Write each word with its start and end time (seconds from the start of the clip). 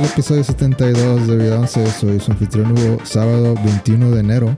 al 0.00 0.06
episodio 0.06 0.42
72 0.42 1.26
de 1.26 1.36
Vida 1.36 1.60
11. 1.60 1.86
Soy 1.90 2.20
su 2.20 2.32
anfitrión 2.32 2.72
Hugo, 2.72 3.04
sábado 3.04 3.54
21 3.62 4.10
de 4.12 4.20
enero. 4.20 4.56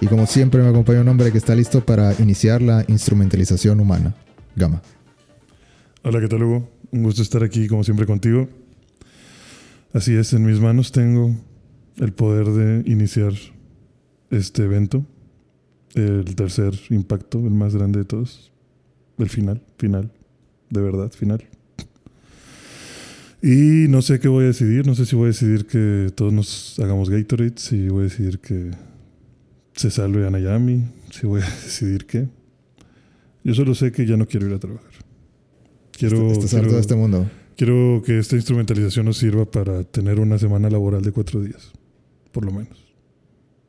Y 0.00 0.06
como 0.06 0.26
siempre 0.26 0.62
me 0.62 0.70
acompaña 0.70 1.02
un 1.02 1.08
hombre 1.08 1.30
que 1.30 1.36
está 1.36 1.54
listo 1.54 1.84
para 1.84 2.14
iniciar 2.18 2.62
la 2.62 2.82
instrumentalización 2.88 3.78
humana. 3.80 4.14
Gama. 4.56 4.80
Hola, 6.02 6.20
¿qué 6.20 6.28
tal 6.28 6.44
Hugo? 6.44 6.70
Un 6.92 7.02
gusto 7.02 7.20
estar 7.20 7.44
aquí 7.44 7.68
como 7.68 7.84
siempre 7.84 8.06
contigo. 8.06 8.48
Así 9.92 10.14
es, 10.14 10.32
en 10.32 10.46
mis 10.46 10.60
manos 10.60 10.92
tengo 10.92 11.34
el 11.98 12.14
poder 12.14 12.46
de 12.46 12.90
iniciar 12.90 13.34
este 14.30 14.64
evento. 14.64 15.04
El 15.94 16.34
tercer 16.34 16.72
impacto, 16.88 17.38
el 17.40 17.52
más 17.52 17.74
grande 17.74 17.98
de 17.98 18.04
todos. 18.06 18.50
El 19.18 19.28
final, 19.28 19.62
final, 19.76 20.10
de 20.70 20.80
verdad, 20.80 21.10
final. 21.10 21.49
Y 23.42 23.86
no 23.88 24.02
sé 24.02 24.20
qué 24.20 24.28
voy 24.28 24.44
a 24.44 24.48
decidir. 24.48 24.86
No 24.86 24.94
sé 24.94 25.06
si 25.06 25.16
voy 25.16 25.24
a 25.24 25.28
decidir 25.28 25.66
que 25.66 26.10
todos 26.14 26.32
nos 26.32 26.78
hagamos 26.78 27.08
Gatorade, 27.08 27.54
si 27.56 27.88
voy 27.88 28.00
a 28.00 28.04
decidir 28.04 28.38
que 28.38 28.70
se 29.74 29.90
salve 29.90 30.26
a 30.26 30.30
Nayami, 30.30 30.84
si 31.10 31.26
voy 31.26 31.40
a 31.40 31.44
decidir 31.64 32.06
qué. 32.06 32.28
Yo 33.42 33.54
solo 33.54 33.74
sé 33.74 33.92
que 33.92 34.04
ya 34.06 34.16
no 34.16 34.26
quiero 34.26 34.46
ir 34.48 34.54
a 34.54 34.58
trabajar. 34.58 34.90
Quiero, 35.92 36.30
Estás 36.32 36.54
harto 36.54 36.74
de 36.74 36.80
este 36.80 36.94
mundo. 36.94 37.30
quiero 37.56 38.02
que 38.04 38.18
esta 38.18 38.36
instrumentalización 38.36 39.06
nos 39.06 39.16
sirva 39.18 39.50
para 39.50 39.84
tener 39.84 40.18
una 40.20 40.38
semana 40.38 40.68
laboral 40.70 41.02
de 41.02 41.12
cuatro 41.12 41.40
días, 41.42 41.72
por 42.32 42.44
lo 42.44 42.52
menos. 42.52 42.78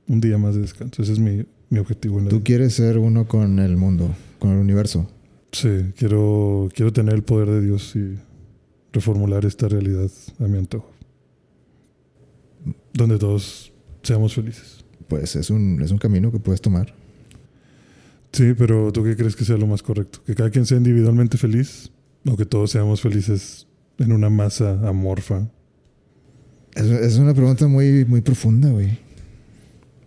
Un 0.07 0.19
día 0.19 0.37
más 0.37 0.55
de 0.55 0.61
descanso. 0.61 1.01
Ese 1.01 1.13
es 1.13 1.19
mi, 1.19 1.45
mi 1.69 1.79
objetivo 1.79 2.17
en 2.19 2.25
la 2.25 2.29
Tú 2.29 2.37
vida. 2.37 2.43
quieres 2.45 2.73
ser 2.73 2.97
uno 2.97 3.25
con 3.27 3.59
el 3.59 3.77
mundo, 3.77 4.13
con 4.39 4.51
el 4.51 4.57
universo. 4.59 5.09
Sí, 5.53 5.69
quiero, 5.97 6.69
quiero 6.73 6.91
tener 6.91 7.15
el 7.15 7.23
poder 7.23 7.49
de 7.49 7.61
Dios 7.61 7.95
y 7.95 8.17
reformular 8.91 9.45
esta 9.45 9.67
realidad 9.67 10.09
a 10.39 10.43
mi 10.43 10.57
antojo. 10.57 10.91
Donde 12.93 13.17
todos 13.17 13.71
seamos 14.03 14.33
felices. 14.33 14.83
Pues 15.07 15.35
es 15.35 15.49
un, 15.49 15.81
es 15.81 15.91
un 15.91 15.97
camino 15.97 16.31
que 16.31 16.39
puedes 16.39 16.61
tomar. 16.61 16.93
Sí, 18.31 18.53
pero 18.57 18.91
¿tú 18.91 19.03
qué 19.03 19.15
crees 19.15 19.35
que 19.35 19.43
sea 19.43 19.57
lo 19.57 19.67
más 19.67 19.83
correcto? 19.83 20.19
¿Que 20.25 20.35
cada 20.35 20.49
quien 20.49 20.65
sea 20.65 20.77
individualmente 20.77 21.37
feliz 21.37 21.91
o 22.25 22.37
que 22.37 22.45
todos 22.45 22.71
seamos 22.71 23.01
felices 23.01 23.67
en 23.97 24.13
una 24.13 24.29
masa 24.29 24.87
amorfa? 24.87 25.49
Es, 26.75 26.85
es 26.85 27.17
una 27.17 27.33
pregunta 27.33 27.67
muy, 27.67 28.05
muy 28.05 28.21
profunda, 28.21 28.69
güey. 28.69 28.97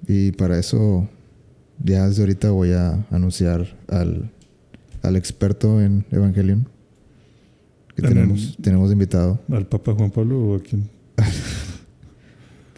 Y 0.06 0.32
para 0.32 0.59
eso, 0.59 1.09
ya 1.82 2.09
desde 2.09 2.22
ahorita 2.22 2.50
voy 2.50 2.72
a 2.72 3.06
anunciar 3.10 3.78
al, 3.88 4.30
al 5.03 5.16
experto 5.16 5.82
en 5.82 6.06
Evangelion. 6.10 6.69
Que 7.97 8.03
En 8.03 8.09
tenemos, 8.09 8.41
el- 8.56 8.56
tenemos 8.62 8.93
invitado. 8.93 9.41
¿Al 9.50 9.66
Papa 9.66 9.93
Juan 9.94 10.10
Pablo 10.10 10.41
o 10.41 10.56
a 10.56 10.60
quién? 10.62 10.88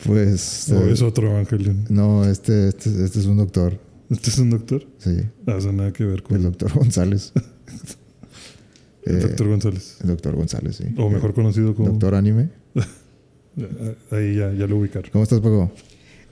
Pues. 0.04 0.70
¿O 0.70 0.84
eh, 0.86 0.92
es 0.92 1.02
otro 1.02 1.30
evangelio? 1.30 1.74
no, 1.88 2.24
este, 2.24 2.68
este, 2.68 2.90
este 3.04 3.18
es 3.18 3.26
un 3.26 3.38
doctor. 3.38 3.80
¿Este 4.10 4.30
es 4.30 4.38
un 4.38 4.50
doctor? 4.50 4.86
Sí, 4.98 5.16
Ah, 5.46 5.56
eso 5.58 5.72
nada 5.72 5.92
que 5.92 6.04
ver 6.04 6.22
con 6.22 6.36
el 6.36 6.44
doctor 6.44 6.72
González. 6.72 7.32
el 9.04 9.16
Eh, 9.16 9.20
doctor 9.20 9.48
González. 9.48 9.96
el 10.02 10.08
doctor 10.08 10.36
González, 10.36 10.76
sí. 10.76 10.84
O 10.96 11.10
mejor 11.10 11.34
conocido 11.34 11.74
como... 11.74 11.88
Doctor 11.90 12.14
Anime. 12.14 12.50
Ahí 14.12 14.36
ya, 14.36 14.52
ya 14.52 14.66
lo 14.66 14.76
ubicaron. 14.78 15.10
¿Cómo 15.10 15.24
estás, 15.24 15.40
Paco? 15.40 15.72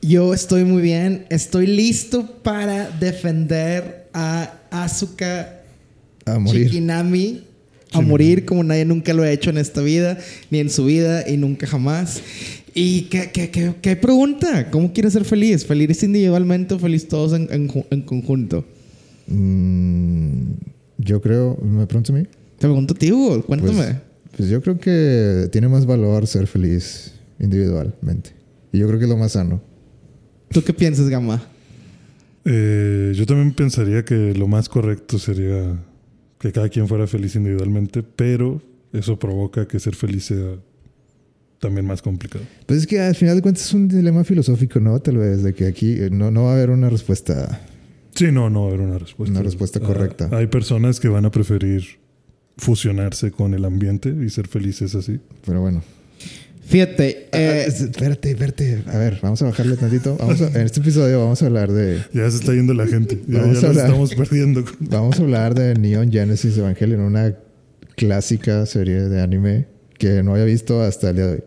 Yo 0.03 0.34
estoy 0.34 0.65
muy 0.65 0.83
bien. 0.83 1.27
Estoy 1.31 1.67
listo 1.67 2.27
para 2.43 2.91
defender 2.91 4.09
a 4.12 4.53
Asuka 4.71 5.62
A 6.27 6.39
morir. 6.39 6.67
Shikinami. 6.67 7.44
A 7.94 7.99
Sí. 8.00 8.05
morir 8.05 8.44
como 8.44 8.62
nadie 8.65 8.84
nunca 8.84 9.15
lo 9.15 9.22
ha 9.22 9.31
hecho 9.31 9.50
en 9.50 9.59
esta 9.59 9.81
vida, 9.81 10.19
ni 10.50 10.59
en 10.59 10.69
su 10.71 10.84
vida, 10.84 11.28
y 11.28 11.37
nunca 11.37 11.66
jamás. 11.66 12.21
¿Y 12.75 13.03
qué, 13.03 13.31
qué, 13.32 13.50
qué, 13.50 13.72
qué 13.81 13.94
pregunta? 13.97 14.71
¿Cómo 14.71 14.93
quieres 14.93 15.12
ser 15.12 15.25
feliz? 15.25 15.65
¿Feliz 15.65 16.03
individualmente 16.03 16.75
o 16.75 16.78
feliz 16.78 17.06
todos 17.09 17.32
en, 17.32 17.47
en 17.53 17.69
ju- 17.69 17.87
en 17.91 18.03
conjunto? 18.03 18.65
Mm, 19.28 20.41
yo 20.99 21.21
creo. 21.21 21.56
¿Me 21.62 21.87
preguntas 21.87 22.15
a 22.15 22.19
mí? 22.19 22.25
Te 22.25 22.66
pregunto 22.66 22.94
a 22.94 22.97
ti, 22.99 23.12
Hugo. 23.12 23.43
Cuéntame. 23.43 23.72
Pues, 23.75 23.97
pues 24.37 24.49
yo 24.49 24.61
creo 24.61 24.78
que 24.78 25.49
tiene 25.53 25.69
más 25.69 25.87
valor 25.87 26.26
ser 26.26 26.47
feliz 26.47 27.12
individualmente. 27.38 28.31
Y 28.72 28.78
yo 28.78 28.87
creo 28.88 28.99
que 28.99 29.05
es 29.05 29.11
lo 29.11 29.16
más 29.16 29.32
sano. 29.32 29.61
¿Tú 30.50 30.62
qué 30.62 30.72
piensas, 30.72 31.09
Gama? 31.09 31.47
Eh, 32.44 33.12
yo 33.15 33.25
también 33.26 33.53
pensaría 33.55 34.05
que 34.05 34.34
lo 34.34 34.47
más 34.49 34.69
correcto 34.69 35.19
sería 35.19 35.76
que 36.49 36.53
cada 36.53 36.69
quien 36.69 36.87
fuera 36.87 37.06
feliz 37.06 37.34
individualmente, 37.37 38.03
pero 38.03 38.60
eso 38.93 39.19
provoca 39.19 39.66
que 39.66 39.81
ser 39.81 39.94
feliz 39.94 40.27
sea 40.27 40.56
también 41.59 41.87
más 41.87 42.03
complicado. 42.03 42.44
Pues 42.66 42.81
es 42.81 42.87
que 42.87 43.00
al 43.00 43.15
final 43.15 43.37
de 43.37 43.43
cuentas 43.43 43.65
es 43.65 43.72
un 43.72 43.88
dilema 43.88 44.25
filosófico, 44.25 44.78
¿no? 44.78 45.00
Tal 45.00 45.16
vez, 45.16 45.43
de 45.43 45.55
que 45.55 45.66
aquí 45.66 45.93
eh, 45.93 46.10
no, 46.12 46.31
no 46.31 46.44
va 46.44 46.50
a 46.50 46.55
haber 46.56 46.69
una 46.69 46.91
respuesta. 46.91 47.62
Sí, 48.15 48.31
no, 48.31 48.50
no 48.50 48.60
va 48.60 48.66
a 48.66 48.69
haber 48.75 48.81
una 48.87 48.99
respuesta. 48.99 49.32
Una 49.32 49.43
respuesta 49.43 49.81
Ah, 49.82 49.87
correcta. 49.87 50.28
hay 50.32 50.47
personas 50.49 51.00
que 51.00 51.09
van 51.09 51.25
a 51.25 51.31
preferir 51.31 51.82
fusionarse 52.59 53.31
con 53.32 53.55
el 53.55 53.65
ambiente 53.65 54.11
y 54.11 54.28
ser 54.28 54.47
felices 54.47 54.94
así. 54.94 55.19
Pero 55.47 55.62
bueno. 55.62 55.82
Fíjate, 56.66 57.28
Ah, 57.32 57.38
eh, 57.38 57.64
es- 57.69 57.80
espérate, 57.80 58.30
espérate. 58.30 58.82
A 58.86 58.98
ver, 58.98 59.19
vamos 59.22 59.41
a 59.42 59.47
bajarle 59.47 59.76
tantito. 59.76 60.16
Vamos 60.19 60.41
a- 60.41 60.48
en 60.48 60.62
este 60.66 60.80
episodio 60.80 61.20
vamos 61.20 61.42
a 61.42 61.47
hablar 61.47 61.70
de. 61.72 61.98
Ya 62.12 62.30
se 62.30 62.38
está 62.38 62.52
yendo 62.52 62.72
la 62.75 62.86
gente. 62.86 63.20
Ya, 63.28 63.41
Vamos 63.41 63.60
ya 63.60 63.69
hablar. 63.69 63.86
estamos 63.86 64.14
perdiendo. 64.14 64.64
Vamos 64.80 65.19
a 65.19 65.22
hablar 65.22 65.54
de 65.54 65.75
Neon 65.75 66.10
Genesis 66.10 66.56
Evangelion, 66.56 67.00
una 67.00 67.36
clásica 67.97 68.64
serie 68.66 69.02
de 69.08 69.20
anime 69.20 69.66
que 69.98 70.22
no 70.22 70.32
había 70.32 70.44
visto 70.47 70.82
hasta 70.82 71.10
el 71.10 71.16
día 71.16 71.26
de 71.26 71.32
hoy. 71.34 71.42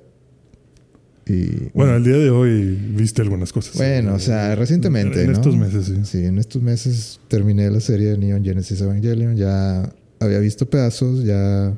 Y 1.29 1.69
Bueno, 1.73 1.97
el 1.97 2.03
día 2.05 2.15
de 2.17 2.29
hoy 2.29 2.77
viste 2.95 3.21
algunas 3.21 3.51
cosas. 3.51 3.75
Bueno, 3.75 4.13
o 4.15 4.19
sea, 4.19 4.55
recientemente, 4.55 5.21
En 5.23 5.27
¿no? 5.31 5.33
estos 5.33 5.57
meses, 5.57 5.85
sí. 5.87 5.95
Sí, 6.05 6.23
en 6.25 6.37
estos 6.37 6.61
meses 6.61 7.19
terminé 7.27 7.69
la 7.69 7.81
serie 7.81 8.11
de 8.11 8.17
Neon 8.17 8.45
Genesis 8.45 8.79
Evangelion. 8.79 9.35
Ya 9.35 9.91
había 10.21 10.39
visto 10.39 10.69
pedazos, 10.69 11.25
ya 11.25 11.73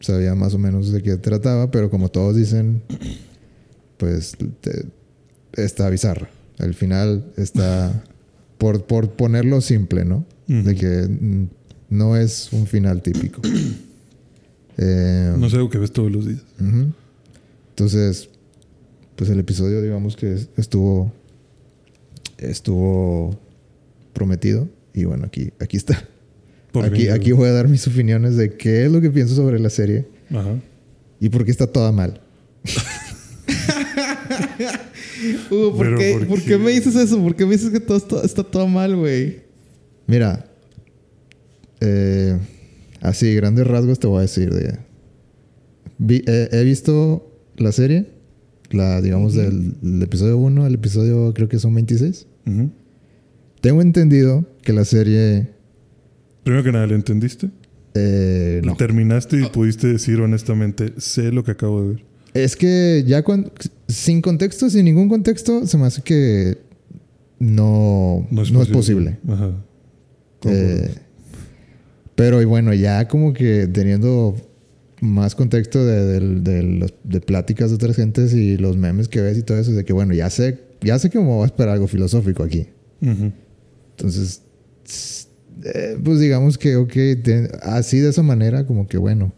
sabía 0.00 0.34
más 0.34 0.54
o 0.54 0.58
menos 0.58 0.92
de 0.92 1.02
qué 1.02 1.16
trataba, 1.16 1.70
pero 1.70 1.90
como 1.90 2.08
todos 2.10 2.36
dicen, 2.36 2.82
pues 3.96 4.36
te- 4.60 4.86
está 5.54 5.88
bizarra. 5.90 6.28
Al 6.58 6.74
final 6.74 7.32
está, 7.36 8.04
por, 8.58 8.84
por 8.84 9.12
ponerlo 9.12 9.60
simple, 9.60 10.04
¿no? 10.04 10.24
De 10.46 10.74
que 10.74 11.48
no 11.90 12.16
es 12.16 12.52
un 12.52 12.66
final 12.66 13.02
típico. 13.02 13.40
Eh, 14.80 15.34
No 15.36 15.50
sé 15.50 15.56
algo 15.56 15.70
que 15.70 15.78
ves 15.78 15.90
todos 15.90 16.12
los 16.12 16.24
días. 16.24 16.40
Entonces, 17.70 18.28
pues 19.16 19.28
el 19.28 19.40
episodio, 19.40 19.82
digamos 19.82 20.14
que 20.14 20.34
es- 20.34 20.48
estuvo 20.56 21.12
estuvo 22.38 23.36
prometido 24.12 24.68
y 24.94 25.04
bueno, 25.04 25.24
aquí 25.26 25.50
aquí 25.60 25.76
está. 25.76 26.00
Por 26.72 26.84
Aquí 26.84 27.08
aquí 27.08 27.32
voy 27.32 27.48
a 27.48 27.52
dar 27.52 27.68
mis 27.68 27.86
opiniones 27.86 28.36
de 28.36 28.56
qué 28.56 28.84
es 28.84 28.92
lo 28.92 29.00
que 29.00 29.10
pienso 29.10 29.34
sobre 29.34 29.58
la 29.58 29.70
serie 29.70 30.06
Ajá. 30.30 30.56
y 31.20 31.28
por 31.30 31.44
qué 31.44 31.50
está 31.50 31.66
toda 31.66 31.92
mal. 31.92 32.20
Hugo, 35.50 35.76
¿por, 35.76 35.98
qué, 35.98 36.12
¿por 36.18 36.26
¿por 36.28 36.38
qué? 36.40 36.44
qué 36.46 36.58
me 36.58 36.70
dices 36.70 36.94
eso? 36.94 37.20
¿Por 37.22 37.34
qué 37.34 37.44
me 37.46 37.52
dices 37.52 37.70
que 37.70 37.80
todo 37.80 37.96
está, 37.96 38.20
está 38.22 38.44
todo 38.44 38.66
mal, 38.68 38.94
güey? 38.96 39.40
Mira, 40.06 40.46
eh, 41.80 42.38
así 43.00 43.34
grandes 43.34 43.66
rasgos 43.66 43.98
te 43.98 44.06
voy 44.06 44.18
a 44.18 44.22
decir 44.22 44.52
de 44.52 44.78
vi- 45.98 46.24
eh, 46.26 46.48
he 46.52 46.64
visto 46.64 47.30
la 47.56 47.72
serie, 47.72 48.06
la 48.70 49.00
digamos 49.00 49.34
del, 49.34 49.80
del 49.80 50.02
episodio 50.02 50.38
1 50.38 50.64
al 50.64 50.74
episodio 50.74 51.32
creo 51.34 51.48
que 51.48 51.58
son 51.58 51.74
26. 51.74 52.26
Ujú. 52.46 52.70
Tengo 53.60 53.82
entendido 53.82 54.44
que 54.62 54.72
la 54.72 54.84
serie 54.84 55.48
Primero 56.48 56.64
que 56.64 56.72
nada, 56.72 56.86
¿le 56.86 56.94
entendiste? 56.94 57.50
eh, 57.92 58.62
no. 58.64 58.74
Terminaste 58.74 59.38
y 59.38 59.44
pudiste 59.50 59.86
decir 59.88 60.18
honestamente, 60.22 60.94
sé 60.96 61.30
lo 61.30 61.44
que 61.44 61.50
acabo 61.50 61.82
de 61.82 61.88
ver. 61.90 62.04
Es 62.32 62.56
que 62.56 63.04
ya 63.06 63.22
cuando 63.22 63.52
sin 63.86 64.22
contexto, 64.22 64.70
sin 64.70 64.86
ningún 64.86 65.10
contexto, 65.10 65.66
se 65.66 65.76
me 65.76 65.84
hace 65.84 66.00
que 66.00 66.56
no, 67.38 68.26
no 68.30 68.42
es 68.62 68.68
posible. 68.68 69.18
Ajá. 69.28 69.52
Eh, 70.46 70.94
pero 72.14 72.40
y 72.40 72.46
bueno, 72.46 72.72
ya 72.72 73.06
como 73.08 73.34
que 73.34 73.66
teniendo 73.66 74.34
más 75.02 75.34
contexto 75.34 75.84
de, 75.84 76.18
de 76.40 76.62
los- 76.62 76.94
de 77.04 77.20
pláticas 77.20 77.68
de 77.68 77.74
otras 77.76 77.94
gentes 77.94 78.32
y 78.32 78.56
los 78.56 78.78
memes 78.78 79.08
que 79.08 79.20
ves 79.20 79.36
y 79.36 79.42
todo 79.42 79.58
eso, 79.58 79.72
de 79.72 79.84
que 79.84 79.92
bueno, 79.92 80.14
ya 80.14 80.30
sé, 80.30 80.60
ya 80.80 80.98
sé 80.98 81.10
que 81.10 81.18
me 81.18 81.26
voy 81.26 81.42
a 81.42 81.46
esperar 81.46 81.74
algo 81.74 81.88
filosófico 81.88 82.42
aquí. 82.42 82.68
Entonces, 83.02 84.42
eh, 85.64 85.98
pues 86.02 86.20
digamos 86.20 86.58
que, 86.58 86.76
ok, 86.76 86.92
te- 86.92 87.50
así 87.62 87.98
de 87.98 88.10
esa 88.10 88.22
manera, 88.22 88.66
como 88.66 88.86
que 88.86 88.98
bueno, 88.98 89.32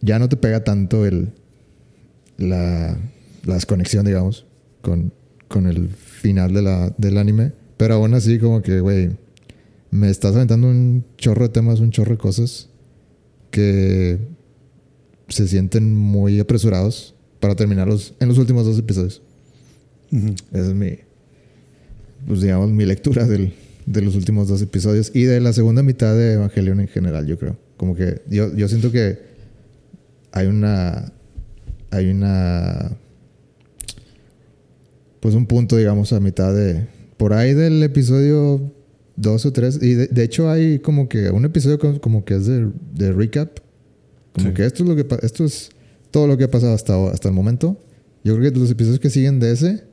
ya 0.00 0.18
no 0.18 0.28
te 0.28 0.36
pega 0.36 0.64
tanto 0.64 1.04
el, 1.06 1.32
la, 2.38 2.98
la 3.44 3.54
desconexión, 3.54 4.06
digamos, 4.06 4.46
con, 4.82 5.12
con 5.48 5.66
el 5.66 5.88
final 5.88 6.54
de 6.54 6.62
la, 6.62 6.94
del 6.96 7.18
anime. 7.18 7.52
Pero 7.76 7.94
aún 7.94 8.14
así, 8.14 8.38
como 8.38 8.62
que, 8.62 8.80
güey, 8.80 9.10
me 9.90 10.08
estás 10.10 10.34
aventando 10.36 10.68
un 10.68 11.04
chorro 11.16 11.44
de 11.44 11.48
temas, 11.50 11.80
un 11.80 11.90
chorro 11.90 12.12
de 12.12 12.18
cosas 12.18 12.68
que 13.50 14.18
se 15.28 15.48
sienten 15.48 15.94
muy 15.96 16.40
apresurados 16.40 17.14
para 17.40 17.56
terminarlos 17.56 18.14
en 18.20 18.28
los 18.28 18.38
últimos 18.38 18.64
dos 18.66 18.78
episodios. 18.78 19.22
Esa 20.10 20.68
es 20.68 20.74
mi, 20.74 20.98
pues 22.26 22.40
digamos, 22.42 22.70
mi 22.70 22.84
lectura 22.84 23.24
del, 23.26 23.54
de 23.90 24.02
los 24.02 24.14
últimos 24.14 24.46
dos 24.48 24.62
episodios 24.62 25.10
y 25.14 25.24
de 25.24 25.40
la 25.40 25.52
segunda 25.52 25.82
mitad 25.82 26.14
de 26.14 26.34
Evangelion 26.34 26.80
en 26.80 26.88
general, 26.88 27.26
yo 27.26 27.38
creo. 27.38 27.56
Como 27.76 27.94
que 27.96 28.22
yo, 28.28 28.54
yo 28.54 28.68
siento 28.68 28.92
que 28.92 29.18
hay 30.32 30.46
una, 30.46 31.12
hay 31.90 32.10
una, 32.10 32.92
pues 35.20 35.34
un 35.34 35.46
punto, 35.46 35.76
digamos, 35.76 36.12
a 36.12 36.20
mitad 36.20 36.54
de, 36.54 36.86
por 37.16 37.32
ahí 37.32 37.52
del 37.54 37.82
episodio 37.82 38.72
dos 39.16 39.44
o 39.44 39.52
tres, 39.52 39.78
y 39.82 39.94
de, 39.94 40.06
de 40.06 40.22
hecho 40.24 40.48
hay 40.50 40.78
como 40.78 41.08
que 41.08 41.30
un 41.30 41.44
episodio 41.44 41.78
como, 42.00 42.24
que 42.24 42.34
es 42.36 42.46
de, 42.46 42.68
de 42.94 43.12
recap, 43.12 43.58
como 44.34 44.48
Sí. 44.48 44.54
que 44.54 44.64
esto 44.64 44.84
es 44.84 44.88
lo 44.88 44.96
que, 44.96 45.06
esto 45.22 45.44
es 45.44 45.70
todo 46.12 46.26
lo 46.28 46.38
que 46.38 46.44
ha 46.44 46.50
pasado 46.50 46.74
hasta, 46.74 47.10
hasta 47.10 47.28
el 47.28 47.34
momento. 47.34 47.76
Yo 48.22 48.36
creo 48.36 48.52
que 48.52 48.58
los 48.58 48.70
episodios 48.70 49.00
que 49.00 49.10
siguen 49.10 49.40
de 49.40 49.52
ese 49.52 49.84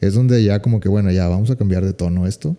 es 0.00 0.14
donde 0.14 0.42
ya 0.42 0.60
como 0.60 0.80
que, 0.80 0.88
bueno, 0.88 1.10
ya 1.12 1.28
vamos 1.28 1.50
a 1.50 1.56
cambiar 1.56 1.84
de 1.84 1.92
tono 1.92 2.26
esto. 2.26 2.56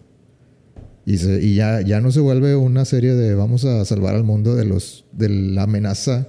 Y, 1.06 1.18
se- 1.18 1.42
y 1.42 1.56
ya, 1.56 1.82
ya 1.82 2.00
no 2.02 2.12
se 2.12 2.20
vuelve 2.20 2.56
una 2.56 2.86
serie 2.86 3.14
de 3.16 3.34
vamos 3.36 3.66
a 3.66 3.84
salvar 3.86 4.16
al 4.16 4.24
mundo 4.24 4.56
de 4.56 4.66
los 4.66 5.06
de 5.12 5.30
la 5.30 5.64
amenaza 5.64 6.28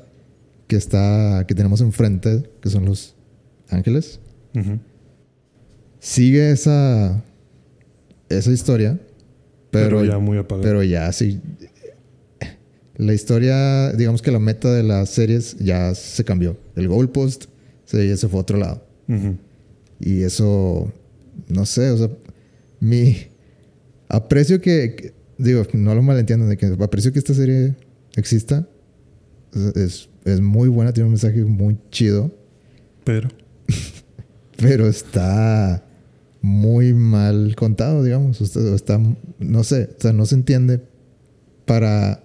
que 0.66 0.76
está 0.76 1.44
que 1.46 1.54
tenemos 1.54 1.80
enfrente, 1.82 2.50
que 2.60 2.70
son 2.70 2.84
los 2.86 3.14
ángeles. 3.68 4.18
Sigue 5.98 6.50
esa 6.50 7.22
esa 8.28 8.50
historia, 8.50 8.98
pero, 9.70 9.98
Pero 10.00 10.04
ya 10.04 10.18
muy 10.18 10.38
apagado. 10.38 10.62
pero 10.62 10.82
ya 10.82 11.12
sí 11.12 11.40
la 12.96 13.14
historia, 13.14 13.92
digamos 13.92 14.22
que 14.22 14.30
la 14.30 14.38
meta 14.38 14.72
de 14.72 14.82
las 14.82 15.08
series 15.10 15.56
ya 15.58 15.94
se 15.94 16.24
cambió. 16.24 16.56
El 16.76 16.88
goalpost 16.88 17.46
se, 17.84 18.16
se 18.16 18.28
fue 18.28 18.38
a 18.38 18.42
otro 18.42 18.58
lado. 18.58 18.86
Y 19.98 20.22
eso, 20.22 20.92
no 21.48 21.66
sé, 21.66 21.90
o 21.90 21.98
sea, 21.98 22.10
mi 22.80 23.16
aprecio 24.12 24.60
que, 24.60 25.14
digo, 25.38 25.66
no 25.72 25.94
lo 25.94 26.02
malentiendan, 26.02 26.48
de 26.48 26.56
que 26.56 26.66
aprecio 26.66 27.12
que 27.12 27.18
esta 27.18 27.34
serie 27.34 27.74
exista. 28.14 28.68
Es, 29.54 29.76
es, 29.76 30.08
es 30.24 30.40
muy 30.40 30.68
buena, 30.68 30.92
tiene 30.92 31.06
un 31.06 31.12
mensaje 31.12 31.44
muy 31.44 31.78
chido, 31.90 32.30
Pero. 33.04 33.28
pero 34.56 34.86
está 34.86 35.84
muy 36.40 36.94
mal 36.94 37.54
contado, 37.56 38.04
digamos. 38.04 38.40
O 38.40 38.74
está, 38.74 39.00
no 39.38 39.64
sé, 39.64 39.90
o 39.98 40.00
sea, 40.00 40.12
no 40.12 40.26
se 40.26 40.34
entiende 40.34 40.80
para 41.64 42.22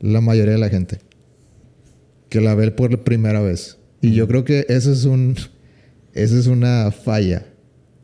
la 0.00 0.20
mayoría 0.20 0.54
de 0.54 0.60
la 0.60 0.68
gente 0.68 0.98
que 2.28 2.40
la 2.40 2.54
ve 2.54 2.70
por 2.70 3.02
primera 3.02 3.40
vez. 3.40 3.78
Y 4.00 4.14
yo 4.14 4.26
creo 4.26 4.44
que 4.44 4.66
eso 4.68 4.92
es 4.92 5.04
un, 5.04 5.36
eso 6.12 6.38
es 6.38 6.46
una 6.46 6.90
falla. 6.90 7.46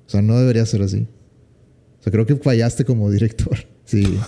O 0.06 0.11
sea, 0.11 0.23
no 0.23 0.38
debería 0.38 0.64
ser 0.67 0.82
así. 0.82 1.08
Sea, 2.06 2.12
creo 2.12 2.24
que 2.24 2.36
fallaste 2.36 2.84
como 2.84 3.10
director. 3.10 3.58
Sí, 3.84 4.18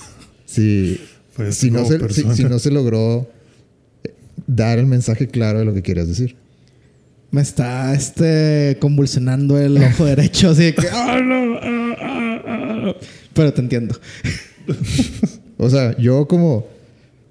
sí. 0.44 1.00
Fallaste 1.30 1.60
si, 1.60 1.70
no 1.70 1.84
se, 1.84 2.34
si, 2.34 2.44
no 2.44 2.58
se 2.58 2.70
logró 2.72 3.30
eh, 4.02 4.12
dar 4.48 4.80
el 4.80 4.86
mensaje 4.86 5.28
claro 5.28 5.60
de 5.60 5.64
lo 5.64 5.72
que 5.72 5.82
querías 5.82 6.08
decir. 6.08 6.34
Me 7.30 7.40
está 7.40 7.94
este 7.94 8.78
convulsionando 8.80 9.58
el 9.58 9.80
ojo 9.80 10.04
derecho, 10.06 10.50
así 10.50 10.64
de 10.64 10.74
que. 10.74 10.88
"Ah, 10.90 11.20
no, 11.22 11.56
ah, 11.62 12.42
ah". 12.46 12.94
Pero 13.32 13.52
te 13.52 13.60
entiendo. 13.60 13.98
O 15.60 15.68
sea, 15.68 15.96
yo 15.98 16.28
como, 16.28 16.68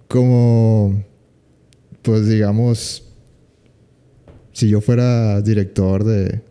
como, 0.10 1.02
pues 2.02 2.28
digamos, 2.28 3.06
si 4.52 4.68
yo 4.68 4.82
fuera 4.82 5.42
director 5.42 6.04
de, 6.04 6.42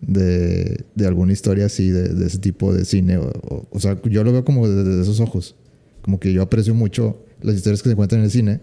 de, 0.00 0.84
de 0.94 1.06
alguna 1.06 1.32
historia 1.32 1.66
así, 1.66 1.88
de, 1.90 2.08
de 2.10 2.26
ese 2.26 2.38
tipo 2.38 2.72
de 2.74 2.84
cine, 2.84 3.16
o, 3.18 3.28
o- 3.28 3.66
o 3.70 3.80
sea, 3.80 4.00
yo 4.04 4.22
lo 4.24 4.32
veo 4.32 4.44
como 4.44 4.68
desde 4.68 5.02
esos 5.02 5.20
ojos. 5.20 5.54
Como 6.02 6.20
que 6.20 6.32
yo 6.32 6.42
aprecio 6.42 6.74
mucho 6.74 7.18
las 7.42 7.56
historias 7.56 7.82
que 7.82 7.88
se 7.88 7.92
encuentran 7.92 8.20
en 8.20 8.26
el 8.26 8.30
cine. 8.30 8.60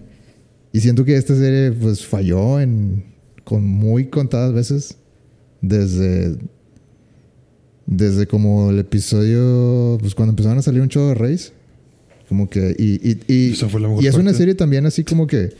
Y 0.72 0.80
siento 0.80 1.04
que 1.06 1.16
esta 1.18 1.36
serie, 1.36 1.72
pues, 1.72 2.06
falló 2.06 2.60
en, 2.60 3.04
con 3.44 3.66
muy 3.68 4.08
contadas 4.08 4.54
veces. 4.54 4.98
Desde, 5.62 6.36
desde 7.86 8.28
como 8.28 8.70
el 8.72 8.80
episodio, 8.80 9.98
pues, 10.00 10.16
cuando 10.16 10.32
empezaron 10.32 10.58
a 10.58 10.62
salir 10.62 10.82
un 10.82 10.88
show 10.90 11.08
de 11.10 11.16
Reyes. 11.16 11.54
Como 12.30 12.50
que, 12.50 12.76
y, 12.80 12.94
y, 13.08 13.20
y, 13.28 13.54
y 14.02 14.08
es 14.08 14.16
una 14.16 14.32
serie 14.38 14.56
también 14.56 14.86
así 14.86 15.04
como 15.04 15.28
que, 15.28 15.52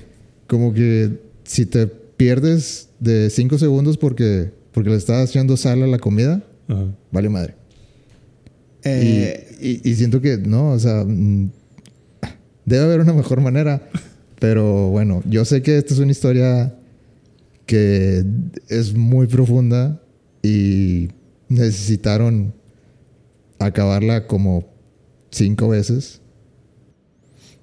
como 0.48 0.74
que 0.74 1.20
si 1.44 1.66
te 1.66 1.86
pierdes 1.88 2.90
de 3.00 3.30
cinco 3.30 3.58
segundos 3.58 3.98
porque, 3.98 4.52
porque 4.74 4.90
le 4.90 4.96
estás 4.98 5.30
haciendo 5.30 5.56
sal 5.58 5.84
a 5.84 5.88
la 5.88 6.00
comida, 6.00 6.44
Ajá. 6.68 6.86
vale 7.12 7.30
madre. 7.30 7.56
Eh, 8.84 9.58
y, 9.62 9.70
y- 9.70 9.92
y 9.92 9.96
siento 9.96 10.20
que 10.22 10.38
no, 10.38 10.72
o 10.72 10.80
sea, 10.80 11.04
mm, 11.06 11.50
debe 12.66 12.84
haber 12.86 13.00
una 13.02 13.14
mejor 13.14 13.40
manera. 13.42 13.90
Pero 14.40 14.90
bueno, 14.90 15.22
yo 15.26 15.46
sé 15.46 15.62
que 15.62 15.78
esta 15.78 15.94
es 15.94 16.00
una 16.02 16.12
historia 16.12 16.76
que 17.66 18.26
es 18.68 18.94
muy 18.94 19.28
profunda 19.28 20.02
y 20.42 21.08
necesitaron 21.48 22.54
acabarla 23.60 24.28
como 24.28 24.66
cinco 25.32 25.70
veces 25.70 26.20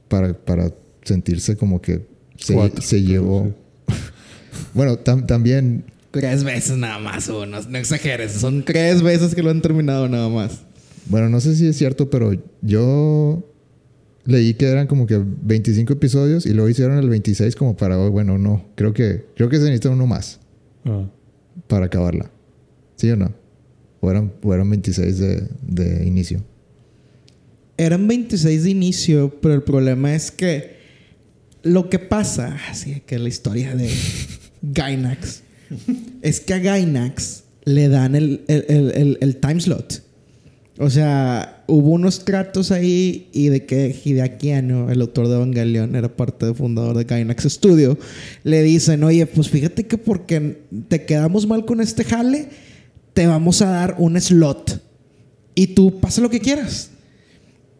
para, 0.09 0.33
para 0.33 0.73
sentirse 1.03 1.55
como 1.57 1.83
que 1.83 2.07
se, 2.39 2.55
Cuatro, 2.55 2.81
se 2.81 3.03
llevó. 3.03 3.53
bueno, 4.75 4.97
tam- 5.05 5.27
también 5.27 5.85
Tres 6.11 6.43
veces 6.45 6.77
nada 6.77 6.99
más, 6.99 7.29
o 7.29 7.47
no, 7.47 7.61
no 7.63 7.79
exageres. 7.79 8.33
Son 8.33 8.65
tres 8.65 9.03
veces 9.03 9.35
que 9.35 9.43
lo 9.43 9.51
han 9.51 9.61
terminado 9.63 10.09
nada 10.09 10.29
más. 10.29 10.63
Bueno, 11.07 11.29
no 11.29 11.41
sé 11.41 11.55
si 11.57 11.67
es 11.69 11.77
cierto, 11.77 12.11
pero 12.11 12.33
yo 12.63 13.47
leí 14.25 14.55
que 14.55 14.67
eran 14.67 14.87
como 14.87 15.07
que 15.07 15.21
25 15.25 15.93
episodios 15.93 16.47
y 16.47 16.51
luego 16.53 16.69
hicieron 16.69 16.99
el 16.99 17.09
26 17.09 17.55
como 17.57 17.77
para, 17.77 17.99
oh, 17.99 18.11
bueno, 18.11 18.39
no, 18.39 18.65
creo 18.75 18.93
que 18.93 19.25
creo 19.37 19.49
que 19.49 19.57
se 19.57 19.63
necesita 19.65 19.91
uno 19.91 20.07
más 20.07 20.41
Ah. 20.85 21.05
para 21.69 21.87
acabarla. 21.87 22.31
¿Sí 22.97 23.11
o 23.11 23.17
no? 23.17 23.33
O 24.01 24.11
eran, 24.11 24.33
o 24.43 24.55
eran 24.55 24.69
26 24.71 25.19
de, 25.19 25.49
de 25.63 26.07
inicio. 26.07 26.43
Eran 27.77 28.07
26 28.09 28.65
de 28.65 28.71
inicio, 28.71 29.41
pero 29.41 29.55
el 29.55 29.63
problema 29.63 30.15
es 30.15 30.31
que 30.31 30.77
lo 31.63 31.89
que 31.91 31.99
pasa, 31.99 32.59
así 32.71 33.03
que 33.07 33.19
la 33.19 33.29
historia 33.29 33.75
de 33.75 33.91
Gainax, 34.63 35.43
es 36.23 36.41
que 36.41 36.55
a 36.55 36.59
Gainax 36.59 37.45
le 37.65 37.89
dan 37.89 38.15
el, 38.15 38.43
el, 38.49 38.65
el- 38.95 39.19
el- 39.21 39.37
time 39.37 39.61
slot. 39.61 40.03
O 40.79 40.89
sea, 40.89 41.63
hubo 41.67 41.91
unos 41.91 42.25
tratos 42.25 42.71
ahí 42.71 43.29
y 43.33 43.49
de 43.49 43.67
que 43.67 43.95
Hideaki 44.03 44.51
Anno, 44.53 44.91
el 44.91 45.03
autor 45.03 45.29
de 45.29 45.35
Evangelion, 45.35 45.95
era 45.95 46.09
parte 46.17 46.47
del 46.47 46.55
fundador 46.55 46.97
de 46.97 47.05
Gainax 47.05 47.45
Studio, 47.45 47.99
le 48.45 48.63
dicen, 48.63 49.05
oye, 49.05 49.27
pues 49.27 49.51
fíjate 49.51 49.87
que 49.87 49.99
porque 49.99 50.63
te 50.89 51.05
quedamos 51.05 51.47
mal 51.47 51.67
con 51.67 51.83
este 51.83 52.03
jale, 52.05 52.49
te 53.13 53.27
vamos 53.27 53.61
a 53.61 53.67
dar 53.67 53.97
un 53.99 54.19
slot. 54.19 54.83
Y 55.55 55.69
tú 55.69 56.01
pasa 56.01 56.23
lo 56.23 56.31
que 56.31 56.41
quieras. 56.41 56.91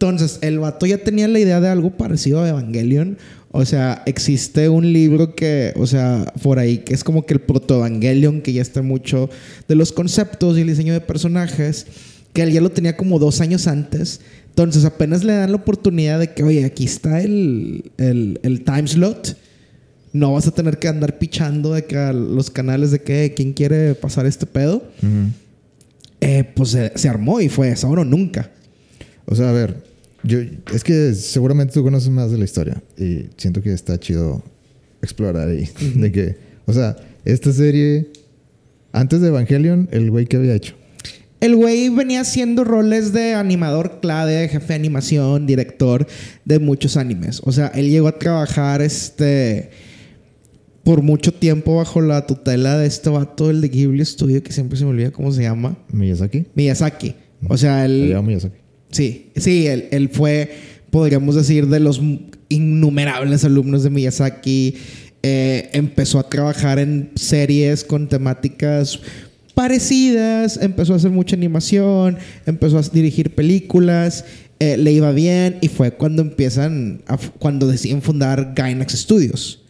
Entonces, 0.01 0.39
el 0.41 0.57
vato 0.57 0.87
ya 0.87 0.97
tenía 0.97 1.27
la 1.27 1.37
idea 1.37 1.61
de 1.61 1.67
algo 1.67 1.91
parecido 1.91 2.41
a 2.41 2.49
Evangelion. 2.49 3.19
O 3.51 3.63
sea, 3.65 4.01
existe 4.07 4.67
un 4.67 4.91
libro 4.91 5.35
que, 5.35 5.73
o 5.75 5.85
sea, 5.85 6.33
por 6.41 6.57
ahí, 6.57 6.79
que 6.79 6.95
es 6.95 7.03
como 7.03 7.27
que 7.27 7.35
el 7.35 7.41
proto-Evangelion, 7.41 8.41
que 8.41 8.51
ya 8.51 8.63
está 8.63 8.81
mucho 8.81 9.29
de 9.67 9.75
los 9.75 9.91
conceptos 9.91 10.57
y 10.57 10.61
el 10.61 10.67
diseño 10.69 10.93
de 10.93 11.01
personajes, 11.01 11.85
que 12.33 12.41
él 12.41 12.51
ya 12.51 12.61
lo 12.61 12.71
tenía 12.71 12.97
como 12.97 13.19
dos 13.19 13.41
años 13.41 13.67
antes. 13.67 14.21
Entonces, 14.47 14.85
apenas 14.85 15.23
le 15.23 15.33
dan 15.33 15.51
la 15.51 15.57
oportunidad 15.57 16.17
de 16.17 16.33
que, 16.33 16.41
oye, 16.41 16.65
aquí 16.65 16.85
está 16.85 17.21
el, 17.21 17.91
el, 17.99 18.39
el 18.41 18.63
time 18.63 18.87
slot. 18.87 19.37
No 20.13 20.33
vas 20.33 20.47
a 20.47 20.51
tener 20.51 20.79
que 20.79 20.87
andar 20.87 21.19
pichando 21.19 21.73
de 21.75 21.85
que 21.85 21.97
a 21.97 22.11
los 22.11 22.49
canales 22.49 22.89
de 22.89 23.03
que 23.03 23.33
quién 23.35 23.53
quiere 23.53 23.93
pasar 23.93 24.25
este 24.25 24.47
pedo. 24.47 24.81
Eh, 26.21 26.43
pues 26.55 26.69
se, 26.69 26.91
se 26.95 27.07
armó 27.07 27.39
y 27.39 27.49
fue 27.49 27.69
esa 27.69 27.87
o 27.87 28.03
nunca. 28.03 28.49
O 29.27 29.35
sea, 29.35 29.51
a 29.51 29.53
ver, 29.53 29.90
yo 30.23 30.39
es 30.73 30.83
que 30.83 31.13
seguramente 31.15 31.73
tú 31.73 31.83
conoces 31.83 32.09
más 32.09 32.31
de 32.31 32.37
la 32.37 32.45
historia 32.45 32.81
y 32.97 33.25
siento 33.37 33.61
que 33.61 33.73
está 33.73 33.99
chido 33.99 34.43
explorar 35.01 35.47
ahí. 35.47 35.67
De 35.95 36.11
que, 36.11 36.37
o 36.65 36.73
sea, 36.73 36.95
esta 37.25 37.51
serie, 37.51 38.11
antes 38.91 39.21
de 39.21 39.27
Evangelion, 39.27 39.89
el 39.91 40.11
güey 40.11 40.25
que 40.25 40.37
había 40.37 40.55
hecho. 40.55 40.75
El 41.39 41.55
güey 41.55 41.89
venía 41.89 42.21
haciendo 42.21 42.63
roles 42.63 43.13
de 43.13 43.33
animador 43.33 43.99
clave, 43.99 44.47
jefe 44.47 44.67
de 44.67 44.75
animación, 44.75 45.47
director 45.47 46.05
de 46.45 46.59
muchos 46.59 46.97
animes. 46.97 47.41
O 47.43 47.51
sea, 47.51 47.67
él 47.69 47.89
llegó 47.89 48.07
a 48.07 48.19
trabajar 48.19 48.83
este 48.83 49.71
por 50.83 51.01
mucho 51.01 51.33
tiempo 51.33 51.77
bajo 51.77 52.01
la 52.01 52.25
tutela 52.25 52.77
de 52.77 52.87
este 52.87 53.09
vato, 53.09 53.49
el 53.49 53.61
de 53.61 53.69
Ghibli 53.69 54.05
Studio, 54.05 54.41
que 54.43 54.51
siempre 54.51 54.77
se 54.77 54.83
me 54.83 54.91
olvida 54.91 55.11
cómo 55.11 55.31
se 55.31 55.43
llama. 55.43 55.77
Miyazaki. 55.91 56.45
Miyazaki. 56.55 57.15
O 57.47 57.57
sea, 57.57 57.85
él... 57.85 58.15
Miyazaki. 58.23 58.60
Sí, 58.91 59.27
sí, 59.35 59.67
él, 59.67 60.09
fue, 60.11 60.51
podríamos 60.89 61.35
decir, 61.35 61.67
de 61.67 61.79
los 61.79 62.01
innumerables 62.49 63.43
alumnos 63.45 63.83
de 63.83 63.89
Miyazaki. 63.89 64.75
eh, 65.23 65.69
empezó 65.73 66.17
a 66.19 66.27
trabajar 66.27 66.79
en 66.79 67.11
series 67.15 67.83
con 67.83 68.09
temáticas 68.09 68.99
parecidas, 69.53 70.57
empezó 70.61 70.93
a 70.93 70.95
hacer 70.95 71.11
mucha 71.11 71.35
animación, 71.35 72.17
empezó 72.47 72.79
a 72.79 72.81
dirigir 72.81 73.35
películas, 73.35 74.25
eh, 74.59 74.77
le 74.77 74.91
iba 74.91 75.11
bien 75.11 75.57
y 75.61 75.67
fue 75.67 75.91
cuando 75.91 76.23
empiezan, 76.23 77.03
a- 77.07 77.17
cuando 77.17 77.67
deciden 77.67 78.01
fundar 78.01 78.53
Gainax 78.55 78.93
Studios. 78.93 79.61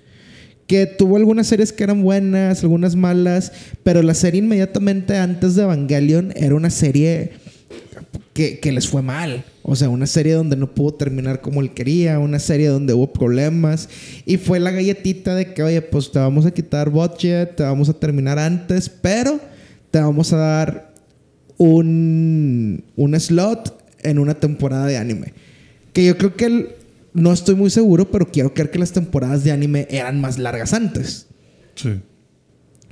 Que 0.67 0.85
tuvo 0.85 1.17
algunas 1.17 1.47
series 1.47 1.73
que 1.73 1.83
eran 1.83 2.01
buenas, 2.01 2.63
algunas 2.63 2.95
malas, 2.95 3.51
pero 3.83 4.01
la 4.03 4.13
serie 4.13 4.39
inmediatamente 4.39 5.17
antes 5.17 5.55
de 5.55 5.63
Evangelion 5.63 6.31
era 6.37 6.55
una 6.55 6.69
serie 6.69 7.31
que, 8.33 8.59
que 8.59 8.71
les 8.71 8.87
fue 8.87 9.01
mal. 9.01 9.43
O 9.63 9.75
sea, 9.75 9.89
una 9.89 10.07
serie 10.07 10.33
donde 10.33 10.55
no 10.55 10.73
pudo 10.73 10.93
terminar 10.95 11.41
como 11.41 11.61
él 11.61 11.71
quería, 11.73 12.17
una 12.19 12.39
serie 12.39 12.67
donde 12.67 12.93
hubo 12.93 13.11
problemas. 13.13 13.89
Y 14.25 14.37
fue 14.37 14.59
la 14.59 14.71
galletita 14.71 15.35
de 15.35 15.53
que, 15.53 15.63
oye, 15.63 15.81
pues 15.81 16.11
te 16.11 16.19
vamos 16.19 16.45
a 16.45 16.51
quitar 16.51 16.89
budget, 16.89 17.55
te 17.55 17.63
vamos 17.63 17.89
a 17.89 17.93
terminar 17.93 18.39
antes, 18.39 18.89
pero 18.89 19.39
te 19.91 19.99
vamos 19.99 20.31
a 20.33 20.37
dar 20.37 20.93
un, 21.57 22.83
un 22.95 23.19
slot 23.19 23.77
en 24.03 24.19
una 24.19 24.33
temporada 24.35 24.87
de 24.87 24.97
anime. 24.97 25.33
Que 25.93 26.05
yo 26.05 26.17
creo 26.17 26.35
que 26.35 26.45
el- 26.45 26.69
no 27.13 27.33
estoy 27.33 27.55
muy 27.55 27.69
seguro, 27.69 28.09
pero 28.09 28.31
quiero 28.31 28.53
creer 28.53 28.71
que 28.71 28.79
las 28.79 28.93
temporadas 28.93 29.43
de 29.43 29.51
anime 29.51 29.87
eran 29.89 30.21
más 30.21 30.39
largas 30.39 30.73
antes. 30.73 31.27
Sí. 31.75 31.99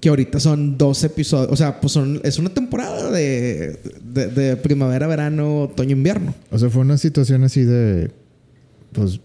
Que 0.01 0.09
ahorita 0.09 0.39
son 0.39 0.77
dos 0.77 1.03
episodios. 1.03 1.51
O 1.51 1.55
sea, 1.55 1.79
pues 1.81 1.91
son, 1.93 2.21
es 2.23 2.39
una 2.39 2.49
temporada 2.49 3.11
de, 3.11 3.79
de, 4.03 4.27
de 4.27 4.55
primavera, 4.57 5.07
verano, 5.07 5.63
otoño, 5.63 5.91
invierno. 5.91 6.33
O 6.51 6.57
sea, 6.59 6.69
fue 6.69 6.81
una 6.81 6.97
situación 6.97 7.43
así 7.43 7.63
de. 7.63 8.11
Pues 8.93 9.19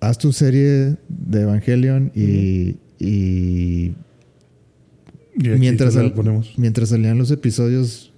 haz 0.00 0.18
tu 0.18 0.32
serie 0.32 0.96
de 1.08 1.40
Evangelion 1.42 2.10
y. 2.14 2.76
y 2.98 3.92
mientras, 5.58 5.94
sal- 5.94 6.12
mientras 6.56 6.88
salían 6.88 7.18
los 7.18 7.30
episodios, 7.30 8.12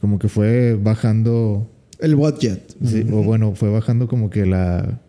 como 0.00 0.18
que 0.18 0.28
fue 0.28 0.74
bajando. 0.74 1.70
El 2.00 2.16
budget. 2.16 2.74
sí, 2.84 3.04
O 3.12 3.22
bueno, 3.22 3.54
fue 3.54 3.70
bajando 3.70 4.08
como 4.08 4.28
que 4.28 4.44
la, 4.46 5.00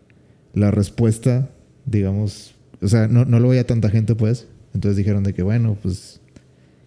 la 0.54 0.70
respuesta, 0.70 1.50
digamos. 1.84 2.54
O 2.80 2.88
sea, 2.88 3.08
no, 3.08 3.24
no 3.24 3.40
lo 3.40 3.48
veía 3.48 3.66
tanta 3.66 3.90
gente, 3.90 4.14
pues. 4.14 4.46
Entonces 4.74 4.96
dijeron 4.96 5.24
de 5.24 5.34
que, 5.34 5.42
bueno, 5.42 5.76
pues. 5.82 6.20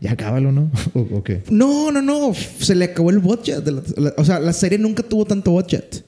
Ya 0.02 0.16
cábalo, 0.16 0.52
¿no? 0.52 0.72
¿O, 0.94 1.00
o 1.18 1.24
qué? 1.24 1.42
No, 1.50 1.92
no, 1.92 2.02
no. 2.02 2.34
Se 2.60 2.74
le 2.76 2.86
acabó 2.86 3.10
el 3.10 3.20
budget. 3.20 3.64
de 3.64 3.72
la- 3.74 3.84
la- 3.98 4.14
o 4.18 4.24
sea, 4.24 4.40
la 4.40 4.54
serie 4.54 4.78
nunca 4.78 5.04
tuvo 5.04 5.26
tanto 5.26 5.52
budget. 5.52 6.04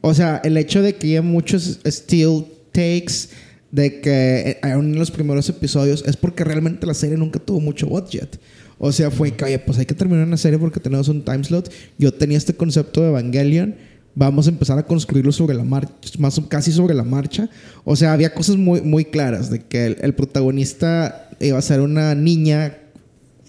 O 0.00 0.12
sea, 0.12 0.40
el 0.42 0.56
hecho 0.56 0.82
de 0.82 0.96
que 0.96 1.06
haya 1.06 1.22
muchos 1.22 1.78
still 1.86 2.46
takes, 2.72 3.28
de 3.70 4.00
que 4.00 4.40
eh, 4.50 4.58
aún 4.62 4.86
en 4.92 4.98
los 4.98 5.12
primeros 5.12 5.48
episodios, 5.48 6.02
es 6.04 6.16
porque 6.16 6.42
realmente 6.42 6.84
la 6.84 6.94
serie 6.94 7.16
nunca 7.16 7.38
tuvo 7.38 7.60
mucho 7.60 7.86
budget. 7.86 8.40
O 8.78 8.90
sea, 8.90 9.12
fue 9.12 9.30
que, 9.30 9.44
oye, 9.44 9.58
pues 9.60 9.78
hay 9.78 9.86
que 9.86 9.94
terminar 9.94 10.26
una 10.26 10.36
serie 10.36 10.58
porque 10.58 10.80
tenemos 10.80 11.06
un 11.06 11.22
time 11.24 11.44
slot. 11.44 11.70
Yo 11.96 12.12
tenía 12.12 12.38
este 12.38 12.54
concepto 12.54 13.02
de 13.02 13.08
Evangelion. 13.10 13.76
Vamos 14.16 14.48
a 14.48 14.50
empezar 14.50 14.76
a 14.78 14.82
construirlo 14.84 15.30
sobre 15.30 15.54
la 15.54 15.62
marcha, 15.64 15.94
más 16.18 16.40
casi 16.48 16.72
sobre 16.72 16.94
la 16.94 17.04
marcha. 17.04 17.48
O 17.84 17.94
sea, 17.94 18.12
había 18.12 18.34
cosas 18.34 18.56
muy, 18.56 18.80
muy 18.82 19.04
claras 19.04 19.48
de 19.48 19.60
que 19.60 19.86
el, 19.86 19.96
el 20.02 20.12
protagonista 20.14 21.28
iba 21.38 21.56
a 21.56 21.62
ser 21.62 21.80
una 21.82 22.16
niña 22.16 22.78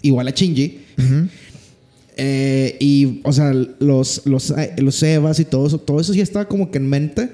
igual 0.08 0.28
a 0.28 0.30
Shinji. 0.30 0.78
Ujú. 0.98 1.28
Eh, 2.16 2.76
y, 2.78 3.20
o 3.24 3.32
sea, 3.32 3.52
los, 3.52 4.22
los, 4.24 4.50
eh, 4.52 4.72
los 4.78 5.02
Evas 5.02 5.40
y 5.40 5.44
todo 5.44 5.66
eso, 5.66 5.78
todo 5.78 6.00
eso 6.00 6.14
ya 6.14 6.22
estaba 6.22 6.46
como 6.46 6.70
que 6.70 6.78
en 6.78 6.88
mente. 6.88 7.30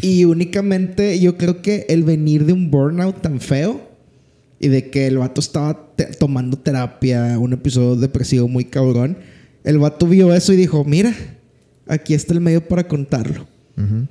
Y 0.00 0.24
únicamente 0.24 1.20
yo 1.20 1.36
creo 1.36 1.60
que 1.60 1.84
el 1.90 2.04
venir 2.04 2.46
de 2.46 2.54
un 2.54 2.70
burnout 2.70 3.20
tan 3.20 3.38
feo 3.40 3.82
y 4.58 4.68
de 4.68 4.88
que 4.88 5.06
el 5.06 5.18
vato 5.18 5.40
estaba 5.40 5.92
te- 5.94 6.06
tomando 6.06 6.56
terapia, 6.56 7.38
un 7.38 7.52
episodio 7.52 7.96
depresivo 7.96 8.48
muy 8.48 8.64
cabrón, 8.64 9.18
el 9.64 9.78
vato 9.78 10.06
vio 10.06 10.34
eso 10.34 10.54
y 10.54 10.56
dijo, 10.56 10.84
mira, 10.84 11.14
aquí 11.86 12.14
está 12.14 12.32
el 12.32 12.40
medio 12.40 12.66
para 12.66 12.88
contarlo. 12.88 13.46
Ujú. 13.76 14.06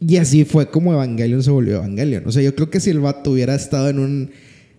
Y 0.00 0.16
así 0.16 0.44
fue 0.44 0.70
como 0.70 0.92
Evangelion 0.94 1.42
se 1.42 1.50
volvió 1.50 1.76
Evangelion. 1.76 2.26
O 2.26 2.32
sea, 2.32 2.42
yo 2.42 2.54
creo 2.54 2.70
que 2.70 2.80
si 2.80 2.88
el 2.88 3.00
vato 3.00 3.32
hubiera 3.32 3.54
estado 3.54 3.90
en 3.90 3.98
un, 3.98 4.30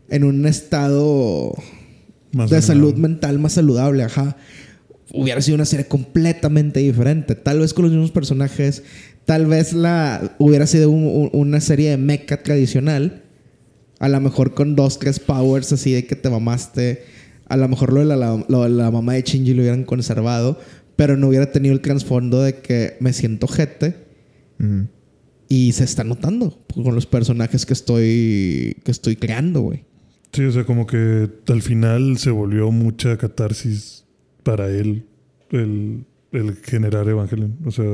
en 0.09 0.23
un 0.23 0.47
estado 0.47 1.53
Más 2.31 2.49
de 2.49 2.61
salud 2.61 2.95
mental 2.95 3.39
más 3.39 3.53
saludable, 3.53 4.03
ajá. 4.03 4.37
Hubiera 5.11 5.41
sido 5.41 5.55
una 5.55 5.65
serie 5.65 5.87
completamente 5.87 6.79
diferente. 6.81 7.33
Tal 7.35 7.59
vez 7.59 7.73
con 7.73 7.83
los 7.85 7.91
mismos 7.91 8.11
personajes. 8.11 8.83
Tal 9.25 9.47
vez 9.47 9.73
la 9.73 10.35
hubiera 10.37 10.67
sido 10.67 10.89
un- 10.91 11.05
un- 11.05 11.29
una 11.33 11.59
serie 11.61 11.89
de 11.91 11.97
mecha 11.97 12.43
tradicional. 12.43 13.23
A 13.99 14.07
lo 14.09 14.19
mejor 14.21 14.53
con 14.53 14.75
dos, 14.75 14.99
tres 14.99 15.19
powers 15.19 15.71
así 15.73 15.91
de 15.93 16.05
que 16.05 16.15
te 16.15 16.29
mamaste. 16.29 17.03
A 17.47 17.57
lo 17.57 17.67
mejor 17.67 17.91
lo 17.93 18.01
de 18.01 18.05
la, 18.15 18.45
lo 18.47 18.63
de 18.63 18.69
la 18.69 18.91
mamá 18.91 19.13
de 19.13 19.23
Shinji 19.23 19.53
lo 19.55 19.61
hubieran 19.63 19.83
conservado. 19.83 20.59
Pero 20.95 21.17
no 21.17 21.27
hubiera 21.29 21.51
tenido 21.51 21.73
el 21.73 21.81
trasfondo 21.81 22.41
de 22.43 22.55
que 22.57 22.97
me 22.99 23.11
siento 23.13 23.47
jete. 23.47 23.95
Ujú. 24.59 24.87
Y 25.47 25.71
se 25.71 25.83
está 25.85 26.03
notando 26.03 26.63
con 26.73 26.93
los 26.93 27.07
personajes 27.07 27.65
que 27.65 27.73
estoy, 27.73 28.77
que 28.83 28.91
estoy 28.91 29.15
creando, 29.15 29.61
güey. 29.61 29.85
Sí, 30.31 30.43
o 30.43 30.51
sea, 30.51 30.63
como 30.63 30.85
que 30.85 31.29
al 31.47 31.61
final 31.61 32.17
se 32.17 32.29
volvió 32.29 32.71
mucha 32.71 33.17
catarsis 33.17 34.05
para 34.43 34.69
él 34.69 35.05
el, 35.49 36.05
el 36.31 36.55
generar 36.57 37.07
Evangelion. 37.07 37.57
O 37.65 37.71
sea, 37.71 37.85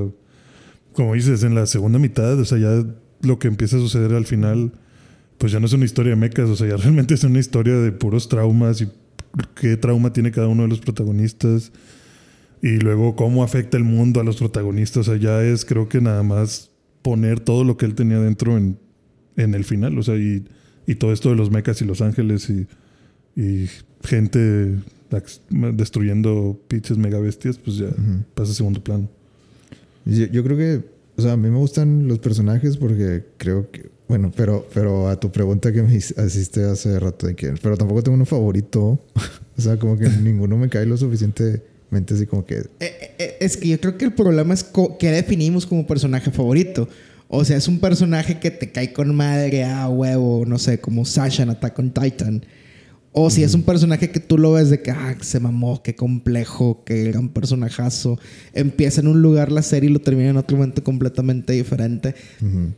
como 0.93 1.13
dices, 1.13 1.43
en 1.43 1.55
la 1.55 1.65
segunda 1.65 1.99
mitad, 1.99 2.37
o 2.39 2.45
sea, 2.45 2.57
ya 2.57 2.85
lo 3.21 3.39
que 3.39 3.47
empieza 3.47 3.77
a 3.77 3.79
suceder 3.79 4.13
al 4.13 4.25
final, 4.25 4.73
pues 5.37 5.51
ya 5.51 5.59
no 5.59 5.65
es 5.65 5.73
una 5.73 5.85
historia 5.85 6.11
de 6.11 6.17
mecas, 6.17 6.49
o 6.49 6.55
sea, 6.55 6.67
ya 6.67 6.77
realmente 6.77 7.13
es 7.13 7.23
una 7.23 7.39
historia 7.39 7.75
de 7.75 7.91
puros 7.91 8.27
traumas 8.27 8.81
y 8.81 8.89
qué 9.55 9.77
trauma 9.77 10.13
tiene 10.13 10.31
cada 10.31 10.47
uno 10.47 10.63
de 10.63 10.69
los 10.69 10.79
protagonistas 10.79 11.71
y 12.61 12.77
luego 12.77 13.15
cómo 13.15 13.43
afecta 13.43 13.77
el 13.77 13.83
mundo 13.83 14.19
a 14.19 14.23
los 14.23 14.37
protagonistas. 14.37 15.07
O 15.07 15.11
sea, 15.11 15.19
ya 15.19 15.41
es 15.43 15.65
creo 15.65 15.87
que 15.87 16.01
nada 16.01 16.23
más 16.23 16.71
poner 17.01 17.39
todo 17.39 17.63
lo 17.63 17.77
que 17.77 17.85
él 17.85 17.95
tenía 17.95 18.19
dentro 18.19 18.57
en, 18.57 18.79
en 19.37 19.53
el 19.53 19.63
final. 19.65 19.97
O 19.99 20.03
sea, 20.03 20.15
y, 20.15 20.45
y 20.87 20.95
todo 20.95 21.11
esto 21.13 21.29
de 21.29 21.35
los 21.35 21.51
mechas 21.51 21.81
y 21.81 21.85
los 21.85 22.01
ángeles 22.01 22.49
y, 22.49 22.67
y 23.39 23.67
gente 24.03 24.75
destruyendo 25.73 26.59
pinches 26.67 26.97
mega 26.97 27.19
bestias, 27.19 27.57
pues 27.57 27.77
ya 27.77 27.85
Ujú. 27.87 28.23
pasa 28.33 28.51
a 28.51 28.55
segundo 28.55 28.83
plano. 28.83 29.09
Yo, 30.05 30.25
yo 30.27 30.43
creo 30.43 30.57
que, 30.57 30.83
o 31.17 31.21
sea, 31.21 31.33
a 31.33 31.37
mí 31.37 31.49
me 31.49 31.57
gustan 31.57 32.07
los 32.07 32.19
personajes 32.19 32.77
porque 32.77 33.23
creo 33.37 33.69
que, 33.71 33.89
bueno, 34.07 34.31
pero, 34.35 34.67
pero 34.73 35.07
a 35.09 35.19
tu 35.19 35.31
pregunta 35.31 35.71
que 35.71 35.81
me 35.81 35.95
hiciste 35.95 36.63
hace 36.63 36.99
rato 36.99 37.27
de 37.27 37.35
que, 37.35 37.53
pero 37.61 37.75
tampoco 37.77 38.03
tengo 38.03 38.15
uno 38.15 38.25
favorito, 38.25 38.99
o 39.57 39.61
sea, 39.61 39.77
como 39.77 39.97
que 39.97 40.09
ninguno 40.09 40.57
me 40.57 40.69
cae 40.69 40.85
lo 40.85 40.97
suficientemente 40.97 42.13
así 42.13 42.25
como 42.25 42.45
que, 42.45 42.57
Eh, 42.79 43.15
eh, 43.17 43.37
Es 43.39 43.57
que 43.57 43.69
yo 43.69 43.79
creo 43.79 43.97
que 43.97 44.05
el 44.05 44.13
problema 44.13 44.53
es 44.53 44.63
co- 44.63 44.97
qué 44.97 45.09
definimos 45.11 45.65
como 45.65 45.87
personaje 45.87 46.29
favorito. 46.31 46.87
O 47.27 47.43
sea, 47.43 47.57
es 47.57 47.67
un 47.67 47.79
personaje 47.79 48.39
que 48.39 48.51
te 48.51 48.71
cae 48.71 48.93
con 48.93 49.13
madre 49.15 49.63
a 49.63 49.87
huevo, 49.89 50.45
no 50.45 50.57
sé, 50.59 50.79
como 50.79 51.05
Sasha 51.05 51.43
en 51.43 51.49
Attack 51.49 51.79
on 51.79 51.91
Titan. 51.91 52.45
O 53.17 53.29
si 53.29 53.43
es 53.43 53.53
un 53.53 53.63
personaje 53.63 54.09
que 54.11 54.19
tú 54.19 54.37
lo 54.37 54.51
ves 54.51 54.69
de 54.69 54.81
que, 54.81 54.91
ah, 54.91 55.15
se 55.21 55.39
mamó, 55.39 55.81
qué 55.81 55.95
complejo, 55.95 56.83
qué 56.85 57.05
gran 57.05 57.29
personajazo. 57.29 58.19
Empieza 58.53 58.99
en 58.99 59.07
un 59.07 59.21
lugar 59.21 59.53
la 59.53 59.61
serie 59.61 59.89
y 59.89 59.93
lo 59.93 59.99
termina 59.99 60.29
en 60.31 60.37
otro 60.37 60.57
momento 60.57 60.83
completamente 60.83 61.53
diferente. 61.53 62.13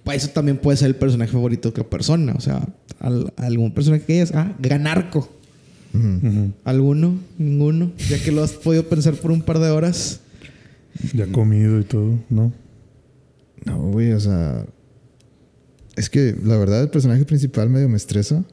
Pues 0.03 0.17
eso 0.23 0.29
también 0.33 0.57
puede 0.57 0.77
ser 0.77 0.89
el 0.89 0.95
personaje 0.95 1.31
favorito 1.31 1.69
de 1.69 1.71
otra 1.71 1.89
persona. 1.89 2.33
O 2.37 2.39
sea, 2.41 2.67
al- 2.99 3.33
algún 3.37 3.73
personaje 3.73 4.03
que 4.05 4.13
digas, 4.13 4.31
ah, 4.35 4.55
gran 4.59 4.85
arco. 4.85 5.27
¿Alguno? 6.63 7.17
¿Ninguno? 7.39 7.91
Ya 8.09 8.19
que 8.19 8.31
lo 8.31 8.43
has 8.43 8.51
podido 8.51 8.87
pensar 8.87 9.15
por 9.15 9.31
un 9.31 9.41
par 9.41 9.57
de 9.57 9.71
horas. 9.71 10.19
Ya 11.15 11.25
comido 11.27 11.79
y 11.79 11.83
todo, 11.83 12.19
¿no? 12.29 12.53
No, 13.67 13.91
güey, 13.91 14.11
o 14.13 14.19
sea, 14.19 14.65
es 15.95 16.09
que 16.09 16.35
la 16.43 16.57
verdad 16.57 16.81
el 16.81 16.89
personaje 16.89 17.25
principal 17.25 17.69
medio 17.69 17.89
me 17.89 17.97
estresa. 17.97 18.43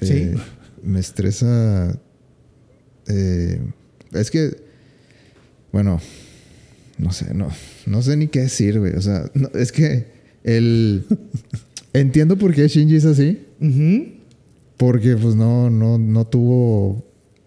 Sí. 0.00 0.12
Eh, 0.12 0.34
me 0.82 1.00
estresa. 1.00 1.98
eh, 3.08 3.60
es 4.12 4.30
que, 4.30 4.56
bueno, 5.72 6.00
no 6.98 7.12
sé, 7.12 7.32
no, 7.34 7.48
no 7.86 8.02
sé 8.02 8.16
ni 8.16 8.28
qué 8.28 8.40
decir, 8.40 8.78
güey. 8.78 8.94
O 8.94 9.00
sea, 9.00 9.30
no, 9.34 9.48
es 9.54 9.72
que 9.72 10.06
el. 10.44 11.04
Entiendo 11.94 12.38
por 12.38 12.54
qué 12.54 12.68
Shinji 12.68 12.96
es 12.96 13.04
así. 13.04 13.46
Porque 14.76 15.16
pues 15.16 15.34
no, 15.34 15.68
no, 15.70 15.98
no 15.98 16.26
tuvo. 16.26 17.04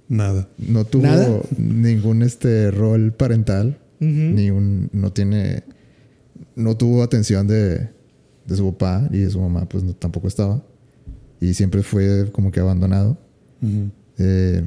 Nada. 0.08 0.48
No 0.58 0.86
tuvo 0.86 1.04
¿Nada? 1.04 1.42
ningún 1.58 2.22
este 2.22 2.70
rol 2.72 3.12
parental. 3.12 3.80
Ni 4.00 4.50
un. 4.52 4.90
No 4.94 5.12
tiene. 5.12 5.64
No 6.56 6.76
tuvo 6.78 7.04
atención 7.04 7.48
de, 7.48 7.90
de 8.46 8.56
su 8.56 8.72
papá 8.74 9.08
y 9.12 9.20
de 9.20 9.30
su 9.30 9.40
mamá, 9.40 9.68
pues 9.68 9.84
no- 9.84 9.94
tampoco 9.94 10.28
estaba. 10.28 10.64
Y 11.42 11.54
siempre 11.54 11.84
fue 11.84 12.30
como 12.32 12.52
que 12.52 12.60
abandonado. 12.60 13.18
Eh, 14.18 14.66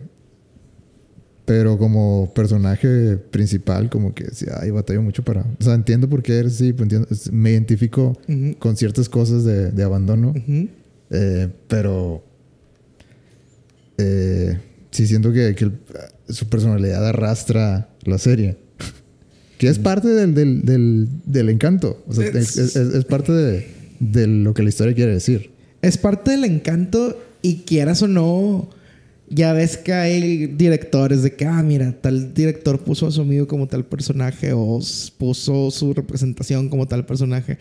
pero 1.45 1.79
como 1.79 2.31
personaje 2.35 3.17
principal, 3.17 3.89
como 3.89 4.13
que 4.15 4.27
sí, 4.35 4.45
ay, 4.61 4.71
batallo 4.71 5.01
mucho 5.01 5.23
para. 5.25 5.47
O 5.59 5.65
sea, 5.65 5.73
entiendo 5.75 6.07
por 6.09 6.23
qué 6.23 6.39
eres, 6.41 6.57
sí, 6.57 6.75
pues, 6.75 6.83
entiendo, 6.93 7.09
me 7.33 7.53
identifico 7.53 8.19
con 8.59 8.77
ciertas 8.77 9.09
cosas 9.09 9.45
de, 9.45 9.71
de 9.71 9.83
abandono. 9.83 10.35
Eh, 11.11 11.49
pero 11.69 12.23
eh, 13.97 14.59
sí 14.91 15.07
siento 15.07 15.33
que, 15.33 15.55
que 15.55 15.65
el- 15.65 15.79
su 16.29 16.49
personalidad 16.49 17.07
arrastra 17.07 17.89
la 18.05 18.19
serie. 18.19 18.59
Que 19.59 19.69
es 19.69 19.79
parte 19.79 20.09
del, 20.09 20.35
del, 20.35 20.63
del, 20.63 21.09
del 21.27 21.49
encanto. 21.51 22.03
O 22.07 22.15
sea, 22.15 22.27
Es- 22.27 22.57
es, 22.57 22.77
es- 22.77 22.95
es 22.95 23.05
parte 23.05 23.33
de, 23.33 23.67
de 24.01 24.27
lo 24.27 24.55
que 24.55 24.63
la 24.63 24.69
historia 24.69 24.95
quiere 24.95 25.13
decir. 25.13 25.51
Es 25.83 25.99
parte 25.99 26.31
del 26.33 26.45
encanto 26.45 27.19
y 27.43 27.59
quieras 27.67 28.03
o 28.03 28.09
no, 28.09 28.71
ya 29.29 29.53
ves 29.53 29.77
que 29.77 29.93
hay 29.93 30.47
directores 30.47 31.23
de 31.23 31.35
que, 31.35 31.45
ah, 31.45 31.63
mira, 31.63 31.93
tal 32.01 32.33
director 32.35 32.79
puso 32.81 33.07
a 33.07 33.11
su 33.11 33.21
amigo 33.21 33.47
como 33.47 33.69
tal 33.69 33.85
personaje 33.85 34.53
o 34.55 34.81
puso 35.19 35.71
su 35.71 35.93
representación 35.93 36.69
como 36.69 36.87
tal 36.89 37.05
personaje. 37.05 37.59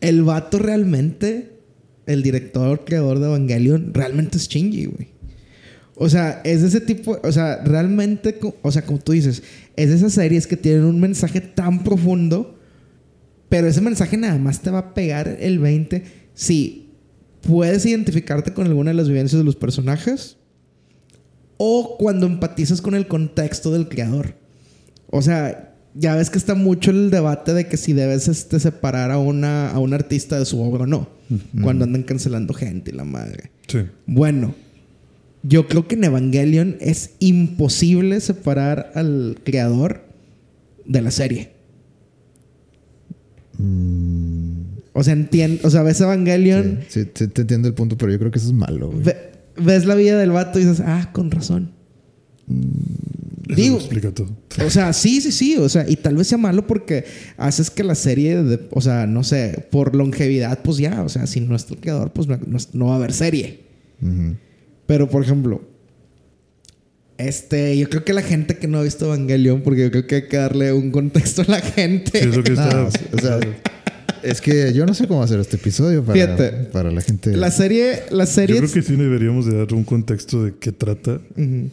El 0.00 0.22
vato 0.22 0.58
realmente, 0.58 1.50
el 2.06 2.22
director, 2.22 2.84
creador 2.84 3.18
de 3.20 3.26
Evangelion, 3.26 3.92
realmente 3.94 4.38
es 4.38 4.48
Shinji, 4.48 4.86
güey. 4.86 5.08
O 5.94 6.08
sea, 6.08 6.40
es 6.44 6.62
de 6.62 6.68
ese 6.68 6.80
tipo, 6.80 7.18
o 7.22 7.32
sea, 7.32 7.62
realmente, 7.64 8.38
o 8.62 8.72
sea, 8.72 8.82
como 8.82 8.98
tú 8.98 9.12
dices, 9.12 9.42
es 9.76 9.90
de 9.90 9.96
esas 9.96 10.12
series 10.12 10.46
que 10.46 10.56
tienen 10.56 10.84
un 10.84 11.00
mensaje 11.00 11.40
tan 11.40 11.84
profundo, 11.84 12.58
pero 13.48 13.66
ese 13.66 13.80
mensaje 13.80 14.16
nada 14.16 14.38
más 14.38 14.62
te 14.62 14.70
va 14.70 14.78
a 14.78 14.94
pegar 14.94 15.36
el 15.40 15.58
20 15.58 16.02
si 16.34 16.90
puedes 17.42 17.84
identificarte 17.84 18.54
con 18.54 18.66
alguna 18.66 18.90
de 18.90 18.96
las 18.96 19.08
vivencias 19.08 19.38
de 19.38 19.44
los 19.44 19.56
personajes 19.56 20.38
o 21.58 21.96
cuando 21.98 22.26
empatizas 22.26 22.80
con 22.80 22.94
el 22.94 23.06
contexto 23.06 23.70
del 23.70 23.88
creador. 23.88 24.34
O 25.10 25.20
sea, 25.20 25.74
ya 25.94 26.16
ves 26.16 26.30
que 26.30 26.38
está 26.38 26.54
mucho 26.54 26.90
el 26.90 27.10
debate 27.10 27.52
de 27.52 27.68
que 27.68 27.76
si 27.76 27.92
debes 27.92 28.28
este, 28.28 28.58
separar 28.58 29.10
a, 29.10 29.18
una, 29.18 29.70
a 29.70 29.78
un 29.78 29.92
artista 29.92 30.38
de 30.38 30.46
su 30.46 30.60
obra 30.62 30.84
o 30.84 30.86
no, 30.86 31.08
cuando 31.62 31.84
andan 31.84 32.02
cancelando 32.02 32.54
gente 32.54 32.90
y 32.90 32.94
la 32.94 33.04
madre. 33.04 33.50
Sí. 33.66 33.80
Bueno, 34.06 34.54
yo 35.42 35.66
creo 35.68 35.88
que 35.88 35.94
en 35.96 36.04
Evangelion 36.04 36.76
es 36.80 37.10
imposible 37.18 38.20
separar 38.20 38.92
al 38.94 39.38
creador 39.44 40.02
de 40.86 41.02
la 41.02 41.10
serie. 41.10 41.52
O 44.94 45.02
sea, 45.04 45.12
entiendo, 45.14 45.66
o 45.66 45.70
sea, 45.70 45.82
ves 45.82 46.00
Evangelion, 46.00 46.80
Sí, 46.88 47.04
sí, 47.14 47.26
te 47.28 47.42
entiendo 47.42 47.68
el 47.68 47.74
punto, 47.74 47.96
pero 47.96 48.12
yo 48.12 48.18
creo 48.18 48.30
que 48.30 48.38
eso 48.38 48.48
es 48.48 48.54
malo. 48.54 48.88
güey. 48.90 49.02
ve- 49.02 49.32
ves 49.56 49.84
la 49.84 49.94
vida 49.94 50.18
del 50.18 50.30
vato 50.30 50.58
y 50.58 50.64
dices, 50.64 50.82
ah, 50.84 51.10
con 51.12 51.30
razón. 51.30 51.72
Eso 52.48 53.56
Digo- 53.56 53.74
lo 53.76 53.80
explica 53.80 54.10
todo. 54.12 54.36
O 54.64 54.70
sea, 54.70 54.92
sí, 54.92 55.20
sí, 55.20 55.32
sí. 55.32 55.56
O 55.56 55.68
sea, 55.68 55.88
y 55.88 55.96
tal 55.96 56.16
vez 56.16 56.26
sea 56.28 56.38
malo 56.38 56.66
porque 56.66 57.04
haces 57.36 57.70
que 57.70 57.84
la 57.84 57.94
serie, 57.94 58.42
de- 58.42 58.68
o 58.70 58.80
sea, 58.80 59.06
no 59.06 59.24
sé, 59.24 59.66
por 59.70 59.94
longevidad, 59.94 60.60
pues 60.62 60.78
ya, 60.78 61.02
o 61.02 61.08
sea, 61.08 61.26
si 61.26 61.40
no 61.40 61.54
es 61.56 61.66
tu 61.66 61.76
creador, 61.76 62.12
pues 62.12 62.28
no, 62.28 62.86
va 62.86 62.92
a 62.94 62.96
haber 62.96 63.12
serie. 63.12 63.60
Ujú. 64.02 64.36
Pero, 64.92 65.08
por 65.08 65.22
ejemplo, 65.22 65.62
este, 67.16 67.78
yo 67.78 67.88
creo 67.88 68.04
que 68.04 68.12
la 68.12 68.20
gente 68.20 68.58
que 68.58 68.68
no 68.68 68.76
ha 68.76 68.82
visto 68.82 69.06
Evangelion, 69.06 69.62
porque 69.62 69.84
yo 69.84 69.90
creo 69.90 70.06
que 70.06 70.14
hay 70.16 70.28
que 70.28 70.36
darle 70.36 70.70
un 70.74 70.90
contexto 70.90 71.40
a 71.40 71.46
la 71.50 71.60
gente. 71.62 72.20
Sí, 72.20 72.28
es 72.28 72.36
lo 72.36 72.42
que 72.44 72.52
está. 72.52 72.68
No, 72.74 72.88
o 72.88 73.18
sea, 73.18 73.40
es 74.22 74.42
que 74.42 74.74
yo 74.74 74.84
no 74.84 74.92
sé 74.92 75.06
cómo 75.08 75.22
hacer 75.22 75.40
este 75.40 75.56
episodio 75.56 76.04
para, 76.04 76.12
Fíjate. 76.12 76.50
para 76.70 76.90
la 76.90 77.00
gente. 77.00 77.34
La 77.34 77.50
serie, 77.50 78.02
la 78.10 78.24
Yo 78.24 78.30
serie. 78.30 78.56
creo 78.58 78.70
que 78.70 78.82
sí 78.82 78.96
deberíamos 78.96 79.46
de 79.46 79.56
dar 79.56 79.72
un 79.72 79.84
contexto 79.84 80.44
de 80.44 80.56
qué 80.60 80.72
trata. 80.72 81.18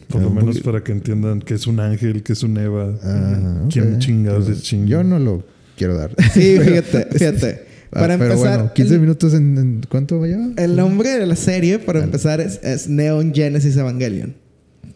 Por 0.08 0.22
lo 0.22 0.30
menos 0.30 0.60
para 0.60 0.82
que 0.82 0.92
entiendan 0.92 1.40
que 1.40 1.52
es 1.52 1.66
un 1.66 1.78
ángel, 1.78 2.22
que 2.22 2.32
es 2.32 2.42
un 2.42 2.56
Eva. 2.56 2.98
Ah, 3.02 3.66
¿Quién 3.70 3.96
ok. 3.96 3.98
chingados 3.98 4.48
es 4.48 4.62
Shinji? 4.62 4.88
Yo 4.92 5.04
no 5.04 5.18
lo 5.18 5.44
quiero 5.76 5.94
dar. 5.94 6.14
Sí, 6.32 6.56
fíjate, 6.64 7.06
fíjate. 7.18 7.66
Ah, 7.92 8.00
Para 8.00 8.18
pero 8.18 8.32
empezar, 8.32 8.58
bueno, 8.58 8.72
15 8.74 8.94
el, 8.94 9.00
minutos 9.00 9.34
en, 9.34 9.58
en- 9.58 9.80
¿cuánto 9.88 10.24
lleva? 10.24 10.48
el 10.56 10.76
nombre 10.76 11.10
de 11.18 11.26
la 11.26 11.34
serie, 11.36 11.78
para 11.80 12.02
empezar, 12.02 12.40
es, 12.40 12.60
es 12.62 12.88
Neon 12.88 13.34
Genesis 13.34 13.76
Evangelion. 13.76 14.34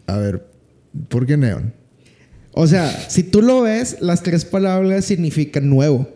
A 0.07 0.17
ver, 0.17 0.45
¿por 1.09 1.25
qué 1.25 1.35
Neon? 1.35 1.73
O 2.53 2.67
sea, 2.67 2.89
si 3.09 3.23
tú 3.23 3.41
lo 3.41 3.61
ves, 3.63 3.97
las 3.99 4.23
tres 4.23 4.45
palabras 4.45 5.03
significan 5.03 5.69
nuevo. 5.69 6.07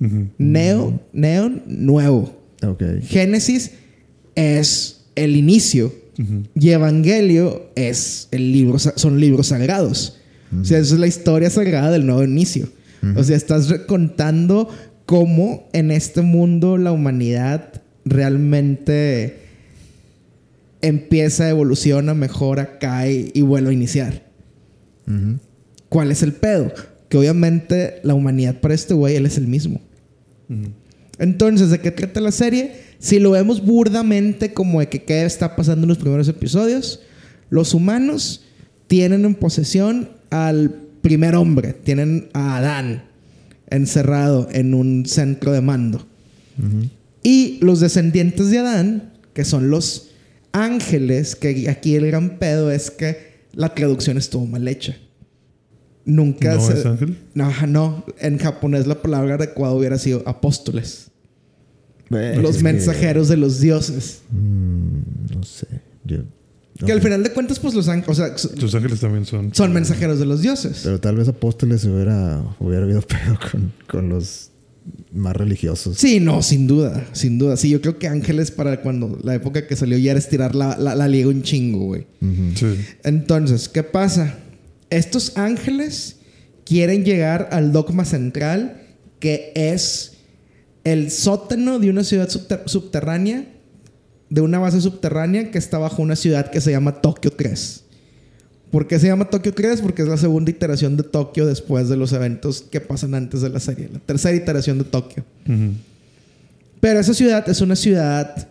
Ujú. 0.00 0.28
Neo, 0.38 1.00
neon, 1.12 1.62
nuevo. 1.66 2.40
Ok. 2.64 2.82
Génesis 3.02 3.72
es 4.36 5.00
el 5.16 5.34
inicio. 5.36 5.92
Y 6.54 6.70
Evangelio 6.70 7.70
es 7.76 8.26
el 8.32 8.50
libro, 8.52 8.78
son 8.80 9.20
libros 9.20 9.48
sagrados. 9.48 10.18
O 10.60 10.64
sea, 10.64 10.78
esa 10.78 10.94
es 10.94 11.00
la 11.00 11.06
historia 11.06 11.48
sagrada 11.48 11.92
del 11.92 12.06
nuevo 12.06 12.24
inicio. 12.24 12.68
O 13.14 13.22
sea, 13.22 13.36
estás 13.36 13.72
contando 13.86 14.68
cómo 15.08 15.66
en 15.72 15.90
este 15.90 16.20
mundo 16.20 16.76
la 16.76 16.92
humanidad 16.92 17.80
realmente 18.04 19.38
empieza, 20.82 21.48
evoluciona, 21.48 22.12
mejora, 22.12 22.78
cae 22.78 23.30
y 23.32 23.40
vuelve 23.40 23.70
a 23.70 23.72
iniciar. 23.72 24.22
¿Cuál 25.88 26.10
es 26.10 26.22
el 26.22 26.34
pedo? 26.34 26.74
Que 27.08 27.16
obviamente 27.16 28.00
la 28.02 28.12
humanidad 28.12 28.60
para 28.60 28.74
este 28.74 28.92
güey, 28.92 29.16
él 29.16 29.24
es 29.24 29.38
el 29.38 29.46
mismo. 29.46 29.80
Entonces, 31.18 31.70
¿de 31.70 31.80
qué 31.80 31.90
trata 31.90 32.20
la 32.20 32.30
serie? 32.30 32.74
Si 32.98 33.18
lo 33.18 33.30
vemos 33.30 33.64
burdamente 33.64 34.52
como 34.52 34.80
de 34.80 34.90
que 34.90 35.04
qué 35.04 35.24
está 35.24 35.56
pasando 35.56 35.84
en 35.84 35.88
los 35.88 35.96
primeros 35.96 36.28
episodios, 36.28 37.00
los 37.48 37.72
humanos 37.72 38.44
tienen 38.88 39.24
en 39.24 39.34
posesión 39.36 40.10
al 40.28 40.70
primer 41.00 41.34
hombre, 41.34 41.72
tienen 41.72 42.28
a 42.34 42.58
Adán 42.58 43.07
encerrado 43.70 44.48
en 44.52 44.74
un 44.74 45.06
centro 45.06 45.52
de 45.52 45.60
mando. 45.60 46.06
Y 47.22 47.58
los 47.62 47.80
descendientes 47.80 48.50
de 48.50 48.58
Adán, 48.58 49.12
que 49.32 49.44
son 49.44 49.70
los 49.70 50.10
ángeles, 50.52 51.36
que 51.36 51.68
aquí 51.70 51.94
el 51.94 52.06
gran 52.06 52.38
pedo 52.38 52.70
es 52.70 52.90
que 52.90 53.46
la 53.52 53.74
traducción 53.74 54.16
estuvo 54.18 54.46
mal 54.46 54.66
hecha. 54.66 54.96
Nunca 56.04 56.54
¿No 56.54 56.60
se... 56.66 56.72
es 56.80 56.86
ángel? 56.86 57.18
No. 57.34 58.04
En 58.18 58.38
japonés 58.38 58.86
la 58.86 59.00
palabra 59.02 59.34
adecuada 59.34 59.74
hubiera 59.74 59.98
sido 59.98 60.22
apóstoles. 60.26 61.10
Los 62.08 62.56
que- 62.56 62.62
mensajeros 62.62 63.28
de 63.28 63.36
los 63.36 63.60
dioses. 63.60 64.22
Mm, 64.30 65.34
no 65.34 65.42
sé. 65.42 65.66
Yo- 66.04 66.22
Que 66.86 66.92
al 66.92 67.00
final 67.02 67.22
de 67.22 67.32
cuentas, 67.32 67.58
pues 67.58 67.74
los 67.74 67.88
ángeles, 67.88 68.08
o 68.08 68.14
sea, 68.14 68.38
so- 68.38 68.48
Tus 68.50 68.74
ángeles 68.74 69.00
también 69.00 69.24
son. 69.26 69.52
son 69.54 69.72
mensajeros 69.72 70.18
de 70.18 70.26
los 70.26 70.42
dioses. 70.42 70.80
Pero 70.84 71.00
tal 71.00 71.16
vez 71.16 71.26
Apóstoles 71.28 71.84
hubiera, 71.84 72.42
hubiera 72.60 72.84
habido 72.84 73.02
pedo 73.08 73.38
con, 73.50 73.72
con 73.88 74.08
los 74.08 74.50
más 75.12 75.36
religiosos. 75.36 75.98
Sí, 75.98 76.20
no, 76.20 76.42
sin 76.42 76.66
duda, 76.66 77.06
sin 77.12 77.38
duda. 77.38 77.56
Sí, 77.56 77.68
yo 77.70 77.80
creo 77.80 77.98
que 77.98 78.06
ángeles 78.08 78.50
para 78.50 78.80
cuando 78.80 79.18
la 79.22 79.34
época 79.34 79.66
que 79.66 79.76
salió 79.76 79.98
ya 79.98 80.12
era 80.12 80.18
estirar 80.20 80.54
la, 80.54 80.78
la, 80.78 80.94
la 80.94 81.08
liga 81.08 81.28
un 81.28 81.42
chingo, 81.42 81.78
güey. 81.86 82.06
Sí. 82.54 82.66
Entonces, 83.04 83.68
¿qué 83.68 83.82
pasa? 83.82 84.38
Estos 84.90 85.36
ángeles 85.36 86.16
quieren 86.64 87.04
llegar 87.04 87.48
al 87.52 87.72
dogma 87.72 88.04
central, 88.04 88.82
que 89.20 89.52
es 89.54 90.12
el 90.84 91.10
sótano 91.10 91.78
de 91.78 91.90
una 91.90 92.04
ciudad 92.04 92.28
subter- 92.30 92.62
subterránea, 92.66 93.46
de 94.30 94.40
una 94.40 94.58
base 94.58 94.80
subterránea 94.80 95.50
que 95.50 95.58
está 95.58 95.78
bajo 95.78 96.02
una 96.02 96.16
ciudad 96.16 96.50
que 96.50 96.60
se 96.60 96.70
llama 96.70 97.00
Tokio 97.00 97.30
3. 97.30 97.84
¿Por 98.70 98.86
qué 98.86 98.98
se 98.98 99.06
llama 99.06 99.30
Tokio 99.30 99.54
3? 99.54 99.80
Porque 99.80 100.02
es 100.02 100.08
la 100.08 100.18
segunda 100.18 100.50
iteración 100.50 100.96
de 100.98 101.02
Tokio 101.02 101.46
después 101.46 101.88
de 101.88 101.96
los 101.96 102.12
eventos 102.12 102.62
que 102.62 102.80
pasan 102.80 103.14
antes 103.14 103.40
de 103.40 103.48
la 103.48 103.60
serie, 103.60 103.88
la 103.90 103.98
tercera 103.98 104.36
iteración 104.36 104.76
de 104.78 104.84
Tokio. 104.84 105.24
Pero 106.80 107.00
esa 107.00 107.14
ciudad 107.14 107.48
es 107.48 107.60
una 107.60 107.76
ciudad, 107.76 108.48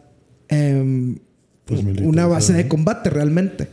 Pues 0.48 1.84
militar, 1.84 2.08
una 2.08 2.26
base 2.26 2.54
de 2.54 2.68
combate 2.68 3.10
realmente. 3.10 3.68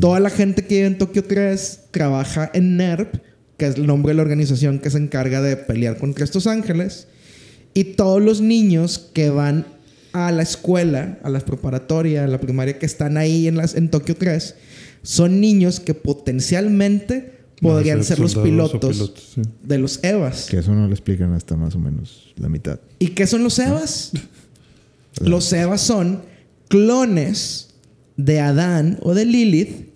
Toda 0.00 0.18
la 0.18 0.30
gente 0.30 0.64
que 0.64 0.74
vive 0.74 0.86
en 0.86 0.98
Tokio 0.98 1.22
3 1.22 1.80
trabaja 1.92 2.50
en 2.52 2.76
NERP, 2.76 3.14
que 3.56 3.66
es 3.66 3.76
el 3.76 3.86
nombre 3.86 4.10
de 4.10 4.16
la 4.16 4.22
organización 4.22 4.80
que 4.80 4.90
se 4.90 4.98
encarga 4.98 5.40
de 5.40 5.56
pelear 5.56 5.98
contra 5.98 6.24
estos 6.24 6.48
ángeles. 6.48 7.06
Y 7.74 7.84
todos 7.84 8.20
los 8.20 8.40
niños 8.40 8.98
que 9.12 9.30
van 9.30 9.66
a 10.16 10.32
la 10.32 10.42
escuela, 10.42 11.18
a 11.22 11.28
la 11.28 11.40
preparatoria, 11.40 12.24
a 12.24 12.26
la 12.26 12.40
primaria, 12.40 12.78
que 12.78 12.86
están 12.86 13.18
ahí 13.18 13.48
en, 13.48 13.56
las, 13.56 13.74
en 13.74 13.90
Tokio 13.90 14.16
3, 14.16 14.54
son 15.02 15.40
niños 15.40 15.78
que 15.78 15.92
potencialmente 15.92 17.36
podrían 17.60 18.02
ser 18.02 18.18
los 18.18 18.34
pilotos 18.34 18.96
pilotos, 18.96 19.32
sí. 19.34 19.42
de 19.62 19.78
los 19.78 20.02
EVAs. 20.02 20.46
Que 20.46 20.58
eso 20.58 20.74
no 20.74 20.86
lo 20.86 20.92
explican 20.92 21.32
hasta 21.32 21.56
más 21.56 21.74
o 21.74 21.78
menos 21.78 22.32
la 22.36 22.48
mitad. 22.48 22.80
¿Y 22.98 23.08
qué 23.08 23.26
son 23.26 23.42
los 23.42 23.58
Evas? 23.58 24.12
Los 25.20 25.50
Evas 25.54 25.80
son 25.80 26.20
clones 26.68 27.70
de 28.18 28.40
Adán 28.40 28.98
o 29.00 29.14
de 29.14 29.24
Lilith, 29.24 29.88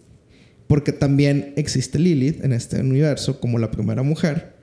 porque 0.67 0.93
también 0.93 1.53
existe 1.57 1.99
Lilith 1.99 2.43
en 2.43 2.55
este 2.55 2.81
universo 2.81 3.39
como 3.39 3.59
la 3.59 3.71
primera 3.71 4.03
mujer, 4.03 4.55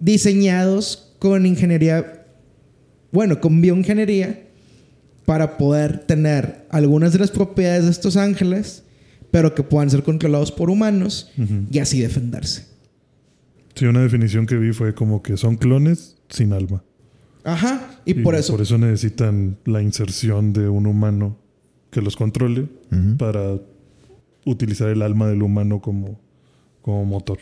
diseñados 0.00 1.12
con 1.18 1.44
ingeniería, 1.44 2.23
bueno, 3.14 3.40
con 3.40 3.60
bioingeniería, 3.60 4.42
para 5.24 5.56
poder 5.56 5.98
tener 6.00 6.66
algunas 6.68 7.12
de 7.12 7.20
las 7.20 7.30
propiedades 7.30 7.84
de 7.84 7.92
estos 7.92 8.16
ángeles, 8.16 8.82
pero 9.30 9.54
que 9.54 9.62
puedan 9.62 9.88
ser 9.88 10.02
controlados 10.02 10.50
por 10.50 10.68
humanos 10.68 11.30
y 11.70 11.78
así 11.78 12.00
defenderse. 12.00 12.66
Sí, 13.76 13.86
una 13.86 14.02
definición 14.02 14.46
que 14.46 14.56
vi 14.56 14.72
fue 14.72 14.94
como 14.94 15.22
que 15.22 15.36
son 15.36 15.56
clones 15.56 16.16
sin 16.28 16.52
alma. 16.52 16.82
Ajá. 17.44 18.00
Y, 18.04 18.14
por 18.14 18.34
eso. 18.34 18.52
Por 18.52 18.62
eso 18.62 18.78
necesitan 18.78 19.58
la 19.64 19.80
inserción 19.80 20.52
de 20.52 20.68
un 20.68 20.86
humano 20.86 21.38
que 21.90 22.02
los 22.02 22.16
controle 22.16 22.68
para 23.16 23.60
utilizar 24.44 24.88
el 24.88 25.02
alma 25.02 25.28
del 25.28 25.42
humano 25.42 25.80
como, 25.80 26.20
como 26.82 27.04
motor 27.04 27.38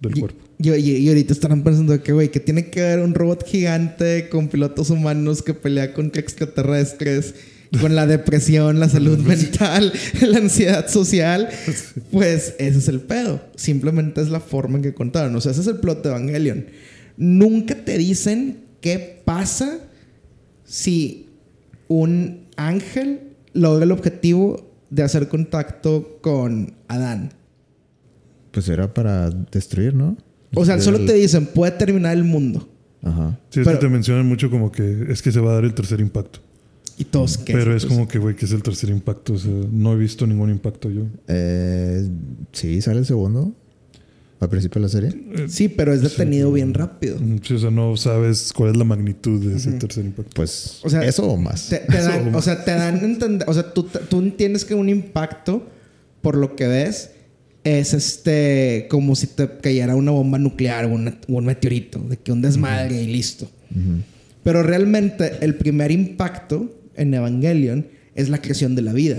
del 0.00 0.16
Y, 0.16 0.20
cuerpo. 0.20 0.44
y- 0.58 1.08
ahorita 1.08 1.32
estarán 1.32 1.62
pensando 1.64 2.00
que, 2.02 2.12
güey, 2.12 2.30
que 2.30 2.40
tiene 2.40 2.70
que 2.70 2.80
haber 2.82 3.00
un 3.00 3.14
robot 3.14 3.44
gigante 3.46 4.28
con 4.28 4.48
pilotos 4.48 4.90
humanos 4.90 5.42
que 5.42 5.54
pelea 5.54 5.92
contra 5.94 6.20
extraterrestres, 6.20 7.34
con 7.80 7.94
la 7.94 8.06
depresión, 8.06 8.80
la 8.80 8.88
salud 8.88 9.18
mental, 9.26 9.92
la 10.20 10.38
ansiedad 10.38 10.88
social. 10.88 11.48
Pues 12.10 12.54
ese 12.58 12.78
es 12.78 12.88
el 12.88 13.00
pedo. 13.00 13.42
Simplemente 13.56 14.20
es 14.22 14.28
la 14.30 14.40
forma 14.40 14.76
en 14.78 14.82
que 14.82 14.94
contaron. 14.94 15.34
O 15.36 15.40
sea, 15.40 15.52
ese 15.52 15.60
es 15.62 15.66
el 15.66 15.76
plot 15.76 16.02
de 16.02 16.08
Evangelion. 16.10 16.66
Nunca 17.18 17.74
te 17.84 17.98
dicen 17.98 18.60
qué 18.80 19.20
pasa 19.24 19.80
si 20.64 21.26
un 21.88 22.46
ángel 22.56 23.20
logra 23.52 23.84
el 23.84 23.92
objetivo 23.92 24.70
de 24.90 25.02
hacer 25.02 25.28
contacto 25.28 26.18
con 26.22 26.74
Adán. 26.88 27.32
Pues 28.50 28.68
era 28.68 28.92
para 28.92 29.30
destruir, 29.30 29.94
¿no? 29.94 30.16
O 30.54 30.64
sea, 30.64 30.80
solo 30.80 30.98
El- 30.98 31.06
te 31.06 31.14
dicen, 31.14 31.46
puede 31.46 31.72
terminar 31.72 32.16
el 32.16 32.24
mundo. 32.24 32.68
Ajá. 33.02 33.38
Sí, 33.50 33.60
es 33.60 33.66
Pero- 33.66 33.78
que 33.78 33.86
te 33.86 33.92
mencionan 33.92 34.26
mucho 34.26 34.50
como 34.50 34.72
que 34.72 35.06
es 35.10 35.22
que 35.22 35.30
se 35.30 35.40
va 35.40 35.52
a 35.52 35.54
dar 35.56 35.64
el 35.64 35.74
tercer 35.74 36.00
impacto. 36.00 36.40
Y 36.96 37.04
todos 37.04 37.38
¿qué 37.38 37.52
Pero 37.52 37.76
es 37.76 37.84
Pues, 37.84 37.94
como 37.94 38.08
que, 38.08 38.18
güey, 38.18 38.34
que 38.34 38.44
es 38.46 38.50
el 38.52 38.62
tercer 38.62 38.90
impacto. 38.90 39.34
O 39.34 39.38
sea, 39.38 39.52
no 39.70 39.92
he 39.92 39.96
visto 39.96 40.26
ningún 40.26 40.50
impacto 40.50 40.90
yo. 40.90 41.02
Eh, 41.28 42.08
sí, 42.52 42.80
sale 42.80 42.98
el 42.98 43.06
segundo. 43.06 43.54
Al 44.40 44.48
principio 44.48 44.80
de 44.80 44.86
la 44.86 44.88
serie. 44.88 45.48
Sí, 45.48 45.68
pero 45.68 45.92
es 45.92 46.00
detenido 46.00 46.52
bien 46.52 46.72
rápido. 46.72 47.18
Mm, 47.20 47.38
Sí, 47.42 47.54
o 47.54 47.58
sea, 47.58 47.70
no 47.72 47.96
sabes 47.96 48.52
cuál 48.52 48.70
es 48.70 48.76
la 48.76 48.84
magnitud 48.84 49.44
de 49.44 49.56
ese 49.56 49.72
tercer 49.72 50.04
impacto. 50.06 50.30
Pues 50.34 50.80
O 50.84 50.88
sea, 50.90 51.02
eso 51.04 51.24
o 51.28 51.36
más. 51.36 51.68
Te, 51.68 51.80
dan, 51.88 52.32
o 52.34 52.40
sea, 52.42 52.64
te 52.64 52.70
dan 52.72 52.98
entender, 53.04 53.48
o 53.48 53.54
sea, 53.54 53.72
tú, 53.74 53.84
tú 54.08 54.20
entiendes 54.20 54.64
que 54.64 54.74
un 54.74 54.88
impacto, 54.88 55.66
por 56.22 56.36
lo 56.36 56.54
que 56.54 56.68
ves, 56.68 57.10
es 57.68 57.94
este, 57.94 58.86
como 58.90 59.14
si 59.16 59.26
te 59.28 59.48
cayera 59.60 59.94
una 59.96 60.10
bomba 60.12 60.38
nuclear 60.38 60.84
o 60.86 60.88
una- 60.94 61.18
o 61.28 61.34
un 61.34 61.44
meteorito, 61.44 61.98
de 62.00 62.16
que 62.16 62.32
un 62.32 62.40
desmadre 62.42 63.02
y 63.02 63.06
listo. 63.08 63.50
Pero 64.44 64.62
realmente 64.62 65.32
el 65.40 65.56
primer 65.56 65.90
impacto 65.90 66.74
en 66.96 67.12
Evangelion 67.14 67.86
es 68.14 68.28
la 68.28 68.38
creación 68.40 68.74
de 68.74 68.82
la 68.82 68.92
vida. 68.92 69.18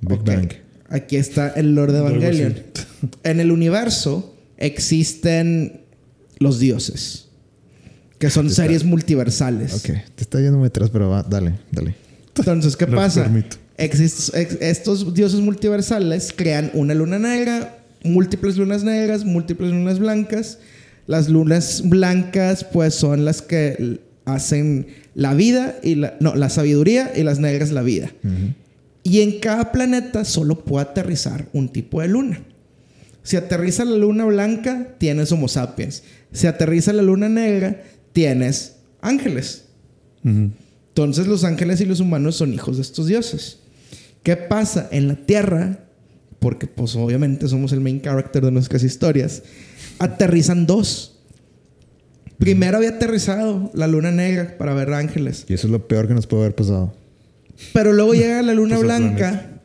Big 0.00 0.18
Ok. 0.20 0.26
Bang. 0.26 0.52
Aquí 0.88 1.16
está 1.16 1.48
el 1.48 1.74
Lord 1.74 1.92
de. 1.92 1.98
Evangelion. 1.98 2.54
En 3.24 3.40
el 3.40 3.50
universo 3.50 4.34
existen 4.58 5.80
los 6.38 6.58
dioses, 6.58 7.28
que 8.18 8.30
son 8.30 8.50
series 8.50 8.84
multiversales. 8.84 9.74
Ok, 9.74 9.96
te 10.14 10.22
está 10.22 10.40
yendo 10.40 10.58
muy 10.58 10.68
atrás, 10.68 10.90
pero 10.90 11.08
va, 11.08 11.22
dale, 11.22 11.54
dale. 11.72 11.94
Entonces, 12.36 12.76
¿qué 12.76 12.86
Lo 12.86 12.96
pasa? 12.96 13.22
permito. 13.24 13.56
Exist- 13.78 14.34
ex- 14.34 14.58
estos 14.60 15.12
dioses 15.14 15.40
multiversales 15.40 16.32
crean 16.34 16.70
una 16.74 16.94
luna 16.94 17.18
negra, 17.18 17.78
múltiples 18.04 18.56
lunas 18.56 18.84
negras, 18.84 19.24
múltiples 19.24 19.70
lunas 19.70 19.98
blancas. 19.98 20.58
Las 21.06 21.28
lunas 21.28 21.82
blancas, 21.84 22.64
pues, 22.64 22.94
son 22.94 23.24
las 23.24 23.42
que 23.42 24.00
hacen 24.24 24.88
la 25.14 25.34
vida 25.34 25.76
y 25.82 25.94
la, 25.94 26.16
no, 26.20 26.34
la 26.34 26.48
sabiduría 26.50 27.12
y 27.14 27.22
las 27.22 27.38
negras 27.38 27.70
la 27.70 27.82
vida. 27.82 28.10
Y 29.04 29.20
en 29.20 29.38
cada 29.38 29.70
planeta 29.70 30.24
solo 30.24 30.64
puede 30.64 30.86
aterrizar 30.86 31.46
un 31.52 31.68
tipo 31.68 32.00
de 32.00 32.08
luna. 32.08 32.40
Si 33.22 33.36
aterriza 33.36 33.84
la 33.84 33.96
luna 33.96 34.24
blanca, 34.24 34.94
tienes 34.98 35.30
Homo 35.32 35.46
sapiens. 35.48 36.02
Si 36.32 36.46
aterriza 36.48 36.92
la 36.92 37.02
luna 37.02 37.28
negra, 37.28 37.82
tienes 38.12 38.76
ángeles. 39.00 39.66
Entonces 40.88 41.26
los 41.28 41.44
ángeles 41.44 41.80
y 41.80 41.84
los 41.84 42.00
humanos 42.00 42.34
son 42.36 42.52
hijos 42.52 42.76
de 42.76 42.82
estos 42.82 43.06
dioses. 43.06 43.58
¿Qué 44.26 44.34
pasa 44.36 44.88
en 44.90 45.06
la 45.06 45.14
Tierra? 45.14 45.84
Porque 46.40 46.66
pues 46.66 46.96
obviamente 46.96 47.46
somos 47.46 47.70
el 47.70 47.80
main 47.80 48.00
character 48.00 48.44
de 48.44 48.50
nuestras 48.50 48.82
historias. 48.82 49.44
Aterrizan 50.00 50.66
dos. 50.66 51.20
Primero 52.36 52.78
había 52.78 52.88
aterrizado 52.88 53.70
la 53.72 53.86
luna 53.86 54.10
negra 54.10 54.56
para 54.58 54.74
ver 54.74 54.92
ángeles. 54.94 55.44
Y 55.48 55.54
eso 55.54 55.68
es 55.68 55.70
lo 55.70 55.86
peor 55.86 56.08
que 56.08 56.14
nos 56.14 56.26
puede 56.26 56.42
haber 56.42 56.56
pasado. 56.56 56.92
Pero 57.72 57.92
luego 57.92 58.14
llega 58.14 58.42
la 58.42 58.52
luna 58.54 58.74
Pues 58.74 58.84
blanca. 58.88 59.60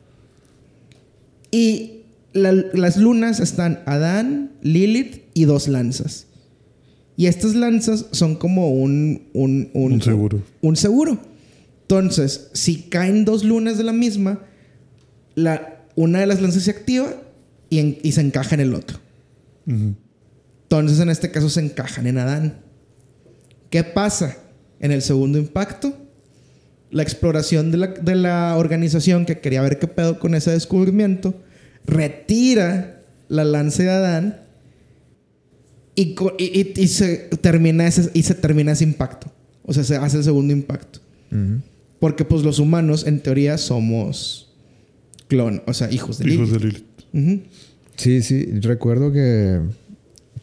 Y 1.50 2.04
la- 2.34 2.52
las 2.54 2.98
lunas 2.98 3.40
están 3.40 3.80
Adán, 3.88 4.52
Lilith 4.62 5.24
y 5.34 5.46
dos 5.46 5.68
lanzas. 5.70 6.28
Y 7.18 7.26
estas 7.26 7.56
lanzas 7.56 8.06
son 8.12 8.36
como 8.36 8.70
un... 8.72 9.24
Un, 9.34 9.72
un, 9.74 9.94
Un 9.94 10.02
seguro. 10.04 10.44
Un 10.62 10.76
seguro. 10.76 11.20
Entonces, 11.82 12.52
si 12.54 12.84
caen 12.84 13.26
dos 13.26 13.44
lunas 13.44 13.80
de 13.80 13.84
la 13.86 13.92
misma, 13.92 14.40
la, 15.36 15.84
una 15.96 16.20
de 16.20 16.26
las 16.28 16.42
lanzas 16.42 16.64
se 16.64 16.72
activa 16.72 17.14
y, 17.70 17.80
en- 17.80 17.98
y 18.04 18.12
se 18.12 18.22
encaja 18.22 18.56
en 18.56 18.62
el 18.62 18.74
otro. 18.76 19.00
Entonces, 19.66 21.00
en 21.00 21.10
este 21.10 21.32
caso, 21.32 21.50
se 21.50 21.60
encajan 21.62 22.08
en 22.08 22.18
Adán. 22.18 22.60
¿Qué 23.70 23.84
pasa? 23.84 24.38
En 24.80 24.92
el 24.92 25.02
segundo 25.02 25.38
impacto, 25.38 25.94
la 26.90 27.04
exploración 27.04 27.72
de 27.72 27.78
la, 27.78 27.88
de 27.88 28.16
la 28.16 28.56
organización 28.58 29.26
que 29.26 29.40
quería 29.40 29.62
ver 29.62 29.80
qué 29.80 29.88
pedo 29.88 30.20
con 30.20 30.34
ese 30.36 30.52
descubrimiento, 30.52 31.36
retira 31.86 33.04
la 33.30 33.44
lanza 33.44 33.84
de 33.84 33.90
Adán 33.90 34.42
y, 35.96 36.16
y- 36.38 36.60
y- 36.60 36.74
y 36.76 36.88
se, 36.88 37.16
termina 37.42 37.88
ese, 37.88 38.10
y 38.14 38.24
se 38.24 38.36
termina 38.36 38.72
ese 38.74 38.84
impacto. 38.84 39.32
O 39.64 39.74
sea, 39.74 39.84
se 39.84 39.96
hace 39.96 40.18
el 40.18 40.24
segundo 40.24 40.52
impacto. 40.54 41.00
Porque 42.00 42.26
pues 42.26 42.44
los 42.44 42.60
humanos, 42.60 43.06
en 43.08 43.22
teoría, 43.22 43.58
somos 43.58 44.51
clon, 45.32 45.64
o 45.66 45.74
sea, 45.74 45.90
hijos 45.92 46.18
de 46.20 46.30
Hijos 46.30 46.50
Lilith. 46.52 46.84
de 47.14 47.20
Lilith. 47.22 47.44
Sí, 47.96 48.22
sí, 48.22 48.46
recuerdo 48.60 49.14
que, 49.14 49.62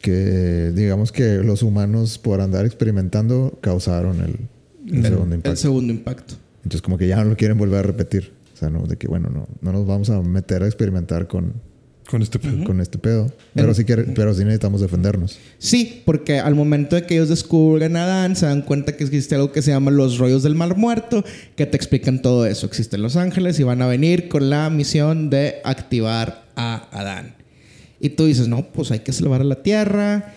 que 0.01 0.71
digamos 0.75 1.11
que 1.11 1.37
los 1.43 1.61
humanos 1.61 2.17
por 2.17 2.41
andar 2.41 2.65
experimentando 2.65 3.57
causaron 3.61 4.17
el, 4.21 4.95
el 4.95 5.03
segundo 5.03 5.35
El 5.35 5.39
impacto. 5.39 5.55
segundo 5.57 5.93
impacto. 5.93 6.33
Entonces 6.63 6.81
como 6.81 6.97
que 6.97 7.07
ya 7.07 7.17
no 7.23 7.25
lo 7.29 7.37
quieren 7.37 7.57
volver 7.59 7.79
a 7.79 7.83
repetir. 7.83 8.31
O 8.55 8.57
sea, 8.57 8.69
no, 8.71 8.87
de 8.87 8.97
que 8.97 9.07
bueno, 9.07 9.29
no, 9.29 9.47
no 9.61 9.71
nos 9.71 9.85
vamos 9.85 10.09
a 10.09 10.21
meter 10.21 10.63
a 10.63 10.65
experimentar 10.65 11.27
con, 11.27 11.53
Con 12.09 12.23
este 12.23 12.39
pedo. 12.39 12.63
con 12.63 12.81
este 12.81 12.97
pedo. 12.97 13.31
Pero 13.53 13.71
sí, 13.75 13.85
pero 13.85 14.33
sí 14.33 14.43
necesitamos 14.43 14.81
defendernos. 14.81 15.37
Sí, 15.59 16.01
porque 16.05 16.39
al 16.39 16.55
momento 16.55 16.95
de 16.95 17.03
que 17.03 17.13
ellos 17.13 17.29
descubren 17.29 17.95
a 17.95 18.05
Adán, 18.05 18.35
se 18.35 18.47
dan 18.47 18.63
cuenta 18.63 18.97
que 18.97 19.03
existe 19.03 19.35
algo 19.35 19.51
que 19.51 19.61
se 19.61 19.69
llama 19.69 19.91
los 19.91 20.17
rollos 20.17 20.41
del 20.41 20.55
mar 20.55 20.75
muerto, 20.75 21.23
que 21.55 21.67
te 21.67 21.77
explican 21.77 22.23
todo 22.23 22.47
eso. 22.47 22.65
Existen 22.65 23.03
los 23.03 23.15
ángeles 23.15 23.59
y 23.59 23.63
van 23.63 23.83
a 23.83 23.87
venir 23.87 24.27
con 24.27 24.49
la 24.49 24.71
misión 24.71 25.29
de 25.29 25.57
activar 25.63 26.45
a 26.55 26.87
Adán. 26.91 27.35
Y 27.99 28.09
tú 28.09 28.25
dices, 28.25 28.47
no, 28.47 28.65
pues 28.65 28.89
hay 28.89 29.01
que 29.01 29.13
salvar 29.13 29.41
a 29.41 29.43
la 29.43 29.61
tierra, 29.61 30.33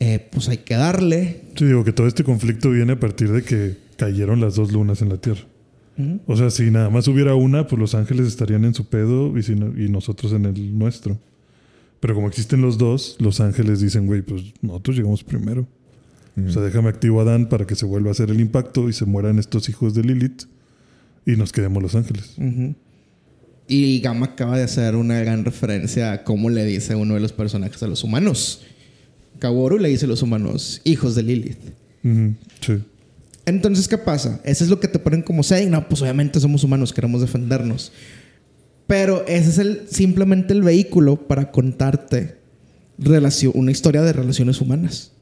eh, 0.00 0.28
pues 0.30 0.50
hay 0.50 0.58
que 0.58 0.74
darle. 0.74 1.40
Sí, 1.56 1.64
digo 1.64 1.84
que 1.84 1.92
todo 1.92 2.06
este 2.06 2.22
conflicto 2.22 2.70
viene 2.70 2.92
a 2.92 3.00
partir 3.00 3.32
de 3.32 3.42
que 3.42 3.76
cayeron 3.96 4.42
las 4.42 4.56
dos 4.56 4.72
lunas 4.72 5.00
en 5.00 5.08
la 5.08 5.16
Tierra. 5.16 5.40
O 6.26 6.36
sea, 6.36 6.50
si 6.50 6.70
nada 6.70 6.90
más 6.90 7.06
hubiera 7.08 7.34
una, 7.36 7.66
pues 7.66 7.78
los 7.78 7.94
ángeles 7.94 8.26
estarían 8.26 8.64
en 8.64 8.74
su 8.74 8.86
pedo 8.88 9.36
y, 9.38 9.42
si 9.42 9.54
no- 9.54 9.78
y 9.80 9.88
nosotros 9.88 10.32
en 10.32 10.44
el 10.46 10.76
nuestro. 10.78 11.18
Pero 12.00 12.14
como 12.14 12.28
existen 12.28 12.60
los 12.60 12.78
dos, 12.78 13.16
los 13.20 13.40
ángeles 13.40 13.80
dicen, 13.80 14.06
güey, 14.06 14.22
pues 14.22 14.42
nosotros 14.60 14.96
llegamos 14.96 15.22
primero. 15.24 15.66
O 16.46 16.50
sea, 16.50 16.62
déjame 16.62 16.88
activo 16.88 17.20
a 17.20 17.22
Adán 17.22 17.48
para 17.48 17.64
que 17.64 17.76
se 17.76 17.86
vuelva 17.86 18.08
a 18.08 18.12
hacer 18.12 18.28
el 18.30 18.40
impacto 18.40 18.88
y 18.88 18.92
se 18.92 19.04
mueran 19.04 19.38
estos 19.38 19.68
hijos 19.68 19.94
de 19.94 20.02
Lilith 20.02 20.42
y 21.24 21.36
nos 21.36 21.52
quedemos 21.52 21.80
los 21.80 21.94
ángeles. 21.94 22.34
Y 23.68 24.00
Gama 24.00 24.26
acaba 24.26 24.58
de 24.58 24.64
hacer 24.64 24.96
una 24.96 25.20
gran 25.20 25.44
referencia 25.44 26.12
a 26.12 26.24
cómo 26.24 26.50
le 26.50 26.64
dice 26.64 26.96
uno 26.96 27.14
de 27.14 27.20
los 27.20 27.32
personajes 27.32 27.80
a 27.84 27.86
los 27.86 28.02
humanos. 28.02 28.62
Kaworu 29.38 29.78
le 29.78 29.88
dice 29.88 30.06
a 30.06 30.08
los 30.08 30.22
humanos, 30.22 30.80
hijos 30.84 31.14
de 31.14 31.22
Lilith. 31.22 31.58
Sí. 32.60 32.82
Entonces, 33.46 33.88
¿qué 33.88 33.98
pasa? 33.98 34.40
Eso 34.44 34.64
es 34.64 34.70
lo 34.70 34.80
que 34.80 34.88
te 34.88 34.98
ponen 34.98 35.22
como 35.22 35.42
setting. 35.42 35.70
No, 35.70 35.88
pues 35.88 36.00
obviamente 36.02 36.40
somos 36.40 36.64
humanos, 36.64 36.92
queremos 36.92 37.20
defendernos. 37.20 37.92
Pero 38.86 39.24
ese 39.26 39.50
es 39.50 39.58
el, 39.58 39.82
simplemente 39.90 40.52
el 40.52 40.62
vehículo 40.62 41.16
para 41.16 41.50
contarte 41.50 42.36
una 43.54 43.70
historia 43.70 44.02
de 44.02 44.12
relaciones 44.12 44.60
humanas. 44.60 45.12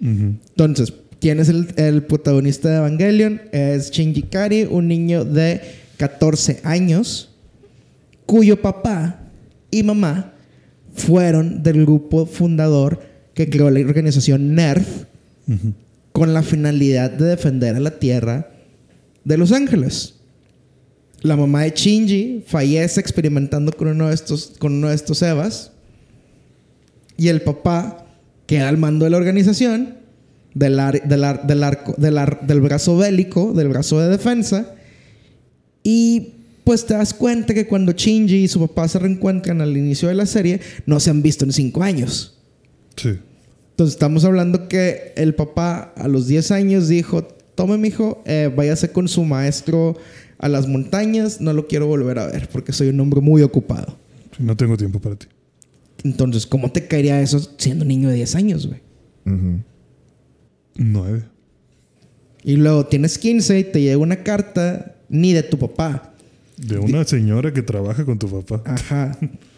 Entonces, 0.00 0.92
¿quién 1.20 1.38
es 1.38 1.48
el, 1.48 1.68
el 1.76 2.02
protagonista 2.02 2.68
de 2.68 2.76
Evangelion? 2.76 3.42
Es 3.52 3.90
Shinji 3.90 4.22
Kari, 4.22 4.64
un 4.64 4.88
niño 4.88 5.24
de 5.24 5.60
14 5.96 6.60
años, 6.64 7.30
cuyo 8.26 8.60
papá 8.60 9.20
y 9.70 9.82
mamá 9.84 10.32
fueron 10.94 11.62
del 11.62 11.82
grupo 11.82 12.26
fundador 12.26 13.00
que 13.34 13.48
creó 13.48 13.70
la 13.70 13.80
organización 13.80 14.54
NERF 14.54 15.04
Ujú. 15.48 15.72
Con 16.12 16.34
la 16.34 16.42
finalidad 16.42 17.10
de 17.10 17.24
defender 17.26 17.74
a 17.76 17.80
la 17.80 17.98
tierra 17.98 18.50
de 19.24 19.36
Los 19.38 19.52
Ángeles. 19.52 20.14
La 21.22 21.36
mamá 21.36 21.62
de 21.62 21.70
Shinji 21.70 22.44
fallece 22.46 23.00
experimentando 23.00 23.72
con 23.72 23.88
uno 23.88 24.08
de 24.08 24.14
estos, 24.14 24.54
con 24.58 24.72
uno 24.74 24.88
de 24.88 24.94
estos 24.94 25.22
Evas. 25.22 25.70
Y 27.16 27.28
el 27.28 27.42
papá 27.42 28.06
queda 28.46 28.68
al 28.68 28.76
mando 28.78 29.04
de 29.04 29.10
la 29.10 29.16
organización 29.18 29.98
del, 30.54 30.80
ar- 30.80 31.02
del, 31.08 31.24
ar- 31.24 31.46
del 31.46 31.62
arco, 31.62 31.94
del, 31.96 32.18
ar- 32.18 32.44
del 32.46 32.60
brazo 32.60 32.96
bélico, 32.96 33.52
del 33.52 33.68
brazo 33.68 34.00
de 34.00 34.08
defensa. 34.08 34.74
Y 35.84 36.32
pues 36.64 36.84
te 36.86 36.94
das 36.94 37.14
cuenta 37.14 37.54
que 37.54 37.66
cuando 37.66 37.92
Shinji 37.92 38.44
y 38.44 38.48
su 38.48 38.60
papá 38.60 38.88
se 38.88 38.98
reencuentran 38.98 39.60
al 39.60 39.76
inicio 39.76 40.08
de 40.08 40.14
la 40.14 40.26
serie, 40.26 40.60
no 40.86 40.98
se 41.00 41.10
han 41.10 41.22
visto 41.22 41.44
en 41.44 41.52
cinco 41.52 41.82
años. 41.82 42.36
Sí. 42.96 43.10
Entonces 43.72 43.94
estamos 43.94 44.24
hablando 44.24 44.68
que 44.68 45.12
el 45.16 45.34
papá 45.34 45.92
a 45.96 46.06
los 46.06 46.26
10 46.26 46.50
años 46.50 46.88
dijo, 46.88 47.24
tome 47.54 47.78
mijo, 47.78 48.22
eh, 48.26 48.52
váyase 48.54 48.92
con 48.92 49.08
su 49.08 49.24
maestro 49.24 49.96
a 50.38 50.48
las 50.48 50.68
montañas, 50.68 51.40
no 51.40 51.52
lo 51.52 51.66
quiero 51.66 51.86
volver 51.86 52.18
a 52.18 52.26
ver 52.26 52.48
porque 52.52 52.72
soy 52.72 52.88
un 52.88 53.00
hombre 53.00 53.20
muy 53.20 53.42
ocupado. 53.42 53.96
No 54.38 54.56
tengo 54.56 54.76
tiempo 54.76 55.00
para 55.00 55.16
ti. 55.16 55.26
Entonces, 56.04 56.46
¿cómo 56.46 56.70
te 56.70 56.86
caería 56.86 57.20
eso 57.20 57.40
siendo 57.56 57.82
un 57.84 57.88
niño 57.88 58.08
de 58.08 58.16
10 58.16 58.34
años, 58.34 58.66
güey? 58.66 58.80
Ujú. 59.24 59.60
Nueve. 60.74 61.22
Y 62.44 62.56
luego 62.56 62.86
tienes 62.86 63.18
15 63.18 63.58
y 63.58 63.64
te 63.64 63.80
llega 63.80 63.98
una 63.98 64.16
carta 64.16 64.96
ni 65.08 65.32
de 65.32 65.42
tu 65.42 65.58
papá. 65.58 66.14
De 66.58 66.78
una 66.78 67.04
señora 67.04 67.52
que 67.52 67.62
trabaja 67.62 68.04
con 68.04 68.18
tu 68.18 68.28
papá. 68.28 68.62
Ajá. 68.70 69.16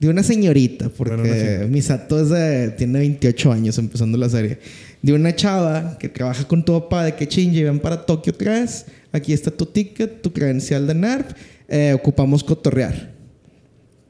De 0.00 0.08
una 0.08 0.22
señorita, 0.22 0.88
porque 0.88 1.14
Bueno. 1.16 1.68
Misato 1.68 2.20
es 2.20 2.30
de- 2.30 2.70
tiene 2.70 2.98
28 3.00 3.52
años 3.52 3.76
empezando 3.78 4.16
la 4.18 4.28
serie. 4.30 4.58
De 5.02 5.12
una 5.12 5.36
chava 5.36 5.98
que 5.98 6.08
trabaja 6.08 6.48
con 6.48 6.64
tu 6.64 6.72
papá 6.72 7.04
de 7.04 7.14
que 7.14 7.26
Shinji 7.26 7.62
ven 7.64 7.78
para 7.80 8.04
Tokio 8.06 8.32
3. 8.34 8.86
Aquí 9.12 9.32
está 9.34 9.50
tu 9.50 9.66
ticket, 9.66 10.22
tu 10.22 10.32
credencial 10.32 10.86
de 10.86 10.94
NERV. 10.94 11.26
eh, 11.72 11.92
ocupamos 11.94 12.42
cotorrear. 12.42 13.12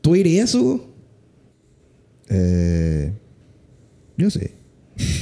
¿Tú 0.00 0.16
irías, 0.16 0.55
Hugo? 0.55 0.94
Eh, 2.31 3.12
yo 4.16 4.31
sí. 4.31 4.48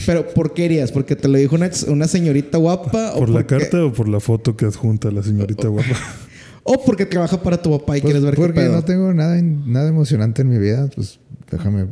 Pero 0.07 0.28
¿por 0.28 0.54
qué 0.54 0.66
irías? 0.66 0.92
¿Porque 0.92 1.16
te 1.16 1.26
lo 1.28 1.38
dijo 1.38 1.54
una, 1.57 1.70
una 1.88 2.07
señorita 2.07 2.59
guapa? 2.59 3.14
¿Por 3.14 3.28
o 3.31 3.33
la 3.33 3.40
porque- 3.40 3.59
carta 3.59 3.85
o 3.85 3.92
por 3.92 4.09
la 4.09 4.20
foto 4.20 4.57
que 4.57 4.66
adjunta 4.66 5.11
la 5.11 5.22
señorita 5.22 5.68
guapa? 5.68 5.88
O 6.70 6.85
porque 6.85 7.07
trabaja 7.07 7.42
para 7.42 7.61
tu 7.62 7.70
papá 7.70 7.96
y 7.96 8.00
Pues, 8.02 8.12
quieres 8.12 8.22
ver 8.22 8.35
qué 8.35 8.40
porque 8.40 8.61
pedo. 8.61 8.72
no 8.72 8.85
tengo 8.85 9.14
nada, 9.14 9.40
nada 9.40 9.88
emocionante 9.88 10.42
en 10.42 10.48
mi 10.50 10.59
vida, 10.59 10.88
pues 10.94 11.18
déjame. 11.50 11.87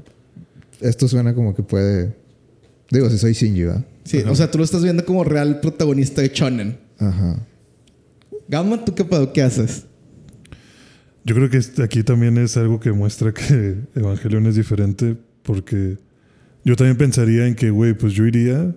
Esto 0.80 1.08
suena 1.08 1.34
como 1.34 1.54
que 1.54 1.62
puede. 1.62 2.14
Digo, 2.90 3.08
si 3.08 3.16
soy 3.18 3.32
Shinji, 3.32 3.62
¿verdad? 3.64 3.84
Sí, 4.04 4.18
o 4.28 4.34
sea, 4.36 4.50
tú 4.50 4.58
lo 4.58 4.64
estás 4.64 4.82
viendo 4.82 5.04
como 5.04 5.24
real 5.24 5.60
protagonista 5.60 6.20
de 6.20 6.28
Shonen. 6.28 6.78
Ajá. 6.98 7.40
Gama, 8.48 8.84
¿tú 8.84 8.94
qué 8.94 9.04
pedo? 9.04 9.32
¿Qué 9.32 9.42
haces? 9.42 9.86
Yo 11.24 11.34
creo 11.34 11.50
que 11.50 11.56
este- 11.56 11.82
aquí 11.82 12.02
también 12.04 12.36
es 12.38 12.56
algo 12.56 12.78
que 12.78 12.92
muestra 12.92 13.32
que 13.32 13.76
Evangelion 13.96 14.46
es 14.46 14.54
diferente 14.56 15.16
porque 15.42 15.96
yo 16.64 16.76
también 16.76 16.96
pensaría 16.96 17.46
en 17.46 17.54
que, 17.54 17.70
güey, 17.70 17.94
pues 17.94 18.12
yo 18.12 18.26
iría 18.26 18.74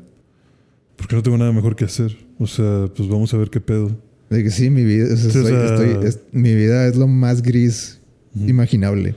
porque 0.96 1.16
no 1.16 1.22
tengo 1.24 1.38
nada 1.38 1.52
mejor 1.52 1.76
que 1.76 1.86
hacer. 1.86 2.18
O 2.40 2.48
sea, 2.48 2.86
pues 2.96 3.08
vamos 3.10 3.34
a 3.34 3.38
ver 3.38 3.50
qué 3.50 3.60
pedo. 3.62 3.96
De 4.30 4.44
que 4.44 4.52
sí, 4.52 4.70
mi 4.70 4.84
vida, 4.84 5.14
o 5.14 5.18
sea, 5.18 5.42
o 5.42 5.46
sea- 5.46 5.66
estoy- 5.66 6.08
es- 6.08 6.20
mi 6.32 6.54
vida 6.56 6.88
es 6.88 6.96
lo 6.96 7.08
más 7.08 7.42
gris 7.42 8.00
imaginable. 8.36 9.16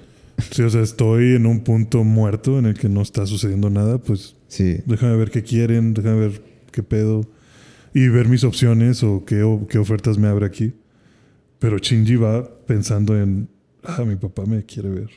Sí, 0.51 0.63
o 0.63 0.71
sea, 0.71 0.81
estoy 0.83 1.37
en 1.37 1.47
un 1.47 1.61
punto 1.61 2.03
muerto 2.03 2.59
en 2.59 2.67
el 2.67 2.75
que 2.75 2.89
no 2.89 3.03
está 3.03 3.27
sucediendo 3.27 3.71
nada, 3.71 3.99
pues 3.99 4.35
Sí. 4.49 4.79
déjame 4.87 5.17
ver 5.17 5.31
qué 5.31 5.43
quieren, 5.43 5.95
déjame 5.95 6.17
ver 6.21 6.43
qué 6.73 6.83
pedo 6.83 7.27
y 7.95 8.09
ver 8.09 8.29
mis 8.29 8.43
opciones 8.43 9.03
o 9.03 9.25
qué, 9.25 9.43
o 9.43 9.67
qué 9.69 9.79
ofertas 9.79 10.17
me 10.19 10.29
abre 10.29 10.47
aquí. 10.47 10.73
Pero 11.59 11.79
Shinji 11.79 12.17
va 12.17 12.49
pensando 12.67 13.21
en, 13.21 13.49
ah, 13.85 14.03
mi 14.05 14.17
papá 14.17 14.47
me 14.47 14.65
quiere 14.65 14.89
ver. 14.89 15.11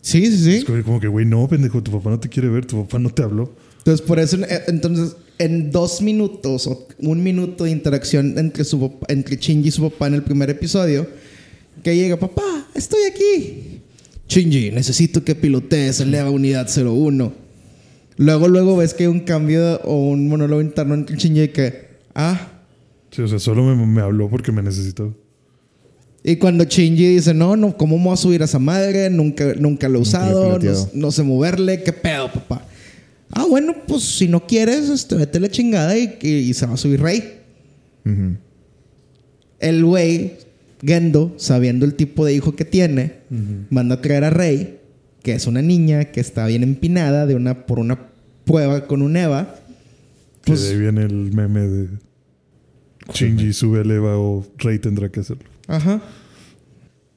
Sí, 0.00 0.24
sí, 0.26 0.38
sí. 0.38 0.56
Es 0.56 0.64
como 0.64 0.82
como 0.82 1.00
que, 1.00 1.08
güey, 1.08 1.26
no, 1.26 1.46
pendejo, 1.46 1.82
tu 1.82 1.92
papá 1.92 2.10
no 2.10 2.18
te 2.20 2.28
quiere 2.28 2.48
ver, 2.48 2.64
tu 2.64 2.82
papá 2.82 2.98
no 2.98 3.10
te 3.10 3.22
habló. 3.22 3.54
Entonces, 3.78 4.04
por 4.06 4.18
eso, 4.18 4.36
eh, 4.44 4.62
entonces, 4.68 5.16
en 5.38 5.70
dos 5.70 6.00
minutos 6.02 6.66
o 6.66 6.86
un 7.00 7.22
minuto 7.22 7.64
de 7.64 7.70
interacción 7.70 8.38
entre, 8.38 8.64
su, 8.64 8.80
papá- 8.80 9.06
entre 9.08 9.36
Shinji 9.36 9.68
y 9.68 9.72
su 9.72 9.82
papá 9.90 10.06
en 10.06 10.14
el 10.14 10.22
primer 10.22 10.48
episodio, 10.50 11.06
que 11.82 11.94
llega, 11.94 12.16
papá, 12.16 12.68
estoy 12.74 13.00
aquí. 13.10 13.80
Shinji, 14.28 14.70
necesito 14.72 15.22
que 15.24 15.34
pilotees 15.34 16.00
el 16.00 16.14
EVA 16.14 16.30
Unidad 16.30 16.68
01. 16.74 17.32
Luego, 18.18 18.48
luego 18.48 18.76
ves 18.76 18.94
que 18.94 19.04
hay 19.04 19.08
un 19.08 19.20
cambio 19.20 19.80
o 19.84 20.08
un 20.08 20.26
monólogo 20.28 20.60
interno 20.62 20.94
entre 20.94 21.16
Shinji 21.16 21.42
y 21.42 21.48
que, 21.48 21.86
ah. 22.14 22.52
Sí, 23.10 23.22
o 23.22 23.28
sea, 23.28 23.38
solo 23.38 23.62
me, 23.62 23.86
me 23.86 24.00
habló 24.00 24.28
porque 24.28 24.50
me 24.52 24.62
necesitaba. 24.62 25.10
Y 26.24 26.36
cuando 26.36 26.64
Shinji 26.64 27.06
dice, 27.14 27.34
no, 27.34 27.56
no, 27.56 27.76
¿cómo 27.76 27.98
me 27.98 28.04
voy 28.04 28.14
a 28.14 28.16
subir 28.16 28.42
a 28.42 28.46
esa 28.46 28.58
madre? 28.58 29.10
Nunca, 29.10 29.54
nunca 29.58 29.88
lo 29.88 29.98
he 29.98 30.02
usado, 30.02 30.58
no 30.94 31.12
sé 31.12 31.22
moverle, 31.22 31.82
¿qué 31.84 31.92
pedo, 31.92 32.32
papá? 32.32 32.66
Ah, 33.38 33.44
bueno, 33.48 33.74
pues 33.86 34.02
si 34.02 34.28
no 34.28 34.46
quieres, 34.46 34.88
este, 34.88 35.14
vete 35.14 35.36
a 35.38 35.40
la 35.42 35.50
chingada 35.50 35.96
y, 35.98 36.16
y- 36.22 36.28
y 36.28 36.54
se 36.54 36.64
va 36.66 36.72
a 36.74 36.76
subir 36.78 37.00
Rey. 37.02 37.22
El 39.58 39.84
güey, 39.84 40.32
Gendo, 40.82 41.34
sabiendo 41.36 41.84
el 41.86 41.94
tipo 41.94 42.24
de 42.24 42.34
hijo 42.34 42.54
que 42.54 42.64
tiene, 42.64 43.14
manda 43.70 43.96
a 43.96 44.00
traer 44.00 44.24
a 44.24 44.30
Rey, 44.30 44.78
que 45.22 45.32
es 45.34 45.46
una 45.46 45.60
niña 45.62 46.06
que 46.06 46.20
está 46.20 46.46
bien 46.46 46.62
empinada 46.62 47.26
de 47.26 47.34
una, 47.34 47.66
por 47.66 47.78
una 47.78 48.08
prueba 48.44 48.86
con 48.86 49.02
un 49.02 49.16
Eva. 49.16 49.54
Que 50.44 50.52
Pues- 50.52 50.62
de 50.62 50.70
ahí 50.70 50.78
viene 50.80 51.02
el 51.02 51.32
meme 51.32 51.60
de 51.60 51.88
Shinji 53.12 53.52
sube 53.52 53.82
el 53.82 53.90
Eva 53.90 54.18
o 54.18 54.46
Rey 54.58 54.78
tendrá 54.78 55.08
que 55.10 55.20
hacerlo. 55.20 55.44
Ajá. 55.68 56.00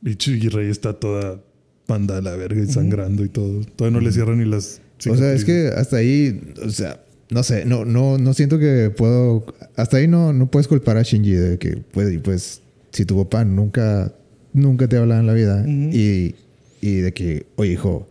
Y 0.03 0.13
Rey 0.49 0.69
está 0.69 0.93
toda 0.93 1.41
panda 1.85 2.15
de 2.15 2.21
la 2.21 2.35
verga 2.35 2.61
y 2.63 2.67
sangrando 2.67 3.23
y 3.25 3.29
todo. 3.29 3.63
Todavía 3.75 3.99
no 3.99 4.05
le 4.05 4.11
cierran 4.11 4.37
ni 4.39 4.45
las 4.45 4.81
O 5.07 5.15
sea, 5.15 5.33
es 5.33 5.45
que 5.45 5.67
hasta 5.67 5.97
ahí, 5.97 6.53
o 6.65 6.69
sea, 6.69 7.01
no 7.29 7.43
sé, 7.43 7.65
no, 7.65 7.85
no, 7.85 8.17
no 8.17 8.33
siento 8.33 8.59
que 8.59 8.91
puedo. 8.95 9.45
Hasta 9.75 9.97
ahí 9.97 10.07
no, 10.07 10.33
no 10.33 10.49
puedes 10.49 10.67
culpar 10.67 10.97
a 10.97 11.03
Shinji 11.03 11.31
de 11.31 11.57
que 11.57 11.77
pues, 12.21 12.61
si 12.91 13.05
tu 13.05 13.17
papá 13.23 13.45
nunca, 13.45 14.13
nunca 14.53 14.87
te 14.87 14.97
habla 14.97 15.19
en 15.19 15.27
la 15.27 15.33
vida 15.33 15.63
y, 15.67 16.35
y 16.81 16.95
de 16.95 17.13
que, 17.13 17.45
oye, 17.55 17.73
hijo, 17.73 18.07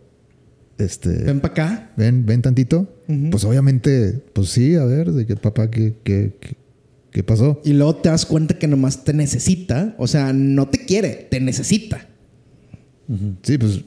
este, 0.79 1.11
Ven 1.11 1.41
para 1.41 1.53
acá. 1.53 1.91
ven, 1.97 2.25
ven 2.25 2.41
tantito, 2.41 2.89
pues 3.31 3.43
obviamente, 3.45 4.23
pues 4.33 4.51
sí, 4.51 4.77
a 4.77 4.85
ver, 4.85 5.11
de 5.13 5.27
que 5.27 5.35
papá, 5.35 5.71
¿qué, 5.71 5.95
qué, 6.05 6.33
qué, 6.39 6.57
qué 7.11 7.23
pasó? 7.25 7.61
Y 7.65 7.73
luego 7.73 7.97
te 7.97 8.11
das 8.11 8.25
cuenta 8.25 8.59
que 8.59 8.69
nomás 8.69 9.03
te 9.03 9.13
necesita. 9.13 9.97
O 9.99 10.07
sea, 10.07 10.33
no 10.33 10.69
te 10.69 10.85
quiere, 10.85 11.27
te 11.29 11.41
necesita. 11.41 12.07
Sí, 13.43 13.59
pues, 13.59 13.81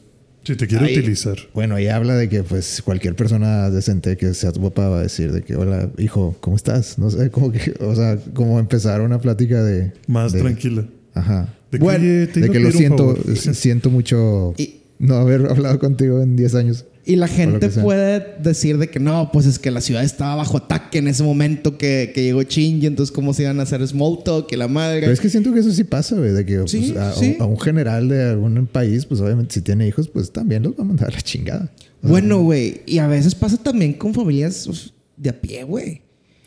Si 0.51 0.57
te 0.57 0.67
quiere 0.67 0.85
Ahí- 0.85 0.97
utilizar. 0.99 1.37
bueno, 1.53 1.75
ahí 1.75 1.87
habla 1.87 2.15
de 2.15 2.27
que, 2.29 2.43
pues, 2.43 2.81
cualquier 2.83 3.15
persona 3.15 3.69
decente 3.69 4.17
que 4.17 4.33
sea 4.33 4.51
tu 4.51 4.61
papá 4.61 4.89
va 4.89 4.99
a 4.99 5.03
decir 5.03 5.31
de 5.31 5.41
que, 5.43 5.55
hola, 5.55 5.89
hijo, 5.97 6.35
¿cómo 6.41 6.55
estás? 6.57 6.97
No 6.99 7.09
sé, 7.09 7.29
como 7.31 7.51
que, 7.51 7.73
o 7.79 7.95
sea, 7.95 8.17
como 8.33 8.59
empezar 8.59 9.01
una 9.01 9.19
plática 9.21 9.63
de... 9.63 9.93
Más 10.07 10.33
de- 10.33 10.41
tranquila. 10.41 10.85
Ajá. 11.13 11.53
De 11.71 11.77
que, 11.77 11.83
Bueno, 11.83 11.99
"Oye, 12.03 12.27
te 12.27 12.41
De 12.41 12.49
que 12.49 12.59
lo 12.59 12.71
siento, 12.71 13.15
favor". 13.15 13.31
s- 13.31 13.53
siento 13.53 13.89
mucho 13.89 14.53
Y- 14.57 14.81
no 14.99 15.15
haber 15.15 15.45
hablado 15.49 15.79
contigo 15.79 16.21
en 16.21 16.35
10 16.35 16.55
años. 16.55 16.85
Y 17.03 17.15
la 17.15 17.27
gente 17.27 17.67
puede 17.69 18.37
decir 18.41 18.77
de 18.77 18.89
que 18.89 18.99
no, 18.99 19.31
pues 19.31 19.47
es 19.47 19.57
que 19.57 19.71
la 19.71 19.81
ciudad 19.81 20.03
estaba 20.03 20.35
bajo 20.35 20.57
ataque 20.57 20.99
en 20.99 21.07
ese 21.07 21.23
momento 21.23 21.77
que, 21.77 22.11
que 22.13 22.23
llegó 22.23 22.43
Shinji, 22.43 22.85
entonces 22.85 23.11
cómo 23.11 23.33
se 23.33 23.43
iban 23.43 23.59
a 23.59 23.63
hacer 23.63 23.85
small 23.87 24.19
talk 24.23 24.51
y 24.51 24.55
la 24.55 24.67
madre. 24.67 25.01
Pero 25.01 25.11
es 25.11 25.19
que 25.19 25.29
siento 25.29 25.51
que 25.51 25.61
eso 25.61 25.71
sí 25.71 25.83
pasa, 25.83 26.15
güey, 26.15 26.31
de 26.31 26.45
que 26.45 26.59
pues, 26.59 26.95
a, 26.95 27.13
sí. 27.13 27.37
a 27.39 27.45
un 27.45 27.59
general 27.59 28.07
de 28.07 28.29
algún 28.29 28.67
país, 28.67 29.05
pues 29.05 29.19
obviamente 29.19 29.55
si 29.55 29.61
tiene 29.61 29.87
hijos, 29.87 30.07
pues 30.09 30.31
también 30.31 30.61
los 30.63 30.73
va 30.73 30.83
a 30.83 30.85
mandar 30.85 31.09
a 31.09 31.13
la 31.13 31.21
chingada. 31.21 31.71
O 31.73 32.01
sea, 32.01 32.09
Bueno, 32.11 32.43
güey, 32.43 32.81
y 32.85 32.99
a 32.99 33.07
veces 33.07 33.33
pasa 33.33 33.57
también 33.57 33.93
con 33.93 34.13
familias 34.13 34.67
uf, 34.67 34.89
de 35.17 35.29
a 35.29 35.41
pie, 35.41 35.63
güey. 35.63 36.01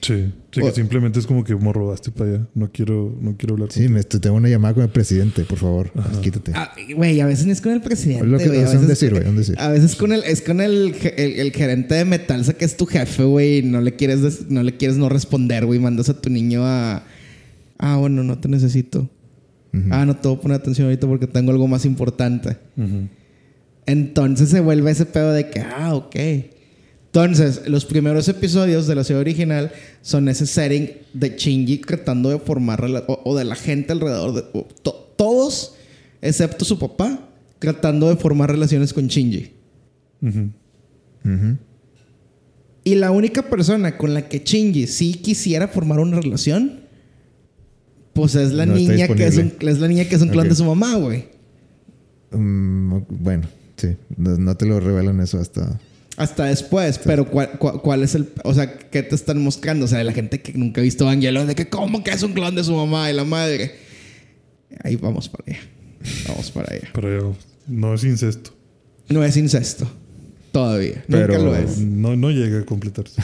Sí, 0.04 0.32
sí, 0.52 0.60
O- 0.60 0.66
que 0.66 0.72
simplemente 0.72 1.18
es 1.18 1.26
como 1.26 1.42
que 1.44 1.54
morro, 1.54 1.90
hazte 1.92 2.10
para 2.10 2.30
allá. 2.30 2.46
No 2.54 2.70
quiero, 2.70 3.16
no 3.20 3.36
quiero 3.38 3.54
hablar 3.54 3.72
Sí, 3.72 3.88
me, 3.88 4.02
te- 4.02 4.18
tengo 4.20 4.36
una 4.36 4.48
llamada 4.48 4.74
con 4.74 4.82
el 4.82 4.90
presidente, 4.90 5.44
por 5.44 5.58
favor, 5.58 5.90
quítate. 6.20 6.52
Ah, 6.54 6.72
Güey, 6.94 7.20
a 7.20 7.26
veces 7.26 7.46
no 7.46 7.52
es 7.52 7.60
con 7.60 7.72
el 7.72 7.80
presidente. 7.80 8.26
Lo 8.26 8.36
que- 8.38 8.48
güey, 8.48 8.60
a 8.60 8.64
veces- 8.64 8.86
decir, 8.86 9.10
güey, 9.12 9.34
decir. 9.34 9.56
A 9.58 9.68
veces 9.68 9.96
con 9.96 10.12
el, 10.12 10.22
es 10.24 10.42
con 10.42 10.60
el, 10.60 10.94
el, 11.16 11.32
el 11.40 11.52
gerente 11.52 11.94
de 11.94 12.04
Metalsa 12.04 12.52
que 12.52 12.64
es 12.66 12.76
tu 12.76 12.84
jefe, 12.86 13.24
güey. 13.24 13.62
No 13.62 13.80
le 13.80 13.96
quieres 13.96 14.20
des- 14.22 14.50
no 14.50 14.62
le 14.62 14.76
quieres 14.76 14.96
no 14.98 15.08
responder, 15.08 15.64
güey. 15.64 15.78
Mandas 15.80 16.08
a 16.10 16.20
tu 16.20 16.28
niño 16.28 16.66
a. 16.66 17.02
Ah, 17.78 17.96
bueno, 17.96 18.22
no 18.22 18.38
te 18.38 18.48
necesito. 18.48 19.08
Ah, 19.90 20.04
no 20.06 20.14
te 20.16 20.28
voy 20.28 20.36
a 20.36 20.40
poner 20.40 20.60
atención 20.60 20.86
ahorita 20.86 21.06
porque 21.08 21.26
tengo 21.26 21.50
algo 21.50 21.66
más 21.66 21.84
importante. 21.84 22.56
Entonces 23.86 24.48
se 24.48 24.60
vuelve 24.60 24.90
ese 24.90 25.04
pedo 25.06 25.32
de 25.32 25.50
que, 25.50 25.60
ah, 25.60 25.94
ok. 25.94 26.16
Entonces, 27.14 27.68
los 27.68 27.84
primeros 27.84 28.26
episodios 28.28 28.88
de 28.88 28.96
la 28.96 29.04
serie 29.04 29.20
original 29.20 29.70
son 30.02 30.28
ese 30.28 30.46
setting 30.46 30.90
de 31.12 31.36
Shinji 31.36 31.78
tratando 31.78 32.28
de 32.30 32.40
formar, 32.40 32.84
o, 33.06 33.20
o 33.24 33.36
de 33.38 33.44
la 33.44 33.54
gente 33.54 33.92
alrededor, 33.92 34.34
de, 34.34 34.42
to- 34.82 35.12
todos, 35.16 35.76
excepto 36.20 36.64
su 36.64 36.76
papá, 36.76 37.20
tratando 37.60 38.08
de 38.08 38.16
formar 38.16 38.50
relaciones 38.50 38.92
con 38.92 39.06
Shinji. 39.06 39.52
Ujú. 40.22 40.50
Ujú. 41.24 41.56
Y 42.82 42.96
la 42.96 43.12
única 43.12 43.42
persona 43.48 43.96
con 43.96 44.12
la 44.12 44.28
que 44.28 44.40
Shinji 44.44 44.88
sí 44.88 45.14
quisiera 45.14 45.68
formar 45.68 46.00
una 46.00 46.20
relación, 46.20 46.80
pues 48.12 48.34
es 48.34 48.50
la 48.52 48.66
No 48.66 48.74
niña 48.74 49.06
que 49.06 49.24
es, 49.24 49.36
un, 49.38 49.52
es 49.60 49.78
la 49.78 49.86
niña 49.86 50.06
que 50.08 50.16
es 50.16 50.22
un 50.22 50.30
clon 50.30 50.46
Ok. 50.46 50.50
de 50.50 50.56
su 50.56 50.64
mamá, 50.64 50.96
güey. 50.96 51.26
Mm, 52.32 53.02
bueno, 53.08 53.46
sí, 53.76 53.90
no, 54.16 54.36
no 54.36 54.56
te 54.56 54.66
lo 54.66 54.80
revelan 54.80 55.20
eso 55.20 55.38
hasta... 55.38 55.78
Hasta 56.16 56.44
después, 56.44 56.98
pero 56.98 57.28
¿cuál, 57.28 57.58
cuál, 57.58 57.80
cuál 57.82 58.02
es 58.04 58.14
el... 58.14 58.28
O 58.44 58.54
sea, 58.54 58.78
¿qué 58.78 59.02
te 59.02 59.14
están 59.16 59.42
mostrando? 59.42 59.84
O 59.86 59.88
sea, 59.88 59.98
de 59.98 60.04
la 60.04 60.12
gente 60.12 60.40
que 60.40 60.52
nunca 60.52 60.80
ha 60.80 60.84
visto 60.84 61.04
Evangelion, 61.04 61.46
de 61.48 61.54
que 61.56 61.68
¿cómo 61.68 62.04
que 62.04 62.12
es 62.12 62.22
un 62.22 62.32
clon 62.34 62.54
de 62.54 62.62
su 62.62 62.72
mamá 62.74 63.10
y 63.10 63.14
la 63.14 63.24
madre? 63.24 63.74
Ahí 64.84 64.96
vamos 64.96 65.28
para 65.28 65.44
allá. 65.48 65.58
Vamos 66.28 66.50
para 66.52 66.72
allá. 66.72 66.88
Pero 66.94 67.36
no 67.66 67.94
es 67.94 68.04
incesto. 68.04 68.52
No 69.08 69.24
es 69.24 69.36
incesto. 69.36 69.90
Todavía. 70.52 71.04
Pero- 71.08 71.34
Nunca 71.34 71.38
lo 71.44 71.56
es. 71.56 71.78
No, 71.78 72.14
no 72.16 72.30
llega 72.30 72.60
a 72.60 72.64
completarse. 72.64 73.20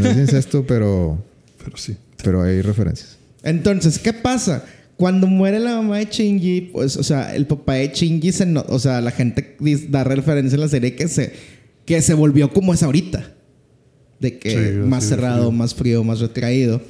No 0.00 0.08
es 0.08 0.16
incesto, 0.16 0.66
pero, 0.66 1.22
Pero 1.64 1.76
sí. 1.76 1.96
pero 2.22 2.42
hay 2.42 2.62
referencias. 2.62 3.16
Entonces, 3.44 3.98
¿qué 3.98 4.12
pasa? 4.12 4.64
Cuando 4.96 5.26
muere 5.26 5.60
la 5.60 5.76
mamá 5.76 5.98
de 5.98 6.06
Shinji, 6.06 6.70
pues, 6.72 6.96
o 6.96 7.02
sea, 7.02 7.34
el 7.34 7.46
papá 7.46 7.74
de 7.74 7.88
Shinji 7.94 8.32
se 8.32 8.46
no- 8.46 8.64
o 8.68 8.78
sea, 8.78 9.00
la 9.00 9.10
gente 9.10 9.56
da 9.88 10.02
referencia 10.04 10.54
en 10.56 10.60
la 10.62 10.68
serie 10.68 10.94
que 10.96 11.06
se, 11.08 11.32
que 11.84 12.00
se 12.02 12.14
volvió 12.14 12.52
como 12.52 12.74
es 12.74 12.82
ahorita. 12.82 13.34
De 14.20 14.38
que 14.38 14.50
Sí, 14.50 14.72
más 14.78 15.04
cerrado, 15.04 15.52
más 15.52 15.74
frío, 15.74 16.02
más 16.04 16.20
retraído. 16.20 16.80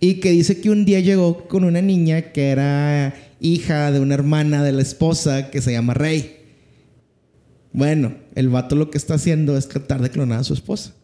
Y 0.00 0.14
que 0.20 0.30
dice 0.30 0.60
que 0.60 0.70
un 0.70 0.84
día 0.84 1.00
llegó 1.00 1.48
con 1.48 1.64
una 1.64 1.80
niña 1.80 2.32
que 2.32 2.50
era 2.50 3.14
hija 3.40 3.90
de 3.90 4.00
una 4.00 4.14
hermana 4.14 4.62
de 4.62 4.72
la 4.72 4.82
esposa 4.82 5.50
que 5.50 5.62
se 5.62 5.72
llama 5.72 5.94
Rey. 5.94 6.38
Bueno, 7.72 8.14
el 8.34 8.48
vato 8.48 8.76
lo 8.76 8.90
que 8.90 8.98
está 8.98 9.14
haciendo 9.14 9.56
es 9.56 9.68
tratar 9.68 10.02
de 10.02 10.10
clonar 10.10 10.40
a 10.40 10.44
su 10.44 10.54
esposa. 10.54 10.94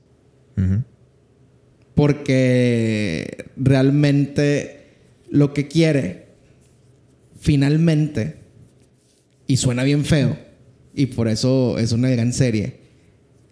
Porque 1.95 3.47
realmente 3.57 4.81
lo 5.31 5.55
que 5.55 5.69
quiere, 5.69 6.27
finalmente, 7.39 8.37
y 9.47 9.57
suena 9.57 9.85
bien 9.85 10.05
feo, 10.05 10.37
y 10.95 11.07
por 11.07 11.29
eso 11.29 11.79
es 11.79 11.93
una 11.93 12.11
gran 12.11 12.33
serie, 12.33 12.81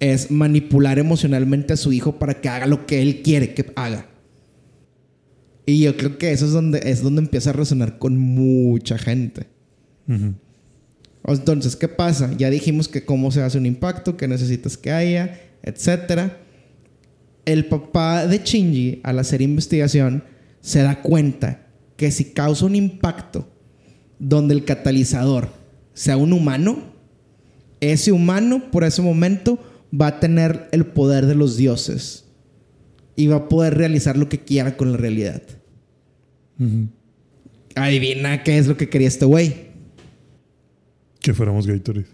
es 0.01 0.31
manipular 0.31 0.99
emocionalmente 0.99 1.73
a 1.73 1.77
su 1.77 1.93
hijo 1.93 2.19
para 2.19 2.41
que 2.41 2.49
haga 2.49 2.67
lo 2.67 2.87
que 2.87 3.03
él 3.03 3.23
quiere 3.23 3.55
que 3.55 3.73
haga. 3.75 4.07
Y 5.67 5.83
yo 5.83 5.97
creo 5.97 6.17
que 6.19 6.33
eso 6.33 6.47
es 6.47 6.53
donde, 6.53 6.81
es 6.85 7.03
donde 7.03 7.21
empieza 7.21 7.51
a 7.51 7.53
resonar 7.53 7.99
con 7.99 8.17
mucha 8.17 8.97
gente. 8.97 9.47
Entonces, 11.25 11.77
¿qué 11.77 11.89
pasa? 11.89 12.33
Ya 12.39 12.49
dijimos 12.49 12.89
que 12.89 13.05
cómo 13.05 13.31
se 13.31 13.43
hace 13.43 13.59
un 13.59 13.67
impacto, 13.67 14.17
que 14.17 14.29
necesitas 14.29 14.79
que 14.79 14.93
haya, 14.93 15.39
etcétera. 15.63 16.39
El 17.45 17.67
papá 17.67 18.27
de 18.27 18.39
Shinji, 18.39 19.01
al 19.03 19.19
hacer 19.19 19.43
investigación, 19.43 20.25
se 20.61 20.83
da 20.83 21.03
cuenta 21.03 21.67
que 21.97 22.11
si 22.11 22.27
causa 22.27 22.65
un 22.65 22.77
impacto 22.77 23.47
donde 24.19 24.55
el 24.55 24.65
catalizador 24.65 25.51
sea 25.93 26.17
un 26.17 26.33
humano, 26.33 26.83
ese 27.81 28.13
humano 28.13 28.71
por 28.71 28.85
ese 28.85 29.03
momento 29.03 29.59
va 29.92 30.09
a 30.09 30.20
tener 30.20 30.68
el 30.72 30.87
poder 30.87 31.27
de 31.27 31.35
los 31.35 31.57
dioses 31.57 32.24
y 33.16 33.27
va 33.27 33.37
a 33.37 33.48
poder 33.48 33.77
realizar 33.77 34.16
lo 34.16 34.29
que 34.29 34.38
quiera 34.40 34.77
con 34.77 34.92
la 34.92 34.98
realidad. 34.98 35.42
Adivina 37.74 38.42
qué 38.42 38.59
es 38.59 38.66
lo 38.66 38.77
que 38.77 38.88
quería 38.88 39.09
este 39.09 39.24
güey. 39.24 39.68
Que 41.20 41.35
fuéramos 41.35 41.66
Gatorade. 41.66 42.07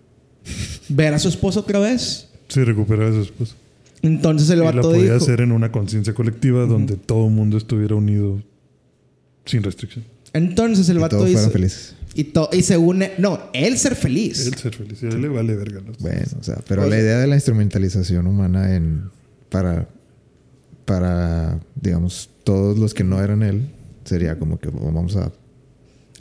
Ver 0.88 1.14
a 1.14 1.18
su 1.18 1.28
esposo 1.28 1.60
otra 1.60 1.78
vez. 1.78 2.28
Sí, 2.48 2.62
recuperar 2.62 3.08
a 3.08 3.12
su 3.12 3.20
esposa. 3.22 3.54
Entonces 4.02 4.50
el 4.50 4.58
Y 4.58 4.60
la 4.60 4.64
vato 4.72 4.82
podía 4.82 5.04
dijo. 5.04 5.16
hacer 5.16 5.40
en 5.40 5.52
una 5.52 5.72
conciencia 5.72 6.12
colectiva 6.14 6.66
donde 6.66 6.96
todo 6.96 7.26
el 7.26 7.32
mundo 7.32 7.56
estuviera 7.56 7.94
unido 7.94 8.42
sin 9.46 9.62
restricción. 9.62 10.04
Entonces 10.34 10.88
el 10.90 10.98
Y 10.98 11.00
vato 11.00 11.16
todos 11.16 11.28
dice. 11.28 11.36
fueron 11.38 11.52
felices. 11.52 11.94
Y, 12.14 12.24
to- 12.24 12.50
y 12.52 12.62
según. 12.62 13.02
él- 13.02 13.12
No, 13.18 13.40
él 13.54 13.78
ser 13.78 13.94
feliz. 13.96 14.46
Él 14.46 14.54
ser 14.54 14.74
feliz. 14.74 15.02
A 15.02 15.08
él 15.08 15.22
le 15.22 15.28
vale 15.28 15.54
verga. 15.56 15.80
los- 15.80 15.98
Bueno, 15.98 16.20
o 16.38 16.42
sea, 16.44 16.56
pero 16.68 16.86
la 16.86 16.98
idea 16.98 17.18
de 17.18 17.26
la 17.26 17.34
instrumentalización 17.36 18.26
humana 18.26 18.74
en 18.76 19.04
para 19.48 19.88
para 20.84 21.58
digamos 21.80 22.28
todos 22.44 22.78
los 22.78 22.92
que 22.92 23.04
no 23.04 23.22
eran 23.22 23.42
él 23.42 23.62
sería 24.04 24.38
como 24.38 24.58
que 24.58 24.68
vamos 24.68 25.16
a 25.16 25.32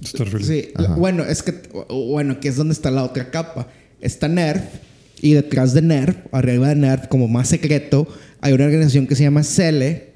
Estar 0.02 0.28
feliz. 0.28 0.48
Sí, 0.48 0.70
Ajá. 0.76 0.96
bueno, 0.96 1.24
es 1.24 1.44
que. 1.44 1.54
Bueno, 1.90 2.40
que 2.40 2.50
es 2.50 2.56
donde 2.58 2.74
está 2.74 2.92
la 2.92 3.04
otra 3.04 3.30
capa. 3.32 3.68
Está 4.02 4.28
Nerf. 4.28 4.62
Y 5.22 5.34
detrás 5.34 5.74
de 5.74 5.82
Nerf, 5.82 6.18
arriba 6.34 6.68
de 6.70 6.76
Nerf, 6.76 7.08
como 7.08 7.30
más 7.30 7.48
secreto, 7.48 8.06
hay 8.42 8.52
una 8.52 8.66
organización 8.66 9.08
que 9.08 9.16
se 9.16 9.24
llama 9.24 9.44
Cele. 9.44 10.12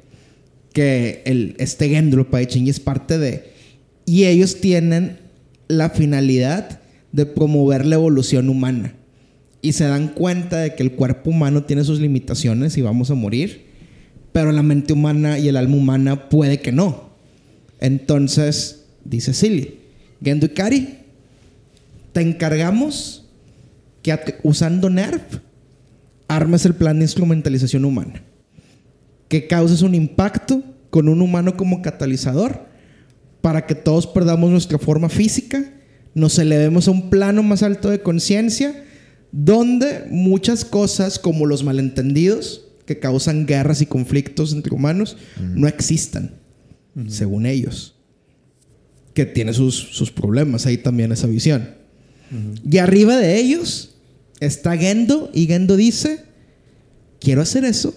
Que 0.73 1.21
el, 1.25 1.55
este 1.59 1.87
Gendro 1.87 2.29
Paichingi 2.29 2.69
es 2.69 2.79
parte 2.81 3.17
de. 3.17 3.53
Y 4.07 4.23
ellos 4.23 4.61
tienen 4.61 5.19
la 5.67 5.89
finalidad 5.89 6.79
de 7.11 7.25
promover 7.25 7.85
la 7.85 7.95
evolución 7.95 8.47
humana. 8.47 8.93
Y 9.61 9.73
se 9.73 9.83
dan 9.83 10.07
cuenta 10.07 10.59
de 10.59 10.75
que 10.75 10.83
el 10.83 10.93
cuerpo 10.93 11.31
humano 11.31 11.65
tiene 11.65 11.83
sus 11.83 11.99
limitaciones 11.99 12.77
y 12.77 12.81
vamos 12.81 13.11
a 13.11 13.15
morir. 13.15 13.65
Pero 14.31 14.53
la 14.53 14.63
mente 14.63 14.93
humana 14.93 15.37
y 15.39 15.49
el 15.49 15.57
alma 15.57 15.75
humana 15.75 16.29
puede 16.29 16.61
que 16.61 16.71
no. 16.71 17.09
Entonces, 17.81 18.85
dice 19.03 19.33
Silly, 19.33 19.75
Gendo 20.23 20.45
Ikari, 20.45 20.99
te 22.13 22.21
encargamos 22.21 23.25
que 24.01 24.17
usando 24.43 24.89
NERF 24.89 25.39
armes 26.29 26.65
el 26.65 26.75
plan 26.75 26.97
de 26.99 27.05
instrumentalización 27.05 27.83
humana. 27.83 28.23
Que 29.27 29.47
causes 29.47 29.81
un 29.81 29.95
impacto 29.95 30.63
con 30.91 31.09
un 31.09 31.21
humano 31.21 31.57
como 31.57 31.81
catalizador 31.81 32.67
para 33.47 33.65
que 33.65 33.75
todos 33.75 34.05
perdamos 34.05 34.51
nuestra 34.51 34.77
forma 34.77 35.07
física, 35.07 35.63
nos 36.13 36.37
elevemos 36.37 36.89
a 36.89 36.91
un 36.91 37.09
plano 37.09 37.43
más 37.43 37.63
alto 37.63 37.89
de 37.89 38.01
conciencia, 38.01 38.83
donde 39.31 40.05
muchas 40.09 40.65
cosas 40.65 41.17
como 41.17 41.45
los 41.45 41.63
malentendidos 41.63 42.67
que 42.85 42.99
causan 42.99 43.45
guerras 43.45 43.81
y 43.81 43.85
conflictos 43.85 44.51
entre 44.51 44.75
humanos 44.75 45.15
no 45.39 45.65
existan, 45.65 46.33
según 47.07 47.45
ellos. 47.45 47.95
Que 49.13 49.25
tiene 49.25 49.53
sus, 49.53 49.75
sus 49.75 50.11
problemas 50.11 50.65
ahí 50.65 50.77
también 50.77 51.13
esa 51.13 51.27
visión. 51.27 51.69
Y 52.69 52.79
arriba 52.79 53.15
de 53.15 53.37
ellos 53.37 53.95
está 54.41 54.75
Gendo 54.75 55.31
y 55.33 55.47
Gendo 55.47 55.77
dice, 55.77 56.25
quiero 57.21 57.43
hacer 57.43 57.63
eso 57.63 57.95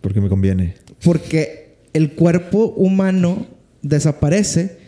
porque 0.00 0.22
me 0.22 0.30
conviene. 0.30 0.76
porque 1.04 1.76
el 1.92 2.12
cuerpo 2.12 2.68
humano 2.78 3.46
desaparece, 3.82 4.85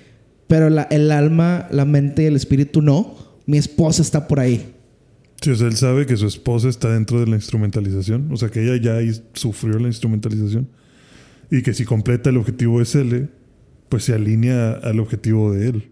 pero 0.49 0.69
la- 0.71 0.89
el 0.91 1.11
alma, 1.13 1.69
la 1.71 1.85
mente 1.85 2.23
y 2.25 2.27
el 2.27 2.37
espíritu 2.37 2.83
no. 2.83 3.17
Mi 3.47 3.57
esposa 3.59 4.03
está 4.03 4.27
por 4.27 4.41
ahí. 4.41 4.75
Sí, 5.41 5.51
o 5.51 5.55
sea, 5.55 5.69
él 5.69 5.77
sabe 5.77 6.05
que 6.05 6.17
su 6.17 6.27
esposa 6.27 6.69
está 6.69 6.93
dentro 6.93 7.21
de 7.21 7.27
la 7.29 7.37
instrumentalización. 7.37 8.33
O 8.33 8.37
sea, 8.37 8.49
que 8.49 8.63
ella 8.65 8.77
ya 9.01 9.13
sufrió 9.35 9.79
la 9.79 9.87
instrumentalización. 9.87 10.69
Y 11.51 11.63
que 11.63 11.73
si 11.75 11.85
completa 11.85 12.31
el 12.31 12.37
objetivo 12.37 12.85
Cele, 12.85 13.29
pues 13.89 14.05
se 14.05 14.13
alinea 14.15 14.73
al 14.73 15.01
objetivo 15.01 15.53
de 15.53 15.69
él, 15.69 15.89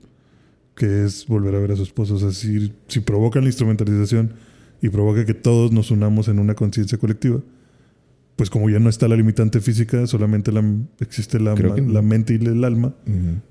que 0.74 1.04
es 1.04 1.26
volver 1.26 1.54
a 1.54 1.58
ver 1.60 1.72
a 1.72 1.76
su 1.76 1.82
esposa. 1.84 2.14
O 2.14 2.18
sea, 2.18 2.32
si, 2.32 2.72
si 2.88 3.00
provocan 3.00 3.44
la 3.44 3.48
instrumentalización 3.48 4.34
y 4.82 4.88
provoca 4.90 5.24
que 5.24 5.32
todos 5.34 5.72
nos 5.72 5.90
unamos 5.90 6.28
en 6.28 6.38
una 6.38 6.54
conciencia 6.54 6.98
colectiva, 6.98 7.40
pues 8.36 8.50
como 8.50 8.68
ya 8.68 8.78
no 8.78 8.90
está 8.90 9.08
la 9.08 9.16
limitante 9.16 9.60
física, 9.60 10.06
solamente 10.06 10.52
la- 10.52 10.62
existe 11.00 11.40
la, 11.40 11.54
que 11.54 11.62
mente 12.02 12.38
y 12.40 12.44
el 12.44 12.62
alma, 12.64 12.94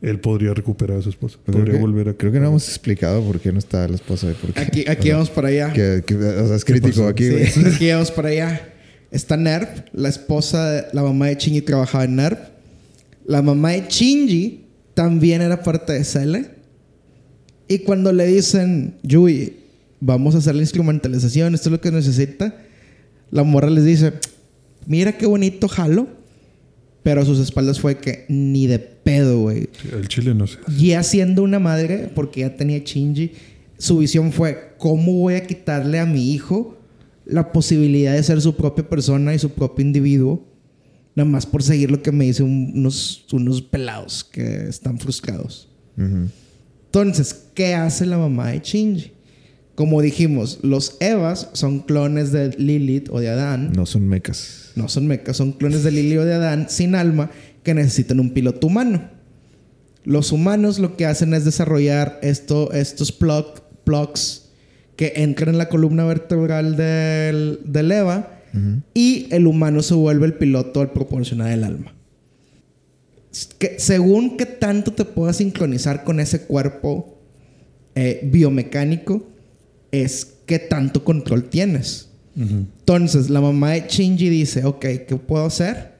él 0.02 0.20
podría 0.20 0.54
recuperar 0.54 1.00
a 1.00 1.02
su 1.02 1.10
esposa. 1.10 1.40
Creo 1.44 1.58
podría 1.58 1.74
que, 1.76 1.80
volver 1.82 2.10
a... 2.10 2.14
creo 2.14 2.32
que 2.32 2.40
no 2.40 2.48
hemos 2.48 2.68
explicado 2.70 3.24
por 3.24 3.40
qué 3.40 3.52
no 3.52 3.58
está 3.60 3.88
la 3.88 3.96
esposa 3.96 4.30
y 4.30 4.34
por 4.36 4.54
qué. 4.54 4.60
Aquí, 4.60 4.86
aquí 4.88 5.00
o 5.02 5.04
sea, 5.04 5.14
vamos 5.16 5.30
para 5.32 5.48
allá. 5.48 5.74
que- 5.74 6.04
que- 6.06 6.16
o 6.16 6.48
sea, 6.48 6.56
es 6.56 6.64
crítico 6.66 7.08
aquí, 7.08 7.28
Sí, 7.48 7.64
aquí 7.74 7.90
vamos 7.92 8.12
para 8.12 8.30
allá. 8.30 8.70
Está 9.12 9.38
Nerf, 9.38 9.70
la 9.94 10.10
esposa, 10.10 10.70
de- 10.72 10.84
la 10.94 11.02
mamá 11.02 11.28
de 11.28 11.36
Shinji 11.36 11.62
trabajaba 11.62 12.04
en 12.06 12.16
Nerf. 12.18 12.40
La 13.26 13.42
mamá 13.42 13.72
de 13.72 13.86
Shinji 13.90 14.66
también 14.94 15.42
era 15.42 15.64
parte 15.64 15.94
de 15.94 16.04
Cele. 16.04 16.46
Y 17.68 17.80
cuando 17.80 18.14
le 18.14 18.28
dicen, 18.28 18.96
Yui, 19.02 19.54
vamos 20.00 20.36
a 20.36 20.38
hacer 20.38 20.54
la 20.54 20.62
instrumentalización, 20.62 21.56
esto 21.56 21.70
es 21.70 21.72
lo 21.72 21.82
que 21.82 21.92
necesita, 21.92 22.56
la 23.32 23.44
morra 23.44 23.72
les 23.72 23.84
dice, 23.86 24.14
mira 24.86 25.18
qué 25.18 25.26
bonito 25.26 25.68
jalo. 25.68 26.08
Pero 27.04 27.22
a 27.22 27.26
sus 27.26 27.38
espaldas 27.38 27.80
fue 27.80 28.00
que 28.00 28.26
ni 28.30 28.66
de 28.66 28.80
pedo, 28.80 29.42
güey. 29.42 29.70
El 29.94 30.08
chile 30.08 30.34
no 30.34 30.48
sé. 30.48 30.58
Ya 30.76 31.04
siendo 31.04 31.44
una 31.44 31.60
madre, 31.60 32.10
porque 32.16 32.40
ya 32.40 32.56
tenía 32.56 32.80
Shinji, 32.80 33.32
su 33.78 34.00
visión 34.00 34.32
fue: 34.32 34.74
¿cómo 34.80 35.14
voy 35.14 35.36
a 35.36 35.46
quitarle 35.46 36.00
a 36.00 36.08
mi 36.08 36.34
hijo 36.34 36.80
la 37.28 37.52
posibilidad 37.52 38.16
de 38.16 38.24
ser 38.24 38.42
su 38.42 38.56
propia 38.56 38.90
persona 38.90 39.36
y 39.36 39.38
su 39.38 39.52
propio 39.52 39.86
individuo? 39.86 40.44
Nada 41.14 41.30
más 41.30 41.46
por 41.46 41.62
seguir 41.62 41.92
lo 41.92 42.02
que 42.02 42.12
me 42.12 42.26
dicen 42.26 42.72
unos, 42.74 43.28
unos 43.32 43.62
pelados 43.62 44.24
que 44.24 44.68
están 44.68 44.98
frustrados. 44.98 45.70
Entonces, 45.98 47.50
¿qué 47.54 47.76
hace 47.76 48.08
la 48.08 48.18
mamá 48.18 48.50
de 48.50 48.62
Shinji? 48.62 49.12
Como 49.76 50.02
dijimos, 50.02 50.60
los 50.62 50.96
Evas 51.02 51.50
son 51.54 51.80
clones 51.80 52.32
de 52.32 52.50
Lilith 52.58 53.10
o 53.12 53.20
de 53.20 53.30
Adán. 53.30 53.74
No 53.76 53.86
son 53.86 54.08
mecas. 54.08 54.72
No 54.76 54.88
son 54.88 55.06
mecas, 55.08 55.38
son 55.38 55.52
clones 55.52 55.84
de 55.84 55.92
Lilith 55.92 56.20
o 56.20 56.26
de 56.26 56.34
Adán 56.34 56.68
sin 56.70 56.96
alma 56.96 57.30
que 57.64 57.74
necesitan 57.74 58.22
un 58.22 58.34
piloto 58.34 58.68
humano. 58.68 59.10
Los 60.06 60.32
humanos 60.32 60.80
lo 60.80 60.96
que 60.96 61.06
hacen 61.06 61.34
es 61.34 61.44
desarrollar 61.44 62.20
esto, 62.22 62.72
estos 62.72 63.12
plug, 63.12 63.62
plugs 63.84 64.50
que 64.96 65.14
entran 65.18 65.50
en 65.50 65.58
la 65.58 65.68
columna 65.68 66.06
vertebral 66.06 66.78
del, 66.78 67.60
del 67.66 67.92
Eva 67.92 68.32
y 68.94 69.28
el 69.32 69.48
humano 69.48 69.82
se 69.82 69.96
vuelve 69.96 70.26
el 70.26 70.36
piloto 70.36 70.80
al 70.80 70.92
proporcionar 70.92 71.52
el 71.52 71.66
alma. 71.66 71.94
Que, 73.58 73.76
según 73.80 74.38
qué 74.38 74.46
tanto 74.46 74.94
te 74.94 75.04
puedas 75.04 75.38
sincronizar 75.38 76.06
con 76.06 76.22
ese 76.22 76.44
cuerpo 76.44 77.20
eh, 77.96 78.22
biomecánico, 78.24 79.26
es 80.02 80.38
qué 80.46 80.60
tanto 80.60 81.04
control 81.04 81.46
tienes. 81.46 82.10
Entonces, 82.38 83.30
la 83.30 83.40
mamá 83.40 83.72
de 83.72 83.86
Shinji 83.88 84.30
dice, 84.30 84.66
ok, 84.66 84.86
¿qué 85.08 85.16
puedo 85.26 85.46
hacer? 85.46 85.94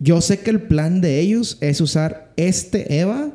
Yo 0.00 0.20
sé 0.20 0.40
que 0.40 0.50
el 0.50 0.62
plan 0.62 1.00
de 1.00 1.20
ellos 1.20 1.58
es 1.60 1.80
usar 1.80 2.32
este 2.36 3.00
EVA 3.00 3.32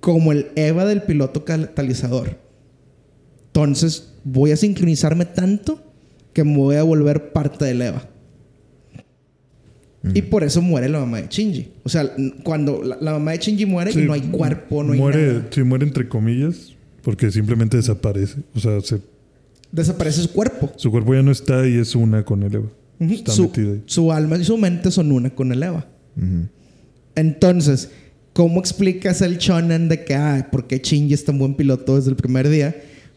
como 0.00 0.32
el 0.32 0.48
EVA 0.56 0.86
del 0.86 1.02
piloto 1.02 1.44
catalizador. 1.44 2.38
Entonces, 3.48 4.14
voy 4.24 4.52
a 4.52 4.56
sincronizarme 4.56 5.26
tanto 5.26 5.82
que 6.32 6.44
me 6.44 6.56
voy 6.56 6.76
a 6.76 6.82
volver 6.82 7.32
parte 7.32 7.64
del 7.66 7.82
EVA. 7.82 8.08
Y 10.14 10.22
por 10.22 10.44
eso 10.44 10.62
muere 10.62 10.88
la 10.88 11.00
mamá 11.00 11.20
de 11.20 11.28
Shinji. 11.28 11.72
O 11.82 11.88
sea, 11.88 12.10
cuando 12.42 12.82
la, 12.82 13.12
mamá 13.12 13.32
de 13.32 13.38
Shinji 13.38 13.66
muere 13.66 13.92
y 13.92 13.96
no 13.96 14.14
hay 14.14 14.22
cuerpo, 14.22 14.82
no 14.82 14.94
hay 14.94 14.98
muere, 14.98 15.26
nada. 15.26 15.46
Sí, 15.50 15.62
muere 15.62 15.84
entre 15.84 16.08
comillas, 16.08 16.74
porque 17.02 17.30
simplemente 17.30 17.76
desaparece. 17.76 18.36
O 18.54 18.60
sea, 18.60 18.80
se, 18.80 19.00
Desaparece 19.72 20.22
su 20.22 20.32
cuerpo. 20.32 20.72
su 20.76 20.90
cuerpo 20.90 21.14
ya 21.14 21.22
no 21.22 21.30
está 21.30 21.66
y 21.66 21.76
es 21.78 21.94
una 21.94 22.24
con 22.24 22.42
el 22.42 22.54
Eva. 22.54 22.68
Está 22.98 23.32
su, 23.32 23.44
metida 23.44 23.72
ahí. 23.72 23.82
su 23.86 24.10
alma 24.12 24.36
y 24.36 24.44
su 24.44 24.58
mente 24.58 24.90
son 24.90 25.12
una 25.12 25.30
con 25.30 25.52
el 25.52 25.62
Eva. 25.62 25.86
Entonces, 27.14 27.90
¿cómo 28.32 28.60
explicas 28.60 29.22
el 29.22 29.38
shonen 29.38 29.88
de 29.88 30.04
que, 30.04 30.14
ah, 30.14 30.48
¿por 30.50 30.66
qué 30.66 30.78
Shinji 30.78 31.14
es 31.14 31.24
tan 31.24 31.38
buen 31.38 31.54
piloto 31.54 31.96
desde 31.96 32.10
el 32.10 32.16
primer 32.16 32.48
día? 32.48 32.70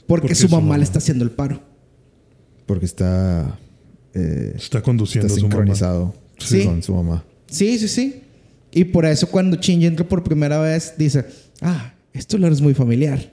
Porque, 0.08 0.24
Porque 0.28 0.36
su 0.36 0.44
su 0.48 0.50
mamá 0.50 0.64
mamá. 0.68 0.78
le 0.78 0.84
está 0.84 1.00
haciendo 1.00 1.24
el 1.24 1.32
paro. 1.32 1.62
Porque 2.66 2.86
está, 2.86 3.58
eh, 4.14 4.54
Está 4.56 4.82
conduciendo 4.82 5.28
está 5.28 5.38
a 5.38 5.42
su 5.42 5.48
mamá. 5.48 5.56
sincronizado 5.56 6.14
Sí. 6.38 6.66
con 6.66 6.82
su 6.84 6.94
mamá. 6.94 7.24
Sí, 7.48 7.78
sí, 7.80 7.88
sí. 7.88 8.22
Y 8.72 8.86
por 8.86 9.06
eso 9.06 9.28
cuando 9.30 9.58
Shinji 9.58 9.86
entra 9.86 10.08
por 10.08 10.24
primera 10.24 10.60
vez, 10.60 10.94
dice, 10.98 11.26
ah, 11.62 11.94
esto 12.14 12.38
lo 12.38 12.48
es 12.48 12.62
muy 12.62 12.74
familiar. 12.74 13.32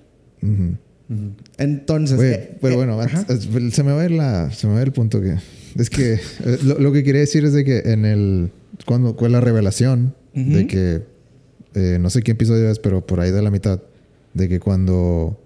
Entonces... 1.58 2.18
Oye, 2.18 2.34
eh, 2.34 2.58
pero 2.60 2.74
eh, 2.74 2.76
bueno, 2.76 3.02
eh, 3.02 3.70
se 3.70 3.82
me 3.82 3.92
va 3.92 4.02
a 4.02 4.04
ir 4.04 4.12
la, 4.12 4.50
se 4.52 4.66
me 4.66 4.74
va 4.74 4.78
a 4.78 4.82
ir 4.82 4.88
el 4.88 4.94
punto 4.94 5.20
que 5.20 5.36
es 5.76 5.90
que 5.90 6.14
eh, 6.14 6.58
lo, 6.64 6.78
lo 6.78 6.92
que 6.92 7.04
quería 7.04 7.20
decir 7.20 7.44
es 7.44 7.52
de 7.52 7.64
que 7.64 7.78
en 7.86 8.04
el 8.04 8.52
cuando 8.86 9.14
fue 9.14 9.28
la 9.28 9.40
revelación 9.40 10.14
de 10.32 10.66
que 10.68 11.02
eh, 11.74 11.98
no 12.00 12.08
sé 12.08 12.22
qué 12.22 12.32
episodio 12.32 12.70
es, 12.70 12.78
pero 12.78 13.04
por 13.04 13.20
ahí 13.20 13.30
de 13.32 13.42
la 13.42 13.50
mitad 13.50 13.82
de 14.32 14.48
que 14.48 14.60
cuando 14.60 15.38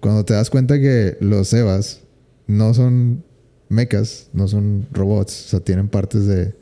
cuando 0.00 0.24
te 0.24 0.34
das 0.34 0.50
cuenta 0.50 0.80
que 0.80 1.16
los 1.20 1.52
Evas 1.52 2.00
no 2.46 2.74
son 2.74 3.22
mechas, 3.68 4.28
no 4.32 4.48
son 4.48 4.86
robots, 4.90 5.46
o 5.46 5.48
sea, 5.50 5.60
tienen 5.60 5.88
partes 5.88 6.26
de 6.26 6.54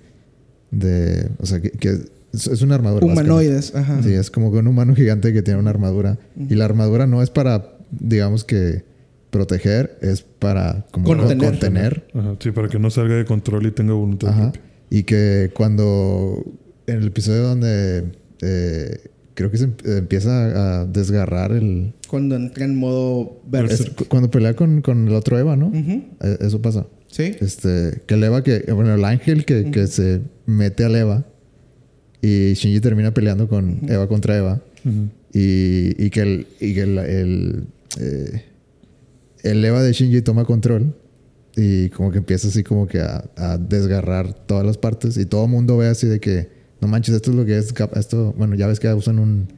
de, 0.72 1.28
o 1.38 1.46
sea, 1.46 1.60
que, 1.60 1.70
que 1.70 1.98
es, 2.32 2.46
es 2.46 2.62
una 2.62 2.74
armadura. 2.76 3.04
Humanoides, 3.06 3.74
ajá. 3.74 4.02
Sí, 4.02 4.12
es 4.12 4.30
como 4.30 4.52
que 4.52 4.58
un 4.58 4.66
humano 4.68 4.94
gigante 4.94 5.32
que 5.32 5.42
tiene 5.42 5.60
una 5.60 5.70
armadura. 5.70 6.18
Y 6.48 6.54
la 6.54 6.64
armadura 6.64 7.06
no 7.06 7.22
es 7.22 7.30
para, 7.30 7.72
digamos 7.90 8.44
que, 8.44 8.84
proteger, 9.30 9.96
es 10.02 10.22
para 10.22 10.86
como 10.90 11.06
Contener. 11.06 11.38
contener. 11.50 12.06
Ajá, 12.14 12.36
sí, 12.40 12.50
para 12.50 12.68
que 12.68 12.78
no 12.78 12.90
salga 12.90 13.14
de 13.14 13.24
control 13.24 13.66
y 13.66 13.70
tenga 13.70 13.92
voluntad 13.92 14.30
Ajá. 14.30 14.52
propia. 14.52 14.62
Y 14.90 15.04
que 15.04 15.50
cuando, 15.54 16.44
en 16.88 16.96
el 16.98 17.06
episodio 17.06 17.42
donde 17.44 18.10
eh, 18.42 18.98
creo 19.34 19.50
que 19.52 19.58
se 19.58 19.64
em- 19.64 19.74
empieza 19.84 20.80
a 20.80 20.84
desgarrar 20.86 21.52
el... 21.52 21.94
Cuando 22.08 22.34
entra 22.34 22.64
en 22.64 22.76
modo 22.76 23.40
es 23.68 23.88
cuando 24.08 24.28
pelea 24.32 24.56
con, 24.56 24.82
con 24.82 25.06
el 25.06 25.14
otro 25.14 25.38
Eva, 25.38 25.54
¿no? 25.56 25.70
Eh, 25.74 26.38
Eso 26.40 26.60
pasa. 26.60 26.86
Sí. 27.06 27.36
Este, 27.40 28.02
que 28.06 28.14
el 28.14 28.24
Eva 28.24 28.42
que, 28.42 28.64
bueno, 28.72 28.92
el 28.92 29.04
ángel 29.04 29.44
que, 29.44 29.70
que 29.70 29.86
se 29.86 30.22
mete 30.46 30.84
al 30.84 30.96
Eva 30.96 31.24
y 32.22 32.54
Shinji 32.54 32.80
termina 32.80 33.12
peleando 33.12 33.48
con 33.48 33.80
Eva 33.88 34.06
contra 34.08 34.36
Eva. 34.36 34.60
Y, 35.32 36.04
y 36.04 36.10
que 36.10 36.20
el, 36.22 36.46
y 36.58 36.74
que 36.74 36.82
el, 36.82 36.98
el, 36.98 37.64
eh, 38.00 38.44
el 39.42 39.64
Eva 39.64 39.82
de 39.82 39.92
Shinji 39.92 40.22
toma 40.22 40.44
control 40.44 40.94
y 41.56 41.88
como 41.90 42.10
que 42.10 42.18
empieza 42.18 42.48
así 42.48 42.62
como 42.62 42.86
que 42.86 43.00
a, 43.00 43.24
a 43.36 43.58
desgarrar 43.58 44.32
todas 44.46 44.64
las 44.64 44.78
partes 44.78 45.16
y 45.16 45.26
todo 45.26 45.44
el 45.44 45.50
mundo 45.50 45.76
ve 45.76 45.88
así 45.88 46.06
de 46.06 46.20
que 46.20 46.48
no 46.80 46.88
manches, 46.88 47.14
esto 47.14 47.30
es 47.30 47.36
lo 47.36 47.44
que 47.44 47.58
es 47.58 47.74
esto, 47.96 48.34
bueno, 48.38 48.54
ya 48.54 48.66
ves 48.66 48.80
que 48.80 48.92
usan 48.94 49.18
un 49.18 49.48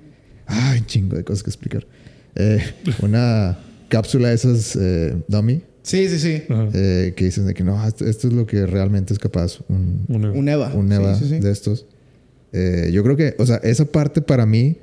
ay, 0.46 0.82
chingo 0.86 1.16
de 1.16 1.24
cosas 1.24 1.42
que 1.42 1.50
explicar. 1.50 1.86
Eh, 2.34 2.60
una 3.02 3.58
cápsula 3.88 4.28
de 4.28 4.34
esas 4.34 4.76
eh, 4.76 5.14
dummy 5.28 5.62
Sí, 5.82 6.08
sí, 6.08 6.18
sí. 6.20 6.42
Eh, 6.74 7.12
que 7.16 7.24
dicen 7.24 7.44
de 7.46 7.54
que 7.54 7.64
no, 7.64 7.84
esto, 7.86 8.06
esto 8.06 8.28
es 8.28 8.34
lo 8.34 8.46
que 8.46 8.66
realmente 8.66 9.12
es 9.12 9.18
capaz 9.18 9.58
un, 9.68 10.04
Un 10.08 10.24
Eva. 10.24 10.32
Un 10.32 10.48
Eva. 10.48 10.74
un 10.74 10.92
Eva 10.92 11.14
Sí, 11.16 11.24
sí, 11.24 11.30
sí. 11.30 11.40
de 11.40 11.50
estos. 11.50 11.86
Eh, 12.52 12.90
yo 12.92 13.02
creo 13.02 13.16
que, 13.16 13.34
o 13.38 13.46
sea, 13.46 13.56
esa 13.56 13.86
parte 13.86 14.20
para 14.20 14.46
mí 14.46 14.76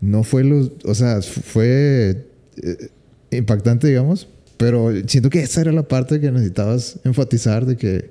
no 0.00 0.22
fue 0.22 0.44
los, 0.44 0.72
o 0.84 0.94
sea, 0.94 1.20
fue 1.22 2.26
eh, 2.62 2.88
impactante, 3.30 3.88
digamos, 3.88 4.28
pero 4.56 4.90
siento 5.06 5.28
que 5.28 5.40
esa 5.40 5.60
era 5.60 5.72
la 5.72 5.86
parte 5.86 6.20
que 6.20 6.30
necesitabas 6.30 6.98
enfatizar 7.04 7.66
de 7.66 7.76
que, 7.76 8.10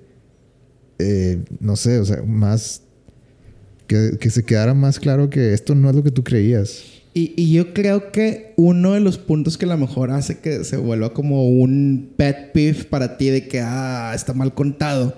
eh, 1.00 1.40
no 1.60 1.76
sé, 1.76 2.00
o 2.00 2.06
sea, 2.06 2.22
más, 2.24 2.82
que, 3.88 4.18
que 4.20 4.30
se 4.30 4.44
quedara 4.44 4.74
más 4.74 5.00
claro 5.00 5.30
que 5.30 5.54
esto 5.54 5.74
no 5.74 5.90
es 5.90 5.96
lo 5.96 6.04
que 6.04 6.12
tú 6.12 6.24
creías. 6.24 6.84
Y, 7.14 7.34
y 7.38 7.54
yo 7.54 7.74
creo 7.74 8.12
que 8.12 8.54
uno 8.58 8.92
de 8.94 9.00
los 9.00 9.18
puntos 9.18 9.58
que 9.58 9.66
a 9.66 9.70
lo 9.70 9.78
mejor 9.78 10.12
hace 10.12 10.40
que 10.40 10.66
se 10.66 10.76
vuelva 10.76 11.14
como 11.14 11.48
un 11.48 12.12
pet 12.18 12.52
peeve 12.52 12.84
para 12.84 13.18
ti 13.18 13.30
de 13.30 13.48
que, 13.48 13.62
ah, 13.62 14.12
está 14.14 14.34
mal 14.34 14.54
contado, 14.54 15.16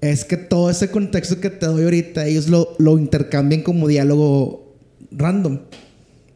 es 0.00 0.24
que 0.24 0.36
todo 0.36 0.70
ese 0.70 0.90
contexto 0.90 1.40
que 1.40 1.50
te 1.50 1.66
doy 1.66 1.84
ahorita, 1.84 2.26
ellos 2.26 2.48
lo, 2.48 2.74
lo 2.78 2.98
intercambian 2.98 3.62
como 3.62 3.88
diálogo 3.88 4.74
random. 5.10 5.60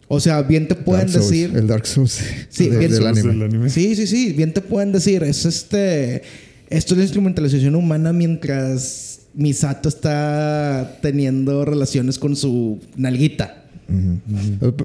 O 0.09 0.19
sea, 0.19 0.43
bien 0.43 0.67
te 0.67 0.75
pueden 0.75 1.07
Dark 1.07 1.13
Souls, 1.23 1.31
decir... 1.31 1.51
el 1.57 1.67
Dark 1.69 1.87
Souls 1.87 2.21
Sí, 2.49 2.69
de- 2.69 2.79
bien 2.79 2.91
del 2.91 3.03
Souls 3.03 3.19
anime. 3.19 3.33
del 3.33 3.43
anime. 3.43 3.71
Sí, 3.71 3.95
sí, 3.95 4.07
sí. 4.07 4.33
Bien 4.33 4.53
te 4.53 4.61
pueden 4.61 4.91
decir, 4.93 5.23
es 5.23 5.45
este. 5.45 6.23
Esto 6.69 6.95
es 6.95 6.99
la 6.99 7.05
instrumentalización 7.05 7.75
humana 7.77 8.13
mientras 8.13 9.21
Misato 9.35 9.89
está 9.89 10.99
teniendo 11.03 11.65
relaciones 11.65 12.19
con 12.19 12.35
su 12.37 12.81
nalguita. 12.97 13.65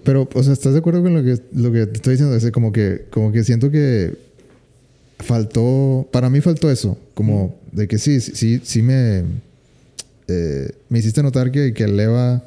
Pero, 0.03 0.28
o 0.34 0.43
sea, 0.43 0.53
¿estás 0.53 0.73
de 0.73 0.80
acuerdo 0.80 1.01
con 1.03 1.13
lo 1.13 1.23
que, 1.23 1.39
lo 1.53 1.71
que 1.71 1.86
te 1.86 1.93
estoy 1.97 2.13
diciendo? 2.13 2.36
Es 2.36 2.51
como 2.51 2.71
que, 2.71 3.05
como 3.11 3.32
que 3.32 3.43
siento 3.43 3.69
que 3.71 4.15
faltó, 5.19 6.07
para 6.11 6.30
mí 6.30 6.41
faltó 6.41 6.69
eso, 6.71 6.97
como 7.13 7.55
de 7.76 7.88
que 7.88 7.97
sí, 7.97 8.21
sí, 8.21 8.32
sí, 8.36 8.61
sí 8.63 8.82
me, 8.82 9.23
eh, 10.28 10.71
me 10.89 10.99
hiciste 10.99 11.21
notar 11.21 11.51
que, 11.51 11.73
que 11.73 11.84
el 11.84 11.99
Eva 11.99 12.43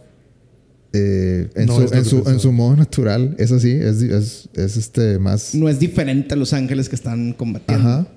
eh, 0.95 1.51
en, 1.55 1.66
No 1.66 1.76
su, 1.87 1.95
en, 1.95 2.05
su, 2.05 2.29
en 2.29 2.41
su 2.41 2.51
modo 2.51 2.74
natural 2.76 3.35
es 3.39 3.53
así, 3.53 3.70
es, 3.72 4.01
es, 4.03 4.49
es 4.55 4.76
este 4.76 5.18
más... 5.18 5.55
No 5.55 5.68
es 5.68 5.79
diferente 5.79 6.33
a 6.35 6.37
los 6.37 6.53
ángeles 6.55 6.89
que 6.89 6.97
están 6.97 7.35
combatiendo. 7.35 7.87
Ajá. 7.89 8.09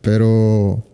Pero 0.00 0.84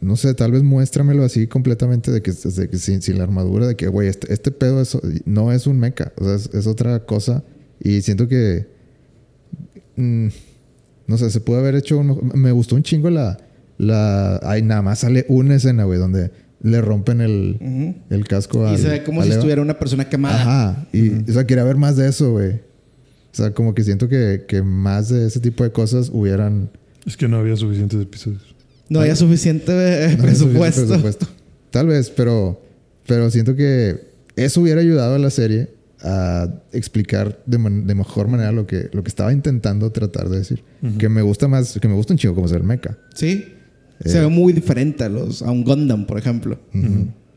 no 0.00 0.16
sé, 0.16 0.34
tal 0.34 0.50
vez 0.52 0.62
muéstramelo 0.64 1.22
así 1.24 1.46
completamente 1.46 2.10
de 2.10 2.20
que, 2.20 2.32
de 2.32 2.68
que 2.68 2.78
sin, 2.78 3.00
sin 3.00 3.18
la 3.18 3.24
armadura, 3.24 3.66
de 3.68 3.76
que, 3.76 3.86
güey, 3.86 4.08
este, 4.08 4.32
este 4.32 4.50
pedo 4.50 4.82
es- 4.82 4.98
no 5.24 5.52
es 5.52 5.66
un 5.68 5.78
mecha, 5.78 6.12
o 6.16 6.24
sea, 6.24 6.34
es, 6.34 6.50
es 6.52 6.66
otra 6.66 7.04
cosa. 7.06 7.44
Y 7.80 8.02
siento 8.02 8.26
que, 8.26 8.66
mm, 9.96 10.28
no 11.06 11.16
sé, 11.18 11.30
se 11.30 11.40
puede 11.40 11.60
haber 11.60 11.76
hecho, 11.76 11.98
uno- 11.98 12.18
me 12.34 12.50
gustó 12.52 12.74
un 12.74 12.82
chingo 12.82 13.08
la, 13.10 13.38
la, 13.78 14.38
ay, 14.42 14.62
nada 14.62 14.82
más 14.82 14.98
sale 15.00 15.24
una 15.28 15.54
escena, 15.54 15.84
güey, 15.84 15.98
donde 15.98 16.30
le 16.60 16.80
rompen 16.80 17.20
el, 17.20 17.96
el 18.10 18.26
casco 18.26 18.64
Y 18.66 18.70
al- 18.70 18.78
se 18.78 18.88
ve 18.88 19.04
como 19.04 19.22
si 19.22 19.28
Eva. 19.28 19.36
estuviera 19.36 19.62
una 19.62 19.78
persona 19.78 20.08
quemada. 20.08 20.40
Ajá. 20.40 20.86
Y, 20.92 21.30
o 21.30 21.32
sea, 21.32 21.46
quería 21.46 21.64
ver 21.64 21.76
más 21.76 21.96
de 21.96 22.08
eso, 22.08 22.32
güey. 22.32 22.50
O 23.30 23.34
sea, 23.40 23.52
como 23.52 23.74
que 23.74 23.84
siento 23.84 24.08
que, 24.08 24.44
que 24.48 24.62
más 24.62 25.08
de 25.10 25.26
ese 25.26 25.38
tipo 25.40 25.62
de 25.62 25.70
cosas 25.70 26.10
hubieran... 26.12 26.70
Es 27.06 27.16
que 27.16 27.28
no 27.28 27.36
había 27.38 27.54
suficientes 27.56 28.00
episodios. 28.02 28.42
No 28.88 29.00
había 29.00 29.14
suficiente 29.14 29.70
eh, 29.72 30.16
No 30.18 30.26
hay 30.26 30.34
suficiente 30.34 30.82
presupuesto. 30.86 31.26
Tal 31.70 31.86
vez, 31.86 32.10
pero, 32.10 32.60
pero 33.06 33.30
siento 33.30 33.54
que 33.54 34.08
eso 34.34 34.60
hubiera 34.62 34.80
ayudado 34.80 35.14
a 35.14 35.18
la 35.18 35.30
serie 35.30 35.68
a 36.02 36.48
explicar 36.72 37.38
de, 37.46 37.58
man- 37.58 37.86
de 37.86 37.94
mejor 37.94 38.28
manera 38.28 38.50
lo 38.50 38.66
que, 38.66 38.88
lo 38.92 39.02
que 39.04 39.08
estaba 39.08 39.32
intentando 39.32 39.92
tratar 39.92 40.28
de 40.28 40.38
decir. 40.38 40.64
Que 40.98 41.08
me 41.08 41.22
gusta 41.22 41.46
más, 41.46 41.78
que 41.80 41.86
me 41.86 41.94
gusta 41.94 42.14
un 42.14 42.18
chingo 42.18 42.34
como 42.34 42.48
ser 42.48 42.62
mecha. 42.64 42.96
Sí. 43.14 43.54
Eh. 44.04 44.08
Se 44.08 44.20
ve 44.20 44.28
muy 44.28 44.52
diferente 44.52 45.04
a, 45.04 45.08
los, 45.08 45.42
a 45.42 45.50
un 45.50 45.64
Gundam, 45.64 46.06
por 46.06 46.18
ejemplo. 46.18 46.58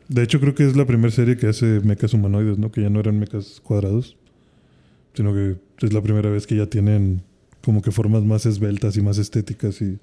De 0.08 0.22
hecho, 0.22 0.40
creo 0.40 0.54
que 0.54 0.66
es 0.66 0.76
la 0.76 0.86
primera 0.86 1.10
serie 1.10 1.36
que 1.36 1.46
hace 1.48 1.80
mechas 1.80 2.14
humanoides, 2.14 2.58
¿no? 2.58 2.70
Que 2.70 2.82
ya 2.82 2.90
no 2.90 3.00
eran 3.00 3.18
mechas 3.18 3.60
cuadrados. 3.62 4.16
Sino 5.14 5.32
que 5.34 5.56
es 5.80 5.92
la 5.92 6.00
primera 6.02 6.30
vez 6.30 6.46
que 6.46 6.56
ya 6.56 6.66
tienen 6.66 7.22
como 7.62 7.82
que 7.82 7.90
formas 7.90 8.22
más 8.22 8.46
esbeltas 8.46 8.96
y 8.96 9.02
más 9.02 9.18
estéticas 9.18 9.80
y 9.82 9.98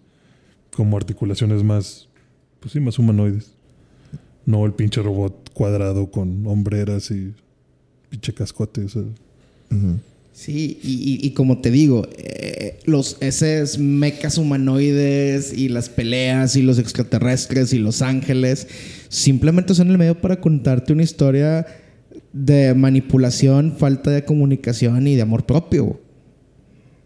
como 0.75 0.97
articulaciones 0.97 1.63
más, 1.63 2.07
pues 2.59 2.73
sí, 2.73 2.79
más 2.79 2.99
humanoides. 2.99 3.53
No 4.45 4.65
el 4.65 4.73
pinche 4.73 5.01
robot 5.01 5.51
cuadrado 5.53 6.09
con 6.09 6.45
hombreras 6.47 7.11
y 7.11 7.33
pinche 8.09 8.33
cascote. 8.33 8.83
o 8.85 8.89
sea. 8.89 9.01
Ujú. 9.01 9.99
Sí, 10.31 10.79
y, 10.81 11.19
y- 11.25 11.31
como 11.31 11.59
te 11.59 11.69
digo, 11.69 12.07
eh, 12.17 12.79
los 12.85 13.17
esos 13.19 13.77
mecas 13.77 14.37
humanoides 14.37 15.51
y 15.51 15.67
las 15.67 15.89
peleas 15.89 16.55
y 16.55 16.61
los 16.61 16.79
extraterrestres 16.79 17.73
y 17.73 17.79
los 17.79 18.01
ángeles 18.01 18.67
simplemente 19.09 19.75
son 19.75 19.89
el 19.89 19.97
medio 19.97 20.21
para 20.21 20.39
contarte 20.39 20.93
una 20.93 21.03
historia 21.03 21.65
de 22.31 22.73
manipulación, 22.73 23.75
falta 23.77 24.11
de 24.11 24.23
comunicación 24.23 25.07
y 25.07 25.15
de 25.15 25.23
amor 25.23 25.45
propio. 25.45 25.99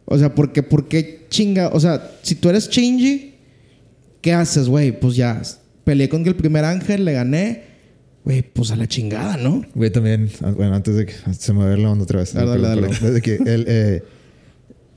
O 0.06 0.18
sea, 0.20 0.36
porque, 0.36 0.62
porque 0.62 1.26
chinga, 1.30 1.70
o 1.70 1.80
sea, 1.80 2.12
si 2.22 2.36
tú 2.36 2.50
eres 2.50 2.70
Shinji, 2.70 3.34
¿qué 4.22 4.34
haces, 4.34 4.68
güey? 4.68 4.92
Pues 5.00 5.16
ya 5.16 5.42
peleé 5.86 6.08
con 6.08 6.28
el 6.28 6.36
primer 6.36 6.66
ángel, 6.66 7.04
le 7.06 7.14
gané, 7.14 7.64
güey, 8.26 8.42
pues 8.42 8.72
a 8.72 8.76
la 8.76 8.88
chingada, 8.88 9.38
¿no? 9.38 9.64
Güey, 9.76 9.90
también, 9.92 10.30
ah, 10.42 10.52
bueno, 10.52 10.74
antes 10.76 10.96
de 10.96 11.06
que 11.06 11.14
se 11.38 11.54
me 11.54 11.64
vaya 11.66 11.78
la 11.78 11.92
onda 11.92 12.04
otra 12.04 12.20
vez. 12.20 12.34
Dale, 12.34 12.52
dale, 12.52 12.68
dale. 12.68 12.88
perdón. 12.90 13.14
De 13.14 13.22
que 13.22 13.36
él, 13.36 13.66
eh, 13.68 14.04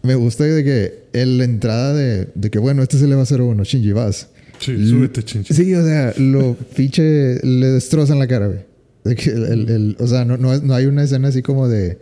me 0.02 0.14
gusta 0.14 0.44
de 0.44 0.62
que 0.64 1.04
el- 1.12 1.38
la 1.38 1.44
entrada 1.44 1.92
de, 1.94 2.28
de 2.34 2.50
que, 2.50 2.58
bueno, 2.58 2.82
este 2.82 2.96
es 2.96 3.02
el 3.02 3.12
EVA 3.12 3.24
01, 3.24 3.64
Shinji, 3.64 3.92
vas. 3.92 4.28
Sí, 4.60 4.70
L- 4.72 4.88
súbete, 4.88 5.22
chinche. 5.22 5.52
Sí, 5.52 5.74
o 5.74 5.84
sea, 5.84 6.14
lo 6.18 6.54
pinche 6.74 7.40
le 7.44 7.66
destrozan 7.66 8.18
la 8.18 8.26
cara, 8.26 8.46
güey. 8.46 8.60
De 9.04 9.14
que 9.14 9.30
el, 9.30 9.44
el- 9.44 9.70
el- 9.70 9.96
o 9.98 10.06
sea, 10.06 10.24
no, 10.24 10.36
no, 10.36 10.56
no 10.58 10.74
hay 10.74 10.86
una 10.86 11.02
escena 11.04 11.28
así 11.28 11.42
como 11.42 11.68
de 11.68 11.98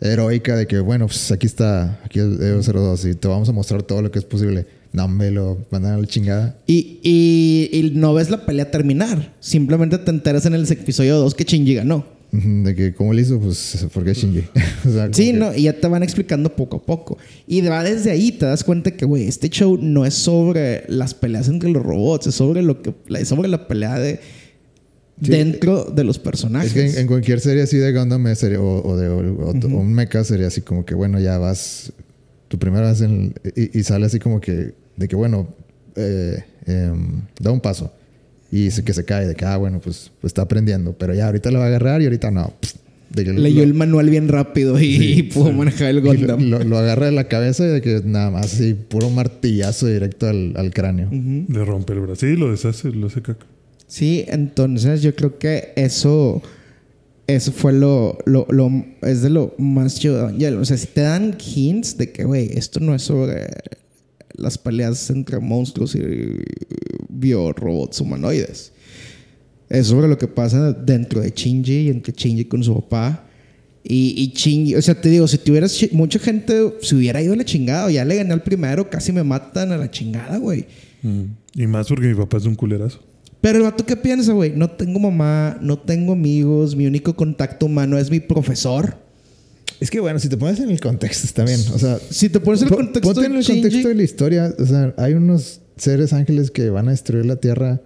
heroica 0.00 0.56
de 0.56 0.66
que, 0.66 0.80
bueno, 0.80 1.06
pues 1.06 1.30
aquí 1.30 1.46
está, 1.46 2.00
aquí 2.04 2.18
el 2.18 2.42
EVA 2.42 2.60
02 2.62 3.04
y 3.04 3.14
te 3.14 3.28
vamos 3.28 3.48
a 3.48 3.52
mostrar 3.52 3.82
todo 3.84 4.02
lo 4.02 4.10
que 4.10 4.18
es 4.18 4.24
posible. 4.24 4.66
No, 4.92 5.08
me 5.08 5.30
lo 5.30 5.58
mandan 5.70 5.94
a 5.94 5.98
la 5.98 6.06
chingada. 6.06 6.58
Y, 6.66 7.00
y, 7.02 7.70
y 7.72 7.92
no 7.94 8.12
ves 8.14 8.28
la 8.30 8.44
pelea 8.44 8.70
terminar. 8.70 9.34
Simplemente 9.40 9.96
te 9.98 10.10
enteras 10.10 10.44
en 10.46 10.54
el 10.54 10.70
episodio 10.70 11.16
2 11.18 11.34
que 11.34 11.44
Shinji 11.44 11.74
ganó. 11.74 12.04
De 12.30 12.74
que, 12.74 12.94
¿cómo 12.94 13.12
le 13.12 13.22
hizo? 13.22 13.38
Pues, 13.40 13.86
porque 13.92 14.14
Shinji. 14.14 14.40
o 14.88 14.90
sea, 14.92 15.02
como 15.04 15.14
Sí, 15.14 15.32
que- 15.32 15.38
no, 15.38 15.54
y 15.54 15.62
ya 15.62 15.72
te 15.78 15.86
van 15.88 16.02
explicando 16.02 16.54
poco 16.56 16.76
a 16.78 16.82
poco. 16.82 17.18
Y 17.46 17.60
va 17.62 17.82
desde 17.84 18.10
ahí, 18.10 18.32
te 18.32 18.46
das 18.46 18.64
cuenta 18.64 18.90
que, 18.90 19.04
güey, 19.04 19.24
este 19.24 19.48
show 19.48 19.78
no 19.80 20.04
es 20.06 20.14
sobre 20.14 20.84
las 20.88 21.14
peleas 21.14 21.48
entre 21.48 21.70
los 21.70 21.82
robots, 21.82 22.26
es 22.26 22.34
sobre 22.34 22.62
lo 22.62 22.80
que 22.82 22.94
es 23.18 23.28
sobre 23.28 23.48
la 23.48 23.66
pelea 23.68 23.98
de 23.98 24.20
Sí. 25.22 25.30
dentro 25.30 25.84
de 25.84 26.02
los 26.04 26.18
personajes. 26.18 26.68
Es 26.68 26.74
que 26.74 26.90
en, 26.90 26.98
en 27.02 27.06
cualquier 27.06 27.38
serie 27.38 27.62
así 27.62 27.76
de 27.76 27.92
Gundam 27.92 28.26
sería- 28.34 28.60
o, 28.60 28.82
o 28.86 28.96
de 28.96 29.08
o- 29.08 29.18
o- 29.18 29.50
o 29.52 29.80
un 29.80 29.92
mecha 29.92 30.24
sería 30.24 30.48
así 30.48 30.62
como 30.62 30.84
que, 30.84 30.94
bueno, 30.94 31.20
ya 31.20 31.38
vas 31.38 31.92
tu 32.48 32.58
primera 32.58 32.90
vez 32.90 33.02
en 33.02 33.32
el- 33.44 33.52
y, 33.72 33.78
y 33.78 33.82
sale 33.84 34.06
así 34.06 34.18
como 34.18 34.40
que, 34.40 34.74
de 34.96 35.08
que, 35.08 35.16
bueno, 35.16 35.48
eh, 35.96 36.44
em, 36.66 37.22
da 37.40 37.50
un 37.50 37.60
paso 37.60 37.92
y 38.50 38.70
se, 38.70 38.84
que 38.84 38.92
se 38.92 39.04
cae, 39.04 39.26
de 39.26 39.34
que, 39.34 39.44
ah, 39.44 39.56
bueno, 39.56 39.80
pues, 39.80 40.10
pues 40.20 40.30
está 40.30 40.42
aprendiendo, 40.42 40.92
pero 40.98 41.14
ya 41.14 41.26
ahorita 41.26 41.50
lo 41.50 41.58
va 41.58 41.64
a 41.64 41.68
agarrar 41.68 42.02
y 42.02 42.04
ahorita 42.04 42.30
no. 42.30 42.52
Pss, 42.60 42.76
de 43.10 43.24
que 43.24 43.32
Leyó 43.34 43.58
lo- 43.58 43.62
el 43.64 43.74
manual 43.74 44.08
bien 44.08 44.28
rápido 44.28 44.80
y, 44.80 44.84
y 45.18 45.22
pudo 45.24 45.52
manejar 45.52 45.88
el 45.88 45.98
y 45.98 46.00
lo, 46.00 46.12
Gundam. 46.12 46.40
lo- 46.50 46.64
lo 46.64 46.78
agarra 46.78 47.06
de 47.06 47.12
la 47.12 47.28
cabeza 47.28 47.64
y 47.64 47.68
de 47.68 47.80
que 47.82 48.00
nada 48.04 48.30
más 48.30 48.46
así, 48.54 48.72
puro 48.74 49.10
martillazo 49.10 49.86
directo 49.86 50.28
al, 50.28 50.54
al 50.56 50.72
cráneo. 50.72 51.10
Le 51.12 51.64
rompe 51.64 51.92
el 51.92 52.00
brazo. 52.00 52.20
Sí, 52.26 52.36
lo 52.36 52.50
deshace, 52.50 52.88
lo 52.90 53.08
hace 53.08 53.20
caca. 53.20 53.44
Sí, 53.86 54.24
entonces 54.28 55.02
yo 55.02 55.14
creo 55.14 55.38
que 55.38 55.74
eso, 55.76 56.40
eso 57.26 57.52
fue 57.52 57.74
lo, 57.74 58.16
lo, 58.24 58.46
lo- 58.48 58.84
es 59.02 59.20
de 59.20 59.28
lo 59.28 59.54
más 59.58 59.98
chido 60.00 60.28
de. 60.28 60.56
O 60.56 60.64
sea, 60.64 60.78
si 60.78 60.86
te 60.86 61.02
dan 61.02 61.36
hints 61.38 61.98
de 61.98 62.10
que, 62.12 62.24
güey, 62.24 62.50
esto 62.56 62.80
no 62.80 62.94
es 62.94 63.02
sobre 63.02 63.46
las 64.34 64.58
peleas 64.58 65.10
entre 65.10 65.38
monstruos 65.38 65.94
y 65.94 66.00
biorobots 67.08 68.00
humanoides. 68.00 68.72
Es 69.68 69.86
sobre 69.86 70.08
lo 70.08 70.18
que 70.18 70.28
pasa 70.28 70.72
dentro 70.72 71.20
de 71.20 71.30
Shinji 71.30 71.86
y 71.86 71.88
entre 71.88 72.12
Shinji 72.12 72.44
con 72.44 72.62
su 72.62 72.74
papá. 72.74 73.26
Y, 73.84 74.14
y 74.16 74.36
Shinji, 74.36 74.74
o 74.74 74.82
sea, 74.82 75.00
te 75.00 75.08
digo, 75.08 75.26
si 75.26 75.38
tuvieras 75.38 75.78
mucha 75.92 76.18
gente 76.18 76.74
se 76.82 76.94
hubiera 76.94 77.22
ido 77.22 77.32
a 77.32 77.36
la 77.36 77.44
chingada. 77.44 77.90
Ya 77.90 78.04
le 78.04 78.16
gané 78.16 78.32
al 78.32 78.42
primero, 78.42 78.88
casi 78.90 79.12
me 79.12 79.24
matan 79.24 79.72
a 79.72 79.76
la 79.76 79.90
chingada, 79.90 80.36
güey. 80.38 80.66
Mm. 81.02 81.24
Y 81.54 81.66
más 81.66 81.88
porque 81.88 82.08
mi 82.08 82.14
papá 82.14 82.36
es 82.36 82.46
un 82.46 82.54
culerazo. 82.54 83.00
Pero 83.40 83.58
el 83.58 83.64
vato, 83.64 83.84
¿qué 83.84 83.96
piensa, 83.96 84.32
güey? 84.32 84.52
No 84.54 84.70
tengo 84.70 85.00
mamá, 85.00 85.58
no 85.60 85.76
tengo 85.76 86.12
amigos, 86.12 86.76
mi 86.76 86.86
único 86.86 87.16
contacto 87.16 87.66
humano 87.66 87.98
es 87.98 88.08
mi 88.08 88.20
profesor. 88.20 89.01
Es 89.82 89.90
que 89.90 90.00
bueno, 90.00 90.18
si 90.18 90.28
te 90.28 90.36
pones 90.36 90.60
en 90.60 90.70
el 90.70 90.80
contexto 90.80 91.26
está 91.26 91.44
bien. 91.44 91.60
O 91.74 91.78
sea, 91.78 91.98
Si 92.10 92.28
te 92.28 92.38
pones 92.40 92.62
en 92.62 92.68
el 92.68 92.74
contexto 92.74 93.12
ponte 93.14 93.26
en 93.26 93.36
el 93.36 93.44
contexto 93.46 93.88
de 93.88 93.94
la 93.94 94.02
historia. 94.02 94.54
O 94.58 94.64
sea, 94.66 94.94
hay 94.96 95.14
unos 95.14 95.60
seres 95.76 96.12
ángeles 96.12 96.50
que 96.50 96.70
van 96.70 96.88
a 96.88 96.92
destruir 96.92 97.26
la 97.26 97.36
tierra 97.36 97.80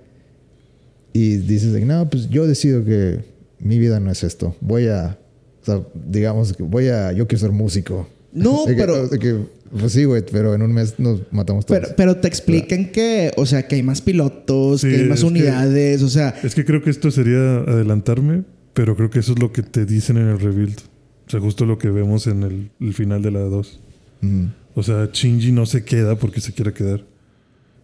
y 1.13 1.37
dices, 1.39 1.73
no, 1.85 2.09
pues 2.11 2.29
yo 2.29 2.47
decido 2.47 2.85
que 2.85 3.21
mi 3.59 3.79
vida 3.79 4.01
no 4.01 4.11
es 4.11 4.23
esto. 4.25 4.55
Voy 4.61 4.89
a, 4.89 5.19
o 5.63 5.65
sea, 5.65 5.81
digamos, 6.11 6.53
que 6.53 6.63
voy 6.63 6.89
a, 6.89 7.13
yo 7.13 7.27
quiero 7.27 7.41
ser 7.41 7.53
músico. 7.53 8.09
No, 8.33 8.65
De 8.67 8.75
que- 8.77 8.81
pero- 8.81 9.09
de 9.09 9.19
que, 9.19 9.37
pues 9.81 9.93
sí, 9.93 10.05
güey, 10.05 10.23
pero 10.31 10.55
en 10.55 10.63
un 10.63 10.73
mes 10.73 10.95
nos 10.99 11.21
matamos 11.33 11.65
todos. 11.67 11.81
Pero, 11.81 11.95
pero 11.97 12.17
te 12.19 12.29
explican 12.29 12.91
que, 12.93 13.33
o 13.37 13.47
sea, 13.47 13.67
que 13.67 13.77
hay 13.77 13.83
más 13.83 14.01
pilotos, 14.03 14.83
Sí, 14.83 14.89
que 14.91 14.97
hay 14.97 15.05
más 15.05 15.21
que- 15.21 15.27
unidades, 15.27 16.03
o 16.03 16.09
sea, 16.11 16.35
Es 16.43 16.55
que 16.55 16.65
creo 16.65 16.83
que 16.83 16.91
esto 16.91 17.11
sería 17.11 17.57
adelantarme, 17.67 18.45
pero 18.75 18.95
creo 18.95 19.09
que 19.09 19.21
eso 19.21 19.33
es 19.33 19.39
lo 19.39 19.53
que 19.53 19.63
te 19.63 19.87
dicen 19.87 20.19
en 20.19 20.29
el 20.29 20.39
rebuild. 20.39 20.79
O 21.27 21.31
sea, 21.31 21.41
justo 21.41 21.67
lo 21.67 21.79
que 21.79 21.91
vemos 21.91 22.27
en 22.27 22.43
el, 22.43 22.71
el 22.81 22.95
final 22.95 23.23
de 23.23 23.31
la 23.33 23.41
2. 23.41 23.81
Ujú. 24.23 24.31
O 24.75 24.83
sea, 24.83 25.09
Shinji 25.13 25.53
no 25.53 25.67
se 25.67 25.85
queda 25.85 26.17
porque 26.17 26.41
se 26.41 26.53
quiera 26.53 26.73
quedar. 26.73 27.05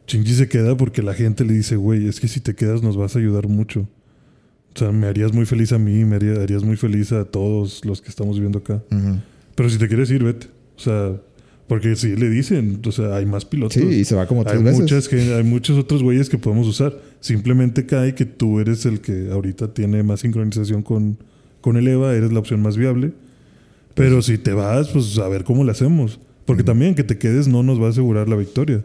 Shinji 0.07 0.35
se 0.35 0.49
queda 0.49 0.77
porque 0.77 1.03
la 1.03 1.15
gente 1.15 1.45
le 1.45 1.55
dice, 1.55 1.77
güey, 1.77 2.07
es 2.07 2.21
que 2.21 2.29
si 2.29 2.41
te 2.41 2.55
quedas 2.55 2.83
nos 2.83 2.97
vas 2.97 3.17
a 3.17 3.19
ayudar 3.19 3.49
mucho. 3.49 3.89
O 4.75 4.79
sea, 4.79 4.91
me 4.93 5.07
harías 5.07 5.33
muy 5.33 5.45
feliz 5.47 5.73
a 5.73 5.79
mí, 5.79 6.05
me 6.05 6.17
haría- 6.17 6.41
harías 6.43 6.65
muy 6.65 6.77
feliz 6.77 7.13
a 7.13 7.25
todos 7.25 7.85
los 7.85 8.01
que 8.01 8.09
estamos 8.09 8.37
viviendo 8.37 8.59
acá. 8.59 8.83
Pero 9.55 9.69
si 9.71 9.79
te 9.79 9.87
quieres 9.89 10.11
ir, 10.11 10.23
vete. 10.25 10.47
O 10.77 10.81
sea, 10.81 11.17
porque 11.67 11.95
si 11.97 12.17
le 12.17 12.29
dicen, 12.31 12.81
o 12.87 12.93
sea, 12.93 13.17
hay 13.17 13.27
más 13.27 13.45
pilotos. 13.45 13.75
Sí, 13.75 13.83
y 13.87 14.05
se 14.05 14.15
va 14.15 14.27
como 14.27 14.45
tres 14.45 14.59
hay 14.59 14.63
veces. 14.65 14.81
muchas 14.81 15.09
que 15.09 15.17
hay 15.35 15.43
muchos 15.45 15.79
otros 15.79 16.03
güeyes 16.03 16.29
que 16.29 16.39
podemos 16.39 16.67
usar. 16.67 16.99
Simplemente 17.21 17.87
cae 17.87 18.15
que 18.15 18.25
tú 18.25 18.61
eres 18.61 18.85
el 18.87 19.01
que 19.01 19.31
ahorita 19.31 19.73
tiene 19.75 20.03
más 20.03 20.21
sincronización 20.21 20.83
con, 20.83 21.19
con 21.61 21.77
el 21.77 21.87
EVA, 21.89 22.15
eres 22.15 22.33
la 22.33 22.39
opción 22.41 22.61
más 22.63 22.77
viable. 22.77 23.13
Pero 23.95 24.23
si 24.23 24.39
te 24.39 24.53
vas, 24.53 24.89
pues 24.89 25.19
a 25.19 25.29
ver 25.29 25.45
cómo 25.45 25.65
le 25.65 25.71
hacemos. 25.73 26.19
Porque 26.47 26.65
también 26.65 26.95
que 26.95 27.05
te 27.05 27.19
quedes 27.19 27.47
no 27.49 27.63
nos 27.63 27.81
va 27.81 27.87
a 27.87 27.91
asegurar 27.91 28.29
la 28.29 28.37
victoria. 28.37 28.85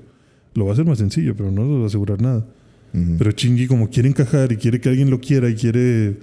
Lo 0.54 0.66
va 0.66 0.72
a 0.72 0.74
hacer 0.74 0.86
más 0.86 0.98
sencillo, 1.00 1.36
pero 1.36 1.52
no 1.52 1.66
nos 1.66 1.80
va 1.80 1.84
a 1.84 1.88
asegurar 1.88 2.22
nada. 2.22 2.46
Pero 3.18 3.32
Chingy 3.32 3.68
como 3.68 3.90
quiere 3.92 4.10
encajar 4.10 4.52
y 4.52 4.58
quiere 4.58 4.80
que 4.82 4.90
alguien 4.90 5.10
lo 5.12 5.20
quiera 5.22 5.50
y 5.50 5.56
quiere 5.56 6.18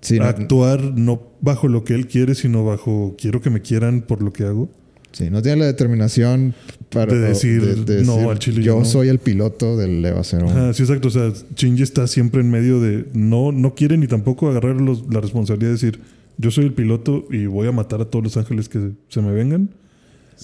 Sí, 0.00 0.18
actuar 0.18 0.80
no 0.96 1.22
bajo 1.42 1.68
lo 1.68 1.84
que 1.84 1.94
él 1.94 2.06
quiere, 2.06 2.34
sino 2.34 2.64
bajo 2.64 3.14
quiero 3.18 3.40
que 3.40 3.50
me 3.50 3.60
quieran 3.60 4.00
por 4.00 4.22
lo 4.22 4.32
que 4.32 4.44
hago. 4.44 4.68
sí, 5.12 5.28
no 5.30 5.42
tiene 5.42 5.58
la 5.58 5.66
determinación 5.66 6.54
para 6.90 7.12
De 7.14 7.20
decir, 7.20 7.84
no, 8.06 8.30
al 8.30 8.38
chile 8.38 8.62
yo 8.62 8.78
no. 8.78 8.84
soy 8.84 9.08
el 9.08 9.18
piloto 9.18 9.76
del 9.76 10.02
EVA 10.04 10.22
01. 10.22 10.48
Ajá, 10.50 10.72
sí, 10.72 10.82
exacto. 10.82 11.08
O 11.08 11.10
sea, 11.10 11.30
Shinji 11.56 11.82
está 11.82 12.06
siempre 12.06 12.40
en 12.40 12.50
medio 12.50 12.80
de. 12.80 13.04
No, 13.12 13.52
no 13.52 13.74
quiere 13.74 13.96
ni 13.98 14.06
tampoco 14.06 14.48
agarrar 14.48 14.80
los- 14.80 15.04
la 15.12 15.20
responsabilidad 15.20 15.68
de 15.68 15.74
decir, 15.74 16.00
yo 16.38 16.50
soy 16.50 16.64
el 16.64 16.72
piloto 16.72 17.26
y 17.30 17.46
voy 17.46 17.68
a 17.68 17.72
matar 17.72 18.00
a 18.00 18.04
todos 18.06 18.22
los 18.24 18.36
ángeles 18.36 18.68
que 18.68 18.92
se 19.08 19.22
me 19.22 19.32
vengan. 19.32 19.70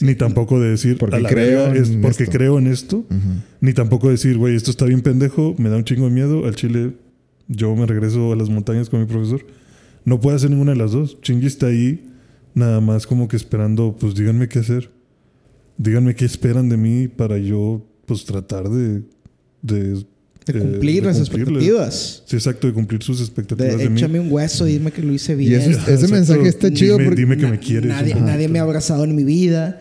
Ni 0.01 0.14
tampoco 0.14 0.61
de 0.61 0.70
decir, 0.70 0.97
Porque 0.99 1.22
creo 1.24 1.72
es 1.72 1.91
en 1.91 2.03
porque 2.03 2.24
esto. 2.24 2.32
creo 2.36 2.59
en 2.59 2.66
esto. 2.68 2.99
Ujú. 2.99 3.18
Ni 3.61 3.72
tampoco 3.72 4.09
decir, 4.09 4.36
güey, 4.39 4.55
esto 4.55 4.70
está 4.70 4.84
bien 4.84 5.01
pendejo, 5.01 5.55
me 5.59 5.68
da 5.70 5.76
un 5.76 5.84
chingo 5.84 6.05
de 6.05 6.11
miedo. 6.12 6.47
Al 6.47 6.55
chile, 6.55 6.93
yo 7.49 7.74
me 7.74 7.84
regreso 7.86 8.32
a 8.32 8.36
las 8.36 8.49
montañas 8.49 8.89
con 8.91 9.01
mi 9.01 9.07
profesor. 9.07 9.45
No 10.05 10.20
puede 10.20 10.36
hacer 10.36 10.51
ninguna 10.51 10.72
de 10.72 10.78
las 10.78 10.93
dos. 10.93 11.18
Shinji 11.22 11.47
está 11.47 11.66
ahí, 11.66 12.12
nada 12.55 12.80
más 12.80 13.07
como 13.07 13.26
que 13.26 13.36
esperando, 13.36 13.97
pues 13.99 14.14
díganme 14.14 14.49
qué 14.49 14.61
hacer. 14.61 14.91
Díganme 15.78 16.14
qué 16.14 16.24
esperan 16.24 16.68
de 16.68 16.76
mí 16.76 17.09
para 17.09 17.39
yo, 17.39 17.84
pues 18.07 18.24
tratar 18.24 18.68
de. 18.68 19.03
de, 19.62 20.05
de 20.53 20.59
eh, 20.59 20.62
cumplir 20.62 21.03
de 21.03 21.09
las 21.09 21.18
cumplirle. 21.18 21.59
expectativas. 21.59 22.22
Sí, 22.26 22.36
exacto, 22.36 22.66
de 22.66 22.72
cumplir 22.72 23.03
sus 23.03 23.20
expectativas 23.20 23.76
De 23.76 23.84
de, 23.84 23.90
mí. 23.90 23.99
échame 23.99 24.20
un 24.20 24.30
hueso, 24.32 24.64
dime 24.64 24.90
que 24.90 25.03
lo 25.03 25.12
hice 25.12 25.34
bien. 25.34 25.53
Y 25.53 25.55
es- 25.55 25.66
ese 25.66 25.90
Exacto. 25.92 26.09
mensaje 26.14 26.49
está 26.49 26.72
chido 26.72 26.94
Dime, 26.99 27.05
porque 27.09 27.20
dime 27.22 27.36
que 27.36 27.46
me 27.46 27.59
quieres. 27.59 27.88
Nadie, 27.88 28.14
nadie 28.16 28.49
me 28.49 28.59
ha 28.59 28.62
abrazado 28.62 29.05
en 29.05 29.14
mi 29.14 29.24
vida. 29.24 29.80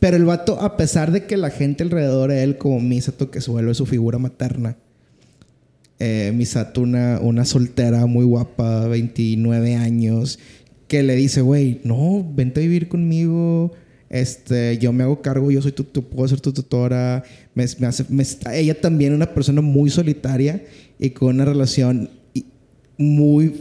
Pero 0.00 0.16
el 0.16 0.24
vato, 0.24 0.60
a 0.60 0.76
pesar 0.76 1.10
de 1.10 1.24
que 1.26 1.36
la 1.36 1.50
gente 1.50 1.82
alrededor 1.82 2.30
de 2.30 2.42
él, 2.44 2.56
como 2.56 2.78
Misato, 2.80 3.30
que 3.32 3.40
se 3.40 3.50
vuelve 3.50 3.74
su 3.74 3.84
figura 3.84 4.18
materna, 4.18 4.76
eh, 5.98 6.32
Misato, 6.34 6.80
una, 6.82 7.18
una 7.20 7.44
soltera 7.44 8.06
muy 8.06 8.24
guapa, 8.24 8.86
29 8.86 9.74
años, 9.74 10.38
que 10.86 11.02
le 11.02 11.16
dice, 11.16 11.40
güey, 11.40 11.80
no, 11.82 12.24
vente 12.34 12.60
a 12.60 12.62
vivir 12.62 12.88
conmigo. 12.88 13.72
Este, 14.10 14.78
yo 14.78 14.92
me 14.92 15.04
hago 15.04 15.20
cargo, 15.20 15.50
yo 15.50 15.60
soy 15.60 15.72
tu, 15.72 15.84
tu- 15.84 16.08
puedo 16.08 16.26
ser 16.28 16.40
tu 16.40 16.52
tutora. 16.52 17.22
Me, 17.54 17.66
me 17.78 17.86
hace, 17.86 18.04
me 18.08 18.24
ella 18.54 18.80
también 18.80 19.12
una 19.12 19.32
persona 19.34 19.60
muy 19.60 19.90
solitaria 19.90 20.64
y 20.98 21.10
con 21.10 21.34
una 21.34 21.44
relación 21.44 22.08
muy 22.96 23.54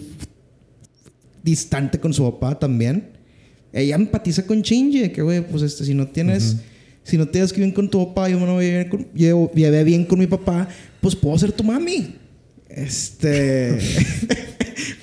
distante 1.44 2.00
con 2.00 2.14
su 2.14 2.24
papá 2.24 2.58
también. 2.60 3.10
Ella 3.74 3.96
empatiza 3.96 4.46
con 4.46 4.62
Shinji, 4.62 5.10
que, 5.10 5.22
güey, 5.22 5.46
pues 5.46 5.62
este, 5.64 5.86
si 5.86 5.94
no 5.94 6.08
tienes, 6.08 6.58
si 7.04 7.18
no 7.18 7.28
tienes 7.28 7.52
que 7.54 7.60
bien 7.62 7.72
con 7.72 7.90
tu 7.90 8.06
papá, 8.08 8.30
yo 8.30 8.40
no 8.40 8.54
voy 8.54 8.66
a 8.66 8.70
vivir 8.70 8.90
con, 8.90 9.08
llevé 9.14 9.84
bien 9.84 10.06
con 10.06 10.18
mi 10.20 10.28
papá, 10.28 10.68
pues 11.02 11.16
puedo 11.16 11.38
ser 11.38 11.52
tu 11.52 11.64
mami. 11.64 12.16
Este, 12.70 13.78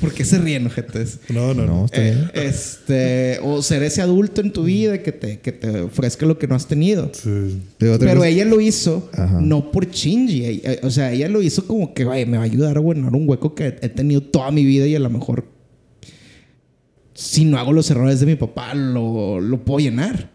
¿Por 0.05 0.15
qué 0.15 0.25
se 0.25 0.39
ríen, 0.39 0.67
ojetes? 0.67 1.19
No, 1.31 1.55
no, 1.55 1.67
No, 1.67 1.85
está 1.87 2.01
Eh, 2.07 2.11
bien. 2.13 2.31
este, 2.35 3.39
o 3.43 3.63
ser 3.63 3.83
ese 3.83 4.03
adulto 4.03 4.41
en 4.41 4.53
tu 4.53 4.65
vida 4.65 5.03
que 5.03 5.13
te, 5.13 5.41
que 5.41 5.53
te 5.53 5.81
ofrezca 5.81 6.27
lo 6.27 6.39
que 6.39 6.47
no 6.47 6.55
has 6.55 6.67
tenido. 6.67 7.11
Sí. 7.13 7.59
Pero 7.79 7.99
Pero 7.99 8.23
ella 8.25 8.45
lo 8.45 8.61
hizo 8.61 9.09
Ajá. 9.13 9.41
no 9.41 9.71
por 9.71 9.91
Shinji. 9.91 10.45
eh, 10.65 10.81
O 10.83 10.91
sea, 10.91 11.13
ella 11.13 11.29
lo 11.29 11.43
hizo 11.43 11.67
como 11.67 11.95
que, 11.95 12.05
"Güey, 12.05 12.27
me 12.27 12.37
va 12.37 12.43
a 12.43 12.47
ayudar 12.47 12.77
a 12.77 12.81
llenar 12.81 13.15
un 13.15 13.29
hueco 13.29 13.55
que 13.55 13.67
he 13.81 13.89
tenido 13.89 14.21
toda 14.23 14.51
mi 14.51 14.65
vida 14.65 14.87
y 14.87 14.95
a 14.95 15.01
lo 15.01 15.11
mejor 15.11 15.47
si 17.15 17.45
no 17.45 17.59
hago 17.59 17.73
los 17.73 17.91
errores 17.91 18.21
de 18.21 18.27
mi 18.27 18.35
papá 18.35 18.75
lo, 18.75 19.41
lo 19.41 19.65
puedo 19.65 19.79
llenar. 19.81 20.33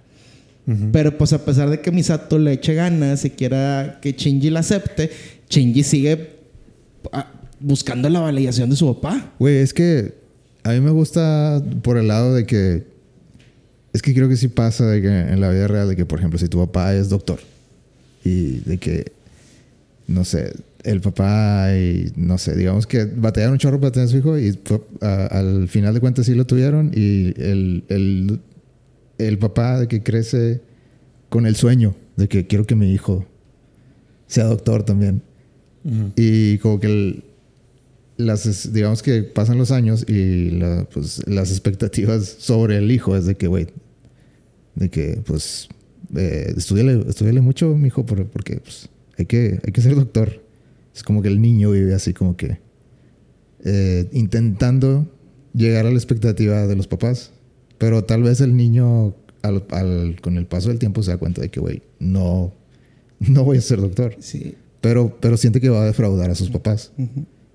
Pero 0.92 1.18
pues 1.18 1.34
a 1.34 1.44
pesar 1.44 1.68
de 1.72 1.82
que 1.82 1.90
Misato 1.92 2.38
le 2.38 2.54
eche 2.54 2.76
ganas 2.76 3.26
y 3.26 3.32
quiera 3.32 3.98
que 4.04 4.12
Shinji 4.12 4.52
la 4.52 4.60
acepte, 4.60 5.10
Shinji 5.50 5.82
sigue 5.82 6.30
ah, 7.12 7.39
buscando 7.60 8.10
la 8.10 8.20
validación 8.22 8.70
de 8.70 8.76
su 8.76 8.94
papá. 8.96 9.34
Güey, 9.40 9.58
es 9.58 9.74
que 9.74 10.14
a 10.64 10.72
mí 10.72 10.82
me 10.82 10.92
gusta 10.92 11.64
por 11.84 11.98
el 11.98 12.08
lado 12.08 12.34
de 12.34 12.46
que. 12.46 12.84
Es 13.94 14.02
que 14.04 14.14
creo 14.14 14.30
que 14.30 14.38
sí 14.38 14.48
pasa 14.50 14.86
de 14.86 15.02
que 15.02 15.08
en 15.08 15.42
la 15.42 15.50
vida 15.50 15.68
real, 15.68 15.90
de 15.90 15.96
que, 15.96 16.06
por 16.06 16.20
ejemplo, 16.20 16.38
si 16.38 16.48
tu 16.48 16.60
papá 16.60 16.94
es 16.94 17.10
doctor 17.10 17.40
y 18.24 18.60
de 18.60 18.78
que, 18.78 19.12
no 20.08 20.24
sé, 20.26 20.54
el 20.84 21.02
papá 21.02 21.76
y, 21.76 22.12
no 22.16 22.38
sé, 22.38 22.56
digamos 22.56 22.86
que 22.86 23.06
batallaron 23.06 23.54
un 23.54 23.58
chorro 23.60 23.80
para 23.80 23.92
tener 23.92 24.08
a 24.08 24.12
su 24.12 24.18
hijo 24.18 24.38
y 24.38 24.58
a- 25.02 25.26
al 25.26 25.68
final 25.70 25.94
de 25.96 26.00
cuentas 26.02 26.28
sí 26.28 26.36
lo 26.36 26.46
tuvieron 26.46 26.92
y 26.96 27.34
el, 27.42 27.84
el, 27.90 28.40
el 29.18 29.38
papá 29.40 29.80
de 29.80 29.88
que 29.88 30.04
crece 30.04 30.62
con 31.30 31.48
el 31.48 31.56
sueño 31.56 31.96
de 32.16 32.28
que 32.28 32.46
quiero 32.46 32.68
que 32.68 32.76
mi 32.76 32.92
hijo 32.94 33.26
sea 34.28 34.46
doctor 34.46 34.84
también. 34.84 35.24
Y 36.16 36.60
como 36.60 36.80
que 36.80 36.88
el- 36.88 37.24
las, 38.20 38.74
digamos 38.74 39.02
que 39.02 39.24
pasan 39.24 39.58
los 39.58 39.72
años 39.72 40.06
y 40.08 40.52
la, 40.52 40.88
pues, 40.94 41.22
las 41.28 41.52
expectativas 41.52 42.26
sobre 42.40 42.78
el 42.78 42.92
hijo 42.92 43.16
es 43.16 43.26
de 43.26 43.36
que, 43.36 43.48
güey, 43.48 43.68
de 44.76 44.90
que, 44.90 45.22
pues, 45.26 45.70
eh, 46.16 46.54
estudiale, 46.58 47.04
estudiale 47.08 47.40
mucho, 47.42 47.76
mijo, 47.76 48.06
por- 48.06 48.26
porque 48.28 48.58
pues, 48.58 48.90
hay, 49.18 49.26
que, 49.26 49.60
hay 49.66 49.72
que 49.72 49.82
ser 49.82 49.96
doctor. 49.96 50.44
Es 50.94 51.02
como 51.04 51.22
que 51.22 51.30
el 51.30 51.40
niño 51.42 51.72
vive 51.72 51.94
así 51.94 52.14
como 52.14 52.36
que 52.36 52.60
eh, 53.64 54.08
intentando 54.12 55.08
llegar 55.54 55.86
a 55.86 55.90
la 55.90 55.96
expectativa 55.96 56.68
de 56.68 56.76
los 56.76 56.88
papás. 56.88 57.32
Pero 57.78 58.04
tal 58.04 58.24
vez 58.24 58.42
el 58.42 58.56
niño, 58.58 59.16
al, 59.42 59.64
al- 59.72 60.18
con 60.22 60.38
el 60.38 60.46
paso 60.46 60.68
del 60.70 60.80
tiempo, 60.80 61.02
se 61.04 61.12
da 61.12 61.18
cuenta 61.18 61.42
de 61.42 61.50
que, 61.50 61.60
güey, 61.62 61.82
no, 62.00 62.52
no 63.20 63.44
voy 63.46 63.58
a 63.58 63.62
ser 63.62 63.80
doctor. 63.80 64.16
Sí. 64.20 64.56
Pero, 64.82 65.18
pero 65.22 65.38
siente 65.38 65.62
que 65.62 65.70
va 65.70 65.84
a 65.84 65.86
defraudar 65.86 66.30
a 66.32 66.36
sus 66.36 66.50
papás. 66.50 66.92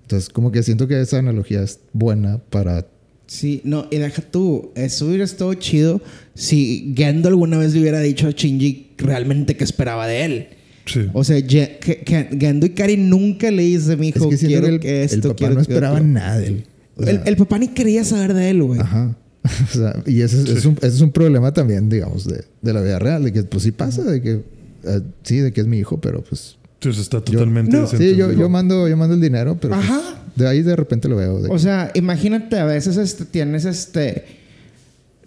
Entonces, 0.05 0.29
como 0.29 0.51
que 0.51 0.61
siento 0.63 0.87
que 0.87 1.01
esa 1.01 1.17
analogía 1.19 1.61
es 1.63 1.79
buena 1.93 2.37
para... 2.49 2.85
Sí, 3.27 3.61
no, 3.63 3.87
y 3.89 3.97
deja 3.97 4.21
tú, 4.21 4.71
eso 4.75 5.07
hubiera 5.07 5.23
estado 5.23 5.51
chido 5.55 5.99
si 6.35 6.93
Gendo 6.95 7.27
alguna 7.27 7.57
vez 7.57 7.73
le 7.73 7.81
hubiera 7.81 7.99
dicho 7.99 8.27
a 8.27 8.31
Shinji 8.31 8.91
realmente 8.99 9.57
qué 9.57 9.63
esperaba 9.63 10.05
de 10.05 10.25
él. 10.25 10.47
Sí. 10.85 11.07
O 11.13 11.23
sea, 11.23 11.39
Ye- 11.39 11.79
que- 11.81 12.01
que 12.01 12.29
Gendo 12.39 12.67
y 12.67 12.69
Kari 12.69 12.97
nunca 12.97 13.49
le 13.49 13.63
dice, 13.63 13.97
mi 13.97 14.09
Es 14.09 14.15
hijo, 14.17 14.29
que 14.29 14.37
siento 14.37 14.59
quiero 14.59 14.67
que 14.67 14.73
el, 14.75 14.79
que 14.79 15.03
esto, 15.03 15.15
el 15.15 15.21
papá 15.23 15.35
quiero 15.37 15.53
no 15.53 15.57
que 15.57 15.61
esperaba 15.63 15.95
otro". 15.95 16.07
nada 16.07 16.37
de 16.37 16.47
él. 16.47 16.63
O 16.97 17.03
sea, 17.03 17.11
el, 17.13 17.21
el 17.25 17.35
papá 17.35 17.57
ni 17.57 17.67
quería 17.69 18.03
saber 18.03 18.35
de 18.35 18.49
él, 18.51 18.61
güey. 18.61 18.79
Ajá. 18.79 19.17
O 19.71 19.73
sea, 19.75 20.03
y 20.05 20.21
ese, 20.21 20.43
es- 20.43 20.49
es 20.49 20.65
un, 20.65 20.75
ese 20.77 20.87
es 20.87 21.01
un 21.01 21.11
problema 21.11 21.51
también, 21.51 21.89
digamos, 21.89 22.25
de, 22.27 22.43
de 22.61 22.73
la 22.73 22.81
vida 22.81 22.99
real. 22.99 23.23
De 23.23 23.33
que, 23.33 23.41
pues 23.43 23.63
sí 23.63 23.71
pasa, 23.71 24.03
de 24.03 24.21
que... 24.21 24.31
eh, 24.83 25.01
sí, 25.23 25.37
de 25.37 25.51
que 25.51 25.61
es 25.61 25.67
mi 25.67 25.79
hijo, 25.79 25.99
pero 25.99 26.23
pues... 26.23 26.57
Entonces 26.89 27.03
está 27.03 27.21
totalmente 27.21 27.75
No. 27.77 27.87
Sí, 27.87 28.15
yo, 28.15 28.31
yo, 28.31 28.49
mando, 28.49 28.87
yo 28.87 28.95
mando 28.97 29.15
el 29.15 29.21
dinero, 29.21 29.57
pero... 29.59 29.75
pues, 29.75 29.89
Ajá. 29.89 30.01
de 30.35 30.47
ahí 30.47 30.61
de 30.61 30.75
repente 30.75 31.07
lo 31.09 31.15
veo. 31.15 31.41
de- 31.41 31.49
O 31.49 31.57
sea, 31.59 31.91
imagínate, 31.95 32.57
a 32.59 32.65
veces 32.65 32.97
este, 32.97 33.25
tienes 33.25 33.65
este. 33.65 34.43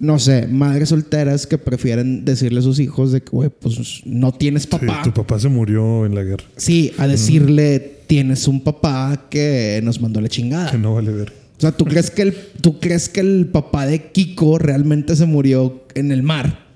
No 0.01 0.21
sé, 0.21 0.47
madres 0.47 0.91
solteras 0.91 1.49
que 1.49 1.59
prefieren 1.59 2.25
decirle 2.25 2.61
a 2.61 2.63
sus 2.63 2.79
hijos 2.79 3.11
de 3.11 3.21
que, 3.21 3.31
güey, 3.31 3.51
pues 3.51 4.03
no 4.07 4.31
tienes 4.31 4.63
Sí, 4.63 4.69
papá. 4.69 5.01
tu 5.03 5.13
papá 5.13 5.41
se 5.41 5.49
murió 5.49 6.07
en 6.07 6.15
la 6.15 6.23
guerra. 6.23 6.45
Sí, 6.57 6.93
a 6.99 7.09
decirle, 7.09 8.03
tienes 8.07 8.47
un 8.47 8.63
papá 8.63 9.27
que 9.29 9.81
nos 9.83 10.01
mandó 10.01 10.21
la 10.21 10.29
chingada. 10.29 10.71
Que 10.71 10.79
no 10.79 10.95
vale 10.95 11.11
ver. 11.11 11.33
O 11.57 11.61
sea, 11.61 11.73
¿tú 11.73 11.85
crees, 11.85 12.13
que 12.13 12.23
el, 12.23 12.37
¿tú 12.61 12.79
crees 12.79 13.09
que 13.09 13.19
el 13.19 13.47
papá 13.47 13.87
de 13.87 14.13
Kiko 14.13 14.59
realmente 14.59 15.17
se 15.17 15.27
murió 15.27 15.83
en 15.97 16.13
el 16.13 16.23
mar? 16.23 16.68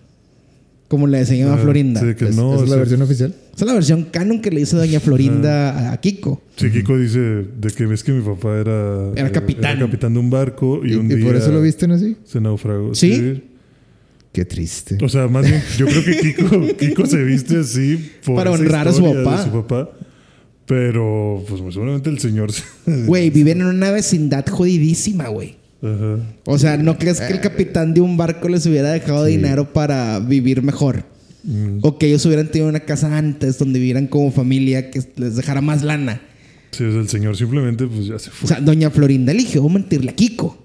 Como 0.92 1.06
le 1.06 1.16
decían 1.20 1.48
a 1.48 1.54
Ah, 1.54 1.56
Florinda. 1.56 2.00
sí, 2.02 2.14
que 2.14 2.26
¿Es, 2.26 2.36
no. 2.36 2.54
esa 2.54 2.64
es 2.64 2.68
la 2.70 2.76
versión 2.76 3.00
oficial? 3.00 3.34
Esa 3.54 3.64
es 3.64 3.66
la 3.66 3.72
versión 3.72 4.04
canon 4.10 4.42
que 4.42 4.50
le 4.50 4.60
hizo 4.60 4.76
doña 4.76 5.00
Florinda 5.00 5.90
a 5.90 5.96
Kiko. 6.02 6.42
Sí, 6.56 6.70
Kiko 6.70 6.98
dice 6.98 7.18
de 7.18 7.70
que 7.74 7.86
ves 7.86 8.04
que 8.04 8.12
mi 8.12 8.20
papá 8.20 8.58
era, 8.58 9.10
Era 9.16 9.28
eh, 9.28 9.32
capitán. 9.32 9.78
era 9.78 9.86
capitán 9.86 10.12
de 10.12 10.20
un 10.20 10.28
barco 10.28 10.82
y, 10.84 10.92
¿Y, 10.92 10.94
un 10.96 11.10
y 11.10 11.14
día 11.14 11.24
por 11.26 11.36
eso 11.36 11.50
lo 11.50 11.62
visten 11.62 11.92
así? 11.92 12.18
se 12.24 12.42
naufragó. 12.42 12.94
¿Sí? 12.94 13.42
Qué 14.32 14.44
triste. 14.44 14.98
O 15.02 15.08
sea, 15.08 15.28
más 15.28 15.48
bien, 15.48 15.62
yo 15.78 15.86
creo 15.86 16.04
que 16.04 16.16
Kiko, 16.20 16.76
Kiko 16.78 17.06
se 17.06 17.24
viste 17.24 17.56
así 17.60 18.10
por 18.22 18.36
Para 18.36 18.50
esa 18.50 18.60
honrar 18.60 18.88
a 18.88 18.92
su 18.92 19.02
de 19.02 19.14
papá. 19.24 19.44
su 19.44 19.50
papá. 19.50 19.90
Pero, 20.66 21.42
pues 21.48 21.60
seguramente 21.74 22.10
el 22.10 22.18
señor. 22.18 22.52
se- 22.52 22.62
Güey, 23.06 23.30
viven 23.30 23.60
en 23.62 23.66
una 23.68 23.90
vecindad 23.90 24.46
jodidísima, 24.46 25.28
güey. 25.28 25.56
O 26.44 26.58
sea, 26.58 26.76
¿no 26.76 26.96
crees 26.96 27.20
que 27.20 27.32
el 27.32 27.40
capitán 27.40 27.92
de 27.94 28.00
un 28.00 28.16
barco 28.16 28.48
les 28.48 28.64
hubiera 28.66 28.92
dejado 28.92 29.24
dinero 29.24 29.72
para 29.72 30.20
vivir 30.20 30.62
mejor? 30.62 31.04
Mm, 31.44 31.78
O 31.82 31.98
que 31.98 32.06
ellos 32.06 32.24
hubieran 32.24 32.48
tenido 32.48 32.68
una 32.68 32.80
casa 32.80 33.16
antes 33.18 33.58
donde 33.58 33.80
vivieran 33.80 34.06
como 34.06 34.30
familia 34.30 34.90
que 34.92 35.02
les 35.16 35.34
dejara 35.34 35.60
más 35.60 35.82
lana. 35.82 36.20
Sí, 36.70 36.84
o 36.84 37.00
el 37.00 37.08
señor 37.08 37.36
simplemente, 37.36 37.86
pues 37.86 38.06
ya 38.06 38.18
se 38.18 38.30
O 38.30 38.32
fue. 38.32 38.48
sea, 38.48 38.60
doña 38.60 38.90
Florinda 38.90 39.32
eligió 39.32 39.68
mentirle 39.68 40.10
a 40.12 40.14
Kiko. 40.14 40.56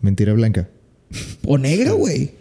Mentira 0.00 0.32
blanca. 0.32 0.68
O 1.46 1.56
negra, 1.56 1.92
güey. 1.92 2.32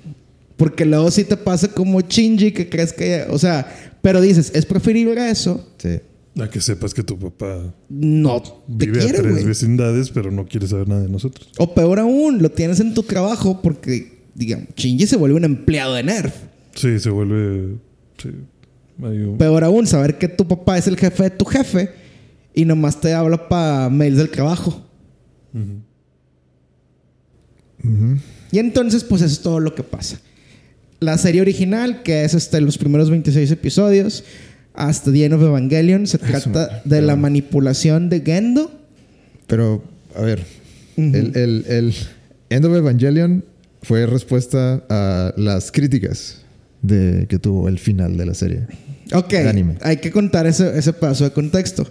Porque 0.57 0.85
luego 0.85 1.09
sí 1.11 1.23
te 1.23 1.37
pasa 1.37 1.67
como 1.67 2.01
Shinji 2.01 2.51
que 2.51 2.67
crees 2.67 2.91
que... 2.93 3.25
O 3.29 3.37
sea, 3.37 3.91
pero 4.01 4.19
dices, 4.21 4.51
es 4.55 4.65
preferible 4.65 5.29
eso. 5.29 5.69
Sí. 5.77 5.99
A 6.41 6.49
que 6.49 6.61
sepas 6.61 6.93
que 6.93 7.03
tu 7.03 7.17
papá 7.17 7.73
No 7.89 8.41
te 8.41 8.85
vive 8.85 8.99
a 8.99 9.03
quiere, 9.03 9.19
tres 9.19 9.45
vecindades, 9.45 10.09
pero 10.11 10.31
no 10.31 10.45
quiere 10.45 10.67
saber 10.67 10.87
nada 10.87 11.01
de 11.01 11.09
nosotros. 11.09 11.49
O 11.57 11.73
peor 11.73 11.99
aún, 11.99 12.41
lo 12.41 12.51
tienes 12.51 12.79
en 12.79 12.93
tu 12.93 13.03
trabajo 13.03 13.61
porque, 13.61 14.19
digamos, 14.35 14.67
Shinji 14.75 15.07
se 15.07 15.15
vuelve 15.17 15.35
un 15.37 15.45
empleado 15.45 15.93
de 15.95 16.03
Nerf. 16.03 16.33
Sí, 16.75 16.99
se 16.99 17.09
vuelve. 17.09 17.75
Sí. 18.21 18.29
Un- 18.99 19.37
Peor 19.37 19.63
aún, 19.63 19.85
saber 19.87 20.17
que 20.17 20.27
tu 20.27 20.47
papá 20.47 20.77
es 20.77 20.87
el 20.87 20.97
jefe 20.97 21.23
de 21.23 21.29
tu 21.31 21.45
jefe 21.45 21.91
y 22.53 22.65
nomás 22.65 22.99
te 22.99 23.13
habla 23.13 23.47
para 23.49 23.89
mails 23.89 24.17
del 24.17 24.29
trabajo. 24.29 24.83
Y 28.51 28.59
entonces, 28.59 29.03
pues 29.03 29.21
eso 29.21 29.33
es 29.33 29.41
todo 29.41 29.59
lo 29.59 29.75
que 29.75 29.83
pasa. 29.83 30.19
La 30.99 31.17
serie 31.17 31.41
original, 31.41 32.01
que 32.01 32.23
es 32.23 32.33
este, 32.33 32.59
los 32.59 32.77
primeros 32.77 33.09
26 33.09 33.51
episodios, 33.51 34.23
hasta 34.77 35.11
The 35.11 35.25
End 35.25 35.33
of 35.33 35.41
Evangelion, 35.41 36.07
se 36.07 36.17
trata 36.19 36.81
de 36.85 37.01
la 37.01 37.15
manipulación 37.15 38.09
de 38.09 38.21
Gendo. 38.21 38.71
Pero, 39.47 39.83
a 40.15 40.21
ver, 40.21 40.43
el, 40.95 41.35
el, 41.35 41.65
el 41.67 41.93
End 42.49 42.65
of 42.65 42.75
Evangelion 42.75 43.43
fue 43.81 44.05
respuesta 44.05 44.83
a 44.89 45.33
las 45.35 45.71
críticas 45.71 46.41
de, 46.81 47.25
que 47.27 47.39
tuvo 47.39 47.67
el 47.67 47.79
final 47.79 48.17
de 48.17 48.25
la 48.25 48.33
serie. 48.33 48.67
Ok, 49.13 49.33
anime. 49.33 49.75
hay 49.81 49.97
que 49.97 50.11
contar 50.11 50.47
ese, 50.47 50.77
ese 50.77 50.93
pedazo 50.93 51.23
de 51.23 51.31
contexto. 51.31 51.87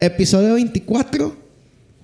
Episodio 0.00 0.54
24, 0.54 1.36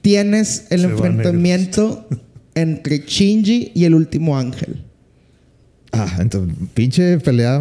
tienes 0.03 0.67
el 0.71 0.81
Se 0.81 0.87
enfrentamiento 0.87 2.07
entre 2.55 2.99
Shinji 2.99 3.73
y 3.75 3.85
el 3.85 3.95
último 3.95 4.39
ángel. 4.39 4.85
Ah, 5.93 6.19
entonces, 6.21 6.55
pinche 6.73 7.19
pelea 7.19 7.61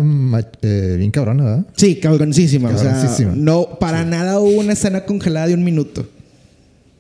eh, 0.61 0.95
bien 0.97 1.09
cabrona, 1.11 1.43
¿verdad? 1.43 1.65
Sí, 1.75 1.95
cabroncísima. 1.95 2.69
O 2.69 2.77
sea, 2.77 2.91
Cabroncísima. 2.91 3.34
no, 3.36 3.80
para 3.80 4.05
nada 4.05 4.39
hubo 4.39 4.59
una 4.59 4.73
escena 4.73 5.05
congelada 5.05 5.47
de 5.47 5.55
un 5.55 5.63
minuto. 5.63 6.07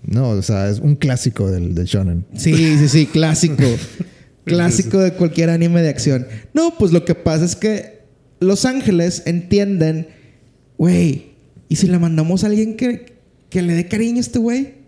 No, 0.05 0.29
o 0.29 0.41
sea, 0.41 0.69
es 0.69 0.79
un 0.79 0.95
clásico 0.95 1.51
del, 1.51 1.75
del 1.75 1.85
shonen. 1.85 2.25
Sí, 2.35 2.53
sí, 2.77 2.87
sí, 2.87 3.05
clásico. 3.05 3.63
clásico 4.45 4.97
de 4.97 5.13
cualquier 5.13 5.49
anime 5.51 5.81
de 5.81 5.89
acción. 5.89 6.25
No, 6.53 6.75
pues 6.79 6.91
lo 6.91 7.05
que 7.05 7.13
pasa 7.15 7.45
es 7.45 7.55
que 7.55 7.99
Los 8.39 8.65
Ángeles 8.65 9.23
entienden, 9.27 10.07
güey, 10.77 11.27
¿y 11.67 11.75
si 11.75 11.87
le 11.87 11.99
mandamos 11.99 12.43
a 12.43 12.47
alguien 12.47 12.75
que, 12.75 13.13
que 13.49 13.61
le 13.61 13.73
dé 13.75 13.87
cariño 13.87 14.17
a 14.17 14.21
este 14.21 14.39
güey? 14.39 14.78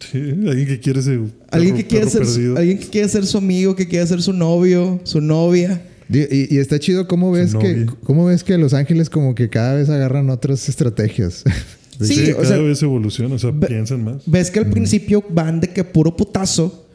Sí, 0.00 0.18
alguien 0.18 0.66
que 0.66 0.80
quiere 0.80 1.02
ser. 1.02 1.20
Alguien 1.50 1.76
que, 1.76 1.86
quiere 1.86 2.08
ser, 2.10 2.26
su- 2.26 2.56
alguien 2.56 2.78
que 2.78 2.88
quiere 2.88 3.08
ser 3.08 3.26
su 3.26 3.38
amigo, 3.38 3.76
que 3.76 3.86
quiere 3.86 4.06
ser 4.06 4.22
su 4.22 4.32
novio, 4.32 5.00
su 5.04 5.20
novia. 5.20 5.82
Y, 6.12 6.54
y 6.54 6.58
está 6.58 6.78
chido 6.80 7.06
cómo 7.06 7.30
ves, 7.30 7.54
que, 7.54 7.86
cómo 8.02 8.24
ves 8.26 8.42
que 8.42 8.58
Los 8.58 8.74
Ángeles 8.74 9.10
como 9.10 9.34
que 9.34 9.48
cada 9.48 9.74
vez 9.74 9.88
agarran 9.90 10.30
otras 10.30 10.68
estrategias. 10.68 11.44
Sí, 12.00 12.14
Sí, 12.14 12.30
o 12.32 12.36
cada 12.36 12.48
sea, 12.48 12.56
vez 12.56 12.82
evoluciona, 12.82 13.34
o 13.34 13.38
sea, 13.38 13.50
ve- 13.50 13.66
piensan 13.66 14.02
más. 14.02 14.22
Ves 14.24 14.50
que 14.50 14.58
al 14.58 14.70
principio 14.70 15.22
van 15.28 15.60
de 15.60 15.68
que 15.68 15.84
puro 15.84 16.16
putazo 16.16 16.86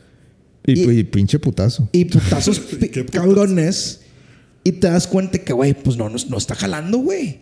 y, 0.65 0.79
Y- 0.81 0.99
y 0.99 1.03
pinche 1.03 1.37
putazo. 1.37 1.87
y 1.91 2.05
putazos 2.05 2.59
pi- 2.79 2.87
¿Qué 2.89 3.03
putazo? 3.03 3.23
cabrones 3.27 4.01
y 4.63 4.71
te 4.71 4.87
das 4.87 5.05
cuenta 5.05 5.37
que, 5.37 5.53
güey, 5.53 5.75
pues 5.75 5.95
no, 5.95 6.09
no, 6.09 6.15
no 6.27 6.37
está 6.39 6.55
jalando, 6.55 6.97
güey. 6.97 7.37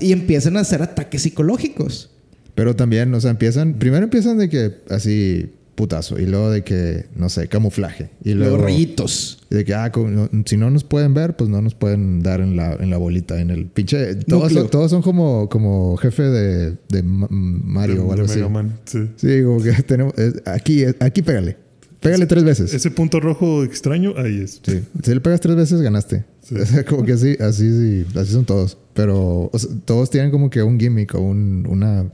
Y 0.00 0.10
empiezan 0.10 0.56
a 0.56 0.60
hacer 0.60 0.82
ataques 0.82 1.22
psicológicos. 1.22 2.10
Pero 2.54 2.76
también, 2.76 3.12
o 3.14 3.20
sea, 3.20 3.30
empiezan... 3.30 3.74
Primero 3.74 4.04
empiezan 4.04 4.38
de 4.38 4.48
que 4.48 4.74
así 4.90 5.52
putazo. 5.74 6.18
Y 6.20 6.26
luego 6.26 6.50
de 6.50 6.62
que, 6.62 7.06
no 7.16 7.28
sé, 7.30 7.48
camuflaje. 7.48 8.10
Y 8.22 8.34
Los 8.34 8.48
luego... 8.48 8.64
rayitos. 8.64 9.38
y 9.50 9.54
de 9.54 9.64
que, 9.64 9.74
ah, 9.74 9.90
como 9.90 10.28
si 10.44 10.56
no 10.58 10.70
nos 10.70 10.84
pueden 10.84 11.14
ver, 11.14 11.34
pues 11.36 11.48
no 11.48 11.62
nos 11.62 11.74
pueden 11.74 12.22
dar 12.22 12.40
en 12.42 12.56
la, 12.56 12.74
en 12.74 12.90
la 12.90 12.98
bolita, 12.98 13.40
en 13.40 13.50
el 13.50 13.66
pinche... 13.66 14.16
Todos, 14.16 14.52
son, 14.52 14.68
todos 14.68 14.90
son 14.90 15.00
como, 15.00 15.48
como 15.48 15.96
jefe 15.96 16.22
de, 16.24 16.76
de 16.90 17.02
Ma- 17.02 17.28
Mario 17.30 17.94
de, 17.96 18.00
o 18.02 18.12
algo 18.12 18.26
de 18.26 18.30
así. 18.30 18.38
Mega 18.40 18.48
Man, 18.50 18.78
sí. 18.84 18.98
Sí, 19.16 19.42
como 19.42 19.62
que 19.62 19.72
tenemos... 19.86 20.12
es- 20.18 20.42
aquí, 20.46 20.84
aquí 21.00 21.22
pégale. 21.22 21.56
Pégale 22.00 22.26
tres 22.26 22.42
veces. 22.44 22.74
Ese 22.74 22.90
punto 22.90 23.20
rojo 23.20 23.62
extraño, 23.64 24.12
ahí 24.16 24.40
es. 24.40 24.60
Sí. 24.62 24.82
Si 25.04 25.14
le 25.14 25.20
pegas 25.20 25.40
tres 25.40 25.54
veces, 25.56 25.80
ganaste. 25.80 26.24
Sí. 26.42 26.54
O 26.60 26.66
sea, 26.66 26.84
como 26.84 27.04
que 27.04 27.12
así, 27.12 27.36
así, 27.40 27.70
sí, 27.70 28.18
así 28.18 28.32
son 28.32 28.44
todos. 28.44 28.76
Pero 28.92 29.48
o 29.52 29.58
sea, 29.58 29.70
todos 29.84 30.10
tienen 30.10 30.30
como 30.32 30.50
que 30.50 30.62
un 30.62 30.78
gimmick 30.78 31.14
o 31.14 31.20
un, 31.20 31.64
una, 31.68 32.12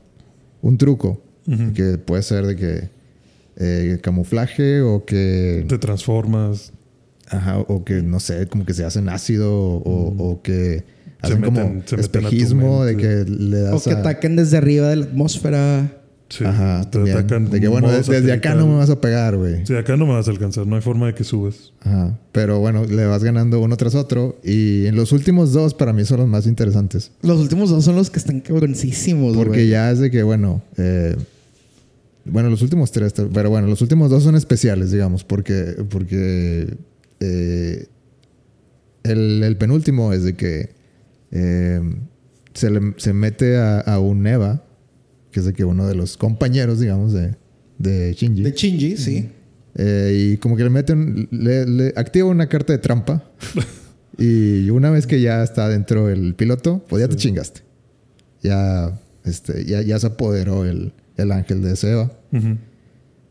un 0.61 0.77
truco. 0.77 1.21
Que 1.73 1.97
puede 1.97 2.21
ser 2.21 2.45
de 2.45 2.55
que 2.55 2.89
eh, 3.57 3.97
camuflaje 4.03 4.81
o 4.81 5.03
que... 5.05 5.65
Te 5.67 5.79
transformas. 5.79 6.71
Ajá, 7.27 7.57
o 7.59 7.83
que 7.83 8.01
no 8.03 8.19
sé, 8.19 8.47
como 8.47 8.65
que 8.65 8.73
se 8.75 8.83
hacen 8.85 9.09
ácido 9.09 9.51
o, 9.53 10.15
o 10.17 10.41
que 10.43 10.83
Se 11.21 11.27
hacen 11.27 11.41
meten- 11.41 11.43
como 11.43 11.53
se 11.55 11.69
meten 11.73 11.79
a 11.81 11.85
tu 11.85 11.95
espejismo 12.01 12.85
de 12.85 12.97
que 12.97 13.25
le 13.27 13.59
das 13.61 13.73
O 13.85 13.89
que 13.89 13.95
a- 13.95 13.99
ataquen 13.99 14.35
desde 14.35 14.57
arriba 14.57 14.89
de 14.89 14.95
la 14.97 15.05
atmósfera. 15.05 15.98
Sí, 16.29 16.43
Ajá, 16.45 16.83
te 16.85 16.91
también. 16.99 17.17
atacan. 17.17 17.49
De 17.49 17.59
que 17.59 17.67
bueno, 17.67 17.89
desde 17.91 18.31
acá 18.31 18.53
no 18.53 18.67
me 18.67 18.75
vas 18.75 18.89
a 18.91 19.01
pegar, 19.01 19.35
güey. 19.35 19.65
Sí, 19.65 19.75
acá 19.75 19.97
no 19.97 20.05
me 20.05 20.13
vas 20.13 20.27
a 20.27 20.31
alcanzar. 20.31 20.67
No 20.67 20.75
hay 20.75 20.81
forma 20.83 21.07
de 21.07 21.15
que 21.15 21.23
subas. 21.23 21.73
Ajá. 21.81 22.19
Pero 22.31 22.59
bueno, 22.59 22.85
le 22.85 23.05
vas 23.07 23.23
ganando 23.23 23.59
uno 23.59 23.75
tras 23.77 23.95
otro. 23.95 24.37
Y 24.43 24.85
en 24.85 24.95
los 24.95 25.11
últimos 25.11 25.53
dos, 25.53 25.73
para 25.73 25.91
mí, 25.91 26.05
son 26.05 26.19
los 26.19 26.27
más 26.27 26.45
interesantes. 26.45 27.11
Los 27.23 27.39
últimos 27.39 27.71
dos 27.71 27.83
son 27.83 27.95
los 27.95 28.11
que 28.11 28.19
están 28.19 28.41
cabroncísimos, 28.41 29.35
Porque 29.35 29.49
güey. 29.61 29.69
ya 29.69 29.89
es 29.91 29.97
de 29.97 30.11
que, 30.11 30.21
bueno, 30.21 30.61
eh, 30.77 31.15
bueno, 32.25 32.49
los 32.51 32.61
últimos 32.61 32.91
tres, 32.91 33.11
pero 33.33 33.49
bueno, 33.49 33.65
los 33.67 33.81
últimos 33.81 34.11
dos 34.11 34.21
son 34.21 34.35
especiales, 34.35 34.91
digamos, 34.91 35.23
porque, 35.23 35.83
porque 35.89 36.77
eh, 37.21 37.87
el, 39.03 39.41
el 39.43 39.57
penúltimo 39.57 40.13
es 40.13 40.23
de 40.23 40.35
que 40.35 40.69
eh, 41.31 41.81
se, 42.53 42.69
le- 42.69 42.93
se 42.97 43.13
mete 43.13 43.57
a, 43.57 43.79
a 43.79 43.99
un 43.99 44.27
Eva, 44.27 44.63
que 45.31 45.39
es 45.41 45.45
de 45.45 45.53
que 45.53 45.63
uno 45.65 45.87
de 45.87 45.95
los 45.95 46.17
compañeros, 46.17 46.79
digamos, 46.79 47.13
de, 47.13 47.35
de 47.77 48.13
Shinji. 48.13 48.43
De 48.43 48.51
Shinji, 48.51 48.97
sí. 48.97 49.29
Eh, 49.75 50.31
y 50.33 50.37
como 50.37 50.55
que 50.57 50.63
le 50.63 50.69
meten, 50.69 51.27
le, 51.31 51.65
le 51.65 51.93
activa 51.95 52.27
una 52.27 52.47
carta 52.49 52.73
de 52.73 52.79
trampa. 52.79 53.23
y 54.17 54.69
una 54.71 54.89
vez 54.89 55.07
que 55.07 55.21
ya 55.21 55.43
está 55.43 55.69
dentro 55.69 56.09
el 56.09 56.33
piloto, 56.35 56.83
pues 56.89 57.01
ya 57.01 57.07
te 57.07 57.15
chingaste. 57.15 57.61
Ya, 58.41 58.99
este, 59.25 59.65
ya, 59.65 59.81
ya 59.81 59.99
se 59.99 60.07
apoderó 60.07 60.65
el, 60.65 60.93
el 61.17 61.31
ángel 61.31 61.61
de 61.61 61.75
Seba. 61.75 62.11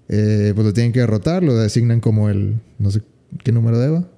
Eh, 0.09 0.53
pues 0.55 0.67
lo 0.67 0.73
tienen 0.73 0.93
que 0.93 1.01
derrotar, 1.01 1.43
lo 1.43 1.55
designan 1.57 2.01
como 2.01 2.29
el, 2.31 2.55
no 2.79 2.91
sé 2.91 3.03
qué 3.45 3.53
número 3.53 3.79
de 3.79 3.87
Eva. 3.89 4.09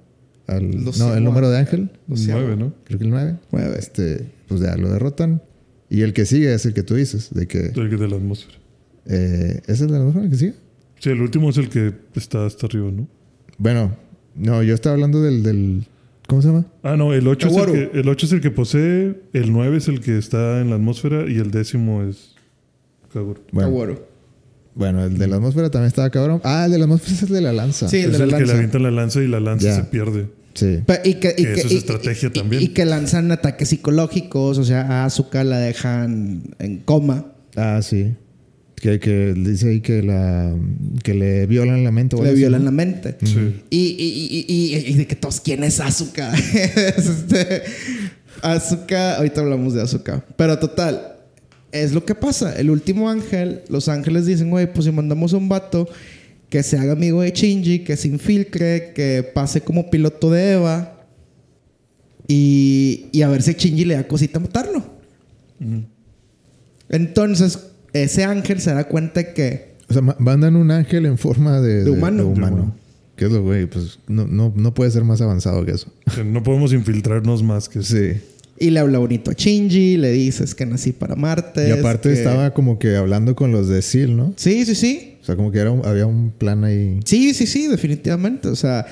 Al- 0.47 0.83
no, 0.97 1.15
el 1.15 1.23
número 1.23 1.49
de 1.49 1.57
ángel. 1.57 1.91
Nueve, 2.07 2.55
¿no? 2.55 2.73
Creo 2.85 2.99
que 2.99 3.05
el 3.05 3.09
9. 3.11 3.35
Nueve. 3.51 3.75
Este, 3.77 4.29
pues 4.47 4.61
ya 4.61 4.75
lo 4.77 4.89
derrotan. 4.91 5.41
Y 5.91 6.01
el 6.03 6.13
que 6.13 6.25
sigue 6.25 6.53
es 6.53 6.65
el 6.65 6.73
que 6.73 6.83
tú 6.83 6.95
dices, 6.95 7.29
de 7.33 7.47
que 7.47 7.65
El 7.75 7.89
que 7.89 7.97
de 7.97 8.07
la 8.07 8.15
atmósfera. 8.15 8.57
eh, 9.05 9.59
¿es 9.67 9.81
el 9.81 9.87
de 9.87 9.93
la 9.93 9.99
atmósfera 9.99 10.25
el 10.25 10.31
que 10.31 10.37
sigue? 10.37 10.53
Sí, 10.99 11.09
el 11.09 11.21
último 11.21 11.49
es 11.49 11.57
el 11.57 11.67
que 11.69 11.93
está 12.15 12.45
hasta 12.45 12.65
arriba, 12.67 12.89
¿no? 12.91 13.07
Bueno, 13.57 13.95
no, 14.35 14.63
yo 14.63 14.73
estaba 14.73 14.93
hablando 14.93 15.21
del, 15.21 15.43
del 15.43 15.83
¿cómo 16.27 16.41
se 16.41 16.47
llama? 16.47 16.65
Ah, 16.83 16.95
no, 16.95 17.13
el 17.13 17.27
8, 17.27 17.47
es 17.49 17.57
el, 17.57 17.65
que, 17.91 17.99
el 17.99 18.07
8 18.09 18.25
es 18.25 18.31
el 18.31 18.41
que 18.41 18.51
posee, 18.51 19.21
el 19.33 19.51
9 19.51 19.77
es 19.77 19.87
el 19.89 19.99
que 19.99 20.17
está 20.17 20.61
en 20.61 20.69
la 20.69 20.75
atmósfera 20.77 21.29
y 21.29 21.37
el 21.37 21.51
décimo 21.51 22.03
es 22.03 22.35
Kaworu. 23.11 23.41
Bueno, 23.51 23.99
bueno, 24.73 25.03
el 25.03 25.17
de 25.17 25.27
la 25.27 25.35
atmósfera 25.35 25.69
también 25.69 25.87
estaba 25.87 26.09
cabrón. 26.09 26.39
Ah, 26.45 26.63
el 26.65 26.71
de 26.71 26.77
la 26.77 26.85
atmósfera 26.85 27.13
es 27.15 27.23
el 27.23 27.29
de 27.29 27.41
la 27.41 27.51
lanza. 27.51 27.89
Sí, 27.89 27.97
el 27.97 28.11
es 28.11 28.17
de 28.19 28.23
el 28.23 28.31
la 28.31 28.37
que 28.37 28.43
le 28.43 28.47
lanza. 28.47 28.53
avientan 28.55 28.83
la 28.83 28.91
lanza 28.91 29.21
y 29.21 29.27
la 29.27 29.39
lanza 29.41 29.65
Ya. 29.67 29.75
se 29.75 29.83
pierde. 29.83 30.27
Sí. 30.53 30.79
Y 31.05 31.13
que, 31.15 31.33
y 31.37 31.43
Que 31.43 31.53
eso 31.53 31.67
es 31.67 31.73
y- 31.73 31.77
estrategia 31.77 32.29
y- 32.29 32.31
también. 32.33 32.61
Y 32.63 32.67
que 32.69 32.85
lanzan 32.85 33.31
ataques 33.31 33.69
psicológicos, 33.69 34.57
o 34.57 34.63
sea, 34.63 34.81
a 34.81 35.05
Azuka 35.05 35.43
la 35.43 35.59
dejan 35.59 36.43
en 36.59 36.77
coma. 36.79 37.33
Ah, 37.55 37.79
sí. 37.81 38.13
Que, 38.75 38.99
que 38.99 39.33
dice 39.37 39.69
ahí 39.69 39.81
que 39.81 40.01
la 40.01 40.55
que 41.03 41.13
le 41.13 41.45
violan 41.45 41.83
la 41.83 41.91
mente. 41.91 42.15
Le 42.21 42.29
así, 42.29 42.35
violan 42.39 42.61
¿no? 42.61 42.65
la 42.65 42.71
mente. 42.71 43.15
Sí. 43.23 43.61
Y, 43.69 43.77
y, 43.77 44.45
y, 44.47 44.75
y, 44.75 44.91
y 44.91 44.93
de 44.95 45.05
que 45.07 45.15
todos, 45.15 45.39
¿quién 45.39 45.63
es 45.63 45.79
Azuka? 45.79 46.33
Es 46.35 47.05
este, 47.07 47.61
Azuka, 48.41 49.17
ahorita 49.17 49.41
hablamos 49.41 49.73
de 49.73 49.81
Azuka. 49.83 50.25
Pero 50.35 50.57
total, 50.57 51.15
es 51.71 51.93
lo 51.93 52.03
que 52.05 52.15
pasa. 52.15 52.55
El 52.57 52.69
último 52.71 53.09
ángel, 53.09 53.61
los 53.69 53.87
ángeles 53.87 54.25
dicen, 54.25 54.49
güey, 54.49 54.71
pues 54.71 54.85
si 54.85 54.91
mandamos 54.91 55.33
a 55.33 55.37
un 55.37 55.47
vato 55.47 55.87
que 56.51 56.61
se 56.63 56.77
haga 56.77 56.91
amigo 56.93 57.21
de 57.23 57.31
Shinji, 57.31 57.79
que 57.85 57.97
se 57.97 58.07
infiltre, 58.09 58.91
que 58.93 59.23
pase 59.33 59.61
como 59.61 59.89
piloto 59.89 60.29
de 60.29 60.51
Eva 60.51 61.07
y, 62.27 63.07
y 63.11 63.21
a 63.23 63.29
ver 63.29 63.41
si 63.41 63.53
Shinji 63.53 63.85
le 63.85 63.95
da 63.95 64.07
cosita 64.07 64.39
matarlo. 64.39 64.79
Ujú. 65.59 65.83
Entonces, 66.89 67.59
ese 67.93 68.23
ángel 68.23 68.59
se 68.59 68.73
da 68.73 68.83
cuenta 68.87 69.33
que 69.33 69.75
O 69.89 69.93
sea, 69.93 70.01
ma- 70.01 70.15
mandan 70.19 70.55
un 70.55 70.71
ángel 70.71 71.05
en 71.05 71.17
forma 71.17 71.59
de, 71.61 71.83
De 71.85 71.89
humano. 71.89 72.17
de 72.23 72.29
De 72.29 72.35
humano. 72.35 72.75
¿Qué 73.15 73.25
es 73.25 73.31
lo 73.31 73.43
güey? 73.43 73.65
Pues 73.65 73.99
no, 74.07 74.27
no, 74.27 74.51
no 74.55 74.73
puede 74.73 74.91
ser 74.91 75.03
más 75.03 75.21
avanzado 75.21 75.63
que 75.65 75.71
eso. 75.71 75.87
No 76.25 76.43
podemos 76.43 76.73
infiltrarnos 76.73 77.43
más 77.43 77.69
que 77.69 77.79
eso. 77.79 77.95
Sí. 77.95 78.19
Y 78.61 78.69
le 78.69 78.79
habla 78.79 78.99
bonito 78.99 79.31
a 79.31 79.33
Shinji, 79.33 79.97
le 79.97 80.11
dices 80.11 80.53
que 80.55 80.65
nací 80.65 80.91
para 80.91 81.15
Marte. 81.15 81.67
Y 81.67 81.71
aparte 81.71 82.13
estaba 82.13 82.53
como 82.53 82.77
que 82.79 82.95
hablando 82.95 83.35
con 83.35 83.51
los 83.51 83.67
de 83.67 83.81
SEAL, 83.81 84.15
¿no? 84.15 84.33
Sí, 84.37 84.65
sí, 84.65 84.75
sí. 84.75 85.15
O 85.21 85.25
sea, 85.25 85.35
como 85.35 85.51
que 85.51 85.59
era 85.59 85.71
un- 85.71 85.85
había 85.85 86.05
un 86.05 86.31
plan 86.31 86.63
ahí. 86.63 86.99
Sí, 87.05 87.33
sí, 87.33 87.45
sí, 87.47 87.67
definitivamente. 87.67 88.47
O 88.49 88.55
sea, 88.55 88.85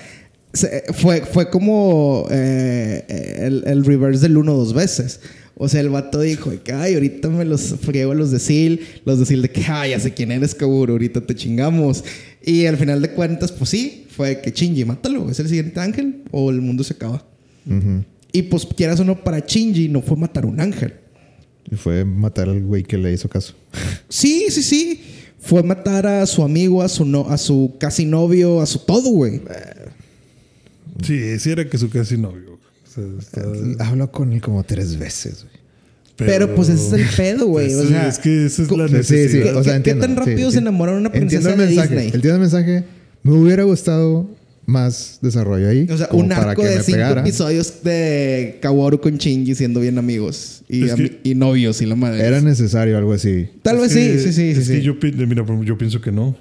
se- 0.54 0.84
fue, 0.94 1.22
fue 1.22 1.50
como 1.50 2.26
eh, 2.32 3.06
el, 3.40 3.64
el 3.66 3.86
reverse 3.86 4.24
del 4.24 4.38
uno 4.38 4.54
dos 4.54 4.74
veces. 4.74 5.20
O 5.62 5.68
sea, 5.68 5.82
el 5.82 5.90
vato 5.90 6.22
dijo 6.22 6.52
que, 6.64 6.72
ay, 6.72 6.94
ahorita 6.94 7.28
me 7.30 7.44
los 7.46 7.76
friego 7.82 8.14
a 8.14 8.16
los 8.16 8.32
de 8.32 8.40
Seal, 8.40 8.80
los 9.06 9.20
de 9.20 9.26
Seal 9.26 9.42
de 9.42 9.50
que, 9.52 9.62
ay, 9.68 9.92
ya 9.92 10.00
sé 10.00 10.14
quién 10.14 10.32
eres, 10.32 10.56
Kaburo, 10.56 10.94
ahorita 10.94 11.22
te 11.22 11.36
chingamos. 11.36 12.04
Y 12.44 12.66
al 12.66 12.78
final 12.78 13.02
de 13.02 13.10
cuentas, 13.12 13.52
pues 13.52 13.70
sí, 13.70 14.06
fue 14.10 14.40
que 14.40 14.52
Shinji, 14.52 14.86
mátalo, 14.86 15.30
es 15.30 15.40
el 15.40 15.48
siguiente 15.50 15.80
ángel 15.82 16.24
o 16.32 16.50
el 16.50 16.62
mundo 16.62 16.84
se 16.86 16.94
acaba. 16.94 17.26
Ujú. 17.68 18.04
Y 18.32 18.44
pues 18.44 18.66
quieras 18.66 19.00
o 19.00 19.04
no, 19.06 19.24
para 19.24 19.40
Shinji 19.40 19.90
no 19.90 20.02
fue 20.02 20.16
matar 20.18 20.46
un 20.46 20.60
ángel. 20.60 20.94
Y 21.72 21.76
fue 21.76 22.04
matar 22.06 22.50
al 22.50 22.64
güey 22.64 22.84
que 22.84 22.98
le 22.98 23.12
hizo 23.14 23.28
caso. 23.30 23.54
Sí, 24.10 24.48
sí, 24.50 24.64
sí. 24.64 25.02
Fue 25.40 25.64
matar 25.64 26.06
a 26.06 26.26
su 26.26 26.44
amigo, 26.44 26.82
a 26.82 26.90
su, 26.90 27.06
no, 27.06 27.30
a 27.30 27.38
su 27.38 27.76
casi 27.80 28.06
novio, 28.06 28.60
a 28.62 28.66
su 28.66 28.80
todo, 28.80 29.10
güey. 29.10 29.42
Sí, 31.04 31.40
sí 31.40 31.52
era 31.52 31.68
que 31.70 31.78
su 31.78 31.90
casi 31.90 32.18
novio. 32.18 32.60
O 32.86 32.92
sea, 32.92 33.04
está- 33.20 33.86
Habló 33.86 34.12
con 34.12 34.34
él 34.34 34.42
como 34.42 34.64
tres 34.64 34.98
veces, 34.98 35.44
güey. 35.46 35.60
Pero, 36.18 36.54
pues 36.54 36.68
ese 36.68 36.88
es 36.88 36.94
el 36.94 37.16
pedo, 37.16 37.48
güey. 37.48 37.74
O 37.74 37.88
sea, 37.88 38.10
es 38.10 38.20
que 38.20 38.46
esa 38.48 38.64
es 38.64 38.72
la 38.72 38.88
sí, 38.90 38.94
necesidad. 38.96 39.52
sí. 39.54 39.58
O 39.58 39.64
sea, 39.64 39.72
¿Qué- 39.74 39.78
entiendo. 39.78 40.02
qué 40.02 40.08
tan 40.08 40.18
rápido 40.18 40.50
sí. 40.50 40.54
se 40.56 40.60
enamora 40.60 40.92
una 40.92 41.08
Entiendo 41.08 41.28
princesa 41.30 41.52
el 41.54 41.58
de 41.58 41.66
mensaje. 41.68 41.88
Disney? 41.90 42.06
Entiendo 42.08 42.34
el 42.36 42.40
mensaje. 42.42 42.84
Me 43.24 43.32
hubiera 43.32 43.64
gustado 43.64 44.30
más 44.70 45.20
desarrollo 45.22 45.68
ahí. 45.70 45.88
o 45.90 45.98
sea, 45.98 46.08
como 46.08 46.24
un 46.24 46.30
para 46.30 46.52
arco 46.52 46.62
que 46.62 46.68
de 46.70 46.76
me 46.78 46.84
cinco 46.84 46.96
pegara. 46.98 47.22
episodios 47.22 47.84
de 47.84 48.60
Kaworu 48.62 49.02
con 49.02 49.18
Shinji 49.18 49.56
siendo 49.56 49.80
bien 49.80 49.98
amigos 49.98 50.62
y, 50.70 50.84
Es 50.84 50.94
que- 50.94 51.04
ami- 51.04 51.18
y 51.24 51.36
novios 51.36 51.82
y 51.82 51.86
la 51.86 51.96
madre. 51.96 52.24
Era 52.26 52.40
necesario 52.42 52.98
algo 52.98 53.14
así. 53.14 53.48
Tal 53.64 53.76
Es 53.78 53.82
vez 53.82 53.94
que- 53.94 54.18
sí, 54.20 54.20
sí, 54.20 54.34
sí, 54.34 54.34
sí. 54.34 54.60
Es 54.62 54.68
que 54.70 54.76
sí. 54.78 54.82
yo, 54.82 55.00
pi- 55.00 55.12
mira, 55.12 55.46
yo 55.66 55.78
pienso 55.78 56.00
que 56.02 56.12
no. 56.12 56.38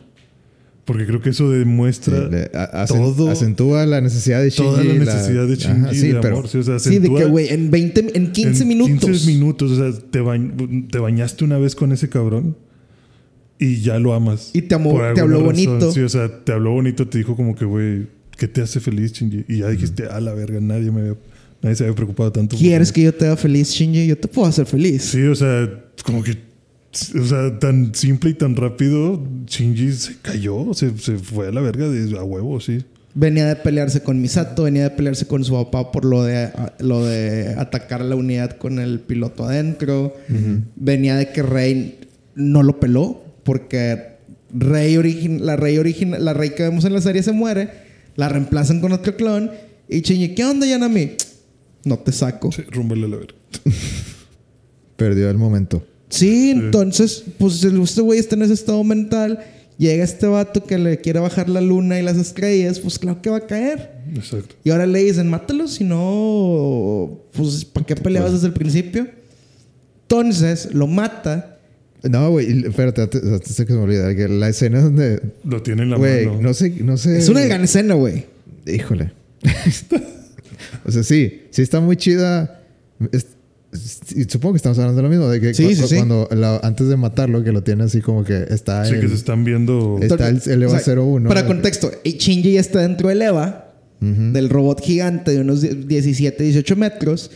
Porque 0.85 1.05
creo 1.05 1.21
que 1.21 1.29
eso 1.31 1.51
demuestra 1.51 2.17
Sí, 2.17 2.31
le- 2.31 2.51
a- 2.55 2.87
todo, 2.87 3.29
acentúa 3.31 3.85
la 3.85 4.01
necesidad 4.01 4.41
de 4.43 4.49
Shinji. 4.49 4.71
toda 4.71 4.85
la 4.85 4.95
necesidad 4.95 5.47
de 5.47 5.57
Shinji 5.57 5.83
Ajá, 5.85 5.93
sí, 5.95 6.09
de 6.09 6.15
pero 6.21 6.37
amor. 6.37 6.49
Sí, 6.49 6.57
o 6.59 6.63
sea, 6.63 6.79
Sí, 6.79 6.91
de 6.93 6.97
acentúa 6.99 7.19
que, 7.21 7.25
güey, 7.27 7.49
en 7.53 7.71
20, 7.71 8.11
en 8.17 8.33
15 8.33 8.63
en 8.63 8.69
minutos. 8.69 8.99
15 9.01 9.27
minutos. 9.27 9.73
O 9.73 9.77
sea, 9.77 10.01
te, 10.11 10.21
bañ- 10.23 10.89
te 10.91 10.99
bañaste 10.99 11.45
una 11.45 11.59
vez 11.59 11.75
con 11.75 11.93
ese 11.93 12.09
cabrón 12.09 12.57
y 13.59 13.83
ya 13.83 13.99
lo 13.99 14.15
amas. 14.15 14.51
Y 14.55 14.63
te 14.63 14.77
amó- 14.77 14.99
te 15.15 15.21
habló 15.21 15.43
bonito. 15.43 15.93
Sí, 15.93 16.01
o 16.01 16.09
sea, 16.09 16.43
te 16.45 16.53
habló 16.53 16.71
bonito, 16.71 17.07
te 17.07 17.19
dijo 17.19 17.37
como 17.37 17.55
que, 17.55 17.67
güey, 17.67 18.07
¿qué 18.39 18.49
te 18.49 18.63
hace 18.63 18.81
feliz, 18.81 19.13
Shinji? 19.13 19.45
Y 19.49 19.59
ya 19.59 19.69
dijiste, 19.69 20.07
a 20.07 20.19
la 20.21 20.33
verga, 20.33 20.59
nadie 20.61 20.91
me 20.91 21.01
había- 21.03 21.17
nadie 21.61 21.77
se 21.77 21.85
había 21.85 21.95
preocupado 21.95 22.33
tanto. 22.33 22.57
¿Quieres 22.57 22.89
mí". 22.89 22.95
que 22.95 23.03
yo 23.03 23.15
te 23.15 23.27
haga 23.27 23.37
feliz, 23.37 23.69
Shinji? 23.71 24.07
Yo 24.07 24.17
te 24.17 24.29
puedo 24.29 24.49
hacer 24.49 24.65
feliz. 24.65 25.03
Sí, 25.03 25.23
o 25.25 25.35
sea, 25.35 25.69
como 26.05 26.23
que. 26.23 26.39
O 27.21 27.25
sea, 27.27 27.59
tan 27.59 27.95
simple 27.95 28.31
y 28.31 28.35
tan 28.35 28.57
rápido, 28.57 29.23
Shinji 29.47 29.93
se 29.93 30.17
cayó, 30.23 30.73
se, 30.73 30.97
se 30.97 31.19
fue 31.19 31.49
a 31.49 31.51
la 31.53 31.61
verga 31.61 31.87
de 31.89 32.19
a 32.19 32.23
huevo, 32.25 32.59
sí. 32.61 32.83
Venía 33.15 33.47
de 33.47 33.57
pelearse 33.57 34.03
con 34.03 34.21
Misato, 34.23 34.63
venía 34.63 34.85
de 34.85 34.91
pelearse 34.91 35.27
con 35.27 35.45
su 35.45 35.53
papá 35.53 35.91
por 35.93 36.05
lo 36.07 36.23
de, 36.25 36.37
a- 36.45 36.75
lo 36.79 37.05
de 37.05 37.55
atacar 37.59 38.01
la 38.03 38.15
unidad 38.17 38.53
con 38.57 38.79
el 38.79 39.01
piloto 39.01 39.45
adentro. 39.45 40.15
Venía 40.77 41.17
de 41.17 41.31
que 41.31 41.43
Rey 41.43 41.99
no 42.37 42.63
lo 42.63 42.79
peló 42.81 43.23
porque 43.43 44.17
Rey 44.55 44.95
la, 45.41 45.57
Rey 45.57 45.77
la 46.19 46.33
Rey 46.35 46.51
que 46.51 46.63
vemos 46.63 46.85
en 46.85 46.93
la 46.95 47.01
serie 47.01 47.23
se 47.23 47.33
muere, 47.33 47.69
la 48.19 48.29
reemplazan 48.29 48.83
con 48.83 48.93
otro 48.93 49.17
clon 49.17 49.51
y 49.89 50.03
Shinji, 50.03 50.35
¿qué 50.35 50.45
onda, 50.45 50.67
Yanami? 50.67 51.13
No 51.85 51.99
te 51.99 52.13
saco. 52.13 52.53
Sí, 52.53 52.61
rúmbale 52.71 53.07
a 53.07 53.09
la 53.09 53.17
verga. 53.17 53.35
perdió 54.97 55.31
el 55.31 55.39
momento. 55.39 55.83
Sí, 56.11 56.51
entonces, 56.51 57.25
pues 57.39 57.65
este 57.65 58.01
güey 58.03 58.19
está 58.19 58.35
en 58.35 58.43
ese 58.43 58.53
estado 58.53 58.85
mental 58.85 59.43
Llega 59.79 60.03
este 60.03 60.27
vato 60.27 60.65
que 60.65 60.77
le 60.77 61.01
quiere 61.01 61.21
bajar 61.21 61.49
la 61.49 61.61
luna 61.61 62.01
y 62.01 62.03
las 62.03 62.17
estrellas, 62.17 62.81
pues 62.81 62.99
claro 62.99 63.23
que 63.23 63.31
va 63.31 63.37
a 63.37 63.47
caer. 63.47 63.93
Exacto. 64.13 64.57
Y 64.65 64.71
ahora 64.71 64.87
le 64.87 64.99
dicen, 65.05 65.31
mátalo, 65.31 65.69
si 65.69 65.85
no, 65.85 67.21
pues 67.33 67.65
¿para 67.65 67.87
qué 67.87 67.95
peleabas 67.95 68.33
desde 68.33 68.49
el 68.49 68.55
principio? 68.55 69.07
Entonces 70.03 70.75
lo 70.75 70.89
mata. 70.89 71.58
No, 72.05 72.31
güey, 72.31 72.67
espérate, 72.67 73.03
antes, 73.03 73.21
que 73.21 73.53
se 73.53 73.65
me 73.73 73.79
olvide, 73.81 74.15
que 74.15 74.29
la 74.29 74.49
escena 74.49 74.81
donde, 74.83 75.21
Lo 75.45 75.63
tiene 75.63 75.83
en 75.83 75.91
la 75.91 75.97
güey, 75.97 76.27
mano. 76.27 76.41
no 76.43 76.55
sé, 76.55 76.71
no 76.83 76.97
sé. 76.97 77.19
Es 77.19 77.29
una 77.29 77.41
gran 77.45 77.65
escena, 77.65 77.95
güey. 77.95 78.27
Híjole. 78.67 79.13
o 80.85 80.93
sea, 80.93 81.03
sí, 81.03 81.43
sí 81.51 81.63
está 81.63 81.81
muy 81.81 81.97
chida. 81.97 82.61
Es- 83.13 83.27
supongo 84.29 84.55
que 84.55 84.57
estamos 84.59 84.79
hablando 84.79 84.97
de 84.97 85.03
lo 85.03 85.09
mismo, 85.11 85.29
de 85.29 85.41
que 85.41 85.53
Sí, 85.55 85.65
cu- 85.65 85.75
sí, 85.75 85.89
sí. 85.89 85.97
cuando 85.97 86.27
la- 86.33 86.57
antes 86.63 86.89
de 86.89 86.97
matarlo, 86.97 87.45
que 87.45 87.53
lo 87.53 87.63
tiene 87.63 87.85
así 87.85 88.01
como 88.01 88.25
que 88.25 88.47
está 88.49 88.85
Sí, 88.87 88.95
en- 88.95 89.01
que 89.03 89.09
se 89.09 89.15
están 89.15 89.45
viendo. 89.45 89.99
Está 90.01 90.29
el, 90.29 90.41
el 90.47 90.63
EVA 90.63 90.77
O 90.77 90.81
sea, 90.81 90.95
01. 90.95 91.29
Para 91.29 91.47
contexto, 91.47 91.91
y 92.05 92.13
Shinji 92.13 92.53
ya 92.55 92.61
está 92.61 92.81
dentro 92.81 93.09
del 93.11 93.21
EVA, 93.23 93.75
Ujú. 94.01 94.33
del 94.33 94.49
robot 94.49 94.81
gigante 94.83 95.33
de 95.33 95.41
unos 95.41 95.61
17, 95.87 96.43
18 96.45 96.77
metros, 96.77 97.31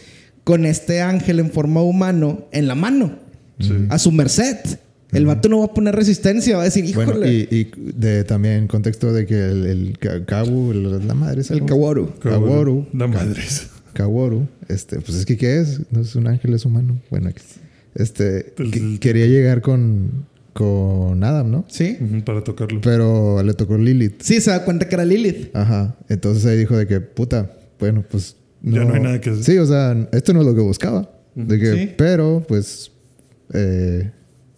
con 0.45 0.65
este 0.65 1.03
ángel 1.03 1.39
en 1.39 1.51
forma 1.51 1.83
humano 1.83 2.47
en 2.53 2.67
la 2.67 2.75
mano, 2.75 3.19
Sí. 3.59 3.86
a 3.88 3.98
su 3.98 4.12
merced. 4.12 4.57
El 5.12 5.26
vato 5.26 5.48
no 5.50 5.59
va 5.59 5.66
a 5.66 5.74
poner 5.74 5.94
resistencia, 5.94 6.57
va 6.57 6.62
a 6.62 6.64
decir, 6.64 6.86
híjole, 6.86 7.07
Bueno, 7.12 7.26
y, 7.26 7.46
y 7.50 7.70
de 7.92 8.24
también 8.24 8.66
contexto 8.66 9.12
de 9.12 9.26
que 9.26 9.34
el, 9.44 9.66
el 9.66 10.24
Kawu, 10.24 10.72
la 10.72 11.12
madre 11.14 11.42
esa, 11.42 11.53
el. 11.53 11.66
Kaworu. 11.66 12.14
Kaworu. 12.18 12.86
La 12.94 13.07
madre. 13.09 13.42
Kaworu, 13.92 14.48
este, 14.68 15.00
pues 15.00 15.18
es 15.18 15.26
que 15.26 15.36
¿qué 15.36 15.61
es? 15.61 15.80
No 15.90 16.00
es 16.00 16.16
un 16.16 16.26
ángel, 16.28 16.55
es 16.55 16.64
humano. 16.64 16.98
Bueno, 17.11 17.28
este, 17.94 18.55
El- 18.57 18.70
que- 18.70 18.98
quería 19.00 19.26
llegar 19.26 19.61
con, 19.61 20.24
con 20.55 21.22
Adam, 21.22 21.50
¿no? 21.50 21.64
¿Sí? 21.68 21.98
Para 22.24 22.42
tocarlo. 22.42 22.80
Pero 22.80 23.42
le 23.42 23.53
tocó 23.53 23.76
Lilith. 23.76 24.22
Sí, 24.22 24.40
se 24.40 24.50
da 24.50 24.64
cuenta 24.64 24.88
que 24.88 24.94
era 24.94 25.05
Lilith. 25.05 25.55
Ajá. 25.55 25.94
Entonces 26.09 26.46
ahí 26.46 26.57
dijo 26.57 26.76
de 26.76 26.86
que, 26.86 27.00
puta, 27.03 27.53
bueno, 27.78 28.03
pues. 28.11 28.36
Ya 28.62 28.84
no 28.84 28.94
hay 28.94 29.00
nada 29.03 29.20
que 29.20 29.28
hacer. 29.30 29.44
Sí, 29.44 29.59
o 29.59 29.66
sea, 29.66 30.09
esto 30.12 30.32
no 30.32 30.40
es 30.40 30.46
lo 30.46 30.55
que 30.55 30.61
buscaba. 30.62 31.11
De 31.34 31.59
que, 31.59 31.72
Sí. 31.74 31.94
Pero, 31.98 32.44
pues, 32.48 32.92
eh, 33.55 34.11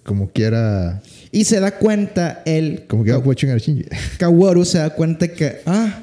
como 0.03 0.31
quiera, 0.31 1.03
Y 1.33 1.45
se 1.45 1.61
da 1.61 1.79
cuenta 1.79 2.43
el 2.45 2.87
como 2.87 3.05
quiera, 3.05 3.23
puedo 3.23 3.35
chingar 3.35 3.57
a 3.57 3.61
Shinji. 3.61 3.85
Kaworu 4.19 4.65
se 4.65 4.79
da 4.79 4.91
cuenta 4.91 5.29
que, 5.29 5.57
ah, 5.67 6.03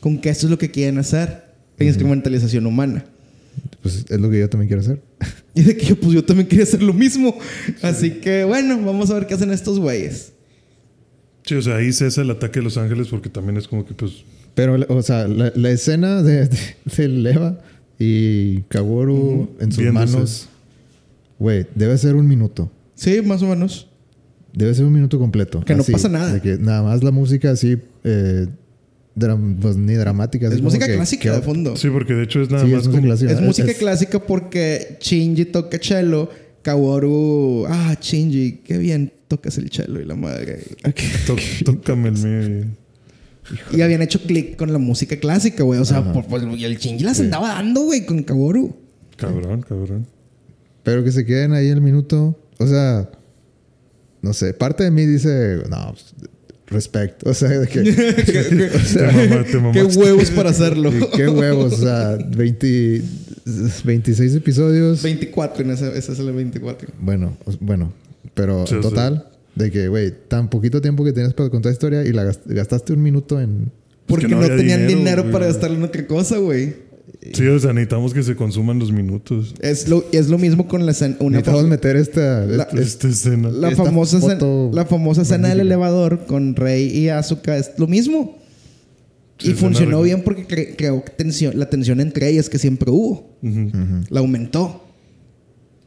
con 0.00 0.18
que 0.18 0.30
esto 0.30 0.46
es 0.46 0.50
lo 0.50 0.58
que 0.58 0.70
quieren 0.70 0.98
hacer, 0.98 1.44
la 1.78 1.84
instrumentalización 1.84 2.66
humana. 2.66 3.04
Pues 3.82 4.04
es 4.08 4.20
lo 4.20 4.30
que 4.30 4.40
yo 4.40 4.48
también 4.48 4.68
quiero 4.68 4.82
hacer. 4.82 5.00
Y 5.56 5.62
de 5.62 5.76
que 5.76 5.86
yo, 5.86 5.94
pues 5.94 6.12
yo 6.12 6.24
también 6.24 6.48
quería 6.48 6.64
hacer 6.64 6.82
lo 6.82 6.92
mismo. 6.92 7.38
Así 7.80 8.10
que, 8.12 8.42
bueno, 8.42 8.76
vamos 8.84 9.10
a 9.10 9.14
ver 9.14 9.26
qué 9.28 9.34
hacen 9.34 9.52
estos 9.52 9.78
güeyes. 9.78 10.32
Sí, 11.44 11.54
o 11.54 11.62
sea, 11.62 11.76
ahí 11.76 11.92
cesa 11.92 12.22
el 12.22 12.30
ataque 12.30 12.58
de 12.58 12.64
los 12.64 12.76
ángeles 12.76 13.06
porque 13.06 13.28
también 13.28 13.56
es 13.56 13.68
como 13.68 13.84
que, 13.86 13.94
pues. 13.94 14.24
Pero, 14.56 14.76
o 14.88 15.02
sea, 15.02 15.28
la, 15.28 15.52
la 15.54 15.70
escena 15.70 16.24
de, 16.24 16.48
de, 16.48 16.58
del 16.96 17.24
Eva 17.24 17.60
y 18.00 18.62
Kaworu 18.62 19.50
en 19.60 19.70
sus 19.70 19.80
Viéndose. 19.82 20.12
manos, 20.14 20.48
güey, 21.44 21.66
debe 21.74 21.96
ser 21.98 22.14
un 22.14 22.26
minuto. 22.26 22.70
Sí, 22.94 23.20
más 23.22 23.42
o 23.42 23.46
menos. 23.46 23.88
Debe 24.52 24.72
ser 24.74 24.84
un 24.86 24.92
minuto 24.92 25.18
completo. 25.18 25.60
Que 25.64 25.74
no 25.74 25.84
pasa 25.84 26.08
nada. 26.08 26.32
De 26.32 26.40
que 26.40 26.56
nada 26.58 26.82
más 26.82 27.02
la 27.04 27.10
música 27.10 27.50
así, 27.50 27.76
eh, 28.04 28.46
dram- 29.16 29.58
pues 29.60 29.76
ni 29.76 29.94
dramática. 29.94 30.48
Es 30.48 30.62
música 30.62 30.86
que- 30.86 30.94
clásica 30.94 31.22
que- 31.30 31.36
de 31.36 31.42
fondo. 31.42 31.76
Sí, 31.76 31.88
porque 31.90 32.14
de 32.14 32.22
hecho 32.24 32.40
es 32.40 32.50
nada 32.50 32.64
Sí, 32.64 32.70
más 32.70 32.80
es 32.82 32.86
música 32.88 33.00
como- 33.00 33.06
clásica. 33.08 33.32
Es 33.32 33.40
música 33.40 33.70
es- 33.70 33.76
clásica 33.78 34.18
porque 34.20 34.96
Shinji 35.00 35.44
toca 35.46 35.78
cello, 35.82 36.30
Kaworu, 36.62 37.66
ah, 37.68 37.94
Shinji, 38.00 38.60
qué 38.64 38.78
bien 38.78 39.12
tocas 39.28 39.58
el 39.58 39.68
cello 39.70 40.00
y 40.00 40.04
la 40.06 40.14
madre. 40.14 40.60
tócame 41.64 42.08
el 42.08 42.18
me. 42.18 42.84
Y 43.76 43.82
habían 43.82 44.00
hecho 44.00 44.20
clic 44.22 44.56
con 44.56 44.72
la 44.72 44.78
música 44.78 45.16
clásica, 45.18 45.62
güey. 45.64 45.78
O 45.80 45.84
sea, 45.84 45.98
Ajá. 45.98 46.12
por, 46.14 46.24
por- 46.26 46.42
y 46.58 46.64
el 46.64 46.78
Shinji 46.78 47.04
las 47.04 47.20
andaba 47.20 47.48
dando, 47.48 47.82
güey, 47.82 48.06
con 48.06 48.22
Kaworu. 48.22 48.74
Cabrón, 49.16 49.62
cabrón. 49.62 50.06
Pero 50.84 51.02
que 51.02 51.10
se 51.12 51.24
queden 51.26 51.52
ahí 51.52 51.68
el 51.68 51.80
minuto. 51.80 52.38
O 52.58 52.66
sea, 52.66 53.10
no 54.22 54.32
sé. 54.32 54.54
Parte 54.54 54.84
de 54.84 54.90
mí 54.90 55.04
dice, 55.06 55.58
no, 55.68 55.92
pues, 55.92 56.14
respect. 56.68 57.26
O 57.26 57.34
sea, 57.34 57.48
de 57.48 57.66
que. 57.66 57.80
o 57.80 57.84
Te 57.84 58.78
sea, 58.80 59.10
mama- 59.12 59.44
te 59.44 59.72
Qué 59.72 59.84
huevos 59.98 60.30
para 60.30 60.50
hacerlo. 60.50 60.92
qué 61.16 61.28
huevos. 61.28 61.72
O 61.74 61.76
sea, 61.78 62.16
20, 62.36 63.02
26 63.84 64.34
episodios. 64.36 65.02
24, 65.02 65.64
en 65.64 65.70
ese, 65.72 65.98
ese 65.98 66.12
es 66.12 66.18
el 66.18 66.32
24. 66.32 66.88
Bueno, 67.00 67.36
bueno. 67.60 67.92
Pero 68.34 68.66
Sí, 68.66 68.74
en 68.74 68.82
sí. 68.82 68.88
total, 68.88 69.28
de 69.54 69.70
que, 69.70 69.88
güey, 69.88 70.12
tan 70.28 70.48
poquito 70.50 70.80
tiempo 70.80 71.04
que 71.04 71.12
tienes 71.12 71.34
para 71.34 71.48
contar 71.50 71.72
historia 71.72 72.04
y 72.04 72.12
la 72.12 72.24
gast- 72.24 72.42
gastaste 72.46 72.92
un 72.92 73.02
minuto 73.02 73.40
en. 73.40 73.70
Porque 74.06 74.28
no 74.28 74.38
no, 74.40 74.46
tenían 74.48 74.86
dinero, 74.86 74.98
dinero, 75.22 75.30
para 75.30 75.46
gastarlo 75.46 75.76
en 75.78 75.82
otra 75.84 76.06
cosa, 76.06 76.36
güey. 76.38 76.74
Sí, 77.32 77.46
o 77.46 77.58
sea, 77.58 77.72
necesitamos 77.72 78.12
que 78.12 78.22
se 78.22 78.36
consuman 78.36 78.78
los 78.78 78.92
minutos. 78.92 79.54
Es 79.60 79.88
lo, 79.88 80.04
es 80.12 80.28
lo 80.28 80.36
mismo 80.38 80.68
con 80.68 80.84
la 80.84 80.92
escena. 80.92 81.16
Una 81.20 81.38
Necesitamos 81.38 81.66
meter 81.68 81.96
esta. 81.96 82.44
La- 82.44 82.64
este- 82.64 82.82
Esta 82.82 83.08
escena. 83.08 83.48
la, 83.50 83.70
esta 83.70 83.84
famosa 83.84 84.18
escena, 84.18 84.38
la 84.72 84.84
famosa 84.84 85.22
escena 85.22 85.48
del 85.48 85.60
elevador 85.60 86.26
con 86.26 86.54
Rey 86.54 86.86
y 86.96 87.08
Asuka 87.08 87.56
es 87.56 87.72
lo 87.78 87.86
mismo. 87.86 88.38
Sí, 89.38 89.50
y 89.50 89.54
funcionó 89.54 90.00
bien 90.02 90.22
porque 90.22 90.46
cre- 90.46 90.74
creó 90.76 91.02
tensión, 91.16 91.58
la 91.58 91.68
tensión 91.70 92.00
entre 92.00 92.28
ellas 92.28 92.48
que 92.48 92.58
siempre 92.58 92.90
hubo. 92.90 93.36
La 94.10 94.20
aumentó. 94.20 94.84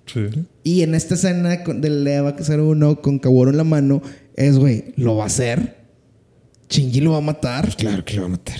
Sí. 0.05 0.21
Y 0.63 0.81
en 0.83 0.95
esta 0.95 1.15
escena 1.15 1.63
con- 1.63 1.81
del 1.81 2.05
Eva 2.07 2.35
01 2.35 3.01
con 3.01 3.19
Kaworu 3.19 3.51
en 3.51 3.57
la 3.57 3.63
mano, 3.63 4.01
es, 4.35 4.57
güey, 4.57 4.93
lo 4.95 5.17
va 5.17 5.23
a 5.25 5.27
hacer. 5.27 5.75
Shinji 6.69 6.99
lo 7.01 7.11
va 7.11 7.17
a 7.17 7.21
matar. 7.21 7.75
Claro 7.77 8.03
que 8.03 8.15
lo 8.15 8.21
va 8.23 8.27
a 8.27 8.31
matar. 8.31 8.59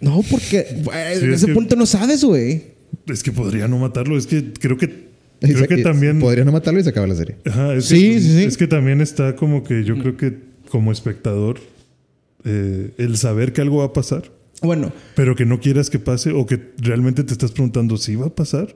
No, 0.00 0.22
porque 0.30 0.64
Sí, 0.68 1.24
en 1.24 1.32
es 1.32 1.36
ese 1.38 1.46
que- 1.46 1.54
punto 1.54 1.76
no 1.76 1.86
sabes, 1.86 2.22
güey. 2.24 2.62
Es 3.06 3.22
que 3.22 3.32
podría 3.32 3.66
no 3.68 3.78
matarlo. 3.78 4.16
Es 4.18 4.26
que 4.26 4.52
creo 4.52 4.76
que. 4.76 5.06
Creo 5.40 5.58
se- 5.58 5.68
que 5.68 5.78
también. 5.82 6.18
Podría 6.18 6.44
no 6.44 6.52
matarlo 6.52 6.80
y 6.80 6.82
se 6.84 6.90
acaba 6.90 7.06
la 7.06 7.14
serie. 7.14 7.36
Ajá, 7.44 7.74
es 7.74 7.84
Sí, 7.86 8.12
que, 8.14 8.20
sí, 8.20 8.32
sí. 8.38 8.44
Es 8.44 8.56
que 8.56 8.66
también 8.66 9.00
está 9.00 9.36
como 9.36 9.62
que 9.64 9.84
yo 9.84 9.98
creo 9.98 10.16
que 10.16 10.34
como 10.70 10.92
espectador, 10.92 11.58
eh, 12.44 12.92
el 12.98 13.16
saber 13.16 13.52
que 13.52 13.60
algo 13.60 13.78
va 13.78 13.86
a 13.86 13.92
pasar, 13.92 14.30
Bueno, 14.62 14.92
pero 15.14 15.34
que 15.36 15.44
no 15.46 15.60
quieras 15.60 15.90
que 15.90 15.98
pase 15.98 16.30
o 16.32 16.46
que 16.46 16.60
realmente 16.78 17.22
te 17.24 17.32
estás 17.32 17.52
preguntando 17.52 17.96
si 17.96 18.16
va 18.16 18.26
a 18.26 18.34
pasar, 18.34 18.74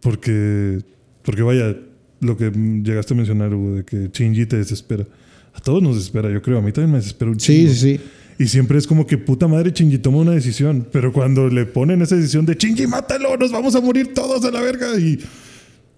porque, 0.00 0.78
porque 1.22 1.42
vaya, 1.42 1.76
lo 2.20 2.36
que 2.36 2.50
mm, 2.50 2.84
llegaste 2.84 3.14
a 3.14 3.16
mencionar, 3.16 3.54
Hugo, 3.54 3.74
de 3.76 3.84
que 3.84 4.08
Shinji 4.12 4.46
te 4.46 4.56
desespera. 4.56 5.06
A 5.54 5.60
todos 5.60 5.82
nos 5.82 5.96
desespera, 5.96 6.30
yo 6.32 6.40
creo. 6.40 6.58
A 6.58 6.62
mí 6.62 6.72
también 6.72 6.92
me 6.92 6.98
desespera 6.98 7.30
un 7.30 7.38
sí, 7.40 7.58
chingo. 7.64 7.72
sí, 7.74 7.98
sí. 7.98 8.00
Y 8.38 8.46
siempre 8.48 8.78
es 8.78 8.86
como 8.86 9.06
que 9.06 9.18
puta 9.18 9.46
madre 9.48 9.70
Shinji 9.74 9.98
toma 9.98 10.18
una 10.18 10.32
decisión. 10.32 10.86
Pero 10.90 11.12
cuando 11.12 11.48
le 11.48 11.66
ponen 11.66 12.02
esa 12.02 12.16
decisión 12.16 12.46
de 12.46 12.54
Shinji, 12.54 12.86
mátalo, 12.86 13.36
nos 13.36 13.52
vamos 13.52 13.74
a 13.76 13.80
morir 13.80 14.12
todos 14.14 14.44
a 14.44 14.50
la 14.50 14.60
verga. 14.60 14.98
Y 14.98 15.18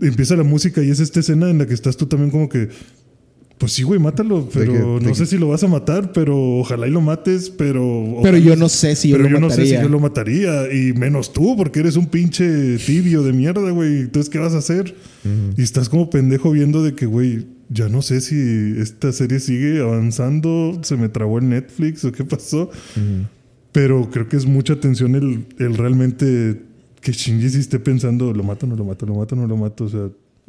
empieza 0.00 0.36
la 0.36 0.42
música 0.42 0.82
y 0.82 0.90
es 0.90 1.00
esta 1.00 1.20
escena 1.20 1.48
en 1.50 1.58
la 1.58 1.66
que 1.66 1.74
estás 1.74 1.96
tú 1.96 2.06
también 2.06 2.30
como 2.30 2.48
que. 2.48 2.68
Pues 3.56 3.70
sí, 3.72 3.84
güey, 3.84 4.00
mátalo. 4.00 4.48
Pero 4.52 4.72
que- 4.72 4.78
de 4.78 4.84
no 4.84 4.98
que- 5.00 5.14
sé 5.14 5.26
si 5.26 5.38
lo 5.38 5.48
vas 5.48 5.62
a 5.62 5.68
matar, 5.68 6.10
pero 6.12 6.36
ojalá 6.58 6.88
y 6.88 6.90
lo 6.90 7.00
mates, 7.00 7.50
pero. 7.50 8.18
Pero 8.22 8.36
yo 8.36 8.56
no 8.56 8.68
sé 8.68 8.96
si 8.96 9.10
yo 9.10 9.16
pero 9.16 9.28
lo 9.28 9.36
yo 9.36 9.40
no 9.40 9.48
sé 9.48 9.54
si 9.54 9.60
mataría. 9.74 9.82
yo 9.82 9.88
lo 9.88 10.00
mataría. 10.00 10.72
Y 10.72 10.92
menos 10.92 11.32
tú, 11.32 11.56
porque 11.56 11.78
eres 11.80 11.94
un 11.96 12.06
pinche 12.06 12.76
tibio 12.78 13.22
de 13.22 13.32
mierda, 13.32 13.70
güey. 13.70 14.00
Entonces, 14.00 14.28
¿qué 14.28 14.38
vas 14.40 14.54
a 14.54 14.58
hacer? 14.58 14.94
Y 15.56 15.62
estás 15.62 15.88
como 15.88 16.10
pendejo 16.10 16.50
viendo 16.50 16.82
de 16.82 16.94
que, 16.96 17.06
güey, 17.06 17.46
ya 17.68 17.88
no 17.88 18.02
sé 18.02 18.20
si 18.20 18.74
esta 18.78 19.12
serie 19.12 19.40
sigue 19.40 19.80
avanzando, 19.80 20.78
se 20.82 20.96
me 20.96 21.08
trabó 21.08 21.38
el 21.38 21.48
Netflix 21.48 22.04
o 22.04 22.12
qué 22.12 22.24
pasó. 22.24 22.70
Pero 23.72 24.08
creo 24.10 24.28
que 24.28 24.36
es 24.36 24.46
mucha 24.46 24.76
tensión 24.80 25.14
el, 25.16 25.46
el 25.58 25.76
realmente 25.76 26.62
que 27.00 27.12
Shinji 27.12 27.50
sí 27.50 27.58
esté 27.58 27.78
pensando, 27.80 28.32
lo 28.32 28.44
mato, 28.44 28.66
no 28.66 28.76
lo 28.76 28.84
mato, 28.84 29.04
lo 29.06 29.14
mato, 29.14 29.34
no 29.36 29.46
lo 29.46 29.56
mato. 29.56 29.84
O 29.84 29.88
sea, 29.88 30.00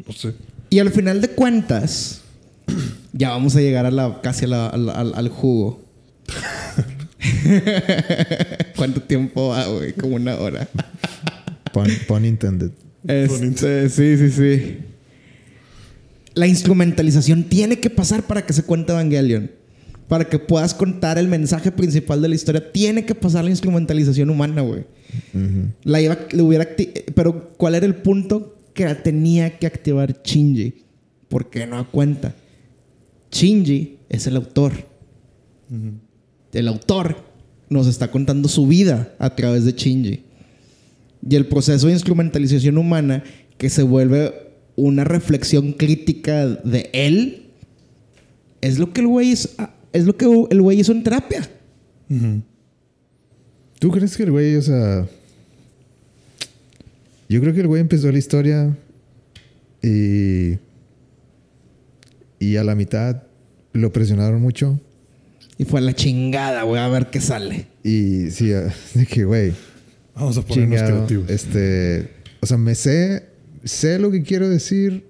no 0.06 0.14
sé. 0.14 0.34
Y 0.70 0.80
al 0.80 0.92
final 0.92 1.22
de 1.22 1.30
cuentas, 1.30 2.22
ya 3.14 3.30
vamos 3.32 3.56
a 3.56 3.62
llegar 3.62 3.86
a 3.86 3.92
la, 3.92 4.22
casi 4.22 4.46
a 4.46 4.50
la- 4.50 4.68
al, 4.68 4.90
al- 4.90 5.14
al 5.16 5.30
jugo. 5.30 5.84
¿Cuánto 8.76 9.02
tiempo 9.02 9.50
va, 9.50 9.66
güey? 9.68 9.94
Como 9.94 10.16
una 10.16 10.36
hora. 10.38 10.68
Pun, 11.74 11.88
pun 12.08 12.26
intended. 12.26 12.72
Este, 13.08 13.90
sí, 13.90 14.18
sí, 14.18 14.32
sí. 14.32 14.78
La 16.36 16.48
instrumentalización 16.48 17.46
tiene 17.46 17.80
que 17.80 17.90
pasar 17.90 18.24
para 18.24 18.46
que 18.46 18.54
se 18.54 18.64
cuente 18.64 18.92
Evangelion. 18.92 19.52
Para 20.08 20.26
que 20.26 20.38
puedas 20.38 20.76
contar 20.76 21.18
el 21.18 21.28
mensaje 21.28 21.72
principal 21.72 22.22
de 22.22 22.28
la 22.28 22.36
historia, 22.36 22.72
tiene 22.72 23.06
que 23.06 23.16
pasar 23.16 23.44
la 23.44 23.50
instrumentalización 23.50 24.30
humana, 24.30 24.62
güey. 24.62 24.86
La 25.84 26.00
iba, 26.00 26.18
le 26.32 26.42
hubiera 26.44 26.68
pero 27.16 27.54
¿cuál 27.58 27.74
era 27.74 27.86
el 27.88 27.96
punto 27.96 28.60
que 28.74 28.86
la 28.86 29.02
tenía 29.02 29.58
que 29.58 29.66
activar 29.66 30.22
Shinji? 30.22 30.76
Porque 31.28 31.66
no 31.66 31.78
da 31.78 31.86
cuenta. 31.86 32.36
Shinji 33.32 33.98
es 34.10 34.28
el 34.28 34.36
autor. 34.36 34.74
El 36.54 36.68
autor 36.68 37.24
nos 37.70 37.88
está 37.88 38.12
contando 38.12 38.48
su 38.48 38.68
vida 38.68 39.16
a 39.18 39.36
través 39.36 39.66
de 39.66 39.72
Shinji. 39.72 40.24
Y 41.28 41.36
el 41.36 41.48
proceso 41.48 41.88
de 41.88 41.94
instrumentalización 41.94 42.78
humana 42.78 43.24
que 43.58 43.70
se 43.70 43.82
vuelve 43.82 44.45
una 44.76 45.04
reflexión 45.04 45.74
crítica 45.74 46.46
de 46.48 46.90
él 46.94 47.48
es 48.62 48.78
lo 48.80 48.92
que 48.94 49.02
el 49.02 49.08
güey 49.08 49.32
hizo, 49.32 49.50
ah, 49.58 49.74
es 49.94 50.06
lo 50.06 50.18
que 50.18 50.26
el 50.26 50.62
güey 50.62 50.80
hizo 50.80 50.92
en 50.92 51.04
terapia. 51.04 51.50
¿Tú 53.80 53.92
crees 53.92 54.16
que 54.18 54.24
el 54.24 54.32
güey, 54.32 54.56
o 54.56 54.62
sea... 54.62 55.08
Yo 57.28 57.42
creo 57.42 57.54
que 57.54 57.62
el 57.62 57.68
güey 57.68 57.82
empezó 57.82 58.12
la 58.12 58.18
historia 58.18 58.78
y... 59.82 60.58
Y 62.40 62.58
a 62.58 62.64
la 62.64 62.76
mitad 62.76 63.24
lo 63.74 63.92
presionaron 63.92 64.42
mucho. 64.42 64.80
Y 65.58 65.64
fue 65.66 65.80
a 65.80 65.84
la 65.84 65.94
chingada, 65.96 66.64
güey, 66.64 66.82
a 66.82 66.88
ver 66.90 67.10
qué 67.10 67.22
sale. 67.22 67.68
Y 67.84 68.30
sí, 68.32 68.52
a- 68.54 68.74
de 68.94 69.06
que, 69.06 69.24
güey, 69.26 69.54
Vamos 70.14 70.38
a 70.38 70.42
ponernos 70.44 70.78
chingado. 70.80 70.96
creativos. 71.08 71.30
Este... 71.30 72.10
O 72.42 72.46
sea, 72.46 72.58
me 72.58 72.76
sé... 72.76 73.35
Sé 73.66 74.00
lo 74.00 74.12
que 74.12 74.24
quiero 74.24 74.48
decir. 74.48 75.08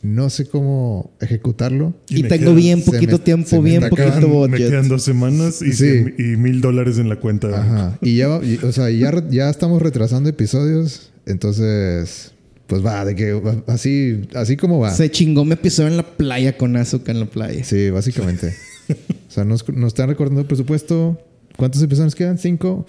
No 0.00 0.30
sé 0.30 0.46
cómo 0.46 1.10
ejecutarlo. 1.20 1.92
Y, 2.08 2.22
me 2.22 2.28
tengo 2.28 2.44
quedan- 2.52 2.56
bien 2.56 2.82
poquito 2.84 3.18
me- 3.18 3.24
tiempo, 3.24 3.56
me 3.60 3.68
bien 3.70 3.82
está 3.82 3.90
poquito 3.90 4.08
acabando- 4.08 4.48
Me 4.48 4.56
quedan 4.56 4.72
budget. 4.82 4.88
dos 4.90 5.02
semanas 5.02 5.60
y, 5.60 5.72
Sí. 5.72 6.04
y 6.16 6.22
mil 6.36 6.60
dólares 6.60 6.98
en 6.98 7.08
la 7.08 7.16
cuenta. 7.16 7.48
Ajá. 7.48 7.98
Y 8.00 8.16
ya, 8.16 8.38
y- 8.42 8.58
o 8.64 8.70
sea, 8.70 8.90
ya, 8.90 9.12
ya 9.28 9.50
estamos 9.50 9.82
retrasando 9.82 10.30
episodios. 10.30 11.10
Entonces, 11.26 12.30
pues 12.68 12.84
va, 12.86 13.04
de 13.04 13.16
que 13.16 13.42
así, 13.66 14.20
así 14.34 14.56
como 14.56 14.78
va. 14.78 14.94
Se 14.94 15.10
chingó 15.10 15.44
mi 15.44 15.54
episodio 15.54 15.88
en 15.88 15.96
la 15.96 16.04
playa 16.16 16.56
con 16.56 16.76
azúcar 16.76 17.16
en 17.16 17.20
la 17.20 17.26
playa. 17.26 17.64
Sí, 17.64 17.90
básicamente. 17.90 18.54
o 18.88 19.30
sea, 19.30 19.44
nos, 19.44 19.68
nos 19.68 19.88
están 19.88 20.08
recordando 20.08 20.40
el 20.42 20.46
presupuesto. 20.46 21.20
¿Cuántos 21.56 21.82
episodios 21.82 22.14
quedan? 22.14 22.38
¿Cinco? 22.38 22.86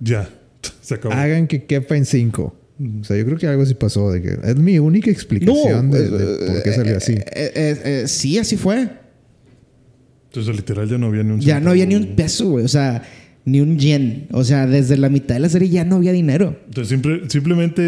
Ya. 0.00 0.28
Se 0.82 0.94
acabó. 0.96 1.14
Hagan 1.14 1.46
que 1.48 1.64
quepa 1.64 1.96
en 1.96 2.04
cinco. 2.04 2.54
O 3.00 3.04
sea, 3.04 3.16
yo 3.16 3.24
creo 3.24 3.38
que 3.38 3.46
algo 3.46 3.62
así 3.62 3.74
pasó. 3.74 4.10
De 4.10 4.20
que 4.22 4.36
es 4.42 4.56
mi 4.56 4.78
única 4.78 5.10
explicación 5.10 5.90
de, 5.90 6.08
de 6.10 6.46
por 6.46 6.62
qué 6.62 6.72
salió 6.72 6.96
así. 6.96 7.12
eh, 7.12 7.24
eh, 7.54 7.80
eh, 7.84 8.04
sí, 8.06 8.38
así 8.38 8.56
fue. 8.56 8.88
Entonces, 10.30 10.56
literal, 10.56 10.88
ya 10.88 10.98
no 10.98 11.06
había 11.06 11.22
ni 11.22 11.32
un 11.32 11.40
Ya 11.40 11.60
no 11.60 11.70
había 11.70 11.86
ni 11.86 11.94
un 11.94 12.16
peso, 12.16 12.48
güey. 12.50 12.64
O 12.64 12.68
sea, 12.68 13.02
ni 13.44 13.60
un 13.60 13.78
yen. 13.78 14.26
O 14.32 14.44
sea, 14.44 14.66
desde 14.66 14.96
la 14.96 15.08
mitad 15.10 15.34
de 15.34 15.40
la 15.40 15.48
serie 15.48 15.68
ya 15.68 15.84
no 15.84 15.96
había 15.96 16.12
dinero. 16.12 16.58
Entonces, 16.66 16.88
simple- 16.88 17.22
simplemente 17.28 17.82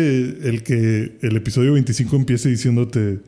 el 0.48 0.62
que 0.62 1.16
el 1.22 1.36
episodio 1.36 1.72
25 1.72 2.16
empiece 2.16 2.48
diciéndote. 2.50 3.18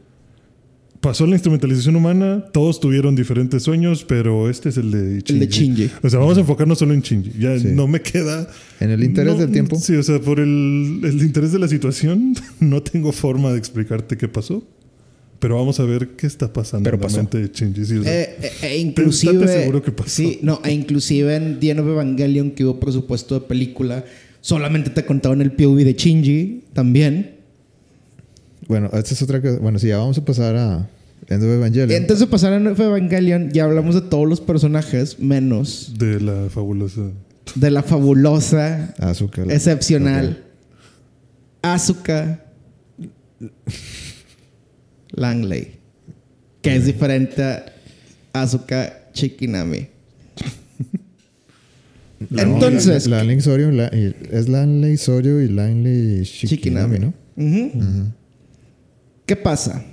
Pasó 1.07 1.25
la 1.25 1.35
instrumentalización 1.35 1.95
humana, 1.95 2.45
todos 2.53 2.81
tuvieron 2.81 3.15
diferentes 3.15 3.63
sueños, 3.63 4.05
pero 4.05 4.51
este 4.51 4.71
es 4.71 4.77
el 4.77 4.91
de 4.91 5.21
Shinji. 5.21 5.33
El 5.35 5.39
de 5.39 5.47
Shinji. 5.47 5.91
O 6.03 6.11
sea, 6.11 6.19
vamos 6.19 6.37
a 6.37 6.41
enfocarnos 6.41 6.79
solo 6.81 6.95
en 6.95 7.01
Shinji. 7.01 7.31
Ya 7.39 7.57
Sí. 7.61 7.69
no 7.71 7.87
me 7.87 8.01
queda. 8.03 8.49
En 8.81 8.91
el 8.91 9.05
interés 9.05 9.35
no- 9.35 9.39
del 9.41 9.53
tiempo. 9.53 9.77
Sí, 9.77 9.95
o 9.95 10.03
sea, 10.03 10.19
por 10.21 10.41
el, 10.41 11.01
el 11.05 11.23
interés 11.23 11.53
de 11.53 11.61
la 11.61 11.69
situación, 11.69 12.35
no 12.61 12.83
tengo 12.83 13.13
forma 13.13 13.53
de 13.53 13.59
explicarte 13.59 14.17
qué 14.17 14.27
pasó. 14.27 14.67
Pero 15.39 15.55
vamos 15.55 15.79
a 15.79 15.85
ver 15.85 16.09
qué 16.17 16.27
está 16.27 16.53
pasando 16.53 16.83
Pero 16.83 16.97
en 16.97 17.01
la 17.03 17.07
pasó. 17.07 17.19
mente 17.19 17.39
de 17.39 17.51
Shinji. 17.55 17.85
sí, 17.85 17.97
o 17.99 18.03
sea, 18.03 18.13
Eh, 18.23 18.37
eh, 18.43 18.51
e 18.63 18.79
inclusive. 18.79 19.47
Seguro 19.47 19.83
que 19.85 19.93
pasó. 19.93 20.09
Sí, 20.11 20.41
no, 20.43 20.61
e 20.65 20.73
inclusive 20.73 21.37
en 21.37 21.61
The 21.61 21.71
End 21.71 21.81
of 21.81 21.87
Evangelion, 21.87 22.51
que 22.51 22.65
hubo 22.65 22.81
presupuesto 22.81 23.37
de 23.39 23.43
película, 23.47 24.05
solamente 24.41 24.91
te 24.91 25.05
contaban 25.05 25.41
el 25.41 25.53
POV 25.53 25.85
de 25.85 25.93
Shinji 25.95 26.65
también. 26.73 27.37
Bueno, 28.67 28.91
esta 28.93 29.15
es 29.15 29.23
otra 29.23 29.41
cosa. 29.41 29.59
Bueno, 29.61 29.79
sí, 29.79 29.87
ya 29.87 29.99
vamos 29.99 30.19
a 30.19 30.25
pasar 30.25 30.57
a 30.57 30.91
End 31.29 31.43
of 31.43 31.49
Evangelion. 31.51 32.01
Antes 32.03 32.21
de 32.21 32.27
pasar 32.27 32.53
a 32.53 32.57
End 32.57 32.69
of 32.69 32.79
Evangelion, 32.81 33.51
ya 33.53 33.65
hablamos 33.65 33.95
de 33.95 34.03
todos 34.03 34.29
los 34.29 34.41
personajes, 34.41 35.19
menos 35.19 35.95
de 35.99 36.21
la 36.21 36.49
fabulosa. 36.51 37.03
de 37.55 37.71
la 37.71 37.83
fabulosa, 37.83 38.95
Azúcar. 38.99 39.51
excepcional, 39.51 40.43
Asuka 41.63 42.45
Langley, 45.13 45.73
que 46.63 46.77
es 46.77 46.87
diferente 46.87 47.43
a 47.43 47.65
Asuka 48.33 49.11
Chikinami. 49.13 49.89
No, 52.31 52.43
Entonces- 52.43 53.07
La, 53.07 53.19
Lanley 53.19 53.41
Sorio, 53.41 53.71
la- 53.71 53.89
es 53.89 54.49
Lanley 54.49 54.97
Sorio 54.97 55.41
y 55.43 55.49
Lanley 55.49 56.23
Shikinami, 56.25 56.99
¿no? 56.99 57.15
Ujú. 57.37 58.13
¿Qué 59.27 59.37
pasa? 59.37 59.85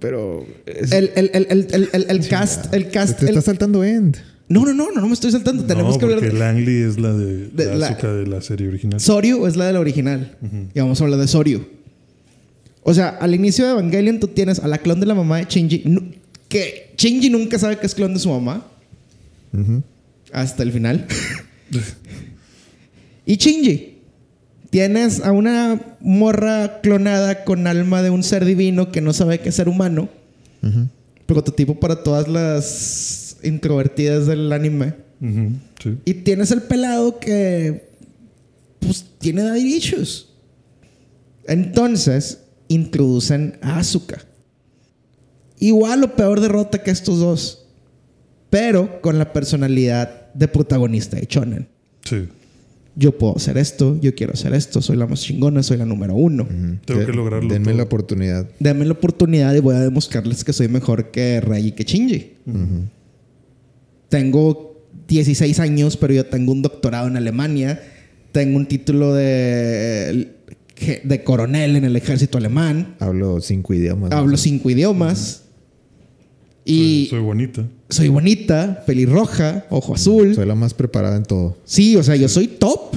Pero. 0.00 0.46
es- 0.66 0.92
El, 0.92 1.10
el, 1.16 1.30
el, 1.34 1.46
el, 1.50 1.68
el, 1.72 1.88
el- 1.92 2.06
el 2.08 2.28
cast, 2.28 2.72
el 2.74 2.90
cast. 2.90 3.18
Te 3.18 3.24
el- 3.24 3.28
está 3.30 3.40
saltando 3.42 3.82
End. 3.84 4.16
No, 4.48 4.64
no, 4.66 4.74
no, 4.74 4.90
no, 4.92 5.00
no 5.00 5.06
me 5.08 5.14
estoy 5.14 5.30
saltando. 5.32 5.64
Tenemos 5.64 5.96
que 5.96 6.04
hablar 6.04 6.18
porque 6.20 6.32
de. 6.34 6.38
Langley 6.38 6.82
es 6.82 6.98
la 7.00 7.12
de, 7.14 7.48
de 7.48 7.64
la 7.66 7.74
la- 7.76 7.86
Asuka 7.88 8.12
de 8.12 8.26
la 8.26 8.40
serie 8.42 8.68
original. 8.68 9.00
Soryu 9.00 9.46
es 9.46 9.56
la 9.56 9.66
de 9.66 9.72
la 9.72 9.80
original. 9.80 10.36
Y 10.74 10.78
vamos 10.80 11.00
a 11.00 11.04
hablar 11.04 11.18
de 11.20 11.26
Soryu. 11.28 11.64
O 12.82 12.92
sea, 12.92 13.08
al 13.08 13.34
inicio 13.34 13.64
de 13.64 13.72
Evangelion 13.72 14.20
tú 14.20 14.28
tienes 14.28 14.58
a 14.58 14.68
la 14.68 14.76
clon 14.78 15.00
de 15.00 15.06
la 15.06 15.14
mamá 15.14 15.38
de 15.38 15.46
Shinji. 15.48 15.82
Que 16.48 16.92
Shinji 16.98 17.30
nunca 17.30 17.58
sabe 17.58 17.78
que 17.78 17.86
es 17.86 17.94
clon 17.94 18.12
de 18.12 18.20
su 18.20 18.28
mamá. 18.28 18.66
Hasta 20.32 20.62
el 20.62 20.72
final. 20.72 21.06
y 23.26 23.36
Shinji. 23.36 23.93
Tienes 24.74 25.20
a 25.20 25.30
una 25.30 25.80
morra 26.00 26.80
clonada 26.80 27.44
con 27.44 27.68
alma 27.68 28.02
de 28.02 28.10
un 28.10 28.24
ser 28.24 28.44
divino 28.44 28.90
que 28.90 29.00
no 29.00 29.12
sabe 29.12 29.40
es 29.44 29.54
ser 29.54 29.68
humano. 29.68 30.08
Prototipo 31.26 31.78
para 31.78 32.02
todas 32.02 32.26
las 32.26 33.36
introvertidas 33.44 34.26
del 34.26 34.52
anime. 34.52 34.94
Sí. 35.80 35.96
Y 36.04 36.14
tienes 36.14 36.50
el 36.50 36.62
pelado 36.62 37.20
que 37.20 37.88
pues 38.80 39.06
tiene 39.20 39.44
daddy 39.44 39.76
issues. 39.76 40.30
Entonces 41.46 42.40
introducen 42.66 43.58
a 43.62 43.78
Asuka. 43.78 44.24
Igual 45.60 46.02
o 46.02 46.16
peor 46.16 46.40
derrota 46.40 46.82
que 46.82 46.90
estos 46.90 47.20
dos. 47.20 47.64
Pero 48.50 49.00
con 49.02 49.20
la 49.20 49.32
personalidad 49.32 50.32
de 50.34 50.48
protagonista 50.48 51.16
de 51.16 51.26
Shonen. 51.30 51.68
Sí. 52.04 52.26
Yo 52.96 53.18
puedo 53.18 53.36
hacer 53.36 53.58
esto, 53.58 53.98
yo 54.00 54.14
quiero 54.14 54.34
hacer 54.34 54.54
esto, 54.54 54.80
soy 54.80 54.96
la 54.96 55.06
más 55.08 55.20
chingona, 55.20 55.62
soy 55.64 55.78
la 55.78 55.84
número 55.84 56.14
uno. 56.14 56.46
Tengo 56.84 57.00
De- 57.00 57.06
que 57.06 57.12
lograrlo 57.12 57.48
Denme 57.52 57.66
todo. 57.66 57.76
la 57.78 57.82
oportunidad. 57.82 58.48
Dame 58.60 58.84
la 58.84 58.92
oportunidad 58.92 59.52
y 59.54 59.58
voy 59.60 59.74
a 59.74 59.80
demostrarles 59.80 60.44
que 60.44 60.52
soy 60.52 60.68
mejor 60.68 61.10
que 61.10 61.40
Rey 61.40 61.68
y 61.68 61.72
que 61.72 61.82
Shinji. 61.84 62.32
Tengo 64.08 64.80
16 65.08 65.60
años, 65.60 65.96
pero 65.96 66.14
yo 66.14 66.26
tengo 66.26 66.52
un 66.52 66.62
doctorado 66.62 67.08
en 67.08 67.16
Alemania. 67.16 67.80
Tengo 68.32 68.56
un 68.56 68.66
título 68.66 69.14
de, 69.14 70.32
de 71.04 71.24
coronel 71.24 71.76
en 71.76 71.84
el 71.84 71.96
ejército 71.96 72.38
alemán. 72.38 72.94
Hablo 73.00 73.40
cinco 73.40 73.74
idiomas. 73.74 74.12
Hablo 74.12 74.36
cinco 74.36 74.70
idiomas. 74.70 75.43
Y 76.64 77.06
soy 77.10 77.20
bonita. 77.20 77.66
soy 77.90 78.08
bonita, 78.08 78.82
pelirroja, 78.86 79.66
ojo 79.70 79.94
azul. 79.94 80.34
Soy 80.34 80.46
la 80.46 80.54
más 80.54 80.72
preparada 80.74 81.16
en 81.16 81.24
todo. 81.24 81.56
Sí, 81.64 81.96
o 81.96 82.02
sea, 82.02 82.16
yo 82.16 82.28
soy 82.28 82.46
top. 82.48 82.96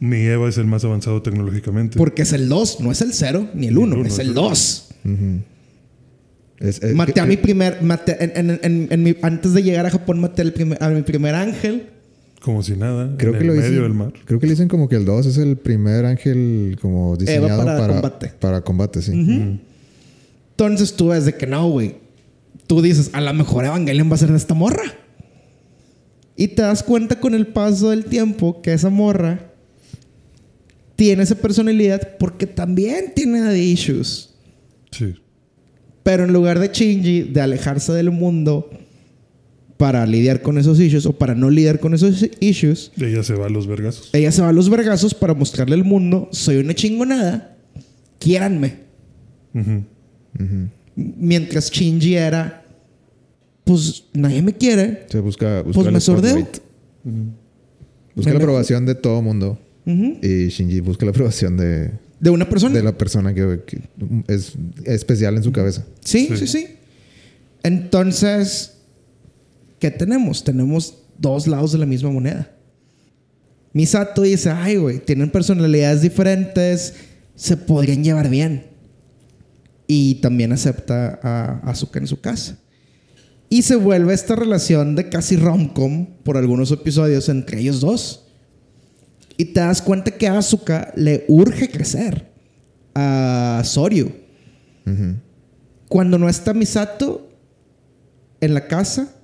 Mi 0.00 0.18
Eva 0.18 0.48
es 0.48 0.58
el 0.58 0.66
más 0.66 0.84
avanzado 0.84 1.22
tecnológicamente. 1.22 1.96
Porque 1.98 2.22
es 2.22 2.32
el 2.32 2.48
2, 2.48 2.80
no 2.80 2.92
es 2.92 3.00
el 3.00 3.12
0 3.14 3.48
ni 3.54 3.66
el 3.68 3.74
Ni 3.74 3.80
el 3.82 3.88
1, 3.88 3.96
uno, 3.96 4.06
es 4.06 4.18
el 4.18 4.28
el- 4.28 4.34
2. 4.34 4.88
Es- 6.60 6.82
es- 6.82 6.94
Maté 6.94 7.20
a 7.20 7.24
que- 7.24 7.28
mi 7.30 7.36
primer. 7.36 7.82
maté- 7.82 8.16
en- 8.20 8.32
en- 8.50 8.60
en- 8.62 8.88
en 8.90 9.02
mi- 9.02 9.16
antes 9.22 9.54
de 9.54 9.62
llegar 9.62 9.86
a 9.86 9.90
Japón, 9.90 10.20
maté 10.20 10.42
al 10.42 10.52
primer- 10.52 10.82
a 10.82 10.88
mi 10.90 11.02
primer 11.02 11.34
ángel. 11.34 11.86
Como 12.42 12.62
si 12.62 12.72
nada. 12.76 13.14
Creo 13.16 13.32
en 13.32 13.38
que 13.38 13.44
el 13.44 13.46
lo 13.48 13.54
medio 13.54 13.68
dicen. 13.70 13.82
del 13.82 13.94
mar. 13.94 14.12
Creo 14.24 14.38
que 14.40 14.46
le 14.46 14.52
dicen 14.52 14.68
como 14.68 14.88
que 14.88 14.96
el 14.96 15.04
2 15.04 15.26
es 15.26 15.38
el 15.38 15.56
primer 15.56 16.04
ángel 16.04 16.76
como 16.80 17.16
diseñado 17.16 17.64
para 17.64 17.78
para, 17.78 17.92
combate. 17.94 18.28
Para 18.40 18.60
combate, 18.60 19.02
sí. 19.02 19.12
Entonces 20.50 20.94
tú 20.94 21.08
ves 21.08 21.24
de 21.24 21.34
que 21.34 21.46
no, 21.46 21.68
güey. 21.70 21.96
Tú 22.68 22.80
dices, 22.82 23.10
a 23.14 23.20
lo 23.20 23.34
mejor 23.34 23.64
Evangelion 23.64 24.08
va 24.10 24.14
a 24.14 24.18
ser 24.18 24.30
de 24.30 24.36
esta 24.36 24.54
morra. 24.54 24.84
Y 26.36 26.46
te 26.48 26.62
das 26.62 26.84
cuenta 26.84 27.18
con 27.18 27.34
el 27.34 27.48
paso 27.48 27.90
del 27.90 28.04
tiempo 28.04 28.62
que 28.62 28.72
esa 28.72 28.90
morra 28.90 29.50
tiene 30.94 31.24
esa 31.24 31.34
personalidad 31.34 32.16
porque 32.18 32.46
también 32.46 33.12
tiene 33.16 33.40
daddy 33.40 33.58
issues. 33.72 34.30
Sí. 34.92 35.14
Pero 36.04 36.24
en 36.24 36.32
lugar 36.32 36.58
de 36.60 36.68
Shinji, 36.68 37.22
de 37.22 37.40
alejarse 37.40 37.92
del 37.92 38.10
mundo 38.12 38.70
para 39.76 40.06
lidiar 40.06 40.42
con 40.42 40.58
esos 40.58 40.78
issues 40.80 41.06
o 41.06 41.12
para 41.12 41.34
no 41.34 41.50
lidiar 41.50 41.80
con 41.80 41.94
esos 41.94 42.24
issues, 42.40 42.92
Ella 43.00 43.22
se 43.22 43.34
va 43.34 43.46
a 43.46 43.50
los 43.50 43.66
vergazos. 43.66 44.10
ella 44.12 44.30
se 44.32 44.42
va 44.42 44.48
a 44.48 44.52
los 44.52 44.68
vergazos 44.70 45.14
para 45.14 45.34
mostrarle 45.34 45.74
al 45.74 45.84
mundo, 45.84 46.28
soy 46.32 46.56
una 46.56 46.74
chingonada, 46.74 47.56
quiéranme. 48.18 48.74
Ujú. 49.54 49.84
Mientras 51.00 51.70
Shinji 51.70 52.14
era, 52.16 52.64
pues 53.64 54.04
nadie 54.14 54.42
me 54.42 54.52
quiere, 54.52 55.06
Se 55.08 55.20
busca, 55.20 55.62
busca 55.62 55.74
pues 55.74 55.86
el 55.86 55.92
me 55.92 56.00
sordeo. 56.00 56.30
spotlight. 56.38 56.62
Busca 58.16 58.30
Me 58.32 58.38
la 58.38 58.42
aprobación 58.44 58.84
de 58.86 58.94
todo 58.96 59.22
mundo. 59.22 59.58
Y 59.86 60.48
Shinji 60.48 60.80
busca 60.80 61.06
la 61.06 61.10
aprobación 61.10 61.56
de, 61.56 61.92
De 62.20 62.30
una 62.30 62.48
persona. 62.48 62.74
de 62.74 62.82
la 62.82 62.98
persona 62.98 63.32
que, 63.32 63.60
que 63.66 63.80
es 64.26 64.52
especial 64.84 65.36
en 65.36 65.42
su 65.44 65.52
cabeza. 65.52 65.84
Sí, 66.04 66.26
Sí. 66.32 66.36
sí, 66.38 66.46
sí. 66.48 66.66
Entonces, 67.62 68.74
¿qué 69.78 69.90
tenemos? 69.90 70.42
Tenemos 70.44 70.94
dos 71.18 71.46
lados 71.46 71.72
de 71.72 71.78
la 71.78 71.86
misma 71.86 72.10
moneda. 72.10 72.50
Misato 73.72 74.22
dice, 74.22 74.50
ay, 74.50 74.76
güey, 74.76 74.98
tienen 74.98 75.30
personalidades 75.30 76.02
diferentes, 76.02 76.94
se 77.36 77.56
podrían 77.56 78.02
llevar 78.02 78.28
bien. 78.28 78.64
Y 79.88 80.16
también 80.16 80.52
acepta 80.52 81.18
a 81.22 81.60
Asuka 81.68 81.98
en 81.98 82.06
su 82.06 82.20
casa. 82.20 82.58
Y 83.50 83.62
se 83.62 83.74
vuelve 83.74 84.12
esta 84.12 84.36
relación 84.36 84.94
de 84.94 85.08
casi 85.08 85.36
rom-com 85.36 86.06
por 86.22 86.36
algunos 86.36 86.70
episodios 86.70 87.28
entre 87.30 87.60
ellos 87.60 87.80
dos. 87.80 88.26
Y 89.38 89.46
te 89.46 89.60
das 89.60 89.80
cuenta 89.80 90.10
que 90.10 90.28
a 90.28 90.38
Asuka 90.38 90.92
le 90.94 91.24
urge 91.28 91.70
crecer 91.70 92.30
a 92.94 93.62
Soryu. 93.64 94.12
Cuando 95.88 96.18
no 96.18 96.28
está 96.28 96.52
Misato 96.52 97.30
en 98.40 98.54
la 98.54 98.66
casa 98.66 99.14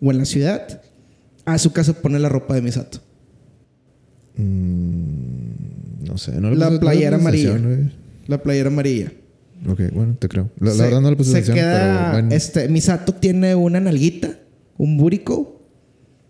o 0.00 0.10
en 0.10 0.18
la 0.18 0.24
ciudad, 0.26 0.82
Asuka 1.44 1.84
se 1.84 1.94
pone 1.94 2.18
la 2.18 2.28
ropa 2.28 2.54
de 2.54 2.62
Misato. 2.62 3.00
Mm, 4.36 6.04
no 6.04 6.18
sé. 6.18 6.40
No 6.40 6.50
le 6.50 6.56
La 6.56 6.78
playera 6.78 7.16
amarilla. 7.16 7.58
La 8.26 8.42
playera 8.42 8.68
amarilla. 8.68 9.12
Ok, 9.68 9.80
bueno, 9.92 10.16
te 10.18 10.28
creo. 10.28 10.50
La, 10.58 10.70
la 10.70 10.76
Se- 10.76 10.82
verdad 10.82 11.00
no 11.00 11.10
le 11.10 11.16
puse 11.16 11.30
se 11.30 11.36
atención, 11.38 11.56
queda, 11.56 11.98
pero 12.10 12.12
bueno. 12.12 12.34
este, 12.34 12.68
Misato 12.68 13.14
tiene 13.14 13.54
una 13.54 13.80
nalguita, 13.80 14.38
un 14.76 14.96
burico. 14.96 15.62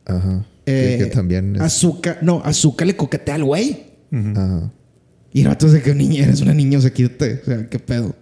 Ajá. 0.05 0.47
Que- 0.65 0.95
Eh, 0.95 0.99
que, 0.99 1.07
también 1.07 1.57
es... 1.57 1.63
Azuka, 1.63 2.19
no, 2.23 2.41
Azuka 2.45 2.85
le 2.85 2.95
coquetea 2.97 3.35
al 3.37 3.45
güey. 3.45 3.85
Ujú. 4.13 4.31
Ajá. 4.37 4.73
Y 5.33 5.45
vato 5.45 5.67
dice 5.67 5.83
que 5.83 5.95
niña, 5.95 6.25
eres 6.25 6.41
una 6.43 6.53
niña, 6.55 6.79
o 6.79 6.81
sea, 6.83 6.93
quítate. 6.93 7.41
O 7.43 7.45
sea, 7.47 7.69
qué 7.69 7.79
pedo. 7.79 8.15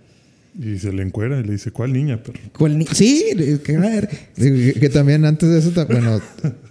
Y 0.62 0.78
se 0.78 0.92
le 0.92 1.02
encuera 1.02 1.40
y 1.40 1.42
le 1.42 1.52
dice, 1.52 1.70
¿cuál 1.70 1.94
niña? 1.94 2.22
Pero 2.22 2.38
¿Cuál 2.58 2.76
ni- 2.78 2.84
sí, 2.86 3.24
que 3.64 3.76
a 3.76 3.80
ver. 3.80 4.10
Digo, 4.36 4.56
que, 4.74 4.80
que 4.80 4.88
también 4.90 5.24
antes 5.24 5.48
de 5.48 5.58
eso, 5.58 5.72
bueno, 5.86 6.20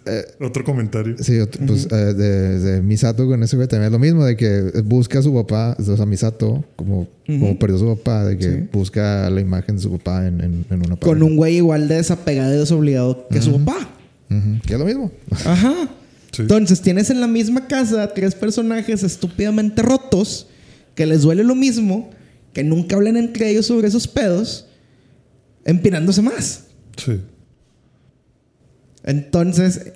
eh, 0.06 0.26
otro 0.42 0.64
comentario. 0.64 1.16
sí, 1.20 1.34
ot- 1.40 1.58
pues 1.66 1.88
eh, 1.92 1.96
de, 2.14 2.60
de 2.60 2.82
Misato 2.84 3.26
con 3.28 3.42
ese 3.42 3.56
güey 3.56 3.68
también 3.68 3.88
es 3.88 3.92
lo 3.92 3.98
mismo, 3.98 4.24
de 4.26 4.38
que 4.38 4.62
busca 4.86 5.18
a 5.20 5.22
su 5.24 5.34
papá, 5.34 5.76
o 5.80 5.96
sea, 5.98 6.06
Misato, 6.06 6.64
como, 6.76 7.08
como 7.26 7.58
perdió 7.58 7.78
a 7.78 7.80
su 7.80 7.98
papá, 7.98 8.26
de 8.26 8.38
que 8.38 8.44
Sí. 8.52 8.70
busca 8.72 9.28
la 9.32 9.42
imagen 9.42 9.78
de 9.78 9.82
su 9.82 9.92
papá 9.98 10.28
en, 10.28 10.40
en, 10.42 10.66
en 10.70 10.86
una 10.86 10.96
Con 10.98 11.24
un 11.24 11.36
güey 11.36 11.56
igual 11.56 11.88
de 11.88 11.96
desapegado 11.96 12.54
y 12.54 12.58
desobligado 12.60 13.28
que 13.32 13.42
su 13.42 13.58
papá. 13.64 13.90
Que 14.68 14.74
es 14.76 14.80
lo 14.80 14.86
mismo. 14.86 15.12
Ajá. 15.46 15.74
Sí. 16.32 16.44
Entonces 16.44 16.80
tienes 16.82 17.10
en 17.10 17.22
la 17.22 17.28
misma 17.28 17.66
casa 17.68 18.08
tres 18.14 18.36
personajes 18.36 19.02
estúpidamente 19.02 19.82
rotos 19.82 20.46
que 20.94 21.08
les 21.08 21.24
duele 21.24 21.44
lo 21.44 21.56
mismo, 21.56 22.12
que 22.54 22.64
nunca 22.64 22.96
hablan 22.96 23.18
entre 23.18 23.50
ellos 23.50 23.66
sobre 23.68 23.88
esos 23.88 24.08
pedos, 24.08 24.68
empinándose 25.66 26.22
más. 26.22 26.66
Sí. 26.98 27.20
Entonces, 29.04 29.94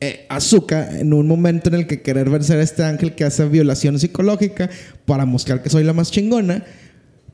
eh, 0.00 0.26
Azuka, 0.28 0.98
en 0.98 1.12
un 1.12 1.26
momento 1.26 1.68
en 1.68 1.74
el 1.74 1.86
que 1.86 2.02
querer 2.02 2.30
vencer 2.30 2.58
a 2.58 2.62
este 2.62 2.84
ángel 2.84 3.14
que 3.14 3.24
hace 3.24 3.46
violación 3.48 3.98
psicológica 3.98 4.70
para 5.04 5.26
mostrar 5.26 5.62
que 5.62 5.70
soy 5.70 5.84
la 5.84 5.92
más 5.92 6.10
chingona, 6.10 6.64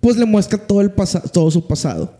pues 0.00 0.16
le 0.16 0.24
muestra 0.26 0.58
todo, 0.58 0.80
el 0.80 0.92
todo 1.32 1.50
su 1.50 1.66
pasado. 1.66 2.16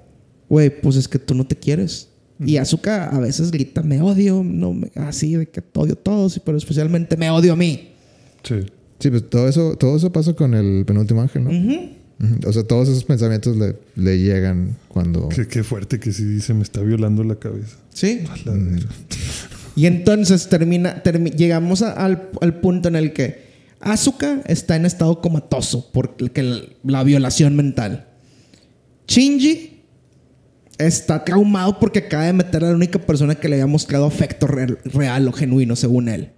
Güey, 0.49 0.81
pues 0.81 0.97
es 0.97 1.09
que 1.09 1.19
tú 1.19 1.35
no 1.35 1.47
te 1.47 1.57
quieres. 1.57 2.09
Y 2.45 2.57
Azuka 2.57 3.09
a 3.11 3.21
veces 3.21 3.51
grita, 3.51 3.83
me 3.83 4.01
odio, 4.03 4.43
no, 4.45 4.73
me- 4.75 4.91
así 4.97 5.35
de 5.37 5.47
que 5.47 5.63
te 5.63 5.81
odio 5.81 5.93
a 5.95 5.97
todos, 5.97 6.41
pero 6.45 6.59
especialmente 6.59 7.17
me 7.17 7.31
odio 7.31 7.53
a 7.53 7.57
mí. 7.57 7.93
Sí. 8.43 8.57
Sí, 8.99 9.11
pues 9.11 9.29
todo 9.29 9.49
eso, 9.49 9.77
todo 9.77 9.97
eso 9.97 10.11
pasa 10.13 10.33
con 10.35 10.55
el 10.55 10.85
penúltimo 10.87 11.21
ángel, 11.23 11.45
¿no? 11.45 11.51
Ujú. 11.51 11.89
O 12.47 12.53
sea, 12.53 12.63
todos 12.65 12.89
esos 12.89 13.05
pensamientos 13.05 13.57
le, 13.57 13.77
le 13.97 14.19
llegan 14.19 14.77
cuando... 14.89 15.29
Qué, 15.29 15.47
qué 15.49 15.63
fuerte 15.63 15.99
que 16.01 16.13
sí 16.13 16.25
dice, 16.25 16.55
me 16.55 16.63
está 16.63 16.81
violando 16.81 17.25
la 17.25 17.37
cabeza. 17.37 17.77
Sí. 17.93 18.23
La. 18.45 18.55
Y 19.77 19.87
entonces 19.87 20.49
termina, 20.49 21.03
termi- 21.03 21.35
llegamos 21.35 21.83
a- 21.83 21.93
al, 21.93 22.31
al 22.41 22.61
punto 22.61 22.89
en 22.89 22.97
el 22.97 23.13
que 23.13 23.45
Asuka 23.81 24.41
está 24.47 24.77
en 24.77 24.87
estado 24.87 25.21
comatoso 25.21 25.91
por 25.93 26.15
que 26.17 26.69
la 26.85 27.03
violación 27.03 27.57
mental. 27.57 28.07
Shinji 29.09 29.83
está 30.79 31.25
traumado 31.25 31.79
porque 31.79 32.01
acaba 32.01 32.25
de 32.25 32.33
meter 32.33 32.65
a 32.65 32.69
la 32.71 32.75
única 32.77 32.99
persona 32.99 33.35
que 33.35 33.49
le 33.49 33.57
había 33.57 33.67
mostrado 33.67 34.07
afecto 34.07 34.47
re- 34.47 34.79
real 34.85 35.29
o 35.29 35.33
genuino, 35.33 35.77
según 35.77 36.09
él. 36.09 36.31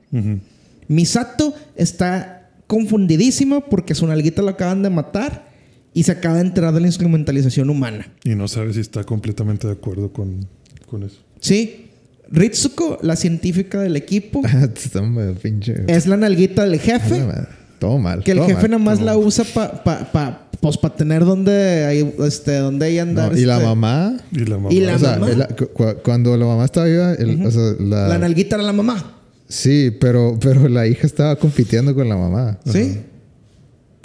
Misato 0.89 1.55
está 1.75 2.51
confundidísima 2.67 3.61
porque 3.61 3.95
su 3.95 4.07
nalguita 4.07 4.43
lo 4.43 4.49
acaban 4.49 4.83
de 4.83 4.91
matar 4.91 5.49
y 5.97 6.03
se 6.03 6.13
acaba 6.13 6.35
de 6.37 6.43
enterar 6.43 6.75
de 6.75 6.81
la 6.81 6.87
instrumentalización 6.89 7.71
humana. 7.71 8.13
Y 8.23 8.35
no 8.35 8.49
sabe 8.49 8.73
si 8.75 8.81
está 8.81 9.03
completamente 9.05 9.67
de 9.67 9.73
acuerdo 9.73 10.13
con, 10.13 10.47
con 10.91 11.03
eso. 11.05 11.17
Sí. 11.41 11.87
Ritsuko, 12.31 12.99
la 13.03 13.17
científica 13.17 13.81
del 13.81 13.97
equipo, 13.97 14.43
Está 14.85 15.01
muy 15.01 15.33
pinche... 15.35 15.75
es 15.87 16.07
la 16.07 16.17
nalguita 16.17 16.65
del 16.67 16.79
jefe. 16.81 17.21
madre. 17.25 17.47
Todo 17.79 17.99
mal. 17.99 18.23
Que 18.23 18.33
el 18.33 18.39
todo 18.39 18.49
jefe 18.49 18.63
mal. 18.63 18.71
nada 18.73 18.83
más 18.85 19.01
la 19.01 19.17
usa 19.17 19.45
para 19.55 19.85
pa, 19.85 20.13
pa, 20.13 20.49
pues, 20.61 20.77
pa 20.77 20.95
tener 20.95 21.25
donde, 21.25 22.15
este, 22.27 22.57
donde 22.57 22.89
ella 22.91 23.03
andar. 23.03 23.33
No, 23.33 23.39
y 23.39 23.45
la 23.45 23.55
este, 23.55 23.67
mamá... 23.67 24.17
Y 24.33 24.39
la 24.41 24.57
mamá. 24.59 24.73
Y 24.73 24.81
la 24.81 24.97
o 24.97 24.99
sea, 24.99 25.19
mamá. 25.19 25.29
la- 25.35 25.47
cu- 25.49 25.69
cu- 25.69 25.97
cuando 26.03 26.37
la 26.37 26.45
mamá 26.47 26.65
estaba 26.65 26.87
viva, 26.87 27.13
el- 27.15 27.47
o 27.47 27.51
sea, 27.51 27.75
la, 27.79 28.09
La 28.09 28.19
nalguita 28.19 28.57
era 28.57 28.65
la 28.65 28.73
mamá. 28.73 29.15
sí, 29.49 29.97
pero, 30.01 30.37
pero 30.41 30.69
la 30.69 30.87
hija 30.87 31.07
estaba 31.07 31.37
compitiendo 31.37 31.95
con 31.95 32.09
la 32.09 32.17
mamá 32.17 32.59
¿Sí? 32.67 32.99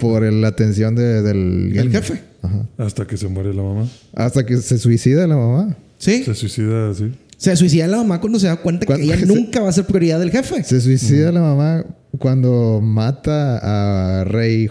Por 0.02 0.24
el- 0.24 0.40
la 0.40 0.48
atención 0.48 0.94
de- 0.94 1.22
del 1.22 1.72
El 1.76 1.90
jefe. 1.90 2.20
Ajá. 2.42 2.66
Hasta 2.78 3.06
que 3.06 3.16
se 3.16 3.28
muere 3.28 3.54
la 3.54 3.62
mamá. 3.62 3.88
Hasta 4.14 4.44
que 4.44 4.56
se 4.58 4.76
suicida 4.78 5.26
la 5.26 5.36
mamá. 5.36 5.76
Sí. 5.98 6.24
Se 6.24 6.34
suicida 6.34 6.90
así. 6.90 7.12
Se 7.36 7.56
suicida 7.56 7.86
la 7.88 7.96
mamá 7.98 8.20
cuando 8.20 8.38
se 8.38 8.46
da 8.48 8.56
cuenta 8.56 8.84
que 8.86 9.02
ella 9.02 9.16
se- 9.18 9.26
nunca 9.26 9.60
va 9.62 9.68
a 9.68 9.72
ser 9.72 9.84
prioridad 9.86 10.18
del 10.20 10.30
jefe. 10.30 10.62
Se 10.64 10.80
suicida 10.80 11.32
la 11.32 11.40
mamá 11.40 11.84
cuando 12.18 12.80
mata 12.82 14.20
a 14.20 14.24
Rey 14.24 14.68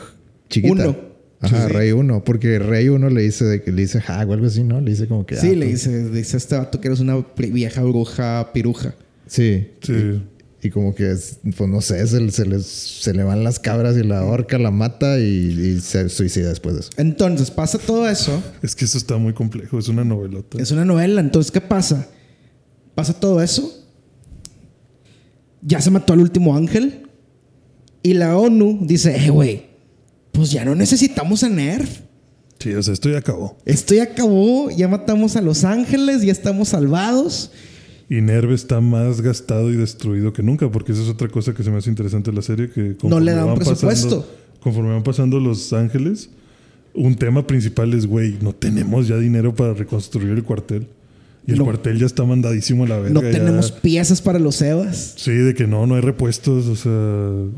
chiquita. 0.50 0.74
Uno. 0.74 1.12
Ajá, 1.44 1.68
Sí. 1.68 1.74
Rey 1.74 1.92
1. 1.92 2.24
Porque 2.24 2.60
Rey 2.60 2.88
1 2.90 3.10
le 3.10 3.22
dice 3.24 3.46
de 3.46 3.64
que 3.64 3.72
le 3.72 3.82
dice 3.82 4.00
hag 4.06 4.30
o 4.30 4.34
algo 4.34 4.46
así, 4.46 4.64
¿no? 4.64 4.80
Le 4.80 4.92
dice 4.92 5.08
como 5.08 5.26
que. 5.26 5.38
Sí, 5.38 5.50
ah, 5.54 5.56
le 5.56 5.66
dice, 5.68 6.10
dice 6.12 6.36
a 6.36 6.38
este 6.38 6.56
vato 6.56 6.80
que 6.80 6.88
eres 6.88 7.00
una 7.00 7.26
vieja 7.36 7.82
bruja 7.82 8.52
piruja. 8.54 8.94
Sí. 9.26 9.68
Sí. 9.82 10.22
Y, 10.64 10.70
como 10.70 10.94
que, 10.94 11.12
es- 11.12 11.40
pues 11.58 11.70
no 11.70 11.82
sé, 11.82 12.06
se, 12.08 12.30
se, 12.32 12.46
les, 12.46 12.66
se 12.66 13.14
le 13.14 13.24
van 13.24 13.44
las 13.44 13.58
cabras 13.60 13.98
y 13.98 14.04
la 14.04 14.24
horca, 14.24 14.60
la 14.60 14.70
mata 14.72 15.20
y, 15.20 15.24
y 15.24 15.80
se 15.82 16.08
suicida 16.10 16.50
después 16.50 16.76
de 16.76 16.82
eso. 16.82 16.90
Entonces 16.98 17.50
pasa 17.50 17.80
todo 17.80 18.08
eso. 18.08 18.44
Es 18.62 18.76
que 18.76 18.86
eso 18.86 18.98
está 18.98 19.18
muy 19.18 19.34
complejo. 19.34 19.80
Es 19.80 19.88
una 19.88 20.04
novelota. 20.04 20.62
Es 20.62 20.72
una 20.72 20.86
novela. 20.86 21.20
Entonces, 21.20 21.52
¿qué 21.52 21.62
pasa? 21.62 22.08
Pasa 22.94 23.14
todo 23.14 23.42
eso. 23.42 23.76
Ya 25.62 25.82
se 25.82 25.90
mató 25.92 26.14
al 26.14 26.20
último 26.22 26.56
ángel. 26.56 27.08
Y 28.04 28.14
la 28.14 28.38
ONU 28.38 28.80
dice, 28.82 29.16
eh, 29.16 29.30
güey, 29.30 29.66
pues 30.32 30.50
ya 30.52 30.66
no 30.66 30.74
necesitamos 30.76 31.44
a 31.44 31.50
Nerf. 31.50 32.00
Sí, 32.60 32.74
o 32.74 32.82
sea, 32.84 32.94
esto 32.94 33.10
ya 33.10 33.20
acabó. 33.20 33.58
Esto 33.66 33.94
ya 33.96 34.04
acabó, 34.04 34.70
ya 34.72 34.88
matamos 34.88 35.36
a 35.36 35.42
los 35.42 35.64
ángeles, 35.64 36.22
ya 36.24 36.32
estamos 36.32 36.70
salvados. 36.70 37.52
Y 38.14 38.20
Nerve 38.22 38.54
está 38.54 38.82
más 38.82 39.22
gastado 39.22 39.72
y 39.72 39.78
destruido 39.78 40.34
que 40.34 40.44
nunca, 40.44 40.70
porque 40.70 40.92
esa 40.92 41.02
es 41.02 41.08
otra 41.08 41.30
cosa 41.30 41.54
que 41.54 41.64
se 41.64 41.72
me 41.72 41.78
hace 41.78 41.90
interesante 41.90 42.30
de 42.30 42.36
la 42.36 42.42
serie. 42.42 42.70
Que 42.70 42.98
No 43.04 43.22
le 43.22 43.32
dan 43.32 43.46
van 43.48 43.56
presupuesto. 43.56 43.88
pasando- 44.20 44.28
conforme 44.60 44.90
van 44.92 45.04
pasando 45.04 45.40
los 45.40 45.72
ángeles, 45.72 46.30
un 46.94 47.16
tema 47.16 47.48
principal 47.48 47.94
es, 47.94 48.06
güey, 48.06 48.36
no 48.42 48.52
tenemos 48.54 49.08
ya 49.08 49.18
dinero 49.18 49.56
para 49.56 49.74
reconstruir 49.74 50.32
el 50.32 50.44
cuartel. 50.44 50.88
Y 51.48 51.54
el 51.54 51.60
No. 51.60 51.64
cuartel 51.64 51.98
ya 52.00 52.06
está 52.06 52.26
mandadísimo 52.26 52.84
a 52.84 52.88
la 52.90 52.98
verga. 53.00 53.14
No 53.14 53.22
ya- 53.22 53.32
tenemos 53.32 53.72
piezas 53.72 54.22
para 54.22 54.40
los 54.40 54.62
Evas. 54.62 55.14
Sí, 55.18 55.32
de 55.32 55.54
que 55.54 55.66
no, 55.66 55.88
no 55.88 55.96
hay 55.96 56.02
repuestos, 56.02 56.68
o 56.68 56.76
sea, 56.76 56.92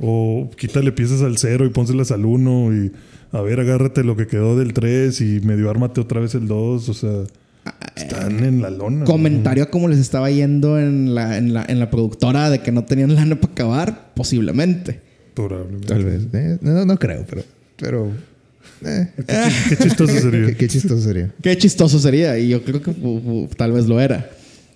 o 0.02 0.52
quítale 0.56 0.92
piezas 0.92 1.22
al 1.24 1.38
cero 1.40 1.66
y 1.66 1.70
pónselas 1.70 2.12
al 2.12 2.26
uno 2.26 2.72
y 2.74 2.92
a 3.32 3.42
ver, 3.42 3.60
agárrate 3.60 4.04
lo 4.04 4.16
que 4.16 4.28
quedó 4.28 4.56
del 4.58 4.72
3 4.74 5.20
y 5.20 5.40
medio 5.42 5.70
ármate 5.72 6.00
otra 6.00 6.22
vez 6.22 6.36
el 6.36 6.48
2, 6.48 6.88
o 6.90 6.94
sea, 6.94 7.24
están 7.96 8.44
en 8.44 8.62
la 8.62 8.70
lona. 8.70 9.06
Comentario 9.06 9.64
a 9.64 9.70
cómo 9.70 9.88
les 9.88 10.00
estaba 10.00 10.30
yendo 10.32 10.80
en 10.80 11.16
la, 11.16 11.38
en 11.38 11.54
la, 11.54 11.66
en 11.68 11.80
la 11.80 11.90
productora 11.90 12.50
de 12.50 12.60
que 12.60 12.72
no 12.72 12.84
tenían 12.86 13.16
lana 13.16 13.36
para 13.40 13.54
acabar, 13.54 14.12
posiblemente. 14.16 15.00
Probablemente. 15.34 15.88
Tal 15.88 16.04
vez. 16.06 16.28
Eh, 16.34 16.58
no, 16.62 16.86
no 16.86 16.98
creo, 16.98 17.26
pero. 17.30 17.44
Pero. 17.78 18.12
eh, 18.86 19.10
Qué, 19.16 19.24
chi- 19.26 19.70
qué 19.70 19.84
chistoso 19.84 20.14
sería. 20.20 20.46
qué, 20.48 20.56
qué 20.58 20.68
chistoso 20.68 21.02
sería. 21.02 21.34
Qué 21.42 21.58
chistoso 21.58 22.00
sería, 22.00 22.38
y 22.38 22.50
yo 22.50 22.64
creo 22.64 22.82
que 22.82 22.94
tal 23.58 23.72
vez 23.72 23.88
lo 23.88 24.00
era. 24.00 24.30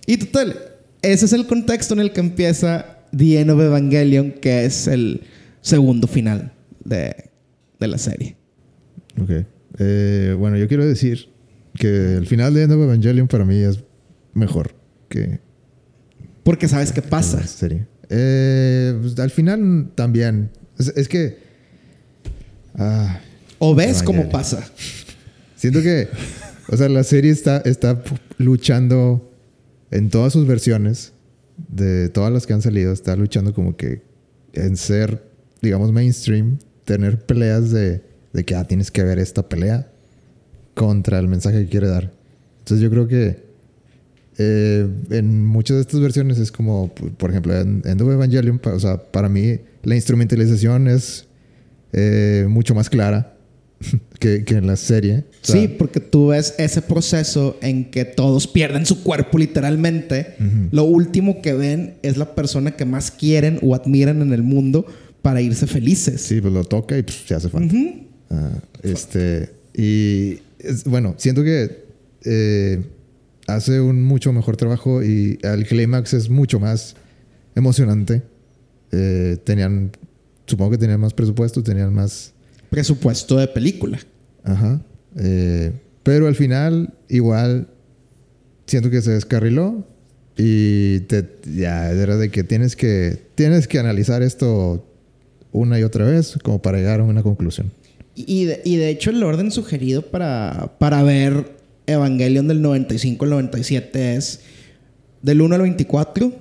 Y 0.06 0.16
total, 0.16 0.56
ese 1.02 1.26
es 1.26 1.32
el 1.32 1.46
contexto 1.46 1.94
en 1.94 2.00
el 2.00 2.12
que 2.12 2.20
empieza 2.20 2.98
The 3.16 3.40
End 3.40 3.50
of 3.50 3.60
Evangelion, 3.60 4.32
que 4.32 4.64
es 4.64 4.86
el 4.88 5.22
segundo 5.60 6.06
final 6.08 6.52
de, 6.84 7.14
de 7.78 7.86
la 7.88 7.98
serie. 7.98 8.36
Ok. 9.20 9.30
Eh, 9.78 10.34
bueno, 10.38 10.56
yo 10.56 10.66
quiero 10.66 10.84
decir 10.86 11.28
que 11.78 12.14
el 12.16 12.26
final 12.26 12.52
de 12.54 12.62
End 12.64 12.72
of 12.72 12.82
Evangelion 12.82 13.28
para 13.28 13.44
mí 13.44 13.56
es 13.56 13.78
mejor 14.34 14.74
que 15.08 15.40
Porque 16.42 16.68
sabes 16.68 16.92
qué 16.92 17.02
pasa. 17.02 17.46
serie. 17.46 17.86
Eh, 18.10 18.96
pues, 19.00 19.18
al 19.18 19.30
final 19.30 19.90
también. 19.94 20.50
Es, 20.78 20.88
es 20.96 21.08
que. 21.08 21.38
Ah, 22.74 23.20
O 23.58 23.74
ves 23.74 24.02
cómo 24.02 24.28
pasa. 24.28 24.64
siento 25.56 25.82
que. 25.82 26.08
O 26.70 26.76
sea, 26.76 26.88
la 26.88 27.02
serie 27.04 27.30
está, 27.30 27.58
está 27.58 28.02
luchando 28.36 29.30
en 29.90 30.10
todas 30.10 30.32
sus 30.32 30.46
versiones. 30.46 31.12
De 31.68 32.08
todas 32.08 32.32
las 32.32 32.46
que 32.46 32.52
han 32.52 32.62
salido. 32.62 32.92
Está 32.92 33.16
luchando 33.16 33.52
como 33.52 33.76
que 33.76 34.02
en 34.52 34.76
ser, 34.76 35.22
digamos, 35.60 35.92
mainstream. 35.92 36.58
Tener 36.84 37.24
peleas 37.26 37.70
de, 37.70 38.02
de 38.32 38.44
que 38.44 38.54
ah, 38.54 38.64
tienes 38.66 38.90
que 38.90 39.02
ver 39.02 39.18
esta 39.18 39.46
pelea 39.48 39.90
contra 40.78 41.18
el 41.18 41.28
mensaje 41.28 41.64
que 41.64 41.68
quiere 41.68 41.88
dar. 41.88 42.12
Entonces 42.60 42.82
yo 42.82 42.90
creo 42.90 43.08
que 43.08 43.48
eh, 44.38 44.86
en 45.10 45.44
muchas 45.44 45.76
de 45.76 45.80
estas 45.82 46.00
versiones 46.00 46.38
es 46.38 46.52
como, 46.52 46.88
por 46.94 47.30
ejemplo, 47.30 47.58
en 47.58 47.82
End 47.84 48.00
of 48.00 48.10
Evangelion, 48.10 48.60
o 48.64 48.78
sea, 48.78 49.02
para 49.10 49.28
mí 49.28 49.58
la 49.82 49.96
instrumentalización 49.96 50.86
es 50.86 51.26
eh, 51.92 52.46
mucho 52.48 52.74
más 52.74 52.88
clara 52.88 53.34
que, 54.20 54.44
que 54.44 54.54
en 54.54 54.68
la 54.68 54.76
serie. 54.76 55.24
O 55.42 55.46
sea, 55.46 55.56
Sí, 55.60 55.66
porque 55.66 55.98
tú 55.98 56.28
ves 56.28 56.54
ese 56.58 56.80
proceso 56.82 57.56
en 57.60 57.90
que 57.90 58.04
todos 58.04 58.46
pierden 58.46 58.86
su 58.86 59.02
cuerpo 59.02 59.38
literalmente. 59.38 60.36
Lo 60.70 60.84
último 60.84 61.42
que 61.42 61.54
ven 61.54 61.94
es 62.02 62.16
la 62.16 62.34
persona 62.36 62.72
que 62.76 62.84
más 62.84 63.10
quieren 63.10 63.58
o 63.62 63.74
admiran 63.74 64.22
en 64.22 64.32
el 64.32 64.44
mundo 64.44 64.86
para 65.22 65.40
irse 65.40 65.66
felices. 65.66 66.20
Sí, 66.20 66.40
pues 66.40 66.52
lo 66.52 66.62
toca 66.62 66.96
y 66.96 67.02
pues, 67.02 67.24
se 67.26 67.34
hace 67.34 67.48
falta. 67.48 67.74
Ujú. 67.74 68.06
Ah, 68.30 68.52
este, 68.82 69.50
y 69.74 70.38
es- 70.58 70.84
bueno, 70.84 71.14
siento 71.18 71.42
que 71.42 71.84
eh, 72.24 72.82
hace 73.46 73.80
un 73.80 74.02
mucho 74.02 74.32
mejor 74.32 74.56
trabajo 74.56 75.02
y 75.02 75.38
el 75.42 75.66
clímax 75.66 76.14
es 76.14 76.28
mucho 76.30 76.58
más 76.60 76.96
emocionante. 77.54 78.22
Eh, 78.92 79.36
tenían, 79.44 79.90
supongo 80.46 80.72
que 80.72 80.78
tenían 80.78 81.00
más 81.00 81.14
presupuesto, 81.14 81.62
tenían 81.62 81.92
más... 81.94 82.32
Presupuesto 82.70 83.36
de 83.36 83.48
película. 83.48 83.98
Ajá. 84.44 84.80
Eh, 85.16 85.72
pero 86.02 86.26
al 86.26 86.34
final, 86.34 86.94
igual, 87.08 87.68
siento 88.66 88.90
que 88.90 89.00
se 89.02 89.12
descarriló 89.12 89.86
y 90.36 91.00
te, 91.00 91.26
ya 91.56 91.90
era 91.90 92.16
de 92.16 92.30
que 92.30 92.44
tienes 92.44 92.76
que 92.76 93.18
tienes 93.34 93.66
que 93.66 93.78
analizar 93.78 94.22
esto 94.22 94.86
una 95.52 95.78
y 95.80 95.82
otra 95.82 96.04
vez 96.04 96.38
como 96.44 96.62
para 96.62 96.78
llegar 96.78 97.00
a 97.00 97.04
una 97.04 97.22
conclusión. 97.22 97.72
Y 98.26 98.44
de, 98.46 98.62
y 98.64 98.76
de 98.76 98.88
hecho 98.90 99.10
el 99.10 99.22
orden 99.22 99.50
sugerido 99.50 100.02
para, 100.02 100.74
para 100.78 101.02
ver 101.02 101.56
Evangelion 101.86 102.48
del 102.48 102.60
95 102.62 103.24
al 103.24 103.30
97 103.30 104.16
es 104.16 104.40
del 105.22 105.40
1 105.40 105.54
al 105.54 105.62
24, 105.62 106.32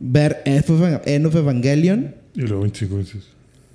ver 0.00 0.42
End 0.44 0.70
of, 0.70 1.06
End 1.06 1.26
of 1.26 1.34
Evangelion 1.34 2.14
Y 2.34 2.40
luego 2.42 2.60
25 2.62 2.96
veces. 2.96 3.24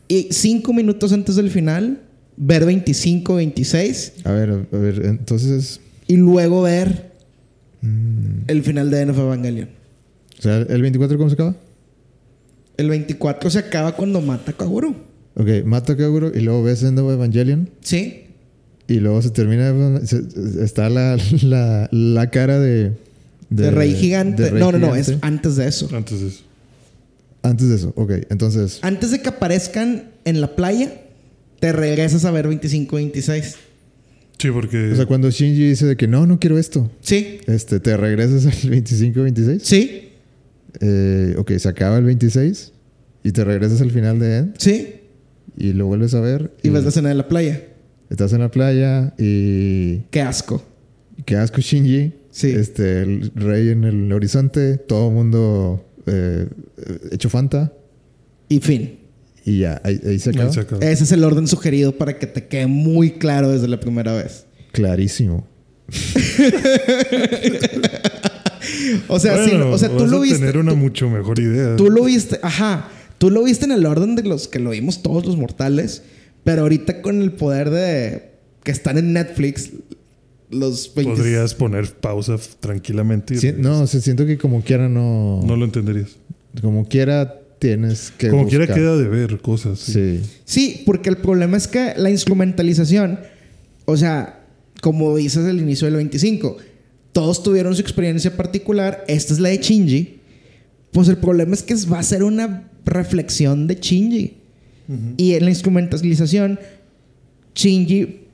y 0.07 0.27
5 0.31 0.73
minutos 0.73 1.11
antes 1.13 1.35
del 1.35 1.49
final, 1.49 1.99
ver 2.37 2.65
25, 2.65 3.35
26 3.35 4.13
A 4.23 4.31
ver, 4.31 4.49
a 4.49 4.77
ver, 4.77 5.05
entonces, 5.05 5.79
y 6.07 6.15
luego 6.17 6.61
ver 6.61 7.11
mm, 7.81 8.43
el 8.47 8.63
final 8.63 8.89
de 8.89 9.01
End 9.01 9.11
of 9.11 9.17
Evangelion. 9.19 9.69
o 10.39 10.41
sea, 10.41 10.57
el 10.57 10.81
24 10.81 11.17
cómo 11.17 11.29
se 11.29 11.33
acaba? 11.35 11.55
El 12.77 12.89
24 12.89 13.49
se 13.49 13.59
acaba 13.59 13.91
cuando 13.95 14.21
mata 14.21 14.51
a 14.51 14.57
Kaguro. 14.57 14.95
Ok, 15.35 15.47
mata 15.65 15.93
a 15.93 15.97
Kaguro 15.97 16.31
y 16.35 16.41
luego 16.41 16.63
ves 16.63 16.83
End 16.83 16.99
of 16.99 17.11
Evangelion 17.11 17.69
Sí. 17.81 18.23
y 18.87 18.95
luego 18.95 19.21
se 19.21 19.29
termina 19.29 20.01
se- 20.05 20.23
está 20.63 20.89
la, 20.89 21.17
la, 21.41 21.87
la 21.91 22.29
cara 22.29 22.59
de 22.59 22.91
De, 23.49 23.71
Rey 23.71 23.93
Gigante. 23.95 24.43
de 24.43 24.49
Rey 24.51 24.59
no, 24.59 24.71
no, 24.71 24.79
no, 24.79 24.95
es 24.95 25.13
antes 25.21 25.55
de 25.55 25.67
eso. 25.67 25.89
Antes 25.93 26.21
de 26.21 26.27
eso. 26.27 26.43
antes 27.43 27.69
de 27.69 27.75
eso. 27.75 27.93
Ok, 27.95 28.11
entonces 28.29 28.79
Antes 28.81 29.11
de 29.11 29.21
que 29.21 29.29
aparezcan 29.29 30.09
en 30.25 30.41
la 30.41 30.55
playa, 30.55 30.93
te 31.59 31.71
regresas 31.71 32.25
a 32.25 32.31
ver 32.31 32.47
25, 32.47 32.95
26. 32.97 33.55
Sí, 34.37 34.49
porque. 34.51 34.91
O 34.91 34.95
sea, 34.95 35.05
cuando 35.05 35.29
Shinji 35.29 35.69
dice 35.69 35.85
de 35.85 35.95
que 35.95 36.07
no, 36.07 36.25
no 36.25 36.39
quiero 36.39 36.57
esto, 36.57 36.89
Sí. 37.01 37.37
este, 37.47 37.79
te 37.79 37.95
regresas 37.95 38.45
al 38.47 38.71
25-26. 38.71 39.59
Sí. 39.63 40.09
Eh, 40.79 41.35
ok, 41.37 41.51
se 41.57 41.69
acaba 41.69 41.97
el 41.97 42.05
26 42.05 42.71
y 43.23 43.31
te 43.31 43.43
regresas 43.43 43.81
al 43.81 43.91
final 43.91 44.19
de 44.19 44.37
End 44.37 44.55
Sí. 44.57 44.95
Y 45.57 45.73
lo 45.73 45.85
vuelves 45.87 46.13
a 46.13 46.21
ver. 46.21 46.51
Y 46.63 46.69
ves 46.69 46.83
la 46.83 46.89
escena 46.89 47.09
de 47.09 47.15
la 47.15 47.27
playa. 47.27 47.61
Estás 48.09 48.33
en 48.33 48.39
la 48.39 48.49
playa 48.51 49.13
y 49.17 49.99
Qué 50.11 50.21
asco. 50.21 50.63
qué 51.25 51.37
asco 51.37 51.61
Shinji. 51.61 52.13
Sí. 52.31 52.49
Este, 52.51 53.01
el 53.03 53.31
rey 53.35 53.69
en 53.69 53.83
el 53.83 54.11
horizonte, 54.13 54.77
todo 54.77 55.09
el 55.09 55.13
mundo 55.13 55.85
eh, 56.05 56.47
hecho 57.11 57.29
Fanta 57.29 57.73
Y 58.49 58.59
fin. 58.59 58.99
y 59.45 59.59
ya, 59.59 59.81
ahí, 59.83 59.99
ahí 60.05 60.17
se 60.19 60.29
Ahí 60.31 60.35
acaba. 60.37 60.53
se 60.53 60.59
acaba. 60.61 60.85
Ese 60.85 61.03
es 61.03 61.11
el 61.11 61.23
orden 61.23 61.47
sugerido 61.47 61.91
para 61.97 62.17
que 62.17 62.27
te 62.27 62.47
quede 62.47 62.67
muy 62.67 63.11
claro 63.11 63.49
desde 63.49 63.67
la 63.67 63.79
primera 63.79 64.13
vez. 64.13 64.45
Clarísimo. 64.71 65.45
O 69.07 69.19
sea, 69.19 69.43
sí, 69.43 69.51
Bueno, 69.51 69.71
o 69.71 69.77
sea, 69.77 69.89
tú 69.89 69.99
vas 69.99 70.09
lo 70.09 70.17
a 70.17 70.21
viste. 70.21 70.39
tener 70.39 70.57
una 70.57 70.71
tú- 70.71 70.77
mucho 70.77 71.09
mejor 71.09 71.39
idea. 71.39 71.75
Tú 71.75 71.89
lo 71.89 72.03
viste, 72.03 72.39
ajá. 72.41 72.87
Tú 73.21 73.29
lo 73.29 73.43
viste 73.43 73.65
en 73.65 73.71
el 73.71 73.85
orden 73.85 74.15
de 74.15 74.23
los 74.23 74.47
que 74.47 74.57
lo 74.57 74.71
vimos 74.71 75.03
todos 75.03 75.27
los 75.27 75.37
mortales. 75.37 76.01
Pero 76.43 76.63
ahorita 76.63 77.03
con 77.03 77.21
el 77.21 77.33
poder 77.33 77.69
de 77.69 78.31
que 78.63 78.71
están 78.71 78.97
en 78.97 79.13
Netflix, 79.13 79.69
los 80.49 80.91
20 80.95 81.13
Podrías 81.17 81.53
poner 81.53 81.93
pausa 81.93 82.39
tranquilamente. 82.59 83.35
y 83.35 83.37
Sí, 83.37 83.53
no, 83.55 83.85
se 83.85 84.01
siento 84.01 84.25
que 84.25 84.39
como 84.39 84.63
quiera 84.63 84.89
no, 84.89 85.39
No 85.45 85.55
lo 85.55 85.65
entenderías. 85.65 86.17
como 86.63 86.87
quiera 86.87 87.39
tienes 87.59 88.09
que 88.17 88.29
Como 88.29 88.47
quiera 88.47 88.65
queda 88.65 88.97
de 88.97 89.07
ver 89.07 89.37
cosas. 89.39 89.77
Sí. 89.77 89.93
Sí. 89.93 90.21
Sí, 90.45 90.83
porque 90.83 91.09
el 91.11 91.17
problema 91.17 91.57
es 91.57 91.67
que 91.67 91.93
la 91.97 92.09
instrumentalización, 92.09 93.19
o 93.85 93.97
sea, 93.97 94.47
como 94.81 95.15
dices 95.15 95.45
al 95.45 95.59
inicio 95.59 95.85
del 95.85 95.97
25, 95.97 96.57
todos 97.11 97.43
tuvieron 97.43 97.75
su 97.75 97.81
experiencia 97.81 98.35
particular. 98.35 99.05
Esta 99.07 99.31
es 99.33 99.39
la 99.39 99.49
de 99.49 99.59
Shinji. 99.59 100.21
Pues 100.91 101.07
el 101.07 101.17
problema 101.17 101.53
es 101.53 101.61
que 101.61 101.75
va 101.85 101.99
a 101.99 102.03
ser 102.03 102.23
una 102.23 102.70
reflexión 102.85 103.67
de 103.67 103.75
Shinji. 103.75 104.37
Y 105.15 105.35
en 105.35 105.45
la 105.45 105.51
instrumentalización, 105.51 106.59
Shinji, 107.55 108.25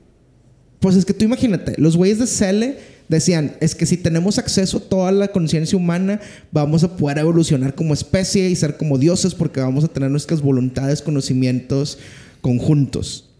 pues 0.80 0.96
es 0.96 1.04
que 1.04 1.14
tú 1.14 1.24
imagínate, 1.24 1.74
los 1.80 1.96
güeyes 1.96 2.18
de 2.18 2.26
Cele 2.26 2.78
decían, 3.08 3.56
es 3.60 3.76
que 3.76 3.86
si 3.86 3.96
tenemos 3.96 4.38
acceso 4.38 4.78
a 4.78 4.80
toda 4.80 5.12
la 5.12 5.28
conciencia 5.28 5.78
humana, 5.78 6.20
vamos 6.50 6.82
a 6.82 6.96
poder 6.96 7.18
evolucionar 7.18 7.74
como 7.74 7.94
especie 7.94 8.50
y 8.50 8.56
ser 8.56 8.76
como 8.76 8.98
dioses 8.98 9.34
porque 9.34 9.60
vamos 9.60 9.84
a 9.84 9.88
tener 9.88 10.10
nuestras 10.10 10.42
voluntades, 10.42 11.00
conocimientos 11.00 11.98
conjuntos. 12.40 13.30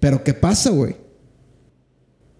Pero 0.00 0.24
¿qué 0.24 0.34
pasa, 0.34 0.70
güey? 0.70 0.96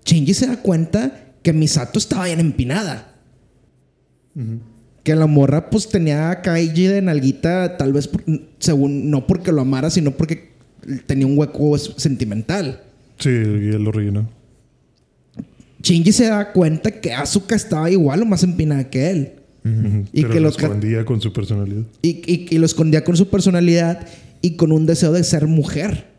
Shinji 0.05 0.35
se 0.35 0.47
da 0.47 0.57
cuenta 0.61 1.33
que 1.43 1.53
Misato 1.53 1.99
estaba 1.99 2.27
bien 2.27 2.41
empinada. 2.41 3.15
Que 5.05 5.15
la 5.15 5.27
morra 5.27 5.71
pues 5.71 5.89
tenía 5.89 6.31
a 6.31 6.43
Kaiji 6.43 6.87
de 6.87 7.03
nalguita, 7.03 7.77
tal 7.77 7.93
vez 7.93 8.11
según, 8.59 9.11
no 9.11 9.27
porque 9.27 9.53
lo 9.53 9.61
amara, 9.61 9.91
sino 9.91 10.11
porque 10.13 10.51
tenía 11.07 11.27
un 11.27 11.39
hueco 11.39 11.79
sentimental. 11.79 12.81
Sí, 13.19 13.29
y 13.31 13.69
él 13.69 13.85
lo 13.85 13.93
rellenó. 13.93 14.29
Shinji 15.83 16.13
se 16.13 16.27
da 16.29 16.53
cuenta 16.53 16.91
que 16.91 17.13
Asuka 17.13 17.55
estaba 17.55 17.91
igual 17.91 18.23
o 18.23 18.25
más 18.27 18.43
empinada 18.43 18.89
que 18.89 19.11
él. 19.11 19.33
Y 20.13 20.23
Pero 20.23 20.31
que 20.35 20.41
lo 20.41 20.49
escondía 20.49 21.05
con 21.05 21.21
su 21.21 21.33
personalidad. 21.33 21.85
Y, 22.03 22.09
y- 22.27 22.47
y 22.51 22.59
lo 22.59 22.67
escondía 22.67 23.03
con 23.05 23.17
su 23.17 23.29
personalidad 23.29 24.07
y 24.43 24.57
con 24.57 24.73
un 24.73 24.85
deseo 24.87 25.13
de 25.13 25.25
ser 25.25 25.47
mujer. 25.47 26.14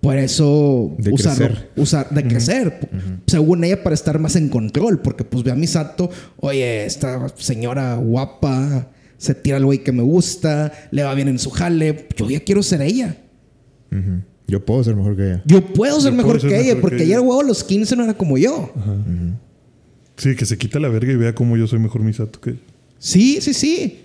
Por 0.00 0.16
eso 0.16 0.94
De 0.98 1.10
usarlo- 1.10 1.46
crecer. 1.48 1.70
usar, 1.76 2.10
de 2.10 2.22
crecer. 2.24 2.88
Según 3.26 3.64
ella, 3.64 3.82
para 3.82 3.94
estar 3.94 4.18
más 4.20 4.36
en 4.36 4.48
control. 4.48 5.00
Porque 5.00 5.24
pues 5.24 5.42
ve 5.42 5.50
a 5.50 5.56
Misato, 5.56 6.08
oye, 6.36 6.84
esta 6.84 7.26
señora 7.36 7.96
guapa, 7.96 8.88
se 9.16 9.34
tira 9.34 9.56
el 9.56 9.64
güey 9.64 9.82
que 9.82 9.90
me 9.90 10.02
gusta, 10.02 10.72
le 10.92 11.02
va 11.02 11.14
bien 11.14 11.26
en 11.28 11.38
su 11.40 11.50
jale. 11.50 12.06
Yo 12.16 12.30
ya 12.30 12.40
quiero 12.40 12.62
ser 12.62 12.80
ella. 12.82 13.16
Yo 14.46 14.64
puedo 14.64 14.82
ser 14.84 14.94
mejor 14.94 15.16
que 15.16 15.24
ella. 15.26 15.42
Yo 15.46 15.64
puedo 15.74 16.00
ser 16.00 16.12
Yo 16.12 16.16
mejor 16.16 16.32
puedo 16.38 16.40
ser 16.42 16.50
que 16.50 16.56
ella, 16.64 16.74
mejor 16.76 16.80
porque 16.90 17.02
ella. 17.04 17.20
huevo 17.20 17.40
a 17.40 17.44
los 17.44 17.64
15 17.64 17.96
no 17.96 18.04
era 18.04 18.14
como 18.14 18.38
yo. 18.38 18.72
Sí, 20.16 20.34
que 20.36 20.46
se 20.46 20.56
quita 20.58 20.78
la 20.78 20.88
verga 20.88 21.12
y 21.12 21.16
vea 21.16 21.34
cómo 21.34 21.56
yo 21.56 21.66
soy 21.66 21.80
mejor 21.80 22.02
Misato 22.02 22.40
que 22.40 22.50
él. 22.50 22.60
Sí, 22.98 23.38
sí, 23.40 23.52
sí. 23.52 24.00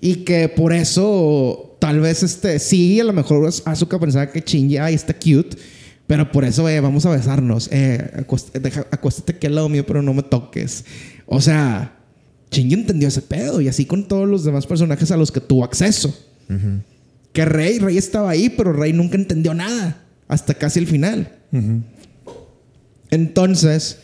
Y 0.00 0.16
que 0.24 0.48
por 0.48 0.72
eso, 0.72 1.71
tal 1.82 1.98
vez, 1.98 2.22
este, 2.22 2.60
sí, 2.60 3.00
a 3.00 3.04
lo 3.04 3.12
mejor 3.12 3.50
Asuka 3.64 3.98
pensaba 3.98 4.30
que 4.30 4.40
Shinji, 4.40 4.76
ay, 4.78 4.94
está 4.94 5.12
cute. 5.14 5.56
Pero 6.06 6.30
por 6.30 6.44
eso, 6.44 6.68
eh, 6.68 6.78
vamos 6.78 7.04
a 7.06 7.10
besarnos. 7.10 7.68
Eh, 7.72 7.98
acuest- 8.24 8.52
deja- 8.52 8.86
acuéstate 8.92 9.32
aquí 9.32 9.48
al 9.48 9.56
lado 9.56 9.68
mío, 9.68 9.84
pero 9.84 10.00
no 10.00 10.14
me 10.14 10.22
toques. 10.22 10.84
O 11.26 11.40
sea, 11.40 11.98
Shinji 12.52 12.74
entendió 12.74 13.08
ese 13.08 13.20
pedo. 13.22 13.60
Y 13.60 13.66
así 13.66 13.84
con 13.84 14.06
todos 14.06 14.28
los 14.28 14.44
demás 14.44 14.64
personajes 14.64 15.10
a 15.10 15.16
los 15.16 15.32
que 15.32 15.40
tuvo 15.40 15.64
acceso. 15.64 16.16
Que 17.32 17.44
Rey, 17.46 17.80
Rey 17.80 17.98
estaba 17.98 18.30
ahí, 18.30 18.48
pero 18.48 18.72
Rey 18.72 18.92
nunca 18.92 19.16
entendió 19.16 19.52
nada. 19.52 20.04
Hasta 20.28 20.54
casi 20.54 20.78
el 20.78 20.86
final. 20.86 21.32
Entonces, 23.10 23.98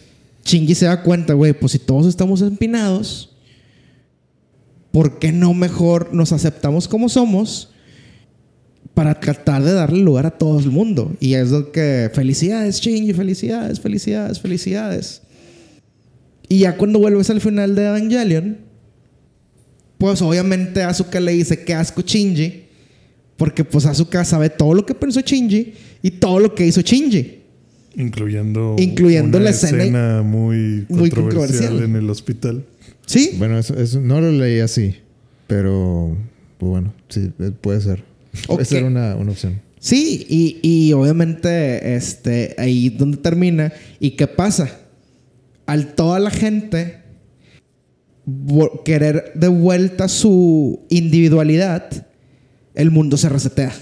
Shinji 0.44 0.74
se 0.74 0.86
da 0.86 1.02
cuenta, 1.04 1.34
güey, 1.34 1.52
pues 1.52 1.72
si 1.72 1.78
todos 1.78 2.06
estamos 2.06 2.42
empinados, 2.42 3.27
¿por 4.98 5.20
qué 5.20 5.30
no 5.30 5.54
mejor 5.54 6.12
nos 6.12 6.32
aceptamos 6.32 6.88
como 6.88 7.08
somos 7.08 7.70
para 8.94 9.20
tratar 9.20 9.62
de 9.62 9.72
darle 9.72 10.00
lugar 10.02 10.26
a 10.26 10.32
todo 10.32 10.58
el 10.58 10.70
mundo? 10.72 11.12
Y 11.20 11.34
es 11.34 11.50
lo 11.52 11.70
que, 11.70 12.10
felicidades, 12.12 12.80
Shinji, 12.80 13.12
felicidades, 13.12 13.78
felicidades, 13.78 14.40
felicidades. 14.40 15.22
Y 16.48 16.58
ya 16.58 16.76
cuando 16.76 16.98
vuelves 16.98 17.30
al 17.30 17.40
final 17.40 17.76
de 17.76 17.86
Evangelion, 17.86 18.58
pues 19.98 20.20
obviamente 20.20 20.82
Asuka 20.82 21.20
le 21.20 21.30
dice 21.30 21.62
que 21.62 21.74
asco 21.74 22.00
Shinji, 22.02 22.64
porque 23.36 23.62
pues 23.62 23.86
Asuka 23.86 24.24
sabe 24.24 24.50
todo 24.50 24.74
lo 24.74 24.84
que 24.84 24.94
pensó 24.96 25.20
Shinji 25.20 25.74
y 26.02 26.10
todo 26.10 26.40
lo 26.40 26.56
que 26.56 26.66
hizo 26.66 26.80
Shinji. 26.80 27.36
Incluyendo, 27.94 28.74
Incluyendo 28.80 29.38
una 29.38 29.44
la 29.44 29.50
escena- 29.50 30.22
muy, 30.24 30.86
muy 30.88 31.08
controversial 31.08 31.68
controversial. 31.68 31.82
en 31.84 31.94
el 31.94 32.10
hospital. 32.10 32.64
Sí. 33.08 33.36
Bueno, 33.38 33.58
eso, 33.58 33.74
eso 33.74 34.00
no 34.00 34.20
lo 34.20 34.30
leí 34.30 34.60
así, 34.60 34.96
pero 35.46 36.14
pues, 36.58 36.70
bueno, 36.70 36.92
sí, 37.08 37.32
eh, 37.38 37.52
puede 37.58 37.80
ser. 37.80 38.04
Puede 38.46 38.66
ser 38.66 38.84
una, 38.84 39.16
una 39.16 39.32
opción. 39.32 39.60
Sí, 39.80 40.26
y, 40.28 40.58
y 40.62 40.92
obviamente 40.92 41.96
este, 41.96 42.54
ahí 42.58 42.90
donde 42.90 43.16
termina. 43.16 43.72
¿Y 43.98 44.10
qué 44.12 44.26
pasa? 44.26 44.70
Al 45.66 45.94
toda 45.94 46.18
la 46.18 46.30
gente 46.30 47.02
querer 48.84 49.32
de 49.34 49.48
vuelta 49.48 50.08
su 50.08 50.84
individualidad, 50.90 52.06
el 52.74 52.90
mundo 52.90 53.16
se 53.16 53.30
resetea. 53.30 53.72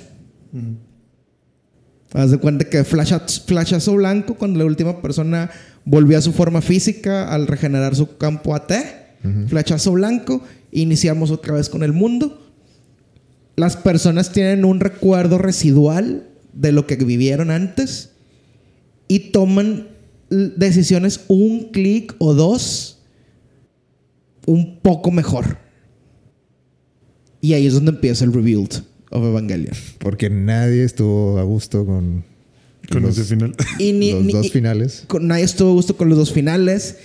Haz 2.13 2.31
de 2.31 2.39
cuenta 2.39 2.65
que 2.71 2.85
flashazo, 2.85 3.43
flashazo 3.47 3.95
blanco 3.95 4.35
cuando 4.35 4.61
la 4.61 4.65
última 4.65 5.03
persona 5.03 5.51
volvió 5.85 6.17
a 6.17 6.23
su 6.23 6.33
forma 6.33 6.63
física 6.63 7.33
al 7.33 7.49
regenerar 7.49 7.97
su 7.97 8.17
campo 8.17 8.55
AT. 8.55 8.73
Flashazo 9.49 9.93
blanco, 9.93 10.43
iniciamos 10.73 11.31
otra 11.31 11.55
vez 11.55 11.69
con 11.69 11.83
el 11.83 11.93
mundo. 11.93 12.43
Las 13.57 13.77
personas 13.77 14.33
tienen 14.33 14.65
un 14.65 14.81
recuerdo 14.81 15.39
residual 15.39 16.29
de 16.53 16.73
lo 16.73 16.87
que 16.87 16.97
vivieron 16.97 17.51
antes 17.51 18.11
y 19.09 19.31
toman 19.31 19.89
decisiones 20.29 21.21
un 21.29 21.71
clic 21.73 22.15
o 22.19 22.35
dos 22.35 22.99
un 24.47 24.79
poco 24.81 25.11
mejor. 25.11 25.59
Y 27.41 27.53
ahí 27.55 27.67
es 27.67 27.75
donde 27.75 27.91
empieza 27.93 28.25
el 28.25 28.33
rebuild 28.33 28.83
of 29.11 29.25
Evangelion. 29.25 29.75
Porque 29.99 30.29
nadie 30.31 30.85
estuvo 30.85 31.39
a 31.39 31.43
gusto 31.45 31.85
con, 31.87 32.25
Con 32.91 33.03
los, 33.03 33.17
ese 33.17 33.35
final. 33.37 33.55
Y 33.79 33.93
ni- 33.93 34.13
los 34.13 34.25
ni- 34.25 34.33
dos 34.33 34.47
y- 34.47 34.51
finales. 34.51 35.05
con- 35.07 35.27
nadie 35.27 35.45
estuvo 35.45 35.71
a 35.71 35.75
gusto 35.75 35.97
con 35.97 36.09
los 36.09 36.19
dos 36.19 36.33
finales. 36.33 36.97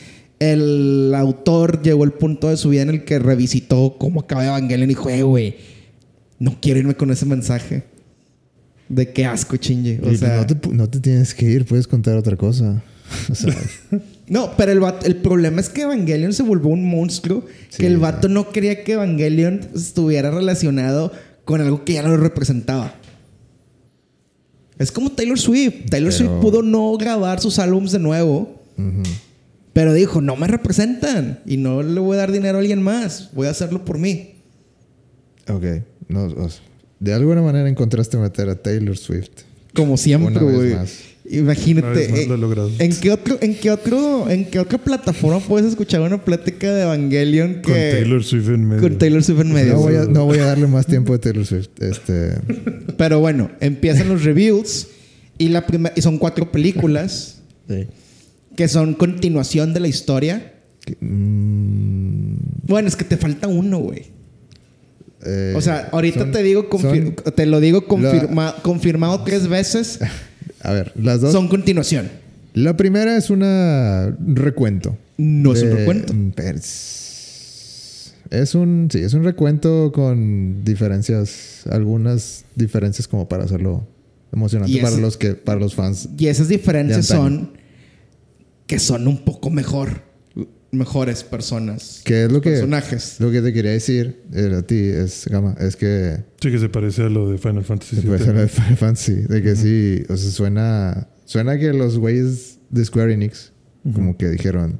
El 0.42 1.14
autor 1.16 1.84
llegó 1.84 2.04
al 2.04 2.14
punto 2.14 2.50
de 2.50 2.58
su 2.58 2.70
vida 2.70 2.82
en 2.82 2.90
el 2.90 3.04
que 3.06 3.20
revisitó 3.20 3.96
cómo 4.00 4.22
acaba 4.22 4.44
Evangelion 4.46 4.90
y 4.90 4.94
dijo, 4.96 5.08
"Eh, 5.10 5.22
güey, 5.22 5.56
no 6.40 6.58
quiero 6.60 6.80
irme 6.80 6.96
con 6.96 7.12
ese 7.12 7.28
mensaje. 7.28 7.84
De 8.90 9.14
qué 9.14 9.24
asco, 9.26 9.56
chinge. 9.58 10.00
O 10.04 10.12
Y 10.12 10.18
sea, 10.18 10.38
no, 10.38 10.48
te, 10.48 10.56
pu- 10.56 10.72
no 10.72 10.90
te 10.90 11.00
tienes 11.00 11.36
que 11.36 11.46
ir, 11.46 11.66
puedes 11.66 11.88
contar 11.88 12.18
otra 12.18 12.36
cosa. 12.36 12.82
O 13.32 13.36
sea, 13.36 13.56
No, 14.28 14.52
pero 14.58 14.72
el, 14.72 14.80
vato- 14.80 15.06
el 15.06 15.18
problema 15.18 15.62
es 15.62 15.70
que 15.70 15.82
Evangelion 15.82 16.34
se 16.34 16.42
volvió 16.44 16.70
un 16.70 16.86
monstruo. 16.90 17.46
Sí, 17.70 17.78
que 17.80 17.88
el 17.88 17.98
vato 17.98 18.28
no 18.28 18.50
quería 18.50 18.84
que 18.84 18.94
Evangelion 18.94 19.62
estuviera 19.76 20.32
relacionado 20.32 21.12
con 21.46 21.62
algo 21.62 21.84
que 21.86 21.94
ya 21.94 22.02
no 22.04 22.10
lo 22.10 22.18
representaba. 22.18 22.96
Es 24.80 24.92
como 24.92 25.12
Taylor 25.12 25.38
Swift. 25.38 25.90
Taylor 25.90 26.12
Pero- 26.12 26.30
Swift 26.30 26.42
pudo 26.42 26.64
no 26.64 26.98
grabar 26.98 27.40
sus 27.40 27.60
álbumes 27.60 27.92
de 27.92 28.00
nuevo. 28.00 28.60
ujú. 28.78 29.04
Pero 29.74 29.94
dijo, 29.94 30.22
no 30.22 30.36
me 30.36 30.48
representan. 30.48 31.40
Y 31.46 31.58
no 31.58 31.82
le 31.82 32.00
voy 32.00 32.16
a 32.16 32.22
dar 32.22 32.32
dinero 32.32 32.58
a 32.58 32.62
alguien 32.62 32.82
más. 32.82 33.30
Voy 33.34 33.48
a 33.48 33.52
hacerlo 33.52 33.86
por 33.86 33.98
mí. 33.98 34.36
ok. 35.48 35.66
No, 36.08 36.26
o 36.26 36.50
sea, 36.50 36.62
de 37.00 37.14
alguna 37.14 37.42
manera 37.42 37.70
encontraste 37.70 38.18
meter 38.18 38.50
a 38.50 38.56
Taylor 38.56 38.98
Swift. 38.98 39.30
Como 39.74 39.96
siempre, 39.98 40.44
güey. 40.44 40.76
Imagínate. 41.30 41.88
Una 41.88 41.96
vez 41.96 42.12
más 42.12 42.20
eh, 42.20 42.28
lo 42.28 42.36
he 42.36 42.38
logrado. 42.38 42.72
¿En 42.78 42.94
qué, 42.94 43.12
otro, 43.12 43.38
en, 43.42 43.56
qué 43.56 43.72
otro, 43.72 44.30
¿En 44.30 44.46
qué 44.46 44.60
otra 44.60 44.78
plataforma 44.78 45.40
puedes 45.40 45.70
escuchar 45.70 46.02
una 46.02 46.24
plática 46.24 46.74
de 46.74 46.84
Evangelion 46.84 47.62
que... 47.62 47.62
Con 47.62 47.74
Taylor 47.74 48.24
Swift 48.24 48.50
en 48.50 48.66
medio. 48.66 48.82
Con 48.82 48.98
Taylor 48.98 49.24
Swift 49.24 49.40
en 49.40 49.54
medio. 49.54 49.74
No 49.74 49.80
voy, 49.80 49.96
a, 49.96 50.06
no 50.06 50.26
voy 50.26 50.40
a 50.40 50.46
darle 50.46 50.68
más 50.68 50.86
tiempo 50.86 51.14
de 51.14 51.20
Taylor 51.20 51.46
Swift. 51.46 51.70
Este, 51.80 52.36
Pero 52.98 53.20
bueno, 53.20 53.50
empiezan 53.62 54.10
los 54.10 54.24
reviews 54.26 54.88
y, 55.38 55.50
la 55.50 55.66
y 55.96 56.02
son 56.02 56.18
cuatro 56.18 56.52
películas 56.52 57.42
sí. 57.70 57.88
Que 58.56 58.68
son 58.68 58.94
continuación 58.94 59.74
de 59.74 59.80
la 59.80 59.88
historia. 59.88 60.54
Que, 60.86 60.98
mm, 61.00 62.36
Bueno, 62.68 62.88
es 62.88 62.96
que 62.96 63.04
te 63.04 63.18
falta 63.18 63.48
uno, 63.48 63.80
güey. 63.80 64.08
eh, 65.26 65.54
O 65.56 65.62
sea, 65.62 65.90
ahorita 65.92 66.22
son- 66.22 66.32
te 66.32 66.42
digo 66.44 66.68
son- 66.72 67.16
te 67.36 67.46
lo 67.46 67.60
digo 67.60 67.88
confirma- 67.88 68.56
confirmado 68.64 69.24
tres 69.24 69.48
veces. 69.48 70.00
a 70.62 70.72
ver, 70.72 70.92
las 70.96 71.22
dos. 71.22 71.32
Son 71.32 71.48
continuación. 71.48 72.10
La 72.54 72.76
primera 72.76 73.16
es 73.18 73.30
una 73.30 74.16
recuento. 74.26 74.98
No 75.18 75.54
es 75.54 75.62
un 75.64 75.72
recuento. 75.72 76.14
Es 78.30 78.56
un, 78.56 78.88
sí, 78.92 79.00
es 79.00 79.14
un 79.14 79.24
recuento 79.24 79.92
con 79.94 80.64
diferencias, 80.64 81.64
algunas 81.70 82.46
diferencias 82.56 83.08
como 83.08 83.28
para 83.28 83.44
hacerlo 83.44 83.86
emocionante 84.32 84.80
para 84.82 84.96
los 84.98 85.18
que, 85.18 85.34
para 85.34 85.60
los 85.60 85.76
fans. 85.76 86.08
Y 86.18 86.28
esas 86.28 86.48
diferencias 86.48 87.06
son 87.06 87.52
que 88.72 88.80
son 88.80 89.06
un 89.06 89.18
poco 89.26 89.50
mejor. 89.50 90.02
Mejores 90.72 91.26
personas. 91.26 92.02
Que 92.06 92.24
es 92.24 92.32
lo 92.32 92.40
que, 92.40 92.52
Personajes. 92.52 93.18
lo 93.20 93.30
que 93.30 93.42
te 93.42 93.52
quería 93.52 93.72
decir 93.72 94.24
eh, 94.34 94.56
a 94.58 94.62
ti, 94.62 94.80
es, 94.80 95.26
Gama, 95.30 95.54
es 95.60 95.76
que 95.76 96.24
Sí, 96.42 96.50
que 96.50 96.58
se 96.60 96.70
parece 96.70 97.02
a 97.04 97.10
lo 97.10 97.30
de 97.30 97.38
Final 97.38 97.66
Fantasy 97.66 97.98
se 97.98 98.02
VII. 98.04 98.16
hacer 98.16 98.34
lo 98.34 98.40
de 98.40 98.48
Final 98.48 98.78
Fantasy, 98.78 99.16
de 99.16 99.42
que 99.44 99.58
sí, 99.58 100.04
o 100.08 100.16
sea, 100.16 100.32
suena, 100.32 101.10
suena 101.26 101.60
que 101.60 101.74
los 101.74 101.98
güeyes 101.98 102.60
de 102.70 102.86
Square 102.86 103.14
Enix 103.16 103.52
como 103.94 104.16
que 104.16 104.30
dijeron 104.30 104.80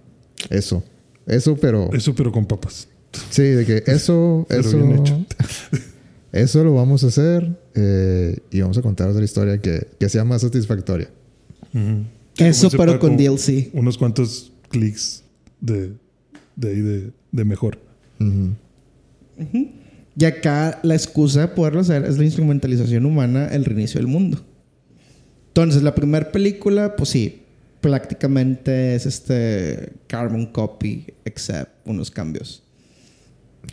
eso, 0.50 0.82
eso, 1.28 1.58
pero 1.58 1.90
Eso, 1.92 2.16
pero 2.16 2.32
con 2.32 2.46
papas. 2.46 2.88
Sí, 3.30 3.44
de 3.44 3.66
que 3.66 3.84
eso, 3.92 4.46
Pero 4.50 4.62
eso, 4.62 4.78
bien 4.78 5.00
hecho. 5.00 5.26
eso 6.32 6.64
lo 6.64 6.74
vamos 6.74 7.04
a 7.04 7.08
hacer 7.08 7.60
eh, 7.76 8.38
y 8.50 8.62
vamos 8.62 8.78
a 8.78 8.82
contar 8.82 9.10
otra 9.10 9.26
historia 9.26 9.58
que, 9.58 9.88
que 10.00 10.08
sea 10.08 10.24
más 10.24 10.42
satisfactoria. 10.44 11.10
Ujú. 11.74 11.80
Eso, 11.80 12.06
Como 12.42 12.50
ese 12.52 12.78
pero 12.78 13.00
con 13.00 13.18
DLC. 13.18 13.70
Unos 13.74 13.98
cuantos 13.98 14.52
clics 14.70 15.24
de, 15.60 15.94
de 16.56 16.70
ahí 16.70 16.82
de, 16.82 17.12
de 17.32 17.46
mejor. 17.46 17.78
Y 20.18 20.26
acá 20.26 20.80
la 20.84 20.94
excusa 20.96 21.42
de 21.42 21.48
poderlo 21.50 21.80
hacer 21.80 22.04
es 22.06 22.18
la 22.18 22.26
instrumentalización 22.26 23.06
humana, 23.06 23.48
el 23.48 23.66
reinicio 23.66 24.00
del 24.00 24.08
mundo. 24.08 24.44
Entonces, 25.48 25.84
la 25.84 25.96
primera 25.96 26.32
película, 26.32 26.96
pues 26.96 27.10
sí, 27.10 27.42
prácticamente 27.82 28.96
es 28.96 29.06
este 29.06 29.94
carbon 30.08 30.46
copy, 30.46 31.06
except 31.26 31.70
unos 31.86 32.12
cambios. 32.12 32.64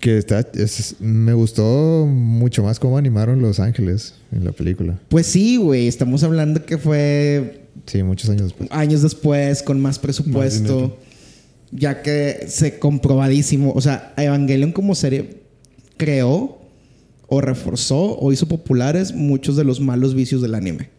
Que 0.01 0.19
está, 0.19 0.41
es- 0.55 0.97
me 1.01 1.33
gustó 1.33 2.07
mucho 2.07 2.63
más 2.63 2.79
cómo 2.79 2.99
animaron 2.99 3.41
Los 3.43 3.59
Ángeles 3.61 4.15
en 4.33 4.45
la 4.45 4.53
película. 4.53 4.99
Pues 5.09 5.27
sí, 5.27 5.57
güey, 5.57 5.87
estamos 5.89 6.23
hablando 6.25 6.65
que 6.65 6.79
fue 6.79 7.68
Sí, 7.87 8.03
muchos 8.03 8.31
años 8.31 8.45
después. 8.45 8.71
años 8.71 9.03
después, 9.03 9.63
con 9.63 9.81
más 9.81 9.99
presupuesto, 9.99 10.99
ya 11.71 12.03
que 12.03 12.47
se 12.49 12.79
comprobadísimo, 12.79 13.73
o 13.73 13.81
sea, 13.81 14.15
Evangelion 14.17 14.73
como 14.73 14.95
serie 14.95 15.43
creó 15.97 16.59
o 17.27 17.41
reforzó 17.41 18.19
o 18.19 18.33
hizo 18.33 18.47
populares 18.47 19.13
muchos 19.15 19.57
de 19.57 19.65
los 19.65 19.81
malos 19.81 20.15
vicios 20.15 20.43
del 20.43 20.55
anime. 20.55 20.91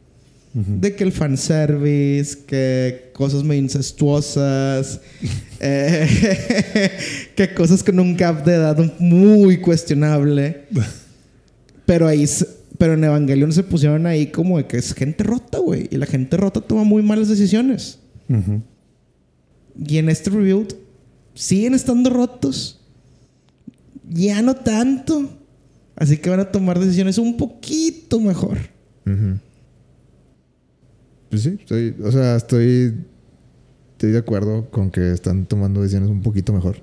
De 0.51 0.95
que 0.95 1.03
el 1.03 1.11
fanservice, 1.11 2.39
que 2.47 3.11
cosas 3.13 3.43
muy 3.43 3.57
incestuosas, 3.57 4.99
eh, 5.59 6.89
que 7.35 7.53
cosas 7.53 7.83
con 7.83 7.99
un 7.99 8.17
gap 8.17 8.43
de 8.43 8.55
edad 8.55 8.93
muy 8.99 9.57
cuestionable. 9.59 10.63
Pero 11.85 12.07
ahí, 12.07 12.27
pero 12.79 12.93
en 12.93 13.03
Evangelion 13.03 13.53
se 13.53 13.61
pusieron 13.63 14.07
ahí 14.07 14.27
como 14.31 14.57
de 14.57 14.65
que 14.65 14.77
es 14.77 14.93
gente 14.95 15.23
rota, 15.23 15.59
güey. 15.59 15.87
Y 15.91 15.97
la 15.97 16.07
gente 16.07 16.35
rota 16.37 16.61
toma 16.61 16.83
muy 16.83 17.03
malas 17.03 17.27
decisiones. 17.27 17.99
Y 19.85 19.97
en 19.97 20.09
este 20.09 20.31
rebuild 20.31 20.73
siguen 21.35 21.75
estando 21.75 22.09
rotos. 22.09 22.79
Ya 24.09 24.41
no 24.41 24.55
tanto. 24.55 25.29
Así 25.95 26.17
que 26.17 26.29
van 26.31 26.39
a 26.39 26.51
tomar 26.51 26.79
decisiones 26.79 27.17
un 27.19 27.37
poquito 27.37 28.19
mejor. 28.19 28.57
Pues 31.29 31.43
sí, 31.43 31.57
estoy, 31.59 31.95
o 32.03 32.11
sea, 32.11 32.35
estoy, 32.37 32.95
estoy 33.91 34.11
de 34.11 34.17
acuerdo 34.17 34.69
con 34.71 34.89
que 34.89 35.11
están 35.11 35.45
tomando 35.45 35.81
decisiones 35.81 36.09
un 36.09 36.21
poquito 36.21 36.53
mejor. 36.53 36.77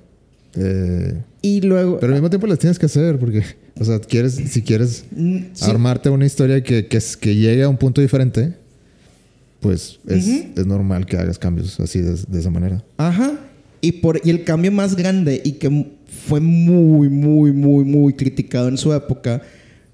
Eh, 0.55 1.21
Y 1.41 1.61
luego. 1.61 1.99
pero 1.99 2.13
al 2.13 2.19
mismo 2.19 2.29
tiempo 2.29 2.47
las 2.47 2.59
tienes 2.59 2.79
que 2.79 2.85
hacer 2.85 3.19
porque, 3.19 3.43
o 3.79 3.85
sea, 3.85 3.99
quieres, 3.99 4.35
si 4.35 4.61
quieres 4.61 5.05
Mm, 5.11 5.37
sí. 5.53 5.65
armarte 5.69 6.09
una 6.09 6.25
historia 6.25 6.61
que, 6.63 6.87
que, 6.87 7.35
llegue 7.35 7.63
a 7.63 7.69
un 7.69 7.77
punto 7.77 8.01
diferente, 8.01 8.53
pues 9.59 9.99
es, 10.07 10.27
es 10.55 10.65
normal 10.65 11.05
que 11.05 11.17
hagas 11.17 11.39
cambios 11.39 11.79
así 11.79 11.99
de, 12.01 12.15
de 12.27 12.39
esa 12.39 12.49
manera. 12.49 12.83
Ajá. 12.97 13.33
Y, 13.81 13.93
por, 13.93 14.19
y 14.23 14.29
el 14.29 14.43
cambio 14.43 14.71
más 14.71 14.95
grande 14.95 15.41
y 15.43 15.53
que 15.53 15.87
fue 16.27 16.39
muy, 16.39 17.09
muy, 17.09 17.51
muy, 17.51 17.83
muy 17.83 18.13
criticado 18.13 18.67
en 18.67 18.77
su 18.77 18.93
época 18.93 19.41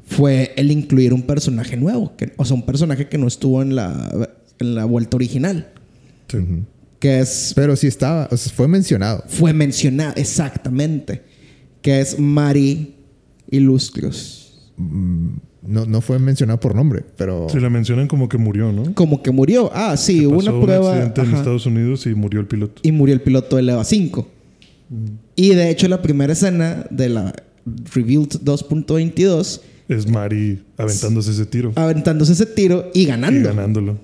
fue 0.06 0.54
el 0.56 0.72
incluir 0.72 1.14
un 1.14 1.22
personaje 1.24 1.78
nuevo. 1.78 2.16
Que, 2.18 2.34
o 2.38 2.46
sea, 2.46 2.56
un 2.56 2.66
personaje 2.66 3.08
que 3.08 3.18
no 3.18 3.28
estuvo 3.28 3.62
en 3.62 3.76
la, 3.76 4.30
en 4.60 4.76
la 4.76 4.86
vuelta 4.86 5.16
original. 5.18 5.70
Sí. 6.30 6.38
Que 7.00 7.20
es 7.20 7.52
Pero 7.56 7.76
sí 7.76 7.88
estaba, 7.88 8.28
o 8.32 8.38
sea, 8.38 8.52
fue 8.54 8.68
mencionado. 8.68 9.24
fue 9.28 9.54
mencionado 9.54 10.14
exactamente 10.16 11.22
que 11.82 12.00
es 12.00 12.18
Mari 12.18 12.93
Ilustrios. 13.58 14.72
no, 14.78 15.86
no 15.86 16.02
fue 16.02 16.20
mencionado 16.20 16.60
por 16.60 16.76
nombre, 16.76 17.04
pero... 17.18 17.48
Si 17.50 17.60
la 17.60 17.70
mencionan 17.70 18.08
como 18.08 18.28
que 18.28 18.38
murió, 18.38 18.72
¿no? 18.72 18.94
Como 18.96 19.22
que 19.24 19.32
murió. 19.32 19.70
Ah, 19.74 19.96
sí, 19.98 20.26
hubo 20.26 20.38
Pasó 20.38 20.50
una 20.50 20.60
un 20.60 20.66
prueba. 20.66 20.92
accidente 20.94 21.22
en 21.22 21.34
Estados 21.36 21.66
Unidos 21.66 22.06
y 22.08 22.16
murió 22.16 22.40
el 22.42 22.48
piloto. 22.48 22.82
y 22.84 22.92
murió 22.92 23.14
el 23.16 23.22
piloto 23.22 23.56
del 23.56 23.70
EVA 23.70 23.84
5. 23.84 24.28
Y 25.36 25.50
de 25.56 25.70
hecho, 25.70 25.88
la 25.88 26.02
primera 26.02 26.34
escena 26.34 26.86
de 26.90 27.10
la 27.10 27.34
Revealed 27.96 28.30
2.22, 28.44 29.62
Es 29.88 30.08
Mari 30.10 30.62
aventándose 30.78 31.32
ese 31.32 31.46
tiro 31.46 31.72
aventándose 31.76 32.34
ese 32.34 32.46
tiro 32.46 32.92
y 32.94 33.06
ganando. 33.06 33.40
y 33.40 33.44
ganándolo. 33.44 33.98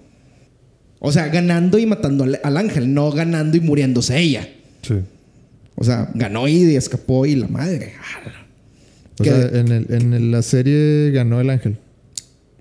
O 1.00 1.12
sea, 1.12 1.28
ganando 1.28 1.78
y 1.78 1.86
matando 1.86 2.24
al, 2.24 2.40
al 2.44 2.58
ángel, 2.58 2.94
no 2.94 3.12
ganando 3.12 3.58
y 3.58 3.62
muriéndose 3.62 4.20
ella. 4.20 4.48
Sí. 4.82 4.96
O 5.76 5.84
sea, 5.84 6.10
ganó 6.14 6.48
y 6.48 6.76
escapó 6.76 7.26
y 7.26 7.36
la 7.36 7.48
madre. 7.48 7.94
O 9.20 9.24
que- 9.24 9.30
sea, 9.30 9.60
en, 9.60 9.72
el- 9.72 9.86
en 9.90 10.14
el- 10.14 10.32
la 10.32 10.42
serie 10.42 11.12
ganó 11.12 11.40
el 11.42 11.50
ángel. 11.50 11.78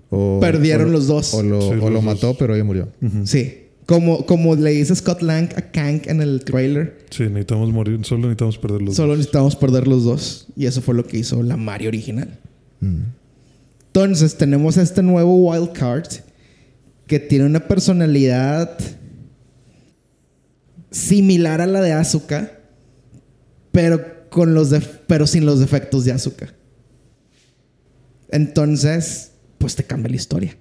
O, 0.09 0.39
Perdieron 0.41 0.89
o 0.89 0.91
los 0.91 1.07
dos. 1.07 1.33
O 1.33 1.43
lo, 1.43 1.61
Sí, 1.61 1.67
o 1.69 1.75
los 1.75 1.83
lo 1.85 1.91
dos. 1.95 2.03
mató, 2.03 2.35
pero 2.37 2.55
ella 2.55 2.63
murió. 2.63 2.89
Sí. 3.25 3.65
Como, 3.85 4.25
como 4.25 4.55
le 4.55 4.69
dice 4.71 4.95
Scott 4.95 5.21
Lang 5.23 5.49
a 5.55 5.71
Kank 5.71 6.07
en 6.07 6.21
el 6.21 6.43
trailer, 6.43 6.97
Sí, 7.09 7.23
necesitamos 7.23 7.71
morir. 7.71 7.99
Solo 8.03 8.21
necesitamos 8.23 8.57
perder 8.59 8.81
los 8.83 8.95
solo 8.95 9.09
dos. 9.09 9.17
necesitamos 9.17 9.55
perder 9.55 9.87
los 9.87 10.03
dos. 10.03 10.47
Y 10.55 10.65
eso 10.67 10.81
fue 10.81 10.93
lo 10.95 11.05
que 11.05 11.17
hizo 11.17 11.41
la 11.43 11.57
Mario 11.57 11.89
original. 11.89 12.37
Mm. 12.81 13.01
Entonces 13.87 14.35
tenemos 14.37 14.77
a 14.77 14.83
este 14.83 15.01
nuevo 15.01 15.35
wild 15.49 15.71
card 15.73 16.07
que 17.07 17.19
tiene 17.19 17.45
una 17.45 17.67
personalidad 17.67 18.77
similar 20.91 21.61
a 21.61 21.67
la 21.67 21.81
de 21.81 21.93
Asuka, 21.93 22.51
pero 23.71 24.01
con 24.29 24.53
los 24.53 24.73
pero 25.07 25.25
sin 25.27 25.45
los 25.45 25.59
defectos 25.59 26.05
de 26.05 26.11
Asuka. 26.11 26.53
Entonces, 28.31 29.31
pues 29.57 29.75
te 29.75 29.83
cambia 29.83 30.09
la 30.09 30.15
historia. 30.15 30.55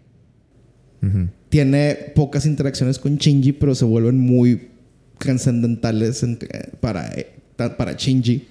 Tiene 1.48 1.94
pocas 2.14 2.44
interacciones 2.44 2.98
con 2.98 3.16
Shinji, 3.18 3.52
pero 3.52 3.74
se 3.74 3.84
vuelven 3.84 4.18
muy 4.18 4.68
trascendentales 5.18 6.22
entre- 6.24 6.70
para, 6.80 7.08
eh, 7.14 7.28
para 7.56 7.92
Shinji. 7.92 8.46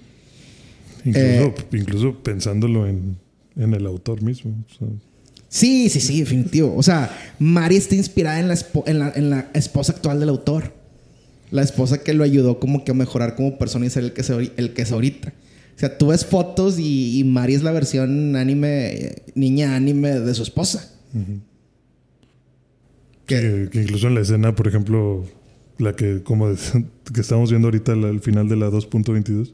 Incluso, 1.03 1.27
Eh, 1.27 1.53
incluso 1.73 2.23
pensándolo 2.23 2.88
en, 2.88 3.18
en 3.57 3.73
el 3.73 3.85
autor 3.85 4.22
mismo. 4.22 4.52
o 4.69 4.73
sea, 4.77 4.88
Sí, 5.49 5.89
sí, 5.89 5.99
sí, 6.02 6.19
definitivo. 6.19 6.73
O 6.76 6.84
sea, 6.84 7.10
Mari 7.39 7.77
está 7.77 7.95
inspirada 7.95 8.39
en 8.39 8.48
la, 8.49 8.53
espo- 8.56 8.84
en 8.85 8.99
la, 8.99 9.11
en 9.15 9.30
la 9.30 9.49
esposa 9.53 9.94
actual 9.94 10.19
del 10.19 10.30
autor. 10.30 10.73
La 11.52 11.61
esposa 11.61 12.03
que 12.03 12.14
lo 12.14 12.24
ayudó 12.24 12.60
como 12.60 12.84
que 12.84 12.91
a 12.91 12.94
mejorar 12.94 13.36
como 13.36 13.57
persona 13.57 13.86
y 13.86 13.90
ser 13.90 14.03
el 14.03 14.14
que 14.14 14.22
es, 14.22 14.30
ahori- 14.32 14.52
el 14.57 14.74
que 14.74 14.82
es 14.82 14.91
ahorita. 14.91 15.30
O 15.76 15.80
sea, 15.80 15.98
tú 15.98 16.07
ves 16.07 16.26
fotos 16.26 16.78
y, 16.80 17.24
Mari 17.26 17.53
es 17.53 17.64
la 17.64 17.72
versión 17.72 18.36
anime, 18.36 19.15
niña 19.36 19.76
anime 19.76 20.19
de 20.19 20.34
su 20.34 20.44
esposa. 20.44 20.91
Que- 23.26 23.69
incluso 23.74 24.07
en 24.07 24.15
la 24.15 24.22
escena, 24.22 24.56
por 24.56 24.68
ejemplo, 24.68 25.26
la 25.78 25.95
que 25.95 26.24
como 26.24 26.48
que 27.14 27.22
estamos 27.22 27.49
viendo 27.49 27.68
ahorita 27.68 27.94
el 27.94 28.19
final 28.22 28.48
de 28.49 28.56
la 28.56 28.69
2.22 28.69 29.52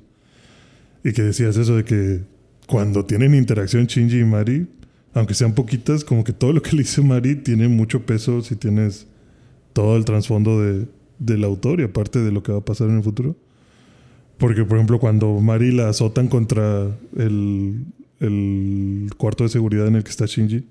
y 1.04 1.12
que 1.14 1.22
decías 1.24 1.58
eso 1.58 1.76
de 1.76 1.84
que 1.84 2.22
cuando 2.68 3.06
tienen 3.06 3.36
interacción 3.36 3.86
Shinji 3.88 4.20
y 4.20 4.24
Mari, 4.24 4.68
aunque 5.14 5.34
sean 5.34 5.54
poquitas, 5.54 6.04
como 6.04 6.24
que 6.24 6.32
todo 6.34 6.54
lo 6.54 6.62
que 6.62 6.72
le 6.76 6.84
dice 6.84 7.02
Mari 7.02 7.36
tiene 7.36 7.68
mucho 7.68 8.06
peso 8.06 8.42
si 8.42 8.56
tienes 8.56 9.06
todo 9.74 9.98
el 9.98 10.06
trasfondo 10.06 10.62
de, 10.62 10.86
del 11.26 11.44
autor 11.44 11.80
y 11.80 11.84
aparte 11.84 12.20
de 12.20 12.32
lo 12.32 12.44
que 12.44 12.52
va 12.52 12.60
a 12.60 12.66
pasar 12.66 12.90
en 12.90 12.98
el 12.98 13.04
futuro. 13.04 13.36
Porque, 14.38 14.66
por 14.66 14.78
ejemplo, 14.78 15.00
cuando 15.00 15.40
Mari 15.40 15.72
la 15.72 15.90
azotan 15.90 16.28
contra 16.28 16.88
el, 17.16 17.86
el 18.20 19.10
cuarto 19.18 19.44
de 19.44 19.50
seguridad 19.50 19.88
en 19.88 19.96
el 19.96 20.04
que 20.04 20.10
está 20.10 20.26
Shinji, 20.26 20.66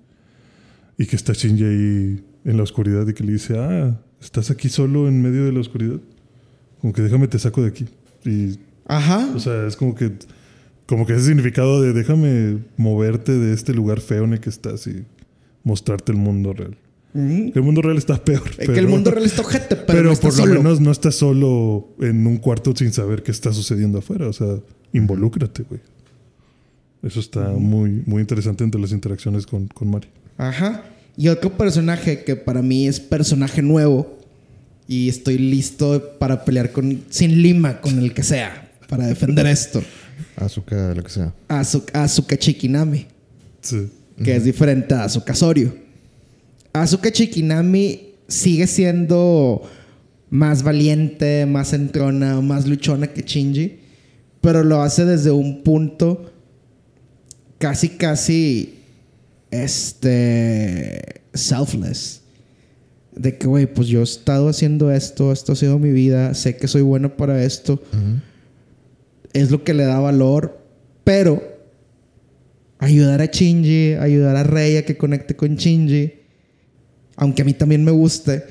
y 0.98 1.06
que 1.06 1.16
está 1.16 1.32
Shinji 1.32 1.64
ahí 1.64 2.24
en 2.44 2.56
la 2.56 2.62
oscuridad 2.62 3.06
y 3.08 3.14
que 3.14 3.24
le 3.24 3.32
dice, 3.32 3.58
ah, 3.58 3.98
estás 4.20 4.50
aquí 4.50 4.68
solo 4.68 5.08
en 5.08 5.22
medio 5.22 5.44
de 5.44 5.52
la 5.52 5.60
oscuridad. 5.60 6.00
Como 6.80 6.92
que 6.92 7.02
déjame 7.02 7.28
te 7.28 7.38
saco 7.38 7.62
de 7.62 7.68
aquí. 7.68 7.86
Y, 8.24 8.58
Ajá. 8.86 9.30
o 9.34 9.38
sea, 9.38 9.66
es 9.66 9.76
como 9.76 9.94
que, 9.94 10.12
como 10.86 11.06
que 11.06 11.14
ese 11.14 11.26
significado 11.26 11.80
de 11.80 11.92
déjame 11.92 12.58
moverte 12.76 13.32
de 13.32 13.54
este 13.54 13.72
lugar 13.72 14.00
feo 14.00 14.24
en 14.24 14.34
el 14.34 14.40
que 14.40 14.50
estás 14.50 14.86
y 14.86 15.04
mostrarte 15.64 16.12
el 16.12 16.18
mundo 16.18 16.52
real. 16.52 16.76
El 17.14 17.62
mundo 17.62 17.82
real 17.82 17.98
está 17.98 18.22
peor. 18.24 18.42
Es 18.58 18.68
que 18.70 18.78
el 18.78 18.88
mundo 18.88 19.10
real 19.10 19.24
está 19.26 19.42
ojete, 19.42 19.76
pero, 19.76 19.86
pero 19.86 20.02
no 20.04 20.12
está 20.12 20.28
por 20.30 20.48
lo 20.48 20.62
menos 20.62 20.80
no 20.80 20.90
estás 20.90 21.14
solo 21.14 21.88
en 22.00 22.26
un 22.26 22.38
cuarto 22.38 22.72
sin 22.74 22.92
saber 22.92 23.22
qué 23.22 23.30
está 23.30 23.52
sucediendo 23.52 23.98
afuera. 23.98 24.28
O 24.28 24.32
sea, 24.32 24.56
involúcrate, 24.92 25.64
güey. 25.64 25.80
Eso 27.02 27.20
está 27.20 27.48
muy, 27.50 28.02
muy 28.06 28.20
interesante 28.22 28.64
entre 28.64 28.80
las 28.80 28.92
interacciones 28.92 29.44
con, 29.44 29.66
con 29.68 29.90
Mari. 29.90 30.08
Ajá. 30.38 30.84
Y 31.16 31.28
otro 31.28 31.50
personaje 31.56 32.24
que 32.24 32.36
para 32.36 32.62
mí 32.62 32.86
es 32.86 32.98
personaje 33.00 33.60
nuevo 33.60 34.18
y 34.88 35.08
estoy 35.08 35.36
listo 35.36 36.16
para 36.18 36.44
pelear 36.44 36.72
con 36.72 37.02
sin 37.10 37.42
lima 37.42 37.80
con 37.80 37.98
el 37.98 38.14
que 38.14 38.22
sea 38.22 38.70
para 38.88 39.06
defender 39.06 39.46
esto. 39.46 39.82
Azúcar, 40.36 40.96
lo 40.96 41.02
que 41.02 41.10
sea. 41.10 41.34
Asuka, 41.48 42.04
Asuka 42.04 42.36
Chikinami, 42.38 43.06
Sí. 43.60 43.88
que 44.24 44.36
es 44.36 44.44
diferente 44.44 44.94
a 44.94 45.04
Asuka 45.04 45.34
Soryu. 45.34 45.81
Asuka 46.72 47.10
Chikinami 47.10 48.14
sigue 48.28 48.66
siendo 48.66 49.62
más 50.30 50.62
valiente, 50.62 51.44
más 51.44 51.74
entrona, 51.74 52.40
más 52.40 52.66
luchona 52.66 53.08
que 53.08 53.22
Shinji, 53.22 53.80
pero 54.40 54.64
lo 54.64 54.80
hace 54.80 55.04
desde 55.04 55.30
un 55.30 55.62
punto 55.62 56.32
casi, 57.58 57.90
casi, 57.90 58.78
este, 59.50 61.22
selfless. 61.34 62.22
De 63.14 63.36
que, 63.36 63.46
güey, 63.46 63.66
pues 63.66 63.88
yo 63.88 64.00
he 64.00 64.04
estado 64.04 64.48
haciendo 64.48 64.90
esto, 64.90 65.32
esto 65.32 65.52
ha 65.52 65.56
sido 65.56 65.78
mi 65.78 65.90
vida, 65.90 66.32
sé 66.32 66.56
que 66.56 66.66
soy 66.66 66.80
bueno 66.80 67.14
para 67.14 67.44
esto, 67.44 67.82
es 69.34 69.50
lo 69.50 69.62
que 69.64 69.74
le 69.74 69.84
da 69.84 70.00
valor, 70.00 70.58
pero 71.04 71.42
ayudar 72.78 73.20
a 73.20 73.26
Shinji, 73.26 73.94
ayudar 74.00 74.36
a 74.36 74.44
Rey 74.44 74.78
a 74.78 74.86
que 74.86 74.96
conecte 74.96 75.36
con 75.36 75.56
Shinji, 75.56 76.21
aunque 77.16 77.42
a 77.42 77.44
mí 77.44 77.52
también 77.54 77.84
me 77.84 77.90
guste, 77.90 78.42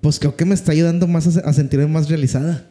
pues 0.00 0.18
creo 0.18 0.36
que 0.36 0.44
me 0.44 0.54
está 0.54 0.72
ayudando 0.72 1.06
más 1.06 1.26
a, 1.26 1.30
se- 1.32 1.40
a 1.40 1.52
sentirme 1.52 1.86
más 1.86 2.08
realizada. 2.08 2.70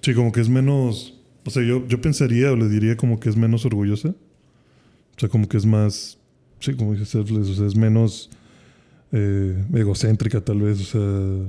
Sí, 0.00 0.14
como 0.14 0.32
que 0.32 0.40
es 0.40 0.48
menos. 0.48 1.18
O 1.44 1.50
sea, 1.50 1.62
yo, 1.62 1.86
yo 1.88 2.00
pensaría 2.00 2.52
o 2.52 2.56
le 2.56 2.68
diría 2.68 2.96
como 2.96 3.18
que 3.20 3.28
es 3.28 3.36
menos 3.36 3.64
orgullosa. 3.64 4.08
O 4.08 5.20
sea, 5.20 5.28
como 5.28 5.48
que 5.48 5.56
es 5.56 5.66
más. 5.66 6.18
Sí, 6.60 6.74
como 6.74 6.92
dice 6.92 7.04
selfless, 7.06 7.48
o 7.48 7.54
sea, 7.54 7.66
es 7.66 7.74
menos 7.76 8.30
eh, 9.12 9.64
egocéntrica, 9.74 10.40
tal 10.40 10.60
vez. 10.60 10.80
O 10.80 10.84
sea, 10.84 11.48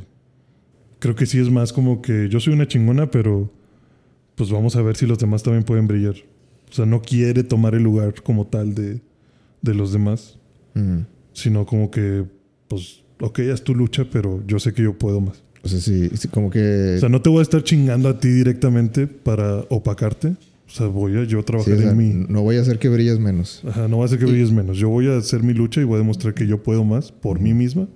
creo 1.00 1.16
que 1.16 1.26
sí 1.26 1.40
es 1.40 1.50
más 1.50 1.72
como 1.74 2.02
que 2.02 2.28
yo 2.30 2.40
soy 2.40 2.54
una 2.54 2.68
chingona, 2.68 3.10
pero 3.12 3.52
pues 4.36 4.50
vamos 4.50 4.76
a 4.76 4.82
ver 4.82 4.96
si 4.96 5.06
los 5.06 5.20
demás 5.20 5.44
también 5.44 5.64
pueden 5.64 5.88
brillar. 5.88 6.16
O 6.70 6.74
sea, 6.74 6.86
no 6.88 7.02
quiere 7.04 7.44
tomar 7.44 7.76
el 7.76 7.84
lugar 7.84 8.16
como 8.24 8.48
tal 8.48 8.74
de, 8.74 9.02
de 9.62 9.74
los 9.76 9.94
demás. 9.94 10.40
Sino 11.34 11.66
como 11.66 11.92
que, 11.92 12.24
pues, 12.68 13.02
ok, 13.20 13.40
haz 13.54 13.64
tu 13.64 13.76
lucha, 13.76 14.06
pero 14.12 14.44
yo 14.48 14.60
sé 14.60 14.74
que 14.74 14.84
yo 14.84 14.98
puedo 14.98 15.20
más. 15.22 15.42
O 15.64 15.68
sea, 15.70 15.80
sí, 15.80 16.10
sí, 16.16 16.28
como 16.28 16.50
que... 16.50 16.96
O 16.98 17.00
sea, 17.00 17.10
no 17.10 17.22
te 17.22 17.30
voy 17.30 17.40
a 17.40 17.44
estar 17.44 17.64
chingando 17.64 18.10
a 18.10 18.20
ti 18.20 18.28
directamente 18.30 19.08
para 19.08 19.60
opacarte. 19.70 20.28
O 20.68 20.76
sea, 20.76 20.88
voy 20.88 21.16
a 21.18 21.24
yo 21.24 21.40
sí, 21.40 21.46
trabajar 21.46 21.74
o 21.74 21.78
sea, 21.80 21.92
en 21.92 21.98
mí. 21.98 22.26
no 22.30 22.42
voy 22.42 22.58
a 22.58 22.62
hacer 22.62 22.80
que 22.80 22.90
brilles 22.90 23.20
menos. 23.20 23.62
Ajá, 23.68 23.88
no 23.88 23.98
va 24.00 24.04
a 24.04 24.06
hacer 24.08 24.20
que 24.20 24.26
brilles 24.26 24.52
menos. 24.52 24.78
Yo 24.78 24.90
voy 24.90 25.08
a 25.08 25.18
hacer 25.18 25.44
mi 25.44 25.54
lucha 25.54 25.80
y 25.80 25.84
voy 25.84 25.96
a 25.96 25.98
demostrar 26.00 26.34
que 26.34 26.48
yo 26.48 26.62
puedo 26.64 26.84
más 26.84 27.12
por 27.12 27.40
mí 27.40 27.54
misma 27.54 27.88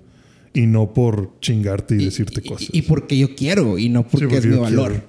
y 0.54 0.66
no 0.66 0.94
por 0.94 1.38
chingarte 1.40 1.96
y, 1.96 2.04
decirte 2.06 2.40
y, 2.44 2.48
cosas. 2.48 2.68
y 2.72 2.82
porque 2.82 3.18
yo 3.18 3.34
quiero 3.34 3.78
y 3.78 3.88
no 3.90 4.02
porque, 4.06 4.26
porque 4.28 4.38
es 4.38 4.46
mi 4.46 4.56
valor. 4.56 4.92
quiero. 4.92 5.06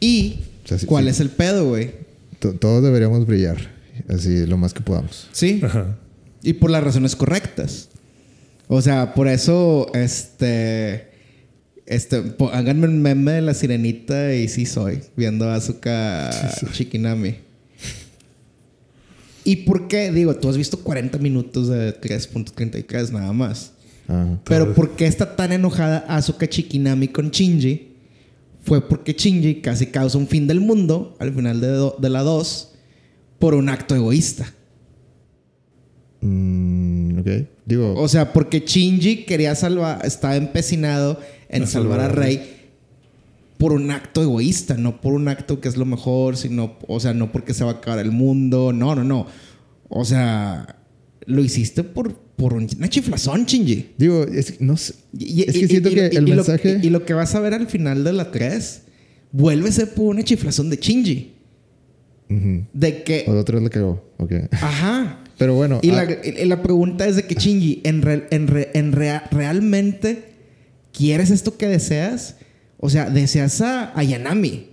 Y 0.00 0.38
O 0.64 0.68
sea, 0.68 0.78
sí- 0.78 0.86
¿cuál 0.86 1.04
sí. 1.04 1.10
es 1.10 1.20
el 1.20 1.30
pedo, 1.30 1.68
güey? 1.68 1.90
To- 2.38 2.54
Todos 2.54 2.82
deberíamos 2.82 3.26
brillar. 3.26 3.58
Así, 4.08 4.46
lo 4.46 4.56
más 4.56 4.72
que 4.72 4.80
podamos. 4.80 5.28
Sí. 5.32 5.60
Ajá. 5.62 5.98
Y 6.42 6.54
por 6.54 6.70
las 6.70 6.82
razones 6.82 7.16
correctas. 7.16 7.88
O 8.68 8.80
sea, 8.80 9.14
por 9.14 9.28
eso, 9.28 9.90
este. 9.94 11.08
Este, 11.86 12.20
po- 12.22 12.50
háganme 12.50 12.86
un 12.86 13.02
meme 13.02 13.32
de 13.32 13.40
la 13.42 13.52
sirenita 13.52 14.32
y 14.32 14.46
sí 14.46 14.64
soy, 14.64 15.00
viendo 15.16 15.48
a 15.48 15.56
Asuka 15.56 16.30
Chikinami. 16.72 17.34
¿Y 19.44 19.56
por 19.56 19.88
qué? 19.88 20.12
Digo, 20.12 20.36
tú 20.36 20.48
has 20.48 20.56
visto 20.56 20.78
40 20.78 21.18
minutos 21.18 21.68
de 21.68 21.98
3.33 22.00 23.10
nada 23.10 23.32
más. 23.32 23.72
Ajá. 24.06 24.38
Pero. 24.44 24.74
¿por 24.74 24.94
qué 24.96 25.06
está 25.06 25.34
tan 25.34 25.52
enojada 25.52 26.04
Asuka 26.08 26.48
Chikinami 26.48 27.08
con 27.08 27.30
Shinji? 27.30 27.88
Fue 28.62 28.86
porque 28.86 29.14
Shinji 29.14 29.56
casi 29.62 29.86
causa 29.86 30.18
un 30.18 30.28
fin 30.28 30.46
del 30.46 30.60
mundo 30.60 31.16
al 31.18 31.32
final 31.34 31.60
de, 31.60 31.90
de 31.98 32.08
la 32.10 32.20
2 32.22 32.72
por 33.38 33.54
un 33.54 33.68
acto 33.68 33.94
egoísta. 33.96 34.52
Mm, 36.22 37.18
ok. 37.20 37.28
Digo, 37.66 37.94
O 37.94 38.08
sea, 38.08 38.32
porque 38.32 38.60
Shinji 38.66 39.24
quería 39.24 39.54
salvar, 39.54 40.04
estaba 40.04 40.36
empecinado 40.36 41.20
en 41.48 41.66
salvar 41.66 42.00
a 42.00 42.02
salvar 42.04 42.18
a 42.18 42.22
Rey 42.26 42.56
por 43.58 43.72
un 43.72 43.90
acto 43.90 44.22
egoísta, 44.22 44.76
no 44.76 45.00
por 45.00 45.12
un 45.12 45.28
acto 45.28 45.60
que 45.60 45.68
es 45.68 45.76
lo 45.76 45.84
mejor, 45.84 46.36
sino, 46.36 46.76
o 46.88 46.98
sea, 47.00 47.12
no 47.14 47.30
porque 47.32 47.52
se 47.54 47.64
va 47.64 47.70
a 47.72 47.74
acabar 47.74 47.98
el 48.00 48.10
mundo, 48.10 48.72
no, 48.72 48.94
no, 48.94 49.04
no. 49.04 49.26
O 49.88 50.04
sea, 50.04 50.76
lo 51.26 51.42
hiciste 51.44 51.84
por, 51.84 52.14
por 52.16 52.54
una 52.54 52.88
chiflazón, 52.88 53.44
Shinji. 53.44 53.90
Digo, 53.98 54.24
es, 54.24 54.52
que 54.52 54.64
no 54.64 54.76
sé. 54.76 54.94
Y- 55.18 55.42
es 55.42 55.54
y- 55.56 55.60
que 55.60 55.68
siento 55.68 55.90
y- 55.90 55.94
que 55.94 56.06
el 56.06 56.26
y 56.28 56.30
lo- 56.30 56.36
mensaje. 56.36 56.80
y, 56.82 56.90
lo 56.90 57.04
que 57.04 57.12
vas 57.14 57.34
a 57.34 57.40
ver 57.40 57.52
al 57.54 57.66
final 57.66 58.02
de 58.04 58.12
la 58.14 58.30
3 58.30 58.82
vuelve 59.32 59.68
a 59.68 59.72
ser 59.72 59.92
por 59.94 60.06
una 60.06 60.22
chiflazón 60.22 60.70
de 60.70 60.76
Shinji. 60.76 61.32
Ujú. 62.30 62.64
De 62.72 63.02
que. 63.02 63.24
O 63.28 63.32
de 63.34 63.38
otro 63.40 63.60
le 63.60 63.68
cagó. 63.68 64.02
Ok. 64.18 64.32
Ajá. 64.52 65.18
Pero 65.40 65.54
bueno. 65.54 65.80
Y 65.82 65.90
ah, 65.90 66.04
la, 66.04 66.26
y 66.26 66.44
la 66.44 66.62
pregunta 66.62 67.06
es 67.06 67.16
de 67.16 67.24
que 67.26 67.34
Shinji, 67.34 67.80
¿en, 67.84 68.02
re- 68.02 68.28
en, 68.30 68.46
re- 68.46 68.70
en 68.74 68.92
rea- 68.92 69.24
¿realmente 69.32 70.34
quieres 70.92 71.30
esto 71.30 71.56
que 71.56 71.66
deseas? 71.66 72.36
O 72.76 72.90
sea, 72.90 73.08
deseas 73.10 73.60
a, 73.62 73.98
a 73.98 74.02
Yanami 74.04 74.68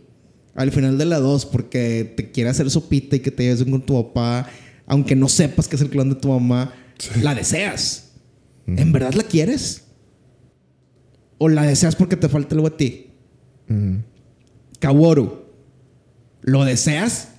al 0.55 0.71
final 0.71 0.97
de 0.97 1.05
la 1.05 1.19
2 1.19 1.45
porque 1.45 2.13
te 2.17 2.31
quiere 2.31 2.49
hacer 2.49 2.69
sopita 2.69 3.15
y 3.15 3.19
que 3.21 3.31
te 3.31 3.43
lleves 3.43 3.63
con 3.63 3.81
tu 3.85 3.93
papá, 4.03 4.49
aunque 4.87 5.15
no 5.15 5.29
sepas 5.29 5.67
que 5.69 5.75
es 5.77 5.81
el 5.81 5.89
clon 5.89 6.09
de 6.09 6.15
tu 6.15 6.27
mamá, 6.29 6.73
la 7.21 7.33
deseas. 7.33 8.11
¿En 8.67 8.91
verdad 8.91 9.13
la 9.13 9.23
quieres? 9.23 9.83
¿O 11.37 11.47
la 11.47 11.63
deseas 11.63 11.95
porque 11.95 12.17
te 12.17 12.27
falta 12.27 12.55
algo 12.55 12.67
a 12.67 12.75
ti? 12.75 13.07
ujú. 13.69 14.01
Kaworu, 14.79 15.45
¿lo 16.41 16.65
deseas 16.65 17.29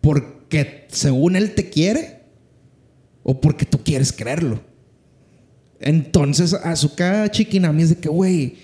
porque 0.00 0.86
según 0.88 1.34
él 1.36 1.54
te 1.54 1.68
quiere 1.68 2.15
o 3.28 3.40
porque 3.40 3.66
tú 3.66 3.80
quieres 3.82 4.12
creerlo? 4.12 4.60
Entonces, 5.80 6.54
Azuka 6.54 7.28
Chikinami 7.28 7.82
es 7.82 7.88
de 7.88 7.96
que, 7.96 8.08
güey, 8.08 8.54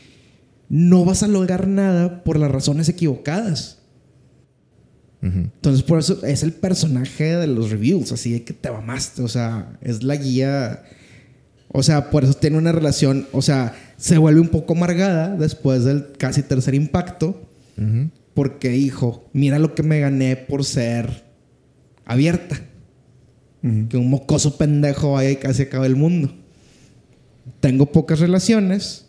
no 0.68 1.04
vas 1.04 1.24
a 1.24 1.28
lograr 1.28 1.66
nada 1.66 2.22
por 2.22 2.38
las 2.38 2.50
razones 2.50 2.88
equivocadas. 2.88 3.80
Entonces, 5.20 5.82
por 5.82 5.98
eso 5.98 6.24
es 6.24 6.44
el 6.44 6.52
personaje 6.52 7.36
de 7.36 7.48
los 7.48 7.70
reviews, 7.70 8.12
así 8.12 8.32
de 8.32 8.44
que 8.44 8.52
te 8.52 8.70
mamaste, 8.70 9.22
o 9.22 9.28
sea, 9.28 9.76
es 9.80 10.04
la 10.04 10.14
guía. 10.14 10.84
O 11.68 11.82
sea, 11.82 12.10
por 12.10 12.22
eso 12.22 12.34
tiene 12.34 12.56
una 12.56 12.70
relación, 12.70 13.26
o 13.32 13.42
sea, 13.42 13.74
se 13.96 14.18
vuelve 14.18 14.40
un 14.40 14.48
poco 14.48 14.74
amargada 14.74 15.36
después 15.36 15.84
del 15.84 16.12
casi 16.18 16.42
tercer 16.42 16.74
impacto. 16.74 17.48
Porque, 18.34 18.76
hijo, 18.76 19.28
mira 19.32 19.58
lo 19.58 19.74
que 19.74 19.82
me 19.82 19.98
gané 19.98 20.36
por 20.36 20.64
ser 20.64 21.24
abierta. 22.04 22.60
Que 23.88 23.96
un 23.96 24.10
mocoso 24.10 24.56
pendejo 24.56 25.12
vaya 25.12 25.30
y 25.30 25.36
casi 25.36 25.62
acabe 25.62 25.86
el 25.86 25.94
mundo. 25.94 26.32
Tengo 27.60 27.86
pocas 27.86 28.18
relaciones. 28.18 29.06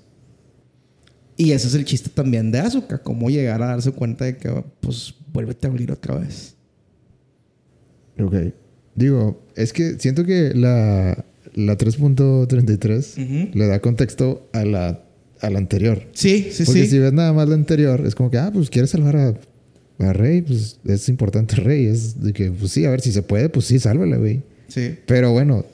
Y 1.38 1.52
ese 1.54 1.68
es 1.68 1.74
el 1.74 1.86
chiste 1.86 2.12
también 2.12 2.52
de 2.52 2.60
Asuka. 2.60 3.00
Cómo 3.02 3.32
llegar 3.32 3.64
a 3.64 3.68
darse 3.68 3.92
cuenta 3.92 4.26
de 4.26 4.38
que, 4.38 4.64
pues, 4.80 5.16
vuélvete 5.34 5.66
a 5.66 5.72
abrir 5.72 5.92
otra 5.92 6.18
vez. 6.20 6.56
Ok. 8.20 8.36
Digo, 8.96 9.42
es 9.56 9.74
que 9.74 9.98
siento 10.00 10.24
que 10.24 10.52
la, 10.54 11.26
la 11.56 11.76
3.33 11.78 13.24
Ujú. 13.48 13.58
le 13.58 13.66
da 13.68 13.80
contexto 13.80 14.48
a 14.54 14.64
la, 14.66 15.04
a 15.42 15.50
la 15.50 15.58
anterior. 15.58 16.04
Sí, 16.14 16.50
sí, 16.52 16.64
Porque 16.66 16.84
sí. 16.84 16.92
si 16.92 17.00
ves 17.00 17.12
nada 17.14 17.34
más 17.34 17.50
la 17.50 17.56
anterior, 17.56 18.06
es 18.06 18.14
como 18.14 18.30
que, 18.30 18.38
ah, 18.38 18.52
pues 18.54 18.70
quieres 18.70 18.92
salvar 18.92 19.16
a, 19.18 19.34
a 20.00 20.14
Rey, 20.14 20.42
pues 20.42 20.80
es 20.86 21.10
importante 21.10 21.56
Rey. 21.56 21.86
Es 21.86 22.22
de 22.22 22.34
que, 22.34 22.52
pues 22.52 22.72
sí, 22.72 22.86
a 22.86 22.90
ver, 22.90 23.02
si 23.02 23.12
se 23.12 23.22
puede, 23.22 23.50
pues 23.50 23.66
sí, 23.66 23.80
sálvala, 23.80 24.18
güey. 24.18 24.42
Sí. 24.68 24.96
Pero 25.06 25.32
bueno, 25.32 25.66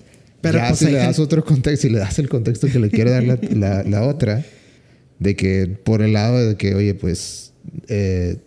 Pero, 0.41 0.59
ya 0.59 0.67
pues, 0.67 0.79
si 0.79 0.85
le 0.85 0.93
das 0.93 1.05
gente- 1.07 1.21
otro 1.21 1.43
contexto, 1.45 1.87
si 1.87 1.93
le 1.93 1.99
das 1.99 2.19
el 2.19 2.29
contexto 2.29 2.67
que 2.67 2.79
le 2.79 2.89
quiere 2.89 3.11
dar 3.11 3.23
la, 3.23 3.39
la- 3.55 3.83
la 3.83 4.03
otra, 4.03 4.43
de 5.19 5.35
que 5.35 5.67
por 5.83 6.01
el 6.01 6.13
lado 6.13 6.47
de 6.49 6.55
que, 6.55 6.75
oye, 6.75 6.93
pues, 6.95 7.53
eh, 7.87 8.37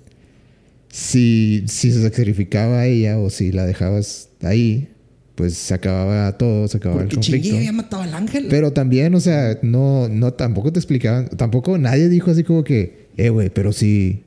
si, 0.88 1.64
si 1.68 1.90
se 1.92 2.02
sacrificaba 2.02 2.80
a 2.80 2.86
ella 2.86 3.18
o 3.18 3.30
si 3.30 3.52
la 3.52 3.64
dejabas 3.66 4.28
ahí, 4.42 4.88
pues 5.34 5.54
se 5.54 5.72
acababa 5.74 6.36
todo, 6.36 6.68
se 6.68 6.76
acababa 6.76 7.00
Porque 7.02 7.14
el 7.14 7.20
conflicto. 7.20 7.56
Había 7.56 7.72
matado 7.72 8.02
al 8.02 8.12
ángel. 8.14 8.46
Pero 8.50 8.72
también, 8.72 9.14
o 9.14 9.20
sea, 9.20 9.58
no, 9.62 10.08
no, 10.08 10.34
tampoco 10.34 10.72
te 10.72 10.78
explicaban, 10.78 11.28
tampoco 11.30 11.78
nadie 11.78 12.08
dijo 12.08 12.30
así 12.30 12.44
como 12.44 12.62
que, 12.64 13.08
eh, 13.16 13.30
güey, 13.30 13.48
pero 13.50 13.72
si, 13.72 14.24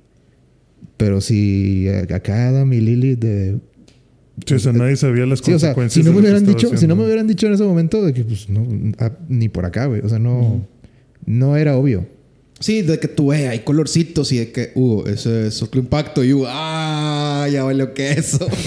pero 0.97 1.21
si 1.21 1.87
eh, 1.87 2.07
acá 2.13 2.49
Adam 2.49 2.71
y 2.73 2.79
Lily 2.81 3.15
de... 3.15 3.57
Sí, 4.45 4.53
o 4.55 4.59
sea, 4.59 4.73
nadie 4.73 4.97
sabía 4.97 5.25
las 5.25 5.39
Sí, 5.39 5.53
o 5.53 5.59
sea, 5.59 5.73
consecuencias. 5.73 6.03
si 6.03 6.09
no 6.09 6.13
me 6.13 6.21
lo 6.21 6.27
hubieran 6.27 6.45
dicho, 6.45 6.77
si 6.77 6.87
no 6.87 6.95
me 6.97 7.05
hubieran 7.05 7.27
dicho 7.27 7.47
en 7.47 7.53
ese 7.53 7.63
momento 7.63 8.03
de 8.05 8.13
que, 8.13 8.23
pues, 8.25 8.49
no, 8.49 8.67
ah, 8.99 9.11
ni 9.29 9.47
por 9.47 9.65
acá, 9.65 9.85
güey, 9.85 10.01
o 10.01 10.09
sea, 10.09 10.19
no, 10.19 10.65
no 11.25 11.55
era 11.55 11.77
obvio. 11.77 12.05
Sí, 12.59 12.81
de 12.81 12.99
que 12.99 13.07
tú, 13.07 13.31
eh, 13.33 13.47
hay 13.49 13.59
colorcitos 13.59 14.31
y 14.31 14.37
de 14.37 14.51
que, 14.51 14.71
uh, 14.75 15.03
ese 15.07 15.47
es 15.47 15.61
otro 15.61 15.79
impacto. 15.79 16.23
Y, 16.23 16.33
uh, 16.33 16.45
ah, 16.47 17.47
ya 17.51 17.63
valió 17.63 17.93
que 17.93 18.11
eso. 18.11 18.45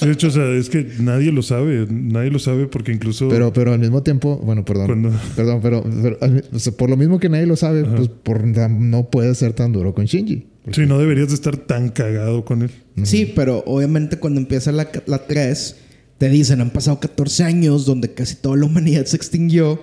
Sí, 0.00 0.06
de 0.06 0.12
hecho, 0.12 0.28
o 0.28 0.30
sea, 0.30 0.48
es 0.52 0.70
que 0.70 0.86
nadie 0.98 1.30
lo 1.30 1.42
sabe. 1.42 1.86
Nadie 1.90 2.30
lo 2.30 2.38
sabe 2.38 2.66
porque 2.66 2.90
incluso. 2.90 3.28
Pero, 3.28 3.52
pero 3.52 3.74
al 3.74 3.78
mismo 3.80 4.02
tiempo, 4.02 4.38
bueno, 4.42 4.64
perdón, 4.64 4.86
Cuando- 4.86 5.12
perdón, 5.36 5.60
pero, 5.62 5.84
pero, 6.02 6.16
al- 6.22 6.42
o 6.54 6.58
sea, 6.58 6.72
por 6.72 6.88
lo 6.88 6.96
mismo 6.96 7.18
que 7.20 7.28
nadie 7.28 7.44
lo 7.44 7.54
sabe, 7.54 7.84
pues, 7.84 8.08
por, 8.08 8.42
no 8.46 9.10
puede 9.10 9.34
ser 9.34 9.52
tan 9.52 9.72
duro 9.74 9.92
con 9.92 10.06
Shinji. 10.06 10.46
Sí, 10.72 10.82
no 10.86 10.98
deberías 10.98 11.28
de 11.28 11.34
estar 11.34 11.56
tan 11.56 11.88
cagado 11.88 12.44
con 12.44 12.62
él. 12.62 12.70
Sí, 13.04 13.32
pero 13.34 13.62
obviamente 13.66 14.18
cuando 14.18 14.40
empieza 14.40 14.72
la, 14.72 14.90
la 15.06 15.26
3, 15.26 15.76
te 16.18 16.28
dicen, 16.28 16.60
han 16.60 16.70
pasado 16.70 17.00
14 17.00 17.44
años 17.44 17.86
donde 17.86 18.12
casi 18.12 18.36
toda 18.36 18.56
la 18.56 18.66
humanidad 18.66 19.06
se 19.06 19.16
extinguió, 19.16 19.80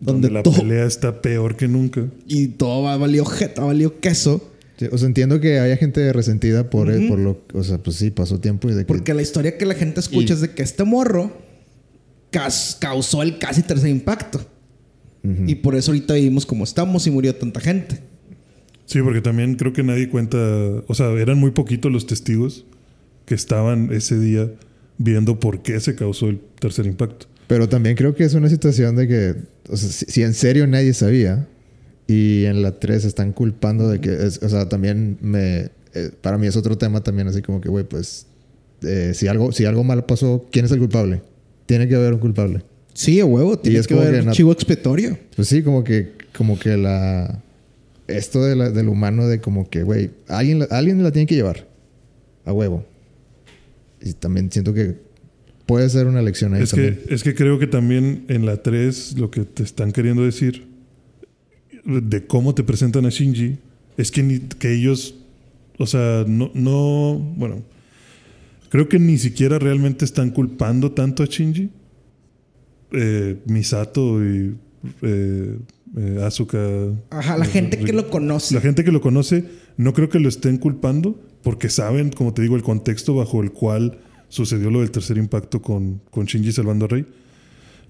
donde, 0.00 0.28
Donde 0.28 0.30
la 0.30 0.42
todo 0.42 0.56
pelea 0.56 0.84
está 0.86 1.22
peor 1.22 1.56
que 1.56 1.68
nunca. 1.68 2.06
y 2.26 2.48
todo 2.48 2.82
va 2.82 2.96
valió 2.96 3.24
jeta, 3.24 3.62
valió 3.64 4.00
queso, 4.00 4.52
Sí, 4.76 4.86
o 4.92 4.96
sea, 4.96 5.08
entiendo 5.08 5.40
que 5.40 5.58
haya 5.58 5.76
gente 5.76 6.12
resentida 6.12 6.70
por, 6.70 6.86
por 7.08 7.18
lo, 7.18 7.42
o 7.52 7.64
sea, 7.64 7.78
pues 7.78 7.96
sí, 7.96 8.12
pasó 8.12 8.38
tiempo 8.38 8.68
y 8.70 8.74
de 8.74 8.82
que 8.82 8.84
porque 8.86 9.12
la 9.12 9.22
historia 9.22 9.58
que 9.58 9.66
la 9.66 9.74
gente 9.74 9.98
escucha 9.98 10.34
Y- 10.34 10.36
es 10.36 10.40
de 10.40 10.50
que 10.50 10.62
este 10.62 10.84
morro 10.84 11.32
causó 12.80 13.22
el 13.22 13.38
casi 13.38 13.62
tercer 13.62 13.88
impacto. 13.90 14.40
Y 15.46 15.56
por 15.56 15.74
eso 15.74 15.90
ahorita 15.90 16.14
vivimos 16.14 16.46
como 16.46 16.64
estamos 16.64 17.06
y 17.06 17.10
murió 17.10 17.34
tanta 17.34 17.60
gente. 17.60 17.98
Sí, 18.88 19.02
porque 19.02 19.20
también 19.20 19.54
creo 19.56 19.74
que 19.74 19.82
nadie 19.82 20.08
cuenta. 20.08 20.38
O 20.86 20.94
sea, 20.94 21.10
eran 21.12 21.38
muy 21.38 21.50
poquitos 21.50 21.92
los 21.92 22.06
testigos 22.06 22.64
que 23.26 23.34
estaban 23.34 23.92
ese 23.92 24.18
día 24.18 24.50
viendo 24.96 25.38
por 25.38 25.60
qué 25.62 25.78
se 25.78 25.94
causó 25.94 26.28
el 26.30 26.40
tercer 26.58 26.86
impacto. 26.86 27.26
Pero 27.48 27.68
también 27.68 27.96
creo 27.96 28.14
que 28.14 28.24
es 28.24 28.32
una 28.32 28.48
situación 28.48 28.96
de 28.96 29.06
que, 29.06 29.34
o 29.68 29.76
sea, 29.76 29.90
si, 29.90 30.06
si 30.06 30.22
en 30.22 30.32
serio 30.32 30.66
nadie 30.66 30.94
sabía 30.94 31.46
y 32.06 32.44
en 32.46 32.62
la 32.62 32.80
3 32.80 33.04
están 33.04 33.32
culpando 33.34 33.88
de 33.90 34.00
que, 34.00 34.10
es- 34.26 34.42
o 34.42 34.48
sea, 34.48 34.70
también 34.70 35.18
me, 35.20 35.68
eh, 35.94 36.10
para 36.22 36.38
mí 36.38 36.46
es 36.46 36.56
otro 36.56 36.78
tema 36.78 37.02
también 37.02 37.28
así 37.28 37.42
como 37.42 37.60
que, 37.60 37.68
güey, 37.68 37.84
pues, 37.84 38.26
eh, 38.82 39.12
si, 39.14 39.26
algo, 39.28 39.52
si 39.52 39.66
algo 39.66 39.84
malo 39.84 40.06
pasó, 40.06 40.46
¿quién 40.50 40.64
es 40.64 40.70
el 40.72 40.78
culpable? 40.78 41.20
Tiene 41.66 41.88
que 41.88 41.94
haber 41.94 42.14
un 42.14 42.20
culpable. 42.20 42.62
Sí, 42.94 43.20
a 43.20 43.26
huevo, 43.26 43.58
tiene 43.58 43.78
es 43.80 43.86
que 43.86 43.92
haber 43.94 44.22
que 44.22 44.26
un 44.28 44.32
chivo 44.32 44.52
expiatorio. 44.52 45.18
Pues 45.36 45.48
sí, 45.48 45.62
como 45.62 45.84
que, 45.84 46.12
como 46.36 46.58
que 46.58 46.76
la, 46.78 47.42
esto 48.08 48.42
de 48.44 48.56
la- 48.56 48.70
del 48.70 48.88
humano 48.88 49.26
de 49.28 49.40
como 49.40 49.68
que, 49.70 49.82
güey, 49.82 50.10
alguien, 50.28 50.58
la- 50.60 50.64
alguien 50.70 51.02
la 51.02 51.12
tiene 51.12 51.26
que 51.26 51.34
llevar 51.36 51.66
a 52.44 52.52
huevo. 52.52 52.84
Y 54.02 54.12
también 54.14 54.50
siento 54.50 54.72
que 54.74 54.96
puede 55.66 55.88
ser 55.90 56.06
una 56.06 56.22
lección 56.22 56.54
ahí 56.54 56.62
Es 56.62 56.70
también. 56.70 57.00
que, 57.06 57.14
es 57.14 57.22
que 57.22 57.34
creo 57.34 57.58
que 57.58 57.66
también 57.66 58.24
en 58.28 58.46
la 58.46 58.62
3 58.62 59.16
lo 59.18 59.30
que 59.30 59.44
te 59.44 59.62
están 59.62 59.92
queriendo 59.92 60.24
decir 60.24 60.66
de 61.84 62.26
cómo 62.26 62.54
te 62.54 62.62
presentan 62.64 63.06
a 63.06 63.10
Shinji 63.10 63.58
es 63.96 64.10
que, 64.10 64.22
ni- 64.22 64.38
que 64.40 64.72
ellos, 64.74 65.14
o 65.78 65.86
sea, 65.86 66.24
no, 66.26 66.50
no, 66.54 67.18
bueno, 67.36 67.62
creo 68.70 68.88
que 68.88 68.98
ni 68.98 69.18
siquiera 69.18 69.58
realmente 69.58 70.04
están 70.04 70.30
culpando 70.30 70.92
tanto 70.92 71.22
a 71.22 71.26
Shinji. 71.26 71.70
Eh, 72.92 73.36
Misato 73.44 74.24
y 74.24 74.54
eh, 75.02 75.58
eh, 75.96 76.22
Asuka. 76.24 76.58
Ajá, 77.10 77.36
la 77.38 77.44
gente 77.44 77.78
que 77.78 77.92
lo 77.92 78.10
conoce. 78.10 78.54
La 78.54 78.60
gente 78.60 78.84
que 78.84 78.92
lo 78.92 79.00
conoce, 79.00 79.44
no 79.76 79.92
creo 79.92 80.08
que 80.08 80.20
lo 80.20 80.28
estén 80.28 80.58
culpando 80.58 81.20
porque 81.42 81.68
saben, 81.70 82.10
como 82.10 82.34
te 82.34 82.42
digo, 82.42 82.56
el 82.56 82.62
contexto 82.62 83.14
bajo 83.14 83.42
el 83.42 83.52
cual 83.52 83.98
sucedió 84.28 84.70
lo 84.70 84.80
del 84.80 84.90
tercer 84.90 85.16
impacto 85.18 85.62
con, 85.62 86.02
con 86.10 86.26
Shinji 86.26 86.52
salvando 86.52 86.84
a 86.84 86.88
Rey. 86.88 87.06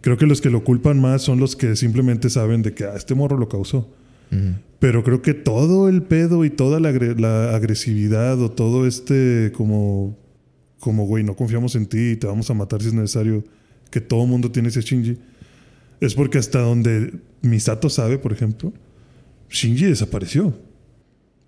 Creo 0.00 0.16
que 0.16 0.26
los 0.26 0.40
que 0.40 0.50
lo 0.50 0.62
culpan 0.62 1.00
más 1.00 1.22
son 1.22 1.40
los 1.40 1.56
que 1.56 1.74
simplemente 1.74 2.30
saben 2.30 2.62
de 2.62 2.72
que 2.74 2.84
ah, 2.84 2.94
este 2.96 3.14
morro 3.16 3.36
lo 3.36 3.48
causó. 3.48 3.92
Ujú. 4.30 4.54
Pero 4.78 5.02
creo 5.02 5.22
que 5.22 5.34
todo 5.34 5.88
el 5.88 6.02
pedo 6.02 6.44
y 6.44 6.50
toda 6.50 6.78
la, 6.78 6.92
agre- 6.92 7.18
la 7.18 7.56
agresividad 7.56 8.40
o 8.40 8.50
todo 8.52 8.86
este 8.86 9.50
como, 9.56 10.16
como, 10.78 11.06
güey, 11.06 11.24
no 11.24 11.34
confiamos 11.34 11.74
en 11.74 11.86
ti 11.86 12.10
y 12.12 12.16
te 12.16 12.28
vamos 12.28 12.48
a 12.48 12.54
matar 12.54 12.80
si 12.80 12.88
es 12.88 12.94
necesario, 12.94 13.42
que 13.90 14.00
todo 14.00 14.22
el 14.22 14.28
mundo 14.28 14.52
tiene 14.52 14.68
ese 14.68 14.82
Shinji, 14.82 15.18
es 16.00 16.14
porque 16.14 16.38
hasta 16.38 16.60
donde 16.60 17.14
Misato 17.42 17.88
sabe, 17.88 18.18
por 18.18 18.32
ejemplo, 18.32 18.72
Shinji 19.50 19.84
desapareció. 19.86 20.54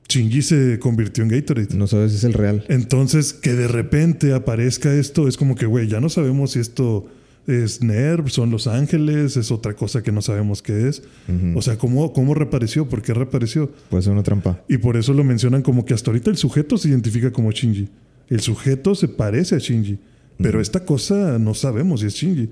Shinji 0.09 0.43
se 0.43 0.79
convirtió 0.81 1.23
en 1.23 1.31
Gatorade. 1.31 1.77
No 1.77 1.87
sabes 1.87 2.13
si 2.13 2.19
es 2.19 2.25
el 2.25 2.33
real. 2.33 2.65
Entonces, 2.69 3.33
que 3.33 3.55
de 3.55 3.69
repente 3.69 4.33
aparezca 4.33 4.93
esto, 4.93 5.29
es 5.29 5.37
como 5.37 5.55
que, 5.55 5.67
güey, 5.67 5.89
ya 5.89 6.01
no 6.01 6.09
sabemos 6.09 6.53
si 6.53 6.59
esto 6.59 7.07
es 7.47 7.83
NERV, 7.83 8.29
son 8.29 8.51
Los 8.51 8.67
Ángeles, 8.67 9.37
es 9.37 9.51
otra 9.51 9.75
cosa 9.75 10.03
que 10.03 10.13
no 10.13 10.23
sabemos 10.23 10.63
qué 10.63 10.89
es. 10.89 11.03
O 11.55 11.63
sea, 11.63 11.79
¿cómo, 11.79 12.13
¿cómo 12.13 12.35
reapareció? 12.35 12.89
¿Por 12.89 13.03
qué 13.03 13.15
reapareció? 13.15 13.71
Puede 13.89 14.03
ser 14.03 14.13
una 14.13 14.23
trampa. 14.23 14.63
Y 14.69 14.79
por 14.79 14.97
eso 14.97 15.15
lo 15.15 15.25
mencionan 15.25 15.63
como 15.63 15.85
que 15.85 15.95
hasta 15.95 16.11
ahorita 16.11 16.31
el 16.31 16.37
sujeto 16.37 16.77
se 16.77 16.89
identifica 16.89 17.31
como 17.33 17.51
Shinji. 17.53 17.89
El 18.29 18.41
sujeto 18.41 18.95
se 18.95 19.09
parece 19.09 19.57
a 19.57 19.59
Shinji. 19.59 19.99
Pero 20.39 20.61
esta 20.61 20.85
cosa 20.85 21.39
no 21.39 21.55
sabemos 21.55 22.01
si 22.01 22.07
es 22.07 22.15
Shinji. 22.15 22.51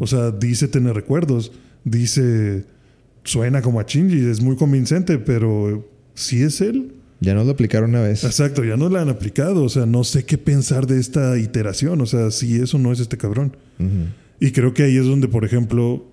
O 0.00 0.06
sea, 0.06 0.32
dice 0.32 0.66
tener 0.66 0.94
recuerdos, 0.94 1.52
dice 1.84 2.64
suena 3.24 3.62
como 3.62 3.80
a 3.80 3.84
Shinji, 3.84 4.28
es 4.28 4.40
muy 4.40 4.56
convincente, 4.56 5.18
pero 5.18 5.86
si 6.14 6.42
es 6.42 6.60
él. 6.60 6.94
Ya 7.20 7.34
nos 7.34 7.44
lo 7.44 7.52
aplicaron 7.52 7.90
una 7.90 8.00
vez. 8.00 8.24
Exacto, 8.24 8.64
ya 8.64 8.78
nos 8.78 8.90
la 8.90 9.02
han 9.02 9.10
aplicado. 9.10 9.62
O 9.64 9.68
sea, 9.68 9.84
no 9.84 10.04
sé 10.04 10.24
qué 10.24 10.38
pensar 10.38 10.86
de 10.86 10.98
esta 10.98 11.36
iteración. 11.38 12.00
O 12.00 12.06
sea, 12.06 12.30
si 12.30 12.56
eso 12.56 12.78
no 12.78 12.92
es 12.92 13.00
este 13.00 13.18
cabrón. 13.18 13.56
Y 14.40 14.52
creo 14.52 14.72
que 14.72 14.84
ahí 14.84 14.96
es 14.96 15.04
donde, 15.04 15.28
por 15.28 15.44
ejemplo, 15.44 16.06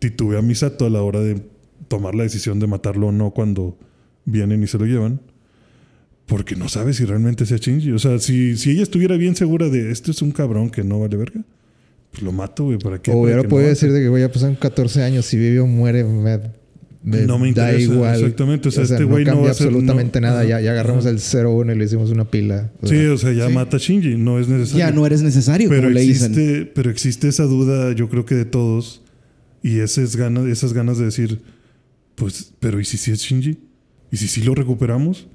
titube 0.00 0.36
a 0.36 0.42
Misato 0.42 0.84
a 0.84 0.90
la 0.90 1.02
hora 1.02 1.20
de 1.20 1.42
tomar 1.88 2.14
la 2.14 2.24
decisión 2.24 2.60
de 2.60 2.66
matarlo 2.66 3.06
o 3.06 3.12
no 3.12 3.30
cuando 3.30 3.78
vienen 4.26 4.62
y 4.62 4.66
se 4.66 4.76
lo 4.76 4.84
llevan. 4.84 5.20
Porque 6.26 6.56
no 6.56 6.68
sabe 6.68 6.92
si 6.92 7.06
realmente 7.06 7.46
sea 7.46 7.56
Shinji. 7.56 7.92
O 7.92 7.98
sea, 7.98 8.18
si, 8.18 8.58
si 8.58 8.72
ella 8.72 8.82
estuviera 8.82 9.16
bien 9.16 9.36
segura 9.36 9.70
de 9.70 9.90
este 9.90 10.10
es 10.10 10.20
un 10.20 10.30
cabrón 10.30 10.68
que 10.68 10.84
no 10.84 11.00
vale 11.00 11.16
verga, 11.16 11.42
pues 12.10 12.22
lo 12.22 12.32
mato, 12.32 12.64
güey. 12.64 12.78
¿Para 12.78 13.00
qué? 13.00 13.10
O 13.12 13.24
que 13.24 13.48
puede 13.48 13.64
no 13.64 13.68
decir 13.70 13.92
de 13.92 14.00
que, 14.00 14.08
güey, 14.08 14.22
ya 14.22 14.32
pasaron 14.32 14.56
14 14.56 15.02
años. 15.02 15.26
Si 15.26 15.36
vive 15.36 15.60
o 15.60 15.66
muere, 15.66 16.04
me, 16.04 16.38
me 17.02 17.22
No 17.22 17.38
me 17.38 17.52
da 17.52 17.70
interesa, 17.72 17.92
igual. 17.94 18.14
exactamente. 18.20 18.68
O 18.68 18.72
sea, 18.72 18.82
este 18.82 19.00
no 19.00 19.08
güey 19.08 19.24
no 19.24 19.30
cambia 19.32 19.46
va 19.46 19.50
a 19.52 19.54
ser- 19.54 19.68
absolutamente 19.68 20.20
no- 20.20 20.26
nada. 20.28 20.44
Ya, 20.44 20.60
ya 20.60 20.72
agarramos 20.72 21.06
el 21.06 21.18
0-1 21.20 21.72
y 21.72 21.78
le 21.78 21.84
hicimos 21.84 22.10
una 22.10 22.24
pila. 22.30 22.70
O 22.82 22.86
Sí, 22.88 22.96
sea, 22.96 23.12
o 23.12 23.16
sea, 23.18 23.32
ya 23.32 23.48
Sí. 23.48 23.54
mata 23.54 23.76
a 23.76 23.80
Shinji. 23.80 24.16
No 24.16 24.38
es 24.38 24.48
necesario. 24.48 24.78
Ya 24.86 24.90
no 24.92 25.06
eres 25.06 25.22
necesario, 25.22 25.68
pero 25.68 25.82
como 25.82 25.94
le 25.94 26.00
dicen. 26.02 26.32
existe, 26.32 26.66
pero 26.74 26.90
existe 26.90 27.28
esa 27.28 27.44
duda, 27.44 27.92
yo 27.94 28.08
creo 28.08 28.24
que 28.26 28.34
de 28.34 28.44
todos. 28.44 29.02
Y 29.62 29.78
esas 29.80 30.16
ganas, 30.16 30.46
esas 30.46 30.72
ganas 30.72 30.98
de 30.98 31.04
decir, 31.06 31.40
pues, 32.16 32.52
pero 32.60 32.80
¿y 32.80 32.84
si 32.84 32.96
sí 32.98 33.12
es 33.12 33.20
Shinji? 33.20 33.58
¿Y 34.10 34.16
si 34.16 34.26
sí 34.28 34.42
lo 34.42 34.54
recuperamos? 34.54 35.26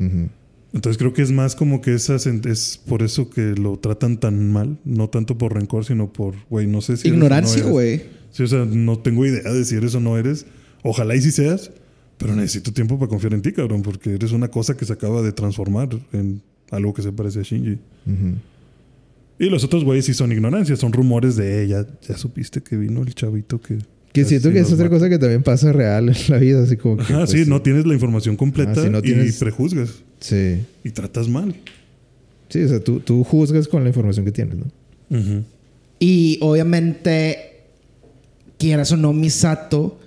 ujú. 0.00 0.28
Entonces 0.72 0.98
creo 0.98 1.12
que 1.12 1.22
es 1.22 1.30
más 1.32 1.54
como 1.54 1.82
que 1.82 1.92
esas 1.94 2.26
es 2.26 2.80
por 2.86 3.02
eso 3.02 3.28
que 3.28 3.54
lo 3.54 3.78
tratan 3.78 4.18
tan 4.18 4.52
mal, 4.52 4.78
no 4.84 5.08
tanto 5.08 5.36
por 5.36 5.54
rencor, 5.54 5.84
sino 5.84 6.12
por, 6.12 6.34
güey, 6.48 6.66
no 6.66 6.80
sé 6.80 6.96
si 6.96 7.08
no 7.08 7.14
Ignorancia, 7.16 7.64
güey. 7.64 8.02
Sí, 8.30 8.42
o 8.42 8.46
sea, 8.46 8.64
no 8.64 8.98
tengo 8.98 9.26
idea 9.26 9.52
de 9.52 9.64
si 9.64 9.74
eres 9.74 9.94
o 9.94 10.00
no 10.00 10.16
eres. 10.16 10.46
Ojalá 10.82 11.14
y 11.14 11.20
si 11.20 11.30
seas, 11.30 11.70
pero 12.16 12.34
necesito 12.34 12.72
tiempo 12.72 12.98
para 12.98 13.10
confiar 13.10 13.34
en 13.34 13.42
ti, 13.42 13.52
cabrón, 13.52 13.82
porque 13.82 14.14
eres 14.14 14.32
una 14.32 14.48
cosa 14.48 14.76
que 14.76 14.86
se 14.86 14.94
acaba 14.94 15.20
de 15.20 15.32
transformar 15.32 15.90
en 16.12 16.42
algo 16.70 16.94
que 16.94 17.02
se 17.02 17.12
parece 17.12 17.40
a 17.40 17.42
Shinji. 17.42 17.78
Y 19.38 19.50
los 19.50 19.64
otros 19.64 19.84
güeyes 19.84 20.06
sí 20.06 20.14
son 20.14 20.32
ignorancia, 20.32 20.76
son 20.76 20.92
rumores 20.92 21.36
de 21.36 21.62
ella. 21.64 21.86
Ya 22.08 22.16
supiste 22.16 22.62
que 22.62 22.76
vino 22.76 23.02
el 23.02 23.14
chavito 23.14 23.60
que. 23.60 23.78
Que 24.12 24.24
siento 24.24 24.48
casi 24.48 24.54
que 24.54 24.60
es 24.60 24.72
otra 24.72 24.84
mata". 24.84 24.96
cosa 24.96 25.08
que 25.08 25.18
también 25.18 25.42
pasa 25.42 25.72
real 25.72 26.08
en 26.10 26.16
la 26.28 26.38
vida. 26.38 26.62
Así 26.62 26.76
como 26.76 26.96
que. 26.98 27.02
Ajá, 27.04 27.18
pues, 27.18 27.30
sí, 27.30 27.44
no 27.46 27.62
tienes 27.62 27.86
la 27.86 27.94
información 27.94 28.36
completa 28.36 28.72
Ah, 28.76 28.82
si 28.84 28.90
no 28.90 28.98
y 28.98 29.32
prejuzgas 29.32 29.90
Sí. 30.20 30.58
y 30.84 30.90
tratas 30.90 31.28
mal. 31.28 31.54
Sí, 32.48 32.62
o 32.62 32.68
sea, 32.68 32.80
tú, 32.80 33.00
tú 33.00 33.24
juzgas 33.24 33.66
con 33.68 33.82
la 33.82 33.88
información 33.88 34.24
que 34.26 34.32
tienes, 34.32 34.56
¿no? 34.56 34.66
Y 35.98 36.38
obviamente, 36.42 37.38
quieras 38.58 38.92
o 38.92 38.96
no, 38.96 39.12
Misato 39.12 39.98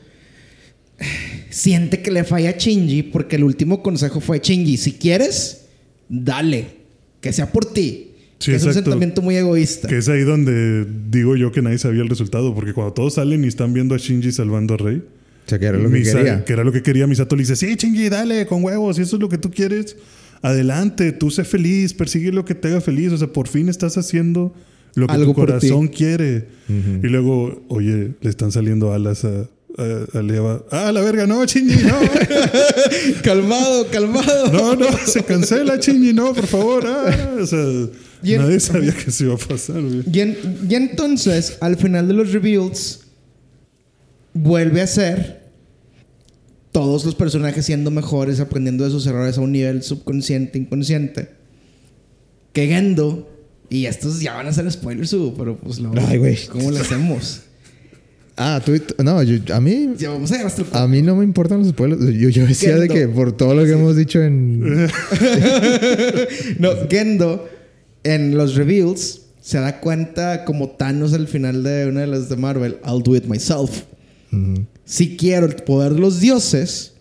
siente 1.49 2.02
que 2.02 2.11
le 2.11 2.23
falla 2.23 2.52
a 2.52 2.57
Shinji 2.57 3.03
porque 3.03 3.36
el 3.38 3.44
último 3.44 3.82
consejo 3.84 4.19
fue 4.19 4.40
Shinji, 4.40 4.77
si 4.77 4.94
quieres, 4.94 5.65
dale, 6.10 6.68
que 7.22 7.34
sea 7.34 7.52
por 7.52 7.65
ti. 7.65 8.11
Sí, 8.40 8.52
que 8.52 8.57
es 8.57 8.64
un 8.66 8.74
sentimiento 8.74 9.22
muy 9.22 9.36
egoísta. 9.38 9.88
Que 9.88 9.98
es 9.98 10.10
ahí 10.10 10.22
donde 10.24 10.86
digo 11.10 11.36
yo 11.36 11.52
que 11.52 11.62
nadie 11.62 11.78
sabía 11.78 12.02
el 12.02 12.10
resultado, 12.10 12.53
porque 12.53 12.74
cuando 12.74 12.94
todos 12.94 13.14
salen 13.16 13.44
y 13.44 13.48
están 13.48 13.74
viendo 13.74 13.95
a 13.95 13.98
Shinji 13.98 14.32
salvando 14.32 14.74
a 14.74 14.78
Rey, 14.78 14.98
O 14.98 15.49
sea, 15.49 15.57
que 15.57 15.66
era 15.66 15.78
lo 15.78 15.90
que 15.90 15.99
Misa- 15.99 16.18
quería. 16.18 16.44
que 16.45 16.53
era 16.53 16.64
lo 16.64 16.72
que 16.72 16.82
quería, 16.84 17.07
Misato 17.07 17.36
le 17.36 17.44
dice, 17.44 17.56
sí, 17.56 17.76
Shinji, 17.76 18.10
dale, 18.10 18.45
con 18.45 18.64
huevos, 18.64 18.98
si 18.98 19.03
eso 19.03 19.16
es 19.16 19.22
lo 19.22 19.30
que 19.30 19.38
tú 19.38 19.52
quieres, 19.52 19.95
adelante, 20.41 21.12
tú 21.14 21.32
sé 21.32 21.44
feliz, 21.45 21.94
persigue 21.94 22.32
lo 22.32 22.44
que 22.45 22.56
te 22.56 22.68
haga 22.68 22.82
feliz, 22.82 23.12
o 23.14 23.18
sea, 23.18 23.28
por 23.28 23.48
fin 23.48 23.70
estás 23.70 23.98
haciendo 23.98 24.53
lo 24.95 25.07
que 25.07 25.14
Algo 25.14 25.32
tu 25.34 25.36
corazón 25.36 25.88
quiere. 25.88 26.48
Y 26.70 27.07
luego, 27.07 27.64
oye, 27.70 28.12
le 28.22 28.30
están 28.30 28.52
saliendo 28.52 28.94
alas 28.94 29.24
a, 29.26 29.30
a, 29.78 30.20
a 30.20 30.22
Leva. 30.22 30.64
Ah, 30.72 30.91
la 30.91 31.02
verga, 31.02 31.26
no, 31.26 31.44
Shinji, 31.45 31.84
no. 31.84 31.98
calmado, 33.24 33.88
calmado. 33.91 34.52
No, 34.52 34.76
no, 34.76 34.88
se 35.06 35.24
cancela, 35.24 35.78
Shinji, 35.78 36.14
no, 36.14 36.34
por 36.34 36.48
favor. 36.48 36.84
Ah, 36.86 37.36
o 37.41 37.45
sea, 37.45 37.60
Y 38.26 38.34
en- 38.35 38.41
nadie 38.41 38.60
sabía 38.60 38.93
que 38.93 39.11
se 39.11 39.26
iba 39.26 39.35
a 39.35 39.38
pasar, 39.38 39.81
güey. 39.81 40.03
Y, 40.11 40.19
en- 40.19 40.38
y 40.69 40.76
entonces, 40.76 41.57
al 41.61 41.77
final 41.77 42.07
de 42.07 42.14
los 42.14 42.31
reveals, 42.31 43.02
vuelve 44.34 44.81
a 44.81 44.88
ser 44.88 45.43
todos 46.72 47.06
los 47.06 47.15
personajes 47.15 47.65
siendo 47.65 47.89
mejores, 47.91 48.39
aprendiendo 48.39 48.84
de 48.84 48.91
sus 48.91 49.06
errores 49.07 49.38
a 49.38 49.41
un 49.41 49.52
nivel 49.53 49.81
subconsciente, 49.84 50.57
inconsciente. 50.57 51.30
Que 52.52 52.68
Gendo, 52.68 53.30
y 53.69 53.85
estos 53.85 54.19
ya 54.19 54.34
van 54.35 54.47
a 54.47 54.53
ser 54.53 54.69
spoilers, 54.72 55.15
pero 55.38 55.56
pues 55.57 55.80
lo, 55.80 55.91
Ay, 56.07 56.18
güey. 56.18 56.38
¿cómo 56.47 56.72
lo 56.72 56.77
hacemos? 56.80 57.41
Ah, 58.38 58.61
tú. 58.65 58.73
No, 59.02 59.23
yo- 59.23 59.56
a 59.56 59.61
mí. 59.61 59.93
Ya 59.97 60.10
vamos 60.10 60.30
a 60.34 60.41
el 60.41 60.47
A 60.73 60.88
mí 60.88 61.02
no 61.02 61.15
me 61.15 61.23
importan 61.23 61.60
los 61.60 61.69
spoilers. 61.69 62.02
Yo, 62.19 62.27
yo 62.27 62.45
decía 62.45 62.76
de 62.76 62.89
que 62.89 63.07
por 63.07 63.31
todo 63.31 63.56
lo 63.56 63.64
que 63.64 63.72
hemos 63.72 63.95
dicho 63.95 64.22
en. 64.22 64.61
No, 66.60 66.69
Gendo 66.89 67.47
en 68.06 68.38
los 68.38 68.56
reveals 68.56 69.23
se 69.41 69.60
da 69.60 69.80
cuenta 69.82 70.45
como 70.45 70.69
Thanos 70.69 71.14
al 71.14 71.27
final 71.27 71.64
de 71.64 71.88
una 71.88 72.02
de 72.02 72.07
las 72.07 72.30
de 72.30 72.38
Marvel, 72.38 72.77
I'll 72.86 73.03
do 73.03 73.15
it 73.15 73.26
myself. 73.26 73.84
Si 74.86 75.18
quiero 75.18 75.45
el 75.45 75.56
poder 75.56 75.94
de 75.94 75.99
los 75.99 76.19
dioses, 76.19 76.94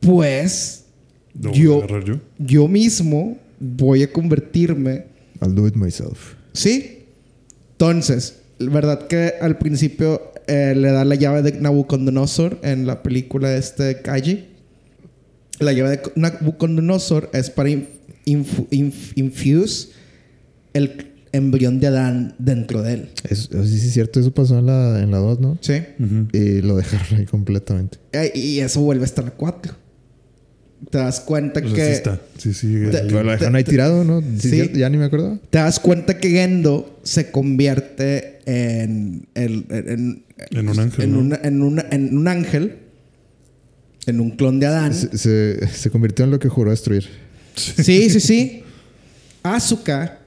pues 0.00 0.84
a 1.44 1.52
yo, 1.52 1.86
yo. 2.00 2.20
yo 2.38 2.68
mismo 2.68 3.38
voy 3.58 4.02
a 4.02 4.12
convertirme. 4.12 5.06
I'll 5.40 5.54
do 5.54 5.66
it 5.66 5.74
myself. 5.74 6.34
¿Sí? 6.52 7.04
Entonces, 7.72 8.38
verdad 8.58 9.06
que 9.06 9.34
al 9.40 9.58
principio 9.58 10.32
eh, 10.46 10.74
le 10.76 10.90
da 10.90 11.04
la 11.04 11.14
llave 11.14 11.42
de 11.42 11.52
Nabucodonosor 11.52 12.58
en 12.62 12.86
la 12.86 13.02
película 13.02 13.50
de 13.50 13.58
este 13.58 14.02
Kaji. 14.02 14.46
La 15.58 15.72
llave 15.72 15.90
de 15.90 16.02
Nabucodonosor 16.16 17.30
es 17.32 17.50
para 17.50 17.70
infu- 18.26 18.68
inf- 18.70 19.12
infuse 19.16 19.88
el 20.72 21.12
embrión 21.32 21.80
de 21.80 21.86
Adán 21.88 22.34
dentro 22.38 22.82
de 22.82 22.94
él. 22.94 23.08
Es, 23.28 23.48
sí, 23.52 23.78
sí, 23.78 23.86
es 23.88 23.92
cierto. 23.94 24.20
Eso 24.20 24.32
pasó 24.32 24.58
en 24.58 24.66
la, 24.66 25.02
en 25.02 25.10
la 25.10 25.18
2, 25.18 25.40
¿no? 25.40 25.58
¿Sí? 25.60 25.74
Y 26.32 26.62
lo 26.62 26.76
dejaron 26.76 27.18
ahí 27.18 27.26
completamente. 27.26 27.98
Eh, 28.12 28.32
Y 28.34 28.60
eso 28.60 28.80
vuelve 28.80 29.02
a 29.02 29.06
estar 29.06 29.24
la 29.24 29.30
4. 29.32 29.74
Te 30.90 30.98
das 30.98 31.20
cuenta 31.20 31.60
sea, 31.60 31.72
que... 31.72 31.84
sí 31.86 31.90
está. 31.92 32.20
Sí, 32.38 32.52
sigue. 32.54 32.88
Te- 32.88 33.04
lo 33.04 33.22
dejaron 33.30 33.56
ahí 33.56 33.64
te- 33.64 33.70
tirado, 33.70 34.04
¿no? 34.04 34.20
Sí, 34.38 34.50
sí. 34.50 34.70
Ya 34.76 34.88
ni 34.90 34.98
me 34.98 35.04
acuerdo. 35.06 35.38
Te 35.50 35.58
das 35.58 35.80
cuenta 35.80 36.18
que 36.18 36.30
Gendo 36.30 37.00
se 37.02 37.30
convierte 37.30 38.38
en, 38.46 39.26
el- 39.34 39.64
en, 39.70 40.24
En 40.50 40.68
un 40.68 40.78
ángel, 40.78 41.04
En, 41.04 41.12
¿no? 41.12 41.18
una- 41.20 41.40
en 41.42 41.62
una- 41.62 41.86
en 41.90 42.16
un 42.16 42.28
ángel. 42.28 42.76
En 44.06 44.20
un 44.20 44.30
clon 44.30 44.60
de 44.60 44.66
Adán. 44.66 44.94
Se, 44.94 45.16
se, 45.18 45.66
se 45.68 45.90
convirtió 45.90 46.24
en 46.26 46.30
lo 46.30 46.38
que 46.38 46.48
juró 46.48 46.70
destruir. 46.70 47.08
Sí, 47.56 48.10
sí, 48.10 48.20
sí. 48.20 48.62
Asuka, 49.42 50.18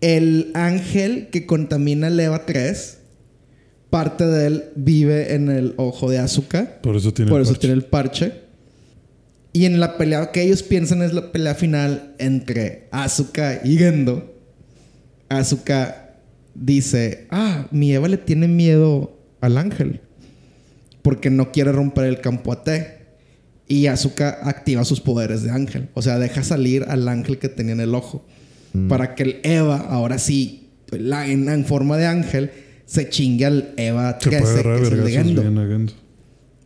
el 0.00 0.50
ángel 0.54 1.28
que 1.30 1.46
contamina 1.46 2.08
el 2.08 2.18
Eva 2.20 2.46
3, 2.46 2.98
parte 3.90 4.26
de 4.26 4.46
él 4.46 4.64
vive 4.76 5.34
en 5.34 5.48
el 5.50 5.74
ojo 5.76 6.10
de 6.10 6.18
Asuka. 6.18 6.80
Por 6.82 6.96
eso 6.96 7.12
tiene 7.12 7.30
Por 7.30 7.40
el 7.40 7.42
eso 7.44 7.52
parche. 7.54 7.60
tiene 7.60 7.74
el 7.74 7.84
parche. 7.84 8.32
Y 9.52 9.64
en 9.64 9.80
la 9.80 9.98
pelea 9.98 10.30
que 10.30 10.42
ellos 10.42 10.62
piensan 10.62 11.02
es 11.02 11.12
la 11.12 11.32
pelea 11.32 11.54
final 11.56 12.14
entre 12.18 12.86
Asuka 12.92 13.60
y 13.64 13.76
Gendo. 13.78 14.32
Asuka 15.28 16.14
dice, 16.54 17.26
ah, 17.30 17.66
mi 17.72 17.92
Eva 17.92 18.06
le 18.08 18.16
tiene 18.16 18.46
miedo 18.46 19.18
al 19.40 19.58
ángel. 19.58 20.00
Porque 21.02 21.30
no 21.30 21.50
quiere 21.50 21.72
romper 21.72 22.04
el 22.04 22.20
campo 22.20 22.52
a 22.52 22.62
T. 22.62 22.99
Y 23.70 23.86
Asuka 23.86 24.38
activa 24.42 24.84
sus 24.84 25.00
poderes 25.00 25.44
de 25.44 25.50
ángel. 25.52 25.88
O 25.94 26.02
sea, 26.02 26.18
deja 26.18 26.42
salir 26.42 26.84
al 26.88 27.06
ángel 27.06 27.38
que 27.38 27.48
tenía 27.48 27.72
en 27.74 27.80
el 27.80 27.94
ojo. 27.94 28.26
Para 28.88 29.14
que 29.14 29.22
el 29.22 29.36
Eva, 29.44 29.76
ahora 29.78 30.18
sí, 30.18 30.68
la- 30.90 31.26
en, 31.28 31.48
en 31.48 31.64
forma 31.64 31.96
de 31.96 32.06
ángel, 32.06 32.50
se 32.84 33.08
chingue 33.08 33.46
al 33.46 33.72
Eva 33.76 34.18
Se 34.20 34.28
13, 34.30 34.40
puede 34.42 34.54
agarrar 34.60 34.76
que 34.80 34.82
es 34.86 34.90
el 34.92 34.96
de 34.98 35.02
vergazos 35.04 35.26
Gendo. 35.26 35.42
Gendo. 35.68 35.92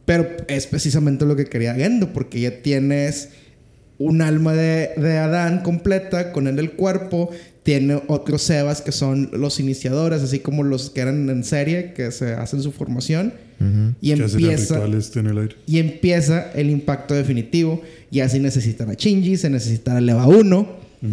Pero 0.07 0.29
es 0.49 0.67
precisamente 0.67 1.25
lo 1.27 1.37
que 1.37 1.45
quería 1.45 1.75
Gendo, 1.75 2.13
porque 2.15 2.41
ya 2.41 2.63
tienes 2.63 3.29
un 3.99 4.23
alma 4.23 4.55
de, 4.55 4.91
de 4.97 5.19
Adán 5.19 5.61
completa 5.61 6.33
con 6.33 6.47
él 6.49 6.59
el 6.59 6.73
cuerpo, 6.73 7.31
tiene 7.65 8.01
otros 8.07 8.49
Evas 8.51 8.81
que 8.83 8.93
son 8.93 9.31
los 9.33 9.59
iniciadores, 9.59 10.23
así 10.23 10.39
como 10.39 10.63
los 10.63 10.91
que 10.91 11.01
eran 11.01 11.29
en 11.29 11.43
serie, 11.45 11.93
que 11.95 12.11
se 12.13 12.35
hacen 12.35 12.63
su 12.63 12.71
formación, 12.73 13.33
Ujú. 13.59 13.95
y 14.01 14.15
Que 14.15 14.23
hacen 14.25 14.41
empieza, 14.41 14.85
en 15.21 15.27
el 15.27 15.39
aire. 15.39 15.57
y 15.67 15.79
empieza 15.79 16.53
el 16.53 16.71
impacto 16.71 17.15
definitivo. 17.15 17.83
Ya 18.11 18.29
se 18.29 18.39
necesitan 18.39 18.91
a 18.91 18.95
Shinji, 18.95 19.37
se 19.37 19.51
necesita 19.51 19.97
a 19.97 20.01
Leva 20.01 20.27
1. 20.29 20.59
Ujú. 20.61 21.11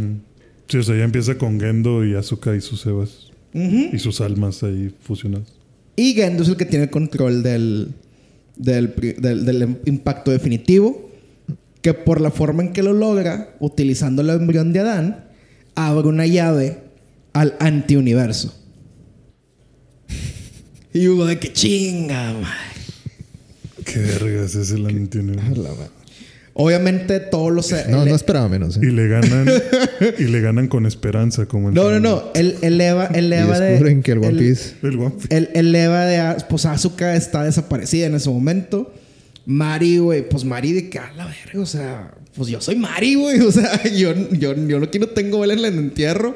Sí, 0.68 0.78
o 0.78 0.84
sea, 0.84 0.96
ya 0.98 1.04
empieza 1.04 1.38
con 1.38 1.60
Gendo 1.60 2.06
y 2.06 2.16
Asuka 2.16 2.56
y 2.56 2.62
sus 2.62 2.86
Evas. 2.86 3.28
Ujú. 3.54 3.90
Y 3.94 4.00
sus 4.00 4.22
almas 4.22 4.62
ahí 4.64 4.94
fusionadas. 5.02 5.48
Y 5.96 6.14
Gendo 6.14 6.44
es 6.44 6.50
el 6.50 6.56
que 6.58 6.66
tiene 6.66 6.86
el 6.86 6.90
control 6.92 7.44
del, 7.44 7.90
del, 8.58 8.94
del- 9.20 9.46
del 9.46 9.78
impacto 9.86 10.32
definitivo. 10.32 11.10
Que 11.82 11.94
por 11.94 12.22
la 12.22 12.30
forma 12.32 12.62
en 12.64 12.74
que 12.74 12.84
lo 12.84 12.94
logra, 12.94 13.56
utilizando 13.60 14.22
el 14.22 14.30
embrión 14.30 14.72
de 14.74 14.80
Adán, 14.82 15.26
abre 15.76 16.08
una 16.08 16.26
llave 16.28 16.80
al 17.34 17.56
antiuniverso. 17.60 18.54
Y 20.94 21.08
hubo 21.08 21.26
de 21.26 21.40
que 21.40 21.54
chinga, 21.54 22.34
madre. 22.34 22.48
Qué 23.86 24.00
vergas 24.00 24.56
es 24.56 24.72
el 24.72 24.86
antiuniverso. 24.86 25.90
Obviamente 26.54 27.22
todos 27.22 27.50
los... 27.54 27.72
No, 27.88 28.04
el- 28.04 28.10
no 28.10 28.16
esperaba 28.16 28.50
menos. 28.50 28.76
¿eh? 28.76 28.82
Y 28.84 28.88
le 28.88 29.08
ganan, 29.08 29.48
y 30.20 30.24
le 30.26 30.42
ganan 30.42 30.68
con 30.68 30.86
esperanza, 30.86 31.46
como 31.46 31.70
en 31.70 31.76
no, 31.76 31.90
no, 31.92 32.00
no. 32.02 32.24
El, 32.36 32.58
el 32.62 32.80
Eva, 32.82 33.06
el 33.06 33.30
Y 33.32 33.36
Eva 33.38 33.58
de... 33.60 34.02
que 34.04 34.12
el 34.12 34.18
One 34.18 34.28
el- 34.30 34.38
Piece. 34.38 34.74
El 34.84 35.00
One 35.00 35.12
Piece. 35.12 35.28
El, 35.36 35.50
el 35.54 35.74
Eva 35.74 36.06
de... 36.06 36.44
Pues 36.50 36.66
Asuka 36.66 37.16
está 37.16 37.46
desaparecida 37.46 38.08
en 38.08 38.16
ese 38.16 38.30
momento. 38.30 38.94
Mari, 39.46 39.98
güey. 39.98 40.28
Pues 40.28 40.44
Mari 40.46 40.74
de 40.74 40.90
que 40.90 41.00
a 41.00 41.12
la 41.14 41.26
verga, 41.26 41.60
o 41.62 41.66
sea... 41.66 42.16
Pues 42.36 42.48
yo 42.50 42.62
soy 42.62 42.76
Mari, 42.76 43.16
güey. 43.16 43.40
O 43.46 43.52
sea, 43.52 43.84
yo, 43.84 44.14
yo, 44.32 44.56
yo 44.56 44.80
no 44.80 44.90
quiero 44.90 45.10
tengo 45.10 45.40
vela 45.40 45.54
en 45.54 45.60
el 45.60 45.78
entierro. 45.78 46.36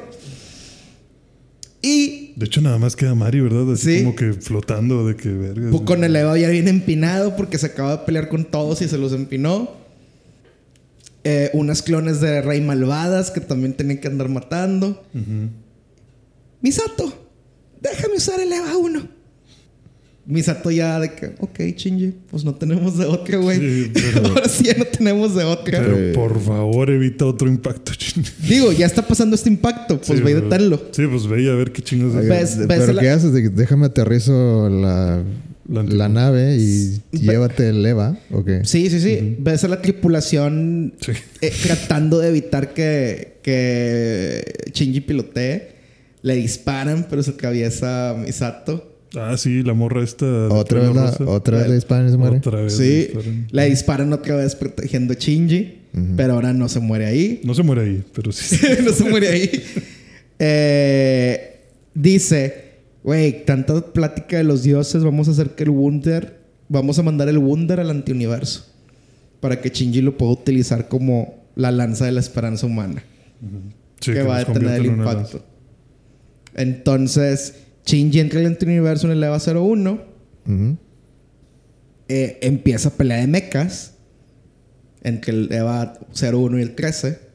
Y 1.82 2.32
De 2.36 2.46
hecho, 2.46 2.60
nada 2.60 2.78
más 2.78 2.96
queda 2.96 3.14
Mari, 3.14 3.40
¿verdad? 3.40 3.72
Así 3.72 3.98
Sí. 3.98 4.04
como 4.04 4.16
que 4.16 4.32
flotando 4.32 5.06
de 5.06 5.16
que 5.16 5.28
vergas. 5.28 5.70
pues, 5.70 5.82
con 5.82 6.02
el 6.04 6.16
Eva 6.16 6.36
ya 6.38 6.48
bien 6.48 6.68
empinado 6.68 7.36
porque 7.36 7.58
se 7.58 7.66
acaba 7.66 7.92
de 7.98 8.04
pelear 8.04 8.28
con 8.28 8.44
todos 8.44 8.82
y 8.82 8.88
se 8.88 8.98
los 8.98 9.12
empinó. 9.12 9.70
Eh, 11.24 11.50
unas 11.54 11.82
clones 11.82 12.20
de 12.20 12.40
Rey 12.42 12.60
Malvadas 12.60 13.30
que 13.30 13.40
también 13.40 13.74
tenían 13.74 13.98
que 13.98 14.08
andar 14.08 14.28
matando. 14.28 15.04
Misato, 16.60 17.12
déjame 17.80 18.16
usar 18.16 18.40
el 18.40 18.52
EVA 18.52 18.76
1. 18.76 19.08
Misato 20.28 20.72
ya 20.72 20.98
de 20.98 21.12
que, 21.14 21.26
ok, 21.38 21.60
Shinji, 21.76 22.12
pues 22.30 22.44
no 22.44 22.52
tenemos 22.54 22.98
de 22.98 23.04
otra, 23.04 23.38
güey. 23.38 23.58
Sí, 23.58 23.92
pero- 23.94 24.26
Ahora 24.30 24.48
sí 24.48 24.64
ya 24.64 24.74
no 24.76 24.84
tenemos 24.84 25.34
de 25.36 25.44
otra. 25.44 25.80
Pero 25.80 26.12
por 26.14 26.40
favor, 26.42 26.90
evita 26.90 27.24
otro 27.26 27.46
impacto. 27.48 27.92
ching. 27.94 28.24
Digo, 28.48 28.72
ya 28.72 28.86
está 28.86 29.02
pasando 29.06 29.36
este 29.36 29.48
impacto, 29.48 30.00
pues 30.00 30.18
Sí, 30.18 30.24
ve 30.24 30.34
deténlo. 30.34 30.82
Sí, 30.90 31.02
pues 31.08 31.28
ve 31.28 31.42
y 31.42 31.48
a 31.48 31.54
ver 31.54 31.70
qué 31.70 31.80
chingos. 31.82 32.14
Oye, 32.16 32.28
ves- 32.28 32.58
de- 32.58 32.66
ves 32.66 32.78
¿Pero 32.80 32.92
la- 32.94 33.02
qué 33.02 33.08
haces? 33.10 33.32
De 33.32 33.42
que 33.42 33.48
Déjame 33.50 33.86
aterrizo 33.86 34.68
la, 34.68 35.22
La 35.68 35.82
la, 35.84 36.08
nave 36.08 36.56
y 36.56 37.00
Ve- 37.12 37.18
llévate 37.20 37.68
el 37.68 37.86
EVA. 37.86 38.18
¿O 38.32 38.44
qué? 38.44 38.64
Sí, 38.64 38.90
sí, 38.90 39.00
sí. 39.00 39.36
Ves 39.38 39.62
a 39.62 39.68
la 39.68 39.80
tripulación 39.80 40.94
Sí. 41.00 41.12
eh, 41.40 41.52
tratando 41.62 42.18
de 42.18 42.28
evitar 42.30 42.74
que, 42.74 43.38
que 43.42 44.70
Shinji 44.72 45.00
pilotee. 45.02 45.68
Le 46.22 46.34
disparan, 46.34 47.06
pero 47.08 47.22
se 47.22 47.30
atraviesa 47.30 48.16
Misato. 48.18 48.92
Ah, 49.16 49.36
sí, 49.36 49.62
la 49.62 49.74
morra 49.74 50.02
esta. 50.02 50.26
Otra 50.48 50.80
vez, 50.80 50.94
la, 50.94 51.26
otra 51.26 51.58
vez 51.58 51.68
le 51.68 51.74
disparan 51.74 52.08
y 52.08 52.10
se 52.10 52.16
muere. 52.16 52.36
Otra 52.36 52.60
vez. 52.60 52.76
Sí, 52.76 53.08
le 53.12 53.66
disparan. 53.66 53.70
disparan 53.70 54.12
otra 54.12 54.36
vez 54.36 54.54
protegiendo 54.54 55.12
a 55.12 55.16
Shinji, 55.16 55.78
pero 56.16 56.34
ahora 56.34 56.52
no 56.52 56.68
se 56.68 56.80
muere 56.80 57.06
ahí. 57.06 57.40
No 57.44 57.54
se 57.54 57.62
muere 57.62 57.82
ahí, 57.82 58.04
pero 58.12 58.32
sí. 58.32 58.58
no 58.84 58.92
se 58.92 59.04
muere 59.04 59.28
ahí. 59.28 59.64
Eh, 60.38 61.60
dice, 61.94 62.64
güey, 63.02 63.44
tanta 63.44 63.80
plática 63.92 64.36
de 64.36 64.44
los 64.44 64.62
dioses, 64.62 65.02
vamos 65.02 65.28
a 65.28 65.30
hacer 65.30 65.50
que 65.50 65.64
el 65.64 65.70
Wunder, 65.70 66.40
vamos 66.68 66.98
a 66.98 67.02
mandar 67.02 67.28
el 67.28 67.38
Wunder 67.38 67.80
al 67.80 67.90
antiuniverso 67.90 68.66
para 69.40 69.60
que 69.60 69.70
Shinji 69.70 70.02
lo 70.02 70.16
pueda 70.16 70.32
utilizar 70.32 70.88
como 70.88 71.46
la 71.54 71.70
lanza 71.70 72.04
de 72.04 72.12
la 72.12 72.20
esperanza 72.20 72.66
humana 72.66 73.02
Sí, 74.00 74.12
que, 74.12 74.22
va 74.22 74.38
a 74.38 74.44
tener 74.44 74.80
el 74.80 74.86
impacto. 74.86 75.42
Entonces, 76.54 77.65
Shinji 77.86 78.20
entra 78.20 78.40
al 78.40 78.46
antiuniverso 78.46 79.06
en 79.06 79.12
el 79.12 79.22
EVA 79.22 79.38
01, 79.38 80.00
Ujú. 80.46 80.76
eh, 82.08 82.38
empieza 82.42 82.88
a 82.88 82.92
pelea 82.92 83.18
de 83.18 83.26
mechas 83.28 83.92
entre 85.02 85.32
el 85.32 85.52
EVA 85.52 85.98
01 86.20 86.58
y 86.58 86.62
el 86.62 86.74
13. 86.74 87.26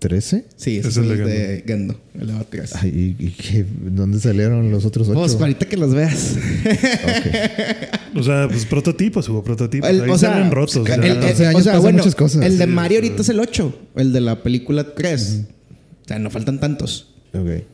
¿13? 0.00 0.44
Sí, 0.56 0.76
ese 0.78 0.88
Es 0.88 0.96
el 0.98 1.10
el 1.10 1.24
de 1.24 1.64
Gendo, 1.66 1.98
el 2.18 2.28
EVA 2.30 2.44
13. 2.44 2.74
Ay, 2.78 3.16
¿y, 3.18 3.24
y 3.26 3.30
qué? 3.30 3.64
¿Dónde 3.90 4.18
salieron 4.20 4.70
los 4.70 4.84
otros 4.84 5.08
ocho? 5.08 5.18
Pues 5.20 5.34
ahorita 5.40 5.66
que 5.66 5.76
los 5.76 5.94
veas. 5.94 6.36
Ok. 6.36 8.18
O 8.18 8.22
sea, 8.22 8.46
pues 8.48 8.64
prototipos, 8.66 9.28
hubo 9.28 9.42
prototipos. 9.42 9.88
El- 9.88 10.02
Ahí 10.02 10.10
o 10.10 10.18
sea, 10.18 10.32
salen 10.34 10.50
rotos. 10.50 10.76
el- 10.76 10.82
o 10.82 10.86
sea, 10.86 10.94
el- 10.96 11.18
hace 11.24 11.42
el- 11.42 11.48
años 11.48 11.60
o 11.60 11.64
sea, 11.64 11.78
bueno, 11.80 11.98
muchas 11.98 12.14
cosas. 12.14 12.42
el 12.44 12.58
de 12.58 12.64
Sí, 12.64 12.70
Mario 12.70 12.98
ahorita 12.98 13.22
es 13.22 13.28
el 13.30 13.40
8, 13.40 13.78
el 13.96 14.12
de 14.12 14.20
la 14.20 14.42
película 14.42 14.94
3. 14.94 15.40
O 16.04 16.08
sea, 16.08 16.18
no 16.18 16.30
faltan 16.30 16.60
tantos. 16.60 17.14
Ok. 17.34 17.64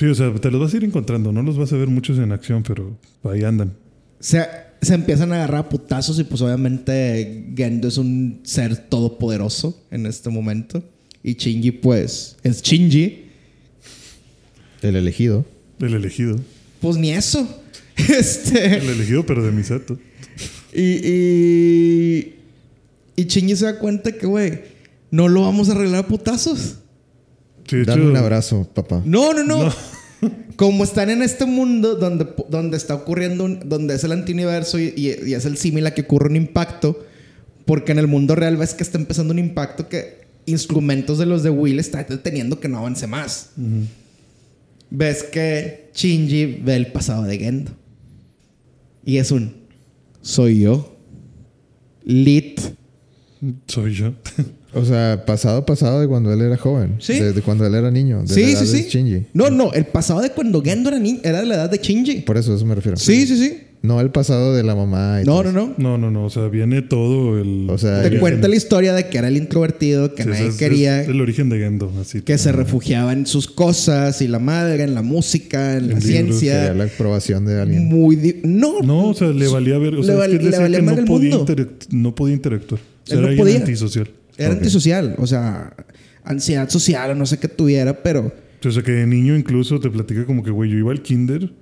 Sí, 0.00 0.06
o 0.06 0.14
sea, 0.14 0.32
te 0.32 0.50
los 0.50 0.58
vas 0.58 0.72
a 0.72 0.78
ir 0.78 0.84
encontrando. 0.84 1.30
No 1.30 1.42
los 1.42 1.58
vas 1.58 1.74
a 1.74 1.76
ver 1.76 1.88
muchos 1.88 2.16
en 2.16 2.32
acción, 2.32 2.62
pero 2.62 2.96
ahí 3.22 3.44
andan. 3.44 3.74
Se, 4.18 4.42
se 4.80 4.94
empiezan 4.94 5.30
a 5.30 5.34
agarrar 5.34 5.66
a 5.66 5.68
putazos 5.68 6.18
y 6.18 6.24
pues 6.24 6.40
obviamente 6.40 7.52
Gendo 7.54 7.86
es 7.86 7.98
un 7.98 8.40
ser 8.42 8.78
todopoderoso 8.88 9.78
en 9.90 10.06
este 10.06 10.30
momento. 10.30 10.82
Y 11.22 11.34
Shinji 11.34 11.72
pues 11.72 12.38
es 12.42 12.62
Shinji. 12.62 13.26
El 14.80 14.96
elegido. 14.96 15.44
El 15.78 15.92
elegido. 15.92 16.40
Pues 16.80 16.96
ni 16.96 17.10
eso. 17.10 17.46
Este... 17.96 18.78
El 18.78 18.88
elegido, 18.88 19.26
pero 19.26 19.44
de 19.44 19.52
Misato. 19.52 19.98
Y, 20.72 20.80
y, 20.80 22.34
y 23.16 23.24
Shinji 23.24 23.54
se 23.54 23.66
da 23.66 23.78
cuenta 23.78 24.12
que, 24.12 24.26
güey, 24.26 24.62
no 25.10 25.28
lo 25.28 25.42
vamos 25.42 25.68
a 25.68 25.72
arreglar 25.72 26.06
a 26.06 26.08
putazos. 26.08 26.79
Sí, 27.66 27.84
Dame 27.84 28.06
un 28.08 28.16
abrazo, 28.16 28.68
papá. 28.74 29.02
No, 29.04 29.32
no, 29.32 29.44
no. 29.44 29.72
Como 30.56 30.84
están 30.84 31.08
en 31.10 31.22
este 31.22 31.46
mundo 31.46 31.94
donde, 31.94 32.26
donde 32.48 32.76
está 32.76 32.94
ocurriendo, 32.94 33.44
un- 33.44 33.60
donde 33.68 33.94
es 33.94 34.04
el 34.04 34.12
antiuniverso 34.12 34.78
y, 34.78 34.92
y- 34.96 35.28
y 35.30 35.34
es 35.34 35.44
el 35.46 35.56
símil 35.56 35.86
a 35.86 35.94
que 35.94 36.02
ocurre 36.02 36.28
un 36.28 36.36
impacto, 36.36 37.06
porque 37.64 37.92
en 37.92 37.98
el 37.98 38.06
mundo 38.06 38.34
real 38.34 38.56
ves 38.56 38.74
que 38.74 38.82
está 38.82 38.98
empezando 38.98 39.32
un 39.32 39.38
impacto 39.38 39.88
que 39.88 40.20
instrumentos 40.46 41.18
de 41.18 41.26
los 41.26 41.42
de 41.42 41.50
Will 41.50 41.78
están 41.78 42.04
deteniendo 42.08 42.60
que 42.60 42.68
no 42.68 42.78
avance 42.78 43.06
más. 43.06 43.50
Ves 44.90 45.22
que 45.22 45.90
Shinji 45.94 46.46
ve 46.64 46.76
el 46.76 46.88
pasado 46.88 47.22
de 47.22 47.38
Gendo. 47.38 47.70
Y 49.04 49.18
es 49.18 49.30
un, 49.30 49.54
soy 50.20 50.60
yo. 50.60 50.96
Lit. 52.04 52.60
soy 53.66 53.94
yo. 53.94 54.12
O 54.72 54.84
sea, 54.84 55.24
pasado, 55.26 55.66
pasado 55.66 56.00
de 56.00 56.06
cuando 56.08 56.32
él 56.32 56.40
era 56.42 56.56
joven. 56.56 56.96
Sí. 56.98 57.14
De, 57.20 57.32
de 57.32 57.42
cuando 57.42 57.66
él 57.66 57.74
era 57.74 57.90
niño. 57.90 58.22
De 58.22 58.28
la 58.28 58.34
Sí, 58.34 58.42
edad 58.42 58.60
sí, 58.64 58.76
de 58.76 58.82
sí. 58.84 58.88
Shinji. 58.88 59.26
No, 59.34 59.50
no, 59.50 59.72
el 59.72 59.84
pasado 59.86 60.20
de 60.20 60.30
cuando 60.30 60.62
Gendo 60.62 60.88
era, 60.90 60.98
ni- 60.98 61.20
era 61.24 61.40
de 61.40 61.46
la 61.46 61.54
edad 61.56 61.70
de 61.70 61.78
Shinji. 61.78 62.20
Por 62.20 62.36
eso, 62.38 62.52
a 62.52 62.56
eso 62.56 62.64
me 62.66 62.74
refiero. 62.74 62.96
Sí, 62.96 63.26
sí, 63.26 63.36
sí. 63.36 63.58
No 63.82 63.98
el 64.02 64.10
pasado 64.10 64.54
de 64.54 64.62
la 64.62 64.76
mamá. 64.76 65.20
y 65.22 65.24
No, 65.24 65.40
todo 65.40 65.52
no, 65.52 65.52
no. 65.68 65.74
No, 65.78 65.96
no, 65.96 66.10
no. 66.10 66.26
O 66.26 66.30
sea, 66.30 66.48
viene 66.48 66.82
todo 66.82 67.40
el. 67.40 67.66
O 67.70 67.78
sea, 67.78 68.02
Te 68.02 68.18
cuenta 68.18 68.46
la 68.46 68.54
historia 68.54 68.92
de 68.92 69.08
que 69.08 69.16
era 69.16 69.28
el 69.28 69.38
introvertido, 69.38 70.14
que 70.14 70.22
Sí, 70.24 70.28
nadie 70.28 70.48
es- 70.48 70.56
quería, 70.56 71.00
es 71.00 71.08
el 71.08 71.18
origen 71.20 71.48
de 71.48 71.58
Gendo, 71.58 71.90
así. 71.98 72.20
que 72.20 72.36
se 72.36 72.52
refugiaba 72.52 73.14
en 73.14 73.24
sus 73.26 73.48
cosas 73.48 74.20
y 74.20 74.28
la 74.28 74.38
madre, 74.38 74.82
en 74.84 74.94
la 74.94 75.00
música, 75.00 75.78
en 75.78 75.88
la 75.94 76.00
ciencia. 76.02 76.74
la 76.74 76.84
aprobación 76.84 77.46
de 77.46 77.58
alguien. 77.58 77.86
Muy 77.88 78.16
di- 78.16 78.36
no, 78.44 78.82
No, 78.82 79.08
o 79.08 79.14
sea, 79.14 79.28
le 79.28 79.48
valía 79.48 79.78
ver. 79.78 79.94
O 79.94 80.00
Le 80.00 80.04
sea, 80.04 80.14
val- 80.16 80.30
es 80.32 80.36
que 80.38 80.44
le 80.44 80.50
decía 80.50 80.60
valía 80.62 80.78
que 80.80 80.84
no 80.84 81.04
podía, 81.06 81.36
mundo. 81.38 81.54
no 81.90 82.14
podía 82.14 82.34
interactuar. 82.34 82.80
O 82.82 83.06
sea, 83.06 83.16
Él 83.16 83.22
no 83.22 83.28
era 83.28 83.36
podía. 83.38 83.56
antisocial. 83.56 84.10
Era 84.44 84.52
antisocial, 84.54 85.14
o 85.18 85.26
sea, 85.26 85.74
ansiedad 86.24 86.68
social 86.68 87.10
o 87.10 87.14
no 87.14 87.26
sé 87.26 87.38
qué 87.38 87.48
tuviera, 87.48 88.02
pero 88.02 88.32
O 88.64 88.70
sea, 88.70 88.82
que 88.82 88.92
de 88.92 89.06
niño 89.06 89.36
incluso 89.36 89.80
te 89.80 89.90
platica 89.90 90.24
como 90.26 90.42
que, 90.42 90.50
güey, 90.50 90.70
yo 90.70 90.78
iba 90.78 90.92
al 90.92 91.02
kinder 91.02 91.52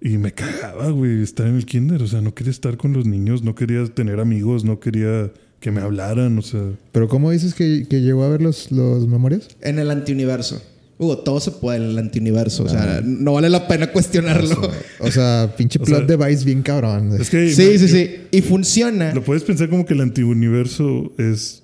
y 0.00 0.18
me 0.18 0.32
cagaba, 0.32 0.90
güey, 0.90 1.22
estar 1.22 1.46
en 1.46 1.56
el 1.56 1.64
kinder. 1.64 2.02
O 2.02 2.06
sea, 2.06 2.20
no 2.20 2.34
quería 2.34 2.50
estar 2.50 2.76
con 2.76 2.92
los 2.92 3.06
niños, 3.06 3.42
no 3.42 3.54
quería 3.54 3.84
tener 3.86 4.20
amigos, 4.20 4.64
no 4.64 4.78
quería 4.80 5.30
que 5.60 5.70
me 5.70 5.80
hablaran, 5.80 6.36
o 6.36 6.42
sea... 6.42 6.60
Pero 6.92 7.08
¿cómo 7.08 7.30
dices 7.30 7.54
que, 7.54 7.86
que 7.88 8.02
llegó 8.02 8.22
a 8.24 8.28
ver 8.28 8.42
los, 8.42 8.70
los 8.70 9.06
memorias? 9.08 9.48
en 9.62 9.78
el 9.78 9.90
antiuniverso. 9.90 10.60
Hugo, 10.98 11.18
todo 11.18 11.40
se 11.40 11.50
puede 11.50 11.78
en 11.78 11.84
el 11.84 11.98
antiuniverso, 11.98 12.64
o 12.64 12.68
sea, 12.68 13.00
no 13.02 13.32
vale 13.32 13.48
la 13.50 13.66
pena 13.66 13.90
cuestionarlo. 13.90 14.70
O 15.00 15.10
sea, 15.10 15.52
pinche 15.56 15.78
O 15.82 15.84
plot 15.84 16.06
sea, 16.06 16.16
device 16.16 16.44
bien 16.44 16.62
cabrón. 16.62 17.16
Es 17.20 17.30
que... 17.30 17.48
Sí, 17.50 17.78
sí, 17.78 17.86
yo- 17.88 17.88
sí, 17.88 18.10
y 18.30 18.42
funciona. 18.42 19.12
Lo 19.14 19.24
puedes 19.24 19.42
pensar 19.42 19.68
como 19.70 19.84
que 19.86 19.94
el 19.94 20.02
antiuniverso 20.02 21.12
es 21.18 21.63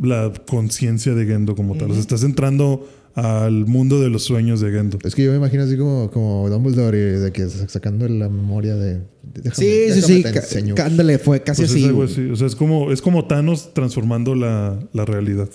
la 0.00 0.32
conciencia 0.48 1.14
de 1.14 1.26
Gendo 1.26 1.54
como 1.54 1.76
tal. 1.76 1.90
O 1.90 1.94
sea, 1.94 2.00
estás 2.00 2.22
entrando 2.24 2.88
al 3.14 3.66
mundo 3.66 4.00
de 4.00 4.08
los 4.08 4.22
sueños 4.24 4.60
de 4.60 4.70
Gendo. 4.70 4.98
Es 5.04 5.14
que 5.14 5.24
yo 5.24 5.30
me 5.32 5.36
imagino 5.38 5.64
así 5.64 5.76
como, 5.76 6.10
como 6.10 6.48
Dumbledore 6.48 6.96
y 6.98 7.02
de 7.18 7.32
que 7.32 7.48
sacando 7.48 8.08
la 8.08 8.28
memoria 8.28 8.76
de... 8.76 9.00
déjame- 9.34 9.54
Sí, 9.54 10.00
sí, 10.02 10.22
déjame 10.22 10.46
sí, 10.46 10.80
ándale, 10.80 11.18
fue 11.18 11.42
casi 11.42 11.62
Pues 11.62 11.70
así. 11.72 11.80
es 11.80 11.86
algo 11.88 11.98
güey. 11.98 12.10
así. 12.12 12.22
O 12.30 12.36
sea, 12.36 12.46
es 12.46 12.54
como, 12.56 12.92
es 12.92 13.02
como 13.02 13.26
Thanos 13.26 13.74
transformando 13.74 14.34
la, 14.34 14.78
la 14.92 15.04
realidad. 15.04 15.48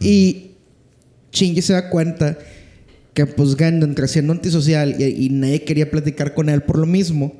Y 0.00 0.52
Shinji 1.32 1.62
se 1.62 1.74
da 1.74 1.90
cuenta 1.90 2.38
que 3.14 3.26
pues 3.26 3.54
Gendo 3.56 3.84
entra 3.86 4.08
siendo 4.08 4.32
antisocial 4.32 4.96
y, 4.98 5.04
y 5.26 5.28
nadie 5.28 5.62
quería 5.64 5.90
platicar 5.90 6.34
con 6.34 6.48
él 6.48 6.62
por 6.62 6.78
lo 6.78 6.86
mismo. 6.86 7.34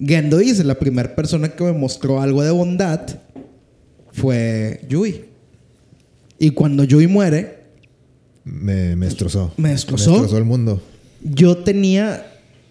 Gendo 0.00 0.38
dice, 0.38 0.62
la 0.62 0.78
primera 0.78 1.14
persona 1.16 1.48
que 1.48 1.64
me 1.64 1.72
mostró 1.72 2.20
algo 2.22 2.42
de 2.44 2.52
bondad 2.52 3.00
fue 4.12 4.80
Yui. 4.88 5.24
Y 6.38 6.50
cuando 6.50 6.84
Yui 6.84 7.06
muere, 7.06 7.58
Me, 8.44 8.96
me 8.96 9.06
destrozó. 9.06 9.52
¿Me 9.56 9.70
destrozó? 9.70 10.10
Me 10.12 10.16
destrozó 10.18 10.38
el 10.38 10.44
mundo. 10.44 10.80
yo 11.22 11.58
tenía, 11.58 12.26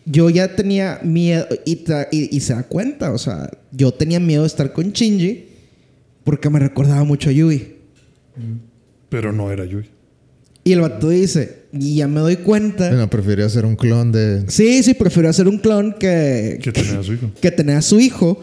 yo 0.06 0.30
ya 0.30 0.56
tenía 0.56 1.00
miedo 1.04 1.46
y, 1.66 1.84
tra- 1.84 2.08
y- 2.12 2.36
y 2.36 2.40
se 2.40 2.54
da 2.54 2.64
cuenta, 2.64 3.12
o 3.12 3.18
sea, 3.18 3.50
yo 3.72 3.92
tenía 3.92 4.20
miedo 4.20 4.44
de 4.44 4.48
estar 4.48 4.72
con 4.74 4.92
Shinji 4.92 5.46
porque 6.24 6.50
me 6.50 6.60
recordaba 6.60 7.04
mucho 7.04 7.30
a 7.30 7.34
Yui. 7.34 7.76
Pero 9.10 9.32
no 9.34 9.52
era 9.52 9.66
Yui. 9.66 9.86
Y 10.64 10.74
el 10.74 10.82
vato 10.82 11.10
dice, 11.10 11.64
Y 11.74 11.96
ya 11.98 12.08
me 12.08 12.20
doy 12.22 12.38
cuenta. 12.38 12.90
Bueno, 12.90 13.10
prefiero 13.10 13.46
hacer 13.46 13.66
un 13.66 13.76
clon 13.76 14.12
de. 14.12 14.44
Sí, 14.50 14.82
sí, 14.84 14.94
prefiero 14.94 15.30
hacer 15.30 15.48
un 15.48 15.58
clon 15.60 15.94
que, 16.00 16.60
Que 16.62 16.72
tenía 16.72 17.00
a 17.00 17.04
su 17.04 17.14
hijo. 17.14 17.32
que 17.42 17.52
tener 17.52 17.76
a 17.78 17.82
su 17.82 18.00
hijo. 18.00 18.40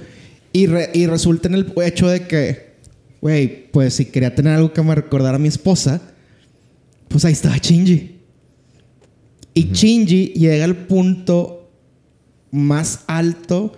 Y, 0.53 0.67
re- 0.67 0.91
y 0.95 1.07
resulta 1.07 1.49
en 1.49 1.55
el 1.55 1.73
hecho 1.85 2.07
de 2.09 2.27
que, 2.27 2.74
güey, 3.25 3.71
pues 3.71 3.95
si 3.95 4.05
quería 4.05 4.35
tener 4.35 4.53
algo 4.53 4.75
que 4.75 4.83
me 4.83 4.95
recordara 4.95 5.37
a 5.37 5.39
mi 5.39 5.49
esposa, 5.49 5.99
pues 7.09 7.25
ahí 7.25 7.33
estaba 7.33 7.57
Shinji. 7.57 8.17
Y 9.55 9.63
Shinji 9.73 10.35
llega 10.35 10.67
al 10.67 10.77
punto 10.77 11.71
más 12.51 13.01
alto 13.07 13.73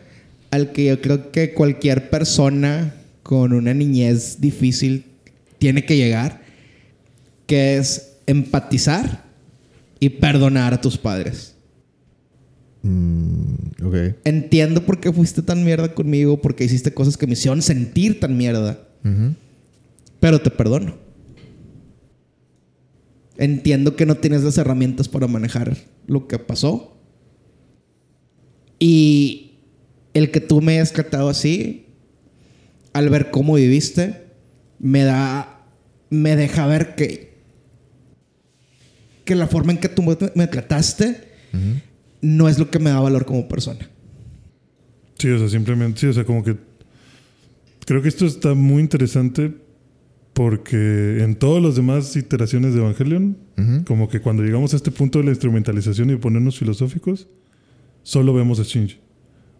al 0.51 0.73
que 0.73 0.87
yo 0.87 1.01
creo 1.01 1.31
que 1.31 1.55
cualquier 1.55 2.11
persona 2.11 2.97
con 3.23 3.53
una 3.53 3.73
niñez 3.73 4.41
difícil 4.41 5.05
tiene 5.59 5.85
que 5.85 5.97
llegar, 5.97 6.43
que 7.47 7.77
es 7.77 8.15
empatizar 8.27 9.27
y 10.01 10.09
perdonar 10.09 10.75
a 10.75 10.81
tus 10.81 10.99
padres. 10.99 11.55
Mm, 12.83 13.85
ok. 13.85 13.95
Entiendo 14.25 14.85
por 14.85 14.99
qué 14.99 15.13
fuiste 15.13 15.41
tan 15.41 15.63
mierda 15.63 15.95
conmigo, 15.95 16.43
porque 16.43 16.65
hiciste 16.65 16.93
cosas 16.93 17.17
que 17.17 17.29
me 17.29 17.35
hicieron 17.35 17.63
sentir 17.63 18.19
tan 18.19 18.37
mierda, 18.37 18.86
Pero 20.21 20.41
te 20.41 20.51
perdono. 20.51 20.97
Entiendo 23.39 23.97
que 23.97 24.07
no 24.07 24.17
tienes 24.17 24.43
las 24.43 24.57
herramientas 24.59 25.09
para 25.09 25.27
manejar 25.27 25.77
lo 26.07 26.27
que 26.27 26.39
pasó. 26.39 26.97
Y 28.79 29.59
el 30.15 30.31
que 30.31 30.41
tú 30.41 30.61
me 30.63 30.73
hayas 30.75 30.93
tratado 30.93 31.29
así, 31.29 31.87
al 32.93 33.11
ver 33.11 33.31
cómo 33.31 33.55
viviste, 33.55 34.25
me 34.79 35.05
da. 35.05 35.67
me 36.11 36.37
deja 36.37 36.67
ver 36.67 36.95
que. 36.95 37.37
que 39.25 39.35
la 39.35 39.47
forma 39.49 39.73
en 39.73 39.79
que 39.79 39.89
tú 39.89 40.03
me- 40.03 40.47
trataste 40.47 41.27
no 42.23 42.49
es 42.49 42.59
lo 42.59 42.71
que 42.71 42.79
me 42.79 42.91
da 42.91 43.01
valor 43.01 43.25
como 43.27 43.49
persona. 43.49 43.89
Sí, 45.19 45.29
o 45.29 45.39
sea, 45.39 45.49
simplemente, 45.49 46.01
sí, 46.01 46.07
o 46.07 46.13
sea, 46.13 46.25
como 46.25 46.43
que 46.45 46.57
creo 47.87 48.03
que 48.03 48.09
esto 48.09 48.27
está 48.27 48.53
muy 48.53 48.83
interesante 48.83 49.55
porque 50.35 51.23
en 51.23 51.37
todas 51.37 51.63
las 51.63 51.77
demás 51.77 52.15
iteraciones 52.15 52.75
de 52.75 52.81
Evangelion, 52.81 53.39
como 53.87 54.09
que 54.11 54.21
cuando 54.21 54.43
llegamos 54.43 54.75
a 54.75 54.77
este 54.77 54.91
punto 54.91 55.19
de 55.19 55.25
la 55.25 55.31
instrumentalización 55.31 56.11
y 56.11 56.17
ponernos 56.17 56.59
filosóficos, 56.59 57.27
solo 58.03 58.35
vemos 58.35 58.61
a 58.61 58.65
Shinji. 58.65 58.99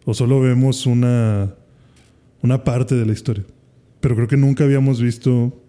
O 0.05 0.13
solo 0.13 0.39
vemos 0.39 0.85
una, 0.85 1.55
una 2.43 2.63
parte 2.63 2.93
de 2.93 3.07
la 3.07 3.13
historia. 3.13 3.43
Pero 4.01 4.15
creo 4.15 4.27
que 4.27 4.37
nunca 4.37 4.65
habíamos 4.65 5.01
visto 5.01 5.59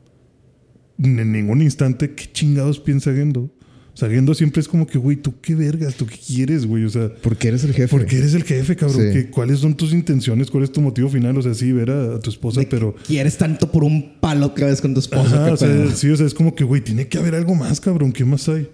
en 0.99 1.33
ningún 1.33 1.63
instante 1.63 2.15
qué 2.15 2.31
chingados 2.31 2.79
piensa 2.79 3.15
Gendo. 3.15 3.51
O 3.99 4.01
sea, 4.01 4.09
Gendo 4.11 4.33
siempre 4.33 4.61
es 4.61 4.69
como 4.69 4.87
que, 4.87 4.97
güey, 4.97 5.17
¿tú 5.17 5.35
qué 5.43 5.57
vergas? 5.57 5.97
¿Tú 5.97 6.07
qué 6.07 6.15
quieres, 6.25 6.67
güey? 6.67 6.85
O 6.85 6.89
sea, 6.89 7.11
Porque 7.21 7.49
eres 7.49 7.65
el 7.65 7.73
jefe. 7.73 7.89
porque 7.89 8.17
eres 8.19 8.33
el 8.35 8.45
jefe, 8.45 8.77
cabrón. 8.77 9.09
Sí. 9.09 9.13
¿Qué- 9.13 9.27
¿Cuáles 9.31 9.59
son 9.59 9.75
tus 9.77 9.93
intenciones? 9.93 10.53
¿Cuál 10.53 10.63
es 10.63 10.71
tu 10.71 10.81
motivo 10.81 11.09
final? 11.09 11.37
O 11.37 11.43
sea, 11.43 11.53
sí, 11.53 11.73
ver 11.73 11.91
a, 11.91 12.15
a 12.15 12.21
tu 12.21 12.31
esposa, 12.31 12.61
De 12.61 12.67
pero. 12.67 12.95
Quieres 13.05 13.37
tanto 13.37 13.73
por 13.73 13.83
un 13.83 14.13
palo 14.21 14.55
que 14.55 14.63
ves 14.65 14.81
con 14.81 14.95
tu 14.95 15.01
esposa. 15.01 15.43
Ajá, 15.47 15.53
o 15.53 15.57
sea, 15.57 15.91
sí, 15.97 16.09
o 16.11 16.17
sea, 16.17 16.27
es 16.27 16.35
como 16.35 16.55
que, 16.55 16.63
güey, 16.63 16.81
tiene 16.81 17.09
que 17.09 17.19
haber 17.19 17.35
algo 17.35 17.57
más, 17.57 17.81
cabrón. 17.81 18.13
¿Qué 18.13 18.25
más 18.25 18.49
hay? 18.49 18.69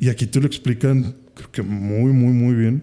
Y 0.00 0.08
aquí 0.08 0.24
te 0.24 0.40
lo 0.40 0.46
explican, 0.46 1.16
creo 1.34 1.50
que 1.52 1.60
muy, 1.60 2.10
muy, 2.14 2.32
muy 2.32 2.54
bien. 2.54 2.82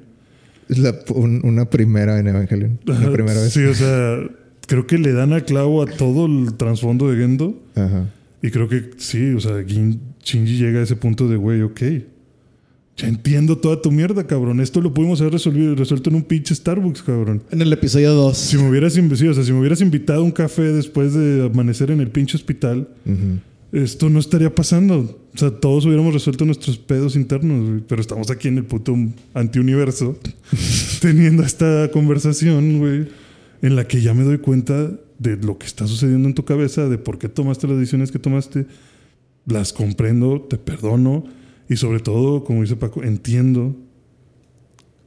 Es 0.70 0.78
la- 0.78 0.94
un- 1.16 1.41
una 1.44 1.72
primera 1.72 2.20
en 2.20 2.28
Evangelion. 2.28 2.80
Ajá, 2.88 3.06
La 3.07 3.11
primera 3.11 3.41
vez. 3.41 3.52
Sí, 3.52 3.64
o 3.64 3.74
sea, 3.74 4.20
creo 4.68 4.86
que 4.86 4.99
le 4.99 5.11
dan 5.11 5.34
a 5.34 5.41
clavo 5.41 5.82
a 5.82 5.88
todo 5.88 6.28
el 6.28 6.53
trasfondo 6.53 7.10
de 7.10 7.18
Gendo. 7.18 7.60
Ajá. 7.74 8.11
Y 8.44 8.52
creo 8.52 8.70
que 8.70 8.91
sí, 8.98 9.32
o 9.34 9.40
sea, 9.40 9.53
Gin- 9.66 9.99
Shinji 10.24 10.58
llega 10.58 10.80
a 10.80 10.84
ese 10.84 10.96
punto 10.96 11.28
de, 11.28 11.36
güey, 11.38 11.62
ok. 11.62 11.82
Ya 12.98 13.08
entiendo 13.08 13.58
toda 13.58 13.82
tu 13.82 13.91
mierda, 13.91 14.28
cabrón. 14.28 14.60
Esto 14.60 14.82
lo 14.82 14.94
pudimos 14.94 15.22
haber 15.22 15.32
resolvido, 15.34 15.74
resuelto 15.74 16.10
en 16.10 16.18
un 16.18 16.24
pinche 16.24 16.54
Starbucks, 16.54 17.02
cabrón. 17.04 17.41
En 17.50 17.62
el 17.62 17.72
episodio 17.72 18.14
2. 18.14 18.38
Si 18.38 18.58
me 18.58 18.70
hubieras, 18.70 18.98
inv- 18.98 19.16
sí, 19.16 19.26
o 19.26 19.34
sea, 19.34 19.44
si 19.44 19.54
me 19.54 19.60
hubieras 19.60 19.80
invitado 19.80 20.20
a 20.20 20.24
un 20.24 20.32
café 20.32 20.64
después 20.64 21.14
de 21.14 21.46
amanecer 21.46 21.91
en 21.91 22.02
el 22.02 22.10
pinche 22.10 22.36
hospital, 22.36 22.90
esto 23.72 24.10
no 24.10 24.20
estaría 24.20 24.54
pasando. 24.54 25.18
O 25.34 25.38
sea, 25.38 25.50
todos 25.52 25.86
hubiéramos 25.86 26.14
resuelto 26.14 26.44
nuestros 26.44 26.78
pedos 26.78 27.16
internos, 27.16 27.84
pero 27.88 28.02
estamos 28.02 28.30
aquí 28.32 28.50
en 28.50 28.58
el 28.58 28.66
puto 28.66 28.94
antiuniverso 29.34 30.18
teniendo 31.02 31.44
esta 31.44 31.90
conversación, 31.94 32.80
güey, 32.80 33.08
en 33.62 33.76
la 33.78 33.88
que 33.88 34.02
ya 34.02 34.14
me 34.14 34.24
doy 34.24 34.40
cuenta 34.40 34.91
de 35.20 35.38
lo 35.38 35.58
que 35.58 35.68
está 35.68 35.88
sucediendo 35.88 36.28
en 36.28 36.34
tu 36.34 36.44
cabeza, 36.44 36.90
de 36.90 36.98
por 36.98 37.18
qué 37.18 37.30
tomaste 37.30 37.68
las 37.68 37.78
decisiones 37.78 38.12
que 38.12 38.20
tomaste. 38.20 38.66
Las 39.49 39.73
comprendo, 39.73 40.41
te 40.41 40.57
perdono 40.57 41.23
y 41.67 41.76
sobre 41.76 41.99
todo, 41.99 42.43
como 42.43 42.61
dice 42.61 42.76
Paco, 42.76 43.03
entiendo 43.03 43.76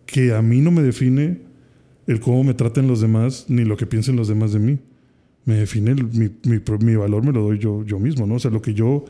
que 0.07 0.35
a 0.35 0.43
mí 0.43 0.61
no 0.61 0.71
me 0.71 0.83
define 0.83 1.39
el 2.07 2.21
cómo 2.21 2.45
me 2.45 2.55
traten 2.55 2.87
los 2.89 3.01
demás 3.01 3.47
ni 3.49 3.65
lo 3.65 3.77
que 3.77 3.87
piensen 3.87 4.17
los 4.17 4.29
demás 4.29 4.53
de 4.53 4.59
mí. 4.59 4.79
Me 5.45 5.55
define 5.55 5.93
el- 5.93 6.05
mi, 6.07 6.31
mi 6.45 6.97
valor, 6.97 7.25
me 7.25 7.33
lo 7.33 7.43
doy 7.43 7.59
yo, 7.59 7.85
yo 7.85 7.99
mismo, 7.99 8.27
¿no? 8.27 8.35
O 8.35 8.39
sea, 8.39 8.51
lo 8.51 8.63
que 8.63 8.75
yo 8.75 9.05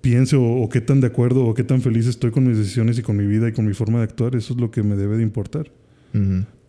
piense 0.00 0.36
o, 0.36 0.42
o 0.62 0.68
qué 0.68 0.80
tan 0.80 1.00
de 1.00 1.06
acuerdo 1.06 1.44
o 1.46 1.54
qué 1.54 1.62
tan 1.64 1.80
feliz 1.80 2.06
estoy 2.06 2.30
con 2.32 2.46
mis 2.46 2.58
decisiones 2.58 2.98
y 2.98 3.02
con 3.02 3.16
mi 3.16 3.24
vida 3.26 3.48
y 3.48 3.52
con 3.52 3.64
mi 3.66 3.72
forma 3.74 3.98
de 3.98 4.04
actuar, 4.04 4.34
eso 4.34 4.54
es 4.54 4.60
lo 4.60 4.70
que 4.70 4.82
me 4.82 4.96
debe 4.96 5.16
de 5.16 5.22
importar. 5.22 5.70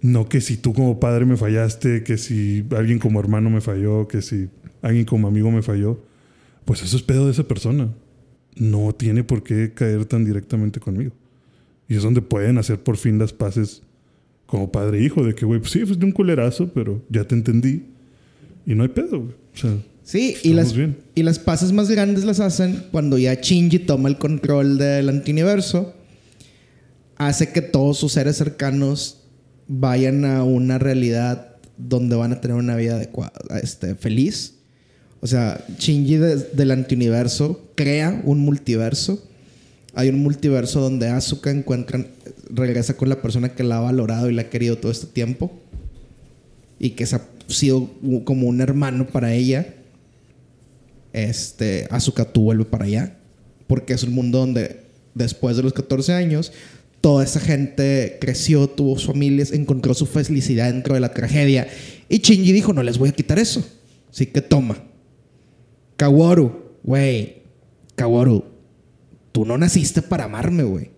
No 0.02 0.30
que 0.30 0.40
si 0.40 0.56
tú 0.58 0.74
como 0.74 1.00
padre 1.00 1.26
me 1.26 1.36
fallaste, 1.36 2.04
que 2.04 2.18
si 2.18 2.64
alguien 2.76 3.00
como 3.00 3.20
hermano 3.20 3.50
me 3.50 3.60
falló, 3.62 4.08
que 4.08 4.22
si 4.22 4.50
alguien 4.82 5.06
como 5.06 5.28
amigo 5.28 5.50
me 5.52 5.62
falló, 5.62 6.00
pues 6.66 6.82
eso 6.84 6.98
es 6.98 7.04
pedo 7.04 7.26
de 7.26 7.32
esa 7.32 7.44
persona. 7.48 7.90
No 8.56 8.94
tiene 8.94 9.24
por 9.24 9.44
qué 9.44 9.74
caer 9.74 10.06
tan 10.06 10.26
directamente 10.26 10.80
conmigo. 10.80 11.12
Y 11.88 11.96
es 11.96 12.04
donde 12.04 12.22
pueden 12.22 12.58
hacer 12.58 12.80
por 12.80 12.98
fin 12.98 13.20
las 13.20 13.34
paces 13.34 13.82
como 14.46 14.72
padre 14.72 15.00
e 15.00 15.04
hijo, 15.04 15.24
de 15.24 15.34
que, 15.34 15.46
güey, 15.46 15.60
pues 15.60 15.72
sí, 15.72 15.86
fue 15.86 15.96
de 15.96 16.06
un 16.06 16.12
culerazo, 16.12 16.70
pero 16.74 17.02
ya 17.10 17.24
te 17.24 17.36
entendí. 17.36 17.86
Y 18.66 18.76
no 18.76 18.84
hay 18.84 18.90
pedo, 18.90 19.20
güey. 19.20 19.34
O 19.54 19.58
sea, 19.58 19.76
Sí, 20.04 20.36
y 20.44 20.54
las, 20.54 20.74
bien. 20.74 20.98
y 21.16 21.24
las 21.24 21.40
pases 21.40 21.72
más 21.72 21.90
grandes 21.90 22.26
las 22.26 22.42
hacen 22.42 22.84
cuando 22.92 23.18
ya 23.18 23.36
Shinji 23.36 23.80
toma 23.80 24.10
el 24.10 24.18
control 24.18 24.78
del 24.78 25.08
antiuniverso. 25.08 25.94
Hace 27.16 27.54
que 27.54 27.62
todos 27.62 28.00
sus 28.00 28.12
seres 28.12 28.36
cercanos 28.36 29.24
vayan 29.68 30.26
a 30.26 30.44
una 30.44 30.78
realidad 30.78 31.56
donde 31.78 32.18
van 32.18 32.34
a 32.34 32.42
tener 32.42 32.58
una 32.58 32.76
vida 32.76 32.96
adecuada, 32.96 33.32
este, 33.62 33.96
feliz. 33.96 34.53
O 35.24 35.28
sea, 35.28 35.64
Shinji 35.80 36.18
de- 36.18 36.36
del 36.36 36.72
antiuniverso 36.72 37.62
crea 37.76 38.22
un 38.26 38.40
multiverso. 38.40 39.24
Hay 39.94 40.10
un 40.10 40.20
multiverso 40.22 40.82
donde 40.82 41.08
Asuka 41.08 41.50
encuentra, 41.50 42.06
regresa 42.50 42.98
con 42.98 43.08
la 43.08 43.22
persona 43.22 43.56
que 43.56 43.64
la 43.64 43.78
ha 43.78 43.80
valorado 43.80 44.30
y 44.30 44.34
la 44.34 44.42
ha 44.42 44.50
querido 44.50 44.78
todo 44.78 44.92
este 44.92 45.08
tiempo. 45.08 45.50
Y 46.78 46.90
que 46.90 47.06
se 47.06 47.16
ha 47.16 47.22
sido 47.48 47.90
como 48.26 48.48
un 48.48 48.60
hermano 48.60 49.08
para 49.08 49.34
ella. 49.34 49.74
Este, 51.14 51.88
Asuka 51.90 52.26
tú 52.26 52.42
vuelve 52.44 52.66
para 52.66 52.84
allá. 52.84 53.16
Porque 53.68 53.94
es 53.94 54.04
un 54.04 54.12
mundo 54.12 54.40
donde 54.40 54.82
después 55.16 55.56
de 55.56 55.64
los 55.64 55.72
14 55.72 56.12
años, 56.12 56.52
toda 57.00 57.24
esa 57.24 57.40
gente 57.40 58.18
creció, 58.20 58.68
tuvo 58.68 58.98
familias, 58.98 59.54
encontró 59.54 59.94
su 59.94 60.06
felicidad 60.06 60.70
dentro 60.70 60.96
de 60.96 61.00
la 61.00 61.14
tragedia. 61.14 61.66
Y 62.10 62.18
Shinji 62.18 62.52
dijo, 62.52 62.74
no 62.74 62.84
les 62.84 62.98
voy 62.98 63.08
a 63.08 63.14
quitar 63.14 63.40
eso. 63.40 63.66
Así 64.12 64.26
que 64.26 64.42
toma. 64.42 64.84
Kaworu, 65.98 66.52
güey. 66.84 67.44
Kaworu, 67.96 68.44
tú 69.32 69.46
no 69.46 69.58
naciste 69.58 70.02
para 70.02 70.26
amarme, 70.26 70.64
güey. 70.64 70.92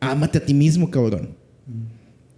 Ámate 0.00 0.38
a 0.38 0.44
ti 0.44 0.54
mismo, 0.54 0.90
cabrón. 0.90 1.36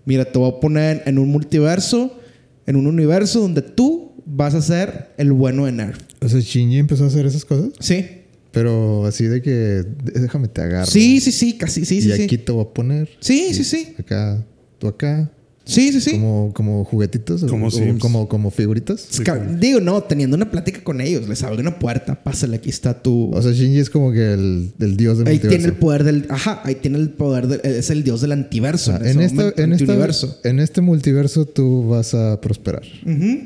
Mira, 0.05 0.25
te 0.25 0.39
voy 0.39 0.51
a 0.51 0.61
poner 0.61 1.03
en 1.07 1.19
un 1.19 1.29
multiverso, 1.29 2.19
en 2.67 2.77
un 2.77 2.87
universo 2.87 3.41
donde 3.41 3.63
tú 3.63 4.13
vas 4.25 4.55
a 4.55 4.63
ser 4.63 5.11
el 5.19 5.33
bueno 5.33 5.67
de 5.67 5.73
Nerf. 5.73 5.99
O 6.21 6.29
sea, 6.29 6.41
Shinji 6.41 6.79
empezó 6.79 7.05
a 7.05 7.09
hacer 7.09 7.27
esas 7.27 7.45
cosas. 7.45 7.71
Sí. 7.81 8.07
Pero 8.51 9.05
así 9.07 9.25
de 9.25 9.43
que 9.43 9.85
déjame 10.03 10.49
te 10.49 10.63
agarro. 10.63 10.87
Sí, 10.87 11.21
sí, 11.21 11.33
sí, 11.33 11.59
casi, 11.59 11.85
sí, 11.85 11.99
y 11.99 12.03
sí, 12.03 12.13
aquí 12.13 12.37
sí. 12.37 12.39
te 12.39 12.53
voy 12.53 12.65
a 12.65 12.73
poner. 12.73 13.09
Sí, 13.21 13.53
sí, 13.53 13.65
sí. 13.65 13.95
Acá, 13.99 14.45
tú 14.79 14.89
acá. 14.89 15.31
Sí, 15.69 15.93
sí, 15.93 16.01
sí. 16.01 16.11
Como, 16.13 16.53
como 16.55 16.85
juguetitos. 16.85 17.45
Como 17.45 17.67
o, 17.67 17.69
o 17.69 17.71
Sims. 17.71 18.01
como, 18.01 18.27
como 18.27 18.51
figuritas. 18.51 19.07
Sí, 19.11 19.23
Digo, 19.59 19.81
no, 19.81 20.03
teniendo 20.03 20.35
una 20.35 20.51
plática 20.51 20.83
con 20.83 21.01
ellos, 21.03 21.29
les 21.29 21.43
abre 21.43 21.61
una 21.61 21.79
puerta, 21.79 22.25
pásale, 22.25 22.57
aquí 22.57 22.71
está 22.71 23.03
tu... 23.03 23.31
O 23.35 23.43
sea, 23.43 23.53
Shinji 23.53 23.79
es 23.79 23.91
como 23.91 24.11
que 24.11 24.33
el, 24.33 24.73
el 24.81 24.97
dios 24.97 25.19
del 25.19 25.27
ahí 25.29 25.35
multiverso. 25.35 25.59
tiene 25.59 25.65
el 25.75 25.79
poder 25.79 26.05
del... 26.05 26.27
Ajá, 26.31 26.63
ahí 26.65 26.75
tiene 26.77 26.97
el 26.97 27.11
poder 27.11 27.49
del... 27.49 27.61
Es 27.65 27.91
el 27.91 28.03
dios 28.03 28.23
del 28.23 28.33
antiverso. 28.33 28.93
Ah, 28.93 29.01
en, 29.05 29.17
momento, 29.17 29.43
en, 29.43 29.49
esta- 29.51 29.65
antiuniverso. 29.65 30.41
en 30.43 30.61
este 30.61 30.81
multiverso 30.81 31.45
tú 31.45 31.87
vas 31.89 32.15
a 32.15 32.41
prosperar. 32.41 32.83
Ujú. 33.05 33.39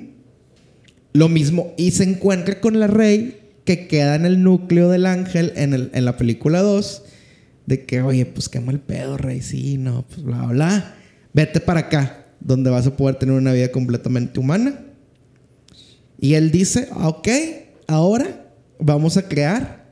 Lo 1.15 1.29
mismo. 1.29 1.75
Y 1.77 1.91
se 1.91 2.05
encuentra 2.05 2.61
con 2.61 2.79
la 2.79 2.87
rey 2.87 3.39
que 3.65 3.89
queda 3.89 4.15
en 4.15 4.27
el 4.27 4.43
núcleo 4.43 4.89
del 4.91 5.07
ángel 5.07 5.53
en, 5.57 5.75
el- 5.75 5.91
en 5.93 6.05
la 6.05 6.17
película 6.17 6.63
2. 6.63 7.03
De 7.67 7.85
que, 7.85 8.01
oye, 8.03 8.27
pues 8.27 8.49
qué 8.49 8.61
mal 8.61 8.81
pedo, 8.81 9.17
rey. 9.19 9.41
Sí, 9.43 9.77
no, 9.79 10.05
pues 10.09 10.23
bla, 10.23 10.47
bla. 10.47 10.97
Vete 11.35 11.61
para 11.61 11.81
acá, 11.81 12.27
donde 12.41 12.71
vas 12.71 12.87
a 12.87 12.97
poder 12.97 13.17
tener 13.17 13.35
una 13.35 13.53
vida 13.53 13.71
completamente 13.71 14.39
humana. 14.39 14.81
Y 16.19 16.35
él 16.35 16.51
dice, 16.51 16.89
"Ah, 16.93 17.09
ok, 17.09 17.29
ahora 17.87 18.47
vamos 18.79 19.17
a 19.17 19.29
crear 19.29 19.83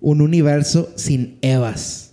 un 0.00 0.20
universo 0.20 0.92
sin 0.96 1.38
Evas. 1.42 2.12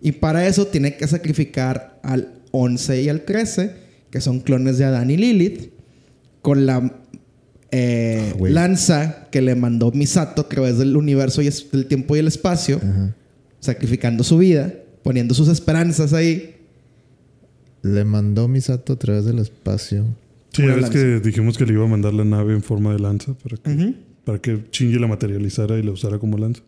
Y 0.00 0.12
para 0.12 0.46
eso 0.46 0.66
tiene 0.66 0.96
que 0.96 1.06
sacrificar 1.08 1.98
al 2.02 2.42
11 2.50 3.02
y 3.02 3.08
al 3.08 3.22
13, 3.22 3.72
que 4.10 4.20
son 4.20 4.40
clones 4.40 4.78
de 4.78 4.84
Adán 4.84 5.10
y 5.10 5.16
Lilith, 5.16 5.72
con 6.42 6.66
la 6.66 7.00
eh, 7.70 8.34
Ah, 8.34 8.38
lanza 8.40 9.28
que 9.32 9.42
le 9.42 9.54
mandó 9.56 9.90
Misato 9.90 10.42
a 10.42 10.48
través 10.48 10.78
del 10.78 10.96
universo 10.96 11.42
y 11.42 11.50
del 11.72 11.86
tiempo 11.86 12.14
y 12.14 12.20
el 12.20 12.28
espacio, 12.28 12.80
sacrificando 13.58 14.22
su 14.22 14.38
vida, 14.38 14.72
poniendo 15.02 15.34
sus 15.34 15.48
esperanzas 15.48 16.12
ahí. 16.12 16.53
Le 17.84 18.04
mandó 18.04 18.48
Misato 18.48 18.94
a 18.94 18.96
través 18.96 19.24
del 19.26 19.38
espacio. 19.38 20.04
Sí, 20.52 20.62
ya 20.62 20.74
ves 20.74 20.90
que 20.90 21.20
dijimos 21.20 21.56
que 21.58 21.66
le 21.66 21.74
iba 21.74 21.84
a 21.84 21.88
mandar 21.88 22.12
la 22.14 22.24
nave 22.24 22.54
en 22.54 22.62
forma 22.62 22.92
de 22.92 22.98
lanza 22.98 23.34
para 23.34 23.56
que, 23.56 23.70
Ujú. 23.70 23.94
para 24.24 24.38
que 24.38 24.58
Shinji 24.72 24.98
la 24.98 25.06
materializara 25.06 25.78
y 25.78 25.82
la 25.82 25.90
usara 25.92 26.18
como 26.18 26.36
lanza. 26.38 26.62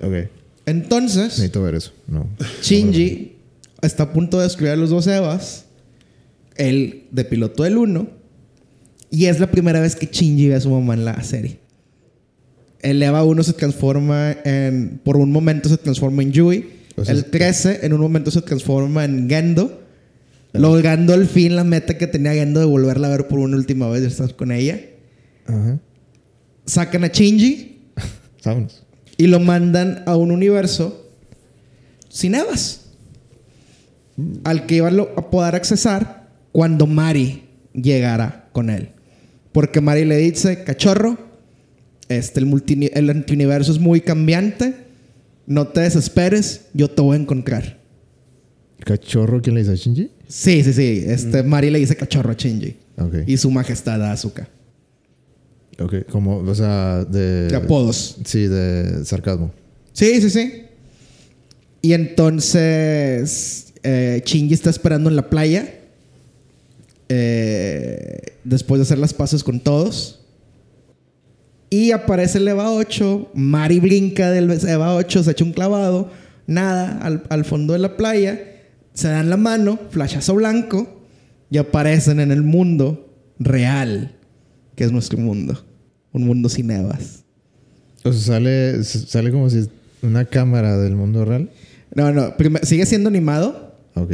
Ok. 0.00 0.28
Entonces, 0.66 1.24
Necesito 1.24 1.62
ver 1.62 1.76
eso. 1.76 1.92
No. 2.08 2.28
Shinji 2.62 3.32
está 3.82 4.04
a 4.04 4.12
punto 4.12 4.38
de 4.38 4.44
destruir 4.44 4.72
a 4.72 4.76
los 4.76 4.90
dos 4.90 5.06
Evas. 5.06 5.66
Él 6.56 7.04
de 7.10 7.24
piloto 7.24 7.62
del 7.62 7.78
1. 7.78 8.08
Y 9.10 9.26
es 9.26 9.40
la 9.40 9.50
primera 9.50 9.80
vez 9.80 9.94
que 9.96 10.06
Shinji 10.06 10.48
ve 10.48 10.54
a 10.56 10.60
su 10.60 10.70
mamá 10.70 10.94
en 10.94 11.04
la 11.04 11.22
serie. 11.22 11.58
El 12.80 13.02
Eva 13.02 13.22
1 13.24 13.42
se 13.44 13.52
transforma 13.52 14.32
en. 14.44 15.00
Por 15.04 15.16
un 15.18 15.30
momento 15.30 15.68
se 15.68 15.76
transforma 15.76 16.22
en 16.22 16.32
Yui. 16.32 16.66
O 16.96 17.04
sea, 17.04 17.12
el 17.14 17.20
es- 17.20 17.30
13 17.30 17.80
en 17.86 17.92
un 17.92 18.00
momento 18.00 18.30
se 18.30 18.42
transforma 18.42 19.04
en 19.04 19.28
Gendo. 19.28 19.81
Logrando 20.52 21.14
al 21.14 21.26
fin 21.26 21.56
la 21.56 21.64
meta 21.64 21.96
que 21.96 22.06
tenía 22.06 22.32
Gendo 22.34 22.60
de 22.60 22.66
volverla 22.66 23.06
a 23.08 23.10
ver 23.10 23.26
por 23.28 23.38
una 23.38 23.56
última 23.56 23.88
vez 23.88 24.02
y 24.02 24.06
estar 24.06 24.34
con 24.36 24.52
ella. 24.52 24.80
Ajá. 25.46 25.78
Sacan 26.66 27.04
a 27.04 27.08
Shinji 27.08 27.80
Vámonos. 28.44 28.84
y 29.16 29.26
lo 29.28 29.40
mandan 29.40 30.02
a 30.06 30.16
un 30.16 30.30
universo 30.30 31.10
sin 32.08 32.34
Evas. 32.34 32.80
Al 34.44 34.66
que 34.66 34.76
iba 34.76 34.88
a 34.88 35.30
poder 35.30 35.54
accesar 35.54 36.28
cuando 36.52 36.86
Mari 36.86 37.44
llegara 37.72 38.48
con 38.52 38.68
él. 38.68 38.90
Porque 39.52 39.80
Mari 39.80 40.04
le 40.04 40.16
dice, 40.18 40.64
cachorro, 40.64 41.16
este, 42.08 42.40
el, 42.40 42.46
multi- 42.46 42.90
el 42.92 43.08
antiuniverso 43.08 43.72
es 43.72 43.78
muy 43.78 44.02
cambiante, 44.02 44.74
no 45.46 45.68
te 45.68 45.80
desesperes, 45.80 46.66
yo 46.74 46.90
te 46.90 47.00
voy 47.00 47.16
a 47.16 47.20
encontrar. 47.20 47.78
¿Cachorro 48.84 49.40
quién 49.40 49.54
le 49.54 49.62
dice 49.62 49.72
a 49.72 49.76
Shinji? 49.76 50.10
Sí, 50.34 50.64
sí, 50.64 50.72
sí. 50.72 51.04
Este, 51.06 51.42
Mari 51.42 51.68
le 51.70 51.78
dice 51.78 51.94
cachorro 51.94 52.30
a 52.30 52.34
Shinji. 52.34 52.76
Y 53.26 53.36
su 53.36 53.50
majestad 53.50 54.02
a 54.02 54.12
Asuka. 54.12 54.48
Ok. 55.78 56.06
Como, 56.10 56.38
o 56.38 56.54
sea, 56.54 57.04
de. 57.04 57.48
De 57.48 57.56
apodos. 57.56 58.16
Sí, 58.24 58.46
de 58.46 59.04
sarcasmo. 59.04 59.52
Sí, 59.92 60.20
sí, 60.22 60.30
sí. 60.30 60.62
Y 61.82 61.92
entonces 61.92 63.74
eh, 63.82 64.22
Shinji 64.24 64.54
está 64.54 64.70
esperando 64.70 65.10
en 65.10 65.16
la 65.16 65.28
playa. 65.28 65.68
eh, 67.10 68.20
después 68.44 68.78
de 68.78 68.82
hacer 68.84 68.98
las 68.98 69.12
paces 69.12 69.44
con 69.44 69.60
todos. 69.60 70.20
Y 71.68 71.90
aparece 71.92 72.38
el 72.38 72.48
EVA 72.48 72.72
8. 72.72 73.30
Mari 73.34 73.80
brinca 73.80 74.30
del 74.30 74.50
EVA 74.50 74.94
8, 74.94 75.24
se 75.24 75.30
echa 75.32 75.44
un 75.44 75.52
clavado. 75.52 76.10
Nada, 76.46 76.98
al, 77.02 77.22
al 77.28 77.44
fondo 77.44 77.72
de 77.74 77.78
la 77.80 77.96
playa. 77.98 78.40
Se 78.94 79.08
dan 79.08 79.30
la 79.30 79.36
mano, 79.36 79.78
flashazo 79.90 80.34
blanco. 80.34 81.00
Y 81.50 81.58
aparecen 81.58 82.20
en 82.20 82.30
el 82.32 82.42
mundo 82.42 83.14
real, 83.38 84.16
que 84.74 84.84
es 84.84 84.92
nuestro 84.92 85.18
mundo. 85.18 85.62
Un 86.12 86.24
mundo 86.24 86.48
sin 86.48 86.70
EVAs. 86.70 87.24
O 88.04 88.12
sea, 88.12 88.34
sale, 88.34 88.82
sale 88.84 89.30
como 89.30 89.50
si 89.50 89.68
una 90.02 90.24
cámara 90.24 90.78
del 90.78 90.96
mundo 90.96 91.24
real. 91.24 91.50
No, 91.94 92.10
no, 92.12 92.34
sigue 92.62 92.86
siendo 92.86 93.08
animado. 93.08 93.76
Ok. 93.94 94.12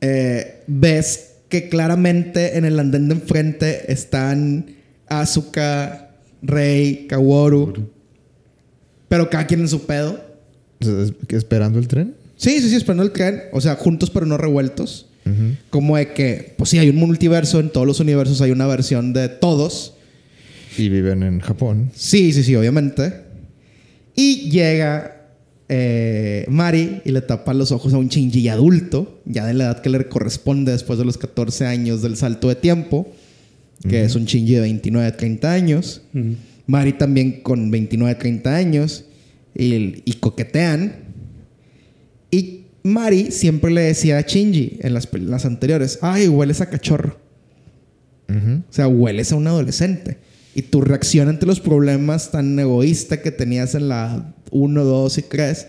Eh, 0.00 0.62
ves 0.66 1.30
que 1.48 1.68
claramente 1.68 2.56
en 2.56 2.64
el 2.64 2.78
andén 2.78 3.08
de 3.08 3.14
enfrente 3.14 3.92
están 3.92 4.66
Asuka, 5.08 6.10
Rey, 6.40 7.06
Kaworu. 7.08 7.88
Pero 9.08 9.28
cada 9.28 9.46
quien 9.46 9.60
en 9.60 9.68
su 9.68 9.84
pedo. 9.84 10.24
¿Esperando 11.28 11.78
el 11.78 11.88
tren? 11.88 12.14
Sí, 12.40 12.58
sí, 12.62 12.70
sí, 12.70 12.76
esperando 12.76 13.02
el 13.02 13.10
tren. 13.10 13.42
O 13.52 13.60
sea, 13.60 13.76
juntos 13.76 14.08
pero 14.08 14.24
no 14.24 14.38
revueltos. 14.38 15.06
Como 15.68 15.96
de 15.96 16.12
que, 16.12 16.54
pues 16.56 16.70
sí, 16.70 16.78
hay 16.78 16.88
un 16.88 16.96
multiverso. 16.96 17.60
En 17.60 17.68
todos 17.68 17.86
los 17.86 18.00
universos 18.00 18.40
hay 18.40 18.50
una 18.50 18.66
versión 18.66 19.12
de 19.12 19.28
todos. 19.28 19.92
Y 20.78 20.88
viven 20.88 21.22
en 21.22 21.40
Japón. 21.40 21.90
Sí, 21.94 22.32
sí, 22.32 22.42
sí, 22.42 22.56
obviamente. 22.56 23.12
Y 24.16 24.48
llega 24.50 25.28
eh, 25.68 26.46
Mari 26.48 27.02
y 27.04 27.12
le 27.12 27.20
tapa 27.20 27.52
los 27.52 27.72
ojos 27.72 27.92
a 27.92 27.98
un 27.98 28.08
Shinji 28.08 28.48
adulto, 28.48 29.20
ya 29.26 29.44
de 29.44 29.52
la 29.52 29.64
edad 29.64 29.82
que 29.82 29.90
le 29.90 30.08
corresponde 30.08 30.72
después 30.72 30.98
de 30.98 31.04
los 31.04 31.18
14 31.18 31.66
años 31.66 32.00
del 32.00 32.16
salto 32.16 32.48
de 32.48 32.54
tiempo, 32.54 33.12
que 33.86 34.02
es 34.02 34.14
un 34.14 34.24
Shinji 34.24 34.54
de 34.54 34.60
29, 34.60 35.12
30 35.12 35.52
años. 35.52 36.00
Ujú. 36.14 36.36
Mari 36.66 36.94
también 36.94 37.42
con 37.42 37.70
29, 37.70 38.14
30 38.14 38.56
años 38.56 39.04
y, 39.54 40.02
y 40.06 40.14
coquetean. 40.14 41.09
Y 42.30 42.66
Mari 42.82 43.30
siempre 43.30 43.70
le 43.70 43.82
decía 43.82 44.18
a 44.18 44.22
Shinji 44.22 44.78
en 44.80 44.94
las, 44.94 45.08
las 45.12 45.44
anteriores, 45.44 45.98
ay, 46.02 46.28
hueles 46.28 46.60
a 46.60 46.70
cachorro. 46.70 47.18
Ujú. 48.28 48.62
O 48.68 48.72
sea, 48.72 48.88
hueles 48.88 49.32
a 49.32 49.36
un 49.36 49.46
adolescente. 49.46 50.18
Y 50.54 50.62
tu 50.62 50.80
reacción 50.80 51.28
ante 51.28 51.46
los 51.46 51.60
problemas 51.60 52.30
tan 52.30 52.58
egoísta 52.58 53.22
que 53.22 53.30
tenías 53.30 53.74
en 53.74 53.88
la 53.88 54.34
1, 54.50 54.84
2 54.84 55.18
y 55.18 55.22
3 55.22 55.66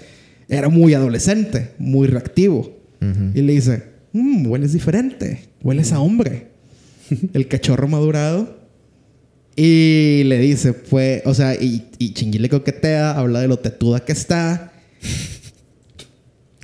era 0.49 0.69
muy 0.69 0.93
adolescente, 0.93 1.71
muy 1.77 2.07
reactivo. 2.07 2.77
Ujú. 3.01 3.31
Y 3.33 3.41
le 3.41 3.53
dice, 3.53 3.83
"Mm, 4.13 4.47
hueles 4.47 4.73
diferente, 4.73 5.45
hueles 5.63 5.91
a 5.93 5.99
hombre. 5.99 6.47
El 7.33 7.47
cachorro 7.47 7.87
madurado. 7.87 8.59
Y 9.55 10.23
le 10.25 10.39
dice, 10.39 10.73
pues, 10.73 11.21
o 11.25 11.33
sea, 11.33 11.53
y, 11.55 11.87
y 11.99 12.13
Shinji 12.13 12.39
le 12.39 12.49
coquetea, 12.49 13.11
habla 13.11 13.41
de 13.41 13.47
lo 13.49 13.59
tetuda 13.59 13.99
que 14.03 14.13
está. 14.13 14.71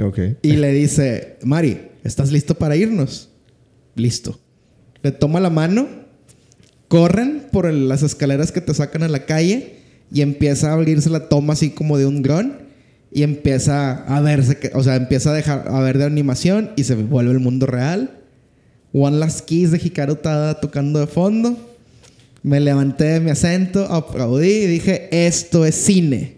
Ok. 0.02 0.19
Y 0.41 0.53
le 0.53 0.72
dice, 0.74 1.38
Mari, 1.44 1.80
¿estás 2.03 2.32
listo 2.32 2.56
para 2.56 2.76
irnos? 2.76 3.30
Listo. 3.95 4.40
Le 5.02 5.11
toma 5.11 5.40
la 5.40 5.49
mano, 5.49 5.88
corren 6.88 7.48
por 7.52 7.65
el- 7.65 7.88
las 7.90 8.03
escaleras 8.03 8.52
que 8.52 8.61
te 8.61 8.74
sacan 8.74 9.03
a 9.03 9.07
la 9.07 9.26
calle 9.26 9.76
y 10.11 10.22
empieza 10.22 10.69
a 10.69 10.74
abrirse 10.74 11.10
la 11.10 11.28
toma 11.30 11.53
así 11.53 11.72
como 11.72 11.98
de 11.98 12.06
un 12.06 12.22
dron 12.22 12.53
y 13.11 13.24
empieza 13.24 14.03
a 14.03 14.22
verse, 14.22 14.57
o 14.74 14.84
sea, 14.84 14.95
empieza 14.95 15.32
a 15.32 15.34
dejar 15.34 15.68
a 15.68 15.80
ver 15.82 15.98
de 15.98 16.06
animación 16.06 16.72
y 16.76 16.84
se 16.84 16.95
vuelve 16.95 17.32
el 17.32 17.40
mundo 17.40 17.65
real. 17.65 18.11
One 18.94 19.18
Last 19.18 19.41
Kiss 19.45 19.72
de 19.72 19.78
Hikaru 19.84 20.15
Tada 20.18 20.60
tocando 20.60 20.99
de 20.99 21.07
fondo. 21.07 21.57
Me 22.44 22.60
levanté 22.60 23.06
de 23.06 23.19
mi 23.19 23.32
asiento, 23.32 23.86
aplaudí 23.91 24.48
y 24.49 24.68
dije, 24.68 25.10
esto 25.11 25.65
es 25.65 25.76
cine. 25.76 26.38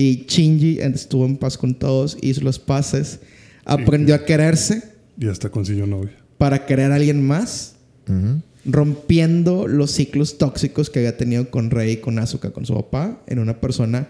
Y 0.00 0.26
Shinji 0.28 0.78
estuvo 0.78 1.26
en 1.26 1.36
paz 1.36 1.58
con 1.58 1.74
todos, 1.74 2.16
hizo 2.22 2.42
los 2.42 2.60
pases, 2.60 3.18
aprendió 3.64 4.14
a 4.14 4.24
quererse 4.24 4.84
Y 5.18 5.26
hasta 5.26 5.48
consiguió 5.50 5.88
novia. 5.88 6.12
para 6.38 6.66
querer 6.66 6.92
a 6.92 6.94
alguien 6.94 7.26
más, 7.26 7.74
Ujú. 8.06 8.40
rompiendo 8.64 9.66
los 9.66 9.90
ciclos 9.90 10.38
tóxicos 10.38 10.88
que 10.88 11.00
había 11.00 11.16
tenido 11.16 11.50
con 11.50 11.70
Rey 11.72 11.94
y 11.94 11.96
con 11.96 12.20
Asuka, 12.20 12.52
con 12.52 12.64
su 12.64 12.74
papá, 12.74 13.24
en 13.26 13.40
una 13.40 13.60
persona 13.60 14.06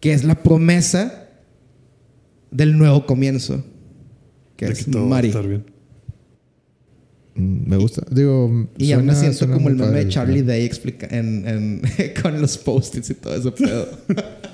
que 0.00 0.12
es 0.12 0.24
la 0.24 0.42
promesa 0.42 1.28
del 2.50 2.76
nuevo 2.76 3.06
comienzo, 3.06 3.64
que 4.56 4.66
De 4.66 4.72
es 4.72 4.84
que 4.86 4.90
todo 4.90 5.02
va 5.02 5.06
a 5.06 5.10
Mari. 5.10 5.28
estar 5.28 5.46
bien. 5.46 5.64
Me 7.36 7.76
gusta. 7.76 8.02
Digo, 8.10 8.68
Y 8.76 8.88
ya 8.88 8.96
me 8.98 9.04
suena- 9.04 9.20
siento 9.20 9.38
suena 9.38 9.54
como 9.54 9.68
el 9.68 9.76
meme 9.76 9.86
padre 9.86 10.04
de 10.04 10.10
Charlie. 10.10 10.42
Day 10.42 10.64
explica 10.64 11.06
en, 11.16 11.46
en- 11.46 11.82
con 12.22 12.40
los 12.40 12.58
post-its 12.58 13.08
y 13.10 13.14
todo 13.14 13.36
ese 13.36 13.52
pedo. 13.52 13.86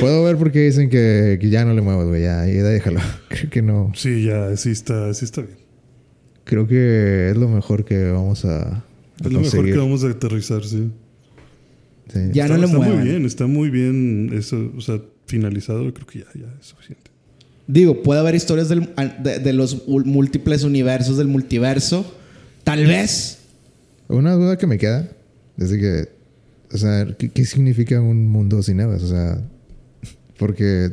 Puedo 0.00 0.24
ver 0.24 0.36
por 0.36 0.50
qué 0.52 0.60
dicen 0.60 0.90
que, 0.90 1.38
que 1.40 1.48
ya 1.50 1.64
no 1.64 1.72
le 1.74 1.80
muevas, 1.82 2.06
güey. 2.06 2.22
Ya, 2.22 2.46
ya 2.46 2.62
déjalo. 2.64 3.00
Creo 3.28 3.50
que 3.50 3.62
no. 3.62 3.92
Sí, 3.94 4.24
ya, 4.24 4.56
sí 4.56 4.70
está, 4.70 5.12
sí 5.14 5.24
está 5.24 5.42
bien. 5.42 5.56
Creo 6.44 6.66
que 6.66 7.30
es 7.30 7.36
lo 7.36 7.48
mejor 7.48 7.84
que 7.84 8.10
vamos 8.10 8.44
a, 8.44 8.62
a 8.62 8.84
Es 9.20 9.24
lo 9.24 9.40
mejor 9.40 9.42
conseguir. 9.42 9.72
que 9.74 9.78
vamos 9.80 10.04
a 10.04 10.08
aterrizar, 10.10 10.64
sí. 10.64 10.90
Sí. 12.12 12.18
Ya 12.32 12.44
está, 12.44 12.54
no 12.54 12.60
le 12.60 12.66
está 12.66 12.76
muevan. 12.78 12.98
muy 12.98 13.08
bien, 13.08 13.24
está 13.26 13.46
muy 13.46 13.70
bien 13.70 14.30
eso, 14.32 14.72
o 14.76 14.80
sea, 14.80 15.00
finalizado, 15.26 15.92
creo 15.92 16.06
que 16.06 16.20
ya, 16.20 16.26
ya 16.34 16.46
es 16.60 16.66
suficiente. 16.66 17.10
Digo, 17.66 18.02
puede 18.04 18.20
haber 18.20 18.36
historias 18.36 18.68
del- 18.68 18.90
de, 19.24 19.40
de 19.40 19.52
los 19.52 19.88
múltiples 19.88 20.62
universos 20.62 21.16
del 21.18 21.26
multiverso. 21.26 22.14
Tal 22.62 22.86
vez. 22.86 23.38
Una 24.06 24.34
duda 24.34 24.56
que 24.56 24.68
me 24.68 24.78
queda 24.78 25.08
es 25.58 25.70
de 25.70 25.78
que, 25.80 26.08
o 26.72 26.78
sea, 26.78 27.08
¿qué, 27.18 27.28
qué 27.30 27.44
significa 27.44 28.00
un 28.00 28.28
mundo 28.28 28.62
sin 28.62 28.78
Evas? 28.78 29.02
O 29.02 29.08
sea, 29.08 29.40
porque 30.38 30.90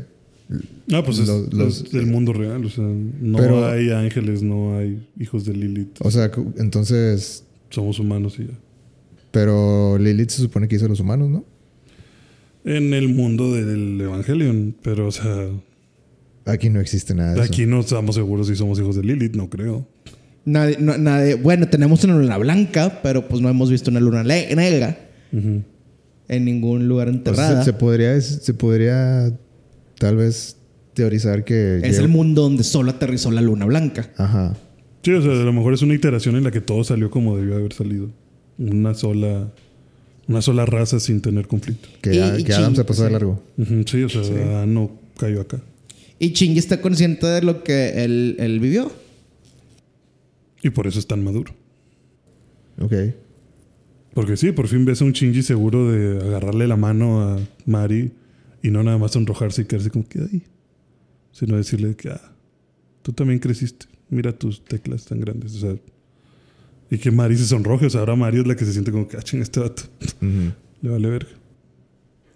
Ah, 0.91 1.01
pues 1.03 1.19
es, 1.19 1.27
Los- 1.27 1.83
es 1.85 1.91
del 1.91 2.05
mundo 2.07 2.33
real, 2.33 2.63
o 2.65 2.69
sea, 2.69 2.83
no 2.83 3.37
Pero- 3.37 3.65
hay 3.65 3.89
ángeles, 3.91 4.43
no 4.43 4.77
hay 4.77 5.07
hijos 5.19 5.45
de 5.45 5.53
Lilith. 5.53 5.97
O 5.99 6.11
sea, 6.11 6.29
entonces. 6.57 7.43
Somos 7.69 7.97
humanos 7.99 8.35
y 8.39 8.43
ya. 8.43 8.53
Pero 9.31 9.97
Lilith 9.97 10.29
se 10.29 10.41
supone 10.43 10.67
que 10.67 10.75
hizo 10.75 10.85
a 10.85 10.89
los 10.89 10.99
humanos, 10.99 11.29
¿no? 11.29 11.45
en 12.65 12.93
el 12.93 13.09
mundo 13.09 13.53
del 13.53 13.99
Evangelion. 13.99 14.73
Pero, 14.83 15.07
o 15.07 15.11
sea, 15.11 15.49
Aquí 16.45 16.69
no 16.69 16.79
existe 16.79 17.13
nada 17.15 17.33
de 17.33 17.41
eso. 17.41 17.51
aquí 17.51 17.65
no 17.65 17.79
estamos 17.81 18.15
seguros 18.15 18.47
si 18.47 18.55
somos 18.55 18.79
hijos 18.79 18.95
de 18.95 19.03
Lilith, 19.03 19.35
no 19.35 19.49
creo. 19.49 19.87
Nadie, 20.45 20.77
no- 20.79 20.97
nadie- 20.97 21.35
bueno, 21.35 21.67
tenemos 21.69 22.03
una 22.03 22.17
luna 22.17 22.37
blanca, 22.37 22.99
pero 23.01 23.27
pues 23.27 23.41
no 23.41 23.49
hemos 23.49 23.69
visto 23.71 23.89
una 23.91 23.99
luna 24.01 24.23
negra 24.23 25.09
Ujú. 25.31 25.63
En 26.27 26.45
ningún 26.45 26.87
lugar 26.87 27.07
sea, 27.09 27.15
enterrada. 27.17 27.59
se, 27.63 27.71
se 27.71 27.73
podría, 27.77 28.19
se 28.21 28.53
podría 28.53 29.31
tal 29.99 30.17
vez 30.17 30.57
teorizar 30.93 31.43
que... 31.43 31.79
es 31.83 31.97
el 31.97 32.07
mundo 32.07 32.43
donde 32.43 32.63
solo 32.63 32.91
aterrizó 32.91 33.31
la 33.31 33.41
luna 33.41 33.65
blanca. 33.65 34.11
Ajá. 34.17 34.55
Sí, 35.03 35.11
o 35.11 35.21
sea, 35.21 35.31
a 35.31 35.35
lo 35.43 35.53
mejor 35.53 35.73
es 35.73 35.81
una 35.81 35.93
iteración 35.95 36.35
en 36.35 36.43
la 36.43 36.51
que 36.51 36.61
todo 36.61 36.83
salió 36.83 37.09
como 37.11 37.35
debió 37.37 37.55
haber 37.55 37.73
salido. 37.73 38.09
Una 38.57 38.93
sola, 38.93 39.51
una 40.27 40.41
sola 40.41 40.65
raza 40.65 40.99
sin 40.99 41.19
tener 41.21 41.47
conflicto. 41.47 41.89
Que, 42.01 42.15
Y- 42.15 42.19
a- 42.19 42.39
y 42.39 42.43
que 42.43 42.53
Adam 42.53 42.75
se 42.75 42.83
pasó 42.85 43.01
de 43.03 43.09
sí. 43.09 43.13
largo. 43.13 43.43
Sí, 43.85 44.03
o 44.03 44.09
sea, 44.09 44.21
Adán 44.21 44.73
no 44.73 44.91
cayó 45.17 45.41
acá. 45.41 45.61
Y 46.19 46.29
Shinji 46.29 46.59
está 46.59 46.79
consciente 46.79 47.25
de 47.27 47.41
lo 47.41 47.63
que 47.63 48.03
él, 48.05 48.37
él 48.39 48.59
vivió. 48.61 48.91
Y 50.61 50.69
por 50.69 50.87
eso 50.87 50.99
es 50.99 51.07
tan 51.07 51.21
maduro. 51.23 51.53
Ok. 52.79 52.93
Porque 54.13 54.37
sí, 54.37 54.51
por 54.51 54.67
fin 54.67 54.85
ves 54.85 55.01
a 55.01 55.05
un 55.05 55.11
Shinji 55.11 55.41
seguro 55.41 55.91
de 55.91 56.23
agarrarle 56.23 56.67
la 56.67 56.77
mano 56.77 57.21
a 57.21 57.39
Mari 57.65 58.11
y 58.61 58.69
no 58.69 58.83
nada 58.83 58.97
más 58.97 59.11
sonrojarse 59.11 59.63
y 59.63 59.65
quedarse 59.65 59.89
como 59.89 60.07
que 60.07 60.19
ahí. 60.19 60.43
Sino 61.31 61.57
decirle 61.57 61.95
que, 61.95 62.09
ah, 62.09 62.31
tú 63.01 63.11
también 63.11 63.39
creciste. 63.39 63.87
Mira 64.09 64.31
tus 64.31 64.63
teclas 64.63 65.05
tan 65.05 65.19
grandes. 65.19 65.55
O 65.55 65.59
sea, 65.59 65.75
y 66.91 66.97
que 66.99 67.09
Mari 67.09 67.37
se 67.37 67.45
sonroje. 67.45 67.87
O 67.87 67.89
sea, 67.89 68.01
ahora 68.01 68.15
Mari 68.15 68.39
es 68.39 68.47
la 68.47 68.55
que 68.55 68.65
se 68.65 68.73
siente 68.73 68.91
como 68.91 69.07
que, 69.07 69.17
ah, 69.17 69.21
ching, 69.21 69.41
este 69.41 69.59
vato. 69.59 69.83
Le 70.21 70.89
vale 70.89 71.09
verga. 71.09 71.31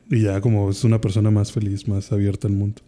Y 0.10 0.22
ya 0.22 0.42
como 0.42 0.72
es 0.72 0.84
una 0.84 1.00
persona 1.00 1.30
más 1.30 1.52
feliz, 1.52 1.88
más 1.88 2.12
abierta 2.12 2.48
al 2.48 2.54
mundo. 2.54 2.82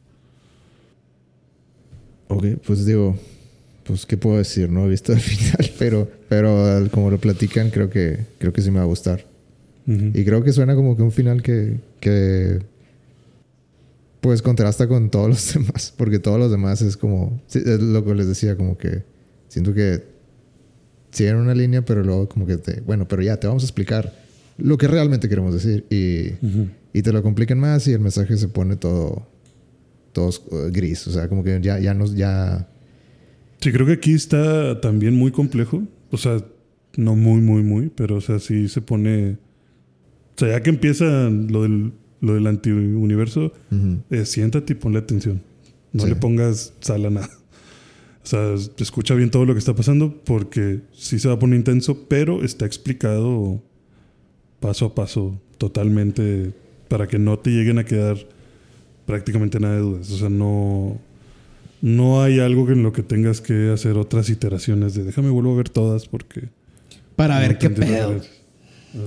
Ok, 2.27 2.45
pues 2.65 2.85
digo, 2.85 3.17
pues 3.89 4.05
qué 4.05 4.15
puedo 4.17 4.37
decir, 4.37 4.69
no 4.69 4.85
he 4.85 4.89
visto 4.89 5.11
el 5.11 5.19
final, 5.19 5.69
pero, 5.77 6.09
pero 6.29 6.87
como 6.91 7.09
lo 7.11 7.19
platican, 7.19 7.69
creo 7.71 7.89
que, 7.89 8.19
creo 8.37 8.53
que 8.53 8.61
sí 8.61 8.69
me 8.71 8.77
va 8.77 8.83
a 8.83 8.87
gustar. 8.87 9.25
Ujú. 9.87 10.11
Y 10.13 10.23
creo 10.23 10.43
que 10.43 10.53
suena 10.53 10.75
como 10.75 10.95
que 10.95 11.01
un 11.03 11.11
final 11.11 11.41
que, 11.41 11.77
que 11.99 12.59
pues 14.21 14.41
contrasta 14.41 14.87
con 14.87 15.09
todos 15.09 15.29
los 15.29 15.53
demás, 15.55 15.93
porque 15.97 16.19
todos 16.19 16.39
los 16.39 16.51
demás 16.51 16.81
es 16.81 16.97
como, 16.97 17.41
es 17.53 17.65
lo 17.81 18.03
que 18.05 18.15
les 18.15 18.27
decía, 18.27 18.55
como 18.55 18.77
que 18.77 19.03
siento 19.47 19.73
que 19.73 20.03
siguen 21.11 21.37
una 21.37 21.55
línea, 21.55 21.83
pero 21.83 22.03
luego 22.03 22.29
como 22.29 22.45
que 22.45 22.57
te, 22.57 22.81
bueno, 22.81 23.07
pero 23.07 23.21
ya 23.21 23.37
te 23.37 23.47
vamos 23.47 23.63
a 23.63 23.65
explicar 23.65 24.13
lo 24.57 24.77
que 24.77 24.87
realmente 24.87 25.27
queremos 25.29 25.53
decir 25.53 25.85
y, 25.89 26.33
Ujú. 26.45 26.67
y 26.93 27.01
te 27.01 27.11
lo 27.11 27.23
complican 27.23 27.59
más 27.59 27.87
y 27.87 27.93
el 27.93 27.99
mensaje 28.01 28.37
se 28.37 28.47
pone 28.49 28.75
todo, 28.75 29.25
todo 30.13 30.29
oscu- 30.29 30.71
gris, 30.71 31.07
o 31.07 31.11
sea, 31.11 31.27
como 31.29 31.43
que 31.43 31.59
ya, 31.61 31.79
ya 31.79 31.93
nos, 31.93 32.13
ya, 32.15 32.67
Sí, 33.61 33.71
creo 33.71 33.85
que 33.85 33.93
aquí 33.93 34.13
está 34.13 34.79
también 34.81 35.15
muy 35.15 35.31
complejo. 35.31 35.83
O 36.11 36.17
sea, 36.17 36.37
no 36.95 37.15
muy, 37.15 37.41
muy, 37.41 37.61
muy, 37.63 37.89
pero 37.89 38.15
o 38.17 38.21
sea, 38.21 38.39
sí 38.39 38.67
se 38.67 38.81
pone. 38.81 39.33
O 40.35 40.39
sea, 40.39 40.49
ya 40.49 40.63
que 40.63 40.69
empieza 40.69 41.29
lo 41.29 41.63
del, 41.63 41.91
lo 42.21 42.33
del 42.35 42.47
antiuniverso, 42.47 43.51
ujú, 43.71 43.97
eh, 44.09 44.25
siéntate 44.25 44.73
y 44.73 44.75
ponle 44.75 44.99
atención. 44.99 45.41
No 45.91 46.03
Sí. 46.03 46.09
le 46.09 46.15
pongas 46.15 46.73
sal 46.79 47.05
a 47.05 47.09
nada. 47.09 47.29
O 48.23 48.27
sea, 48.29 48.53
escucha 48.77 49.15
bien 49.15 49.31
todo 49.31 49.45
lo 49.45 49.53
que 49.53 49.59
está 49.59 49.73
pasando 49.73 50.15
porque 50.23 50.81
sí 50.93 51.17
se 51.19 51.27
va 51.29 51.33
a 51.35 51.39
poner 51.39 51.57
intenso, 51.57 52.05
pero 52.07 52.43
está 52.43 52.65
explicado 52.65 53.63
paso 54.59 54.85
a 54.85 54.93
paso, 54.95 55.41
totalmente, 55.57 56.51
para 56.89 57.07
que 57.07 57.17
no 57.17 57.39
te 57.39 57.49
lleguen 57.49 57.79
a 57.79 57.85
quedar 57.85 58.17
prácticamente 59.05 59.59
nada 59.59 59.75
de 59.75 59.81
dudas. 59.81 60.11
O 60.11 60.17
sea, 60.17 60.29
no, 60.29 60.99
no 61.81 62.21
hay 62.21 62.39
algo 62.39 62.69
en 62.69 62.83
lo 62.83 62.91
que 62.91 63.03
tengas 63.03 63.41
que 63.41 63.71
hacer 63.71 63.97
otras 63.97 64.29
iteraciones 64.29 64.93
de 64.93 65.03
déjame 65.03 65.29
vuelvo 65.29 65.53
a 65.53 65.57
ver 65.57 65.69
todas 65.69 66.07
porque... 66.07 66.49
Para 67.15 67.35
no 67.35 67.41
ver 67.41 67.57
qué 67.57 67.69
pedo. 67.69 68.13
nada". 68.13 68.23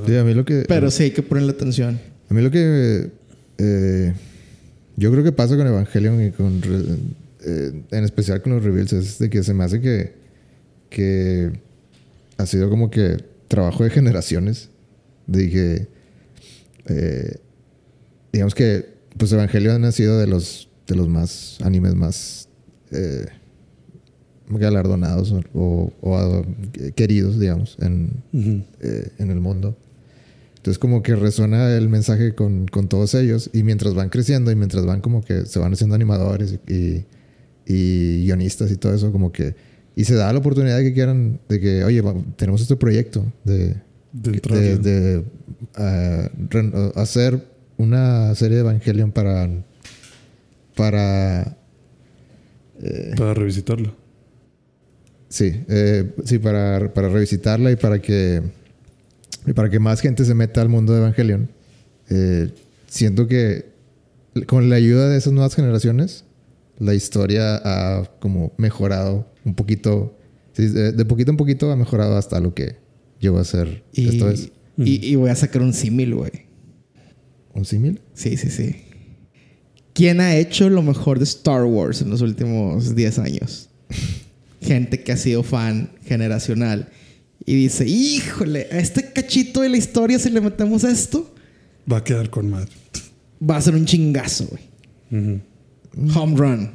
Sí, 0.07 0.17
a 0.17 0.25
mí 0.25 0.35
lo 0.35 0.45
que... 0.45 0.65
Pero 0.69 0.91
sí 0.91 1.05
hay 1.05 1.11
que 1.11 1.23
ponerle 1.23 1.53
atención. 1.53 1.99
A 2.29 2.35
mí 2.35 2.41
lo 2.41 2.51
que 2.51 3.11
eh, 3.59 4.15
yo 4.97 5.11
creo 5.11 5.25
que 5.25 5.33
pasa 5.33 5.57
con 5.57 5.67
Evangelion 5.67 6.27
y 6.27 6.31
con 6.31 6.61
eh, 7.45 7.83
en 7.91 8.05
especial 8.05 8.43
con 8.43 8.55
los 8.55 8.65
reveals 8.65 8.93
es 8.93 9.19
de 9.19 9.31
que 9.31 9.43
se 9.43 9.55
me 9.55 9.65
hace 9.65 9.81
que 9.81 10.15
que 10.91 11.51
ha 12.37 12.47
sido 12.47 12.69
como 12.71 12.91
que 12.91 13.17
trabajo 13.49 13.85
de 13.85 13.91
generaciones 13.91 14.69
de 15.27 15.51
que 15.51 15.87
eh, 16.87 17.37
digamos 18.33 18.55
que 18.55 18.87
pues 19.17 19.33
Evangelion 19.33 19.85
ha 19.85 19.93
sido 19.93 20.19
de 20.19 20.27
los 20.27 20.69
de 20.87 20.97
los 20.97 21.09
más 21.09 21.59
animes 21.63 21.95
más 21.95 22.42
eh, 22.93 23.27
galardonados 24.49 25.33
o, 25.55 25.93
o- 26.01 26.45
queridos 26.95 27.39
digamos 27.41 27.77
en, 27.81 28.23
Ujú. 28.33 28.63
eh, 28.81 29.09
en 29.19 29.31
el 29.31 29.41
mundo. 29.41 29.77
Entonces 30.57 30.79
como 30.79 31.03
que 31.03 31.17
resuena 31.17 31.75
el 31.77 31.89
mensaje 31.89 32.35
con, 32.35 32.67
con 32.69 32.89
todos 32.89 33.15
ellos 33.15 33.51
y 33.53 33.63
mientras 33.65 33.95
van 33.95 34.11
creciendo 34.11 34.53
y 34.53 34.55
mientras 34.57 34.87
van 34.87 35.01
como 35.01 35.23
que 35.23 35.45
se 35.47 35.59
van 35.59 35.73
haciendo 35.73 35.95
animadores 35.97 36.59
y, 36.69 37.05
y 37.67 38.25
guionistas 38.27 38.71
y 38.71 38.77
todo 38.77 38.95
eso 38.95 39.11
como 39.11 39.33
que... 39.33 39.55
Y 39.97 40.05
se 40.05 40.15
da 40.15 40.33
la 40.33 40.39
oportunidad 40.39 40.79
de 40.79 40.85
que 40.85 40.93
quieran, 40.95 41.41
de 41.49 41.61
que, 41.61 41.85
oye, 41.85 42.03
tenemos 42.37 42.61
este 42.63 42.77
proyecto 42.77 43.31
de, 43.45 43.75
De 44.13 44.79
de, 44.79 45.25
ah, 45.75 46.31
hacer 46.95 47.45
una 47.77 48.35
serie 48.37 48.57
de 48.59 48.61
Evangelion 48.61 49.11
para... 49.11 49.51
Para... 50.77 51.57
eh, 52.83 53.13
Para 53.17 53.35
revisitarlo. 53.35 53.95
Sí, 55.29 55.65
eh, 55.69 56.13
sí, 56.25 56.39
para, 56.39 56.93
para 56.93 57.09
revisitarla 57.09 57.71
y 57.73 57.77
para 57.77 58.01
que 58.01 58.43
y 59.47 59.53
para 59.55 59.71
que 59.71 59.79
más 59.81 60.01
gente 60.01 60.25
se 60.25 60.35
meta 60.35 60.61
al 60.61 60.69
mundo 60.69 60.93
de 60.93 60.99
Evangelion. 61.01 61.49
Eh, 62.11 62.51
siento 62.87 63.27
que 63.27 63.73
con 64.47 64.69
la 64.69 64.77
ayuda 64.77 65.09
de 65.09 65.17
esas 65.19 65.33
nuevas 65.33 65.55
generaciones, 65.55 66.25
la 66.79 66.95
historia 66.95 67.61
ha 67.65 68.05
como 68.21 68.53
mejorado 68.59 69.27
un 69.45 69.55
poquito. 69.55 70.17
sí, 70.53 70.67
de, 70.69 70.93
de 70.93 71.05
poquito 71.07 71.31
en 71.31 71.37
poquito 71.39 71.73
ha 71.73 71.77
mejorado 71.77 72.17
hasta 72.17 72.39
lo 72.41 72.55
que 72.55 72.77
llegó 73.19 73.39
a 73.39 73.45
ser 73.45 73.83
Y, 73.93 74.09
esta 74.11 74.27
vez. 74.27 74.53
y, 74.77 75.07
y 75.07 75.17
voy 75.17 75.31
a 75.31 75.35
sacar 75.35 75.63
un 75.63 75.73
símil, 75.73 76.15
güey. 76.15 76.31
¿Un 77.55 77.65
símil? 77.65 78.01
Sí, 78.15 78.37
sí, 78.37 78.51
sí. 78.51 78.77
¿Quién 79.95 80.21
ha 80.21 80.37
hecho 80.37 80.71
lo 80.71 80.83
mejor 80.83 81.19
de 81.19 81.25
Star 81.25 81.65
Wars 81.65 82.01
en 82.03 82.11
los 82.11 82.21
últimos 82.23 82.95
10 82.95 83.19
años? 83.19 83.69
Gente 84.63 85.03
que 85.03 85.13
ha 85.13 85.17
sido 85.17 85.43
fan 85.43 85.91
generacional 86.07 86.89
y 87.45 87.55
dice, 87.57 87.87
híjole, 87.87 88.69
a 88.71 88.79
este 88.79 89.13
cachito 89.13 89.61
de 89.63 89.69
la 89.69 89.77
historia 89.77 90.19
si 90.19 90.31
le 90.31 90.41
metemos 90.41 90.85
esto, 90.85 91.35
Va 91.91 91.97
a 91.99 92.05
quedar 92.05 92.31
con 92.31 92.49
madre. 92.49 92.71
va 93.43 93.57
a 93.57 93.61
ser 93.61 93.75
un 93.75 93.85
chingazo, 93.85 94.47
güey. 94.47 94.63
Ujú. 95.11 96.21
Home 96.21 96.37
run. 96.37 96.71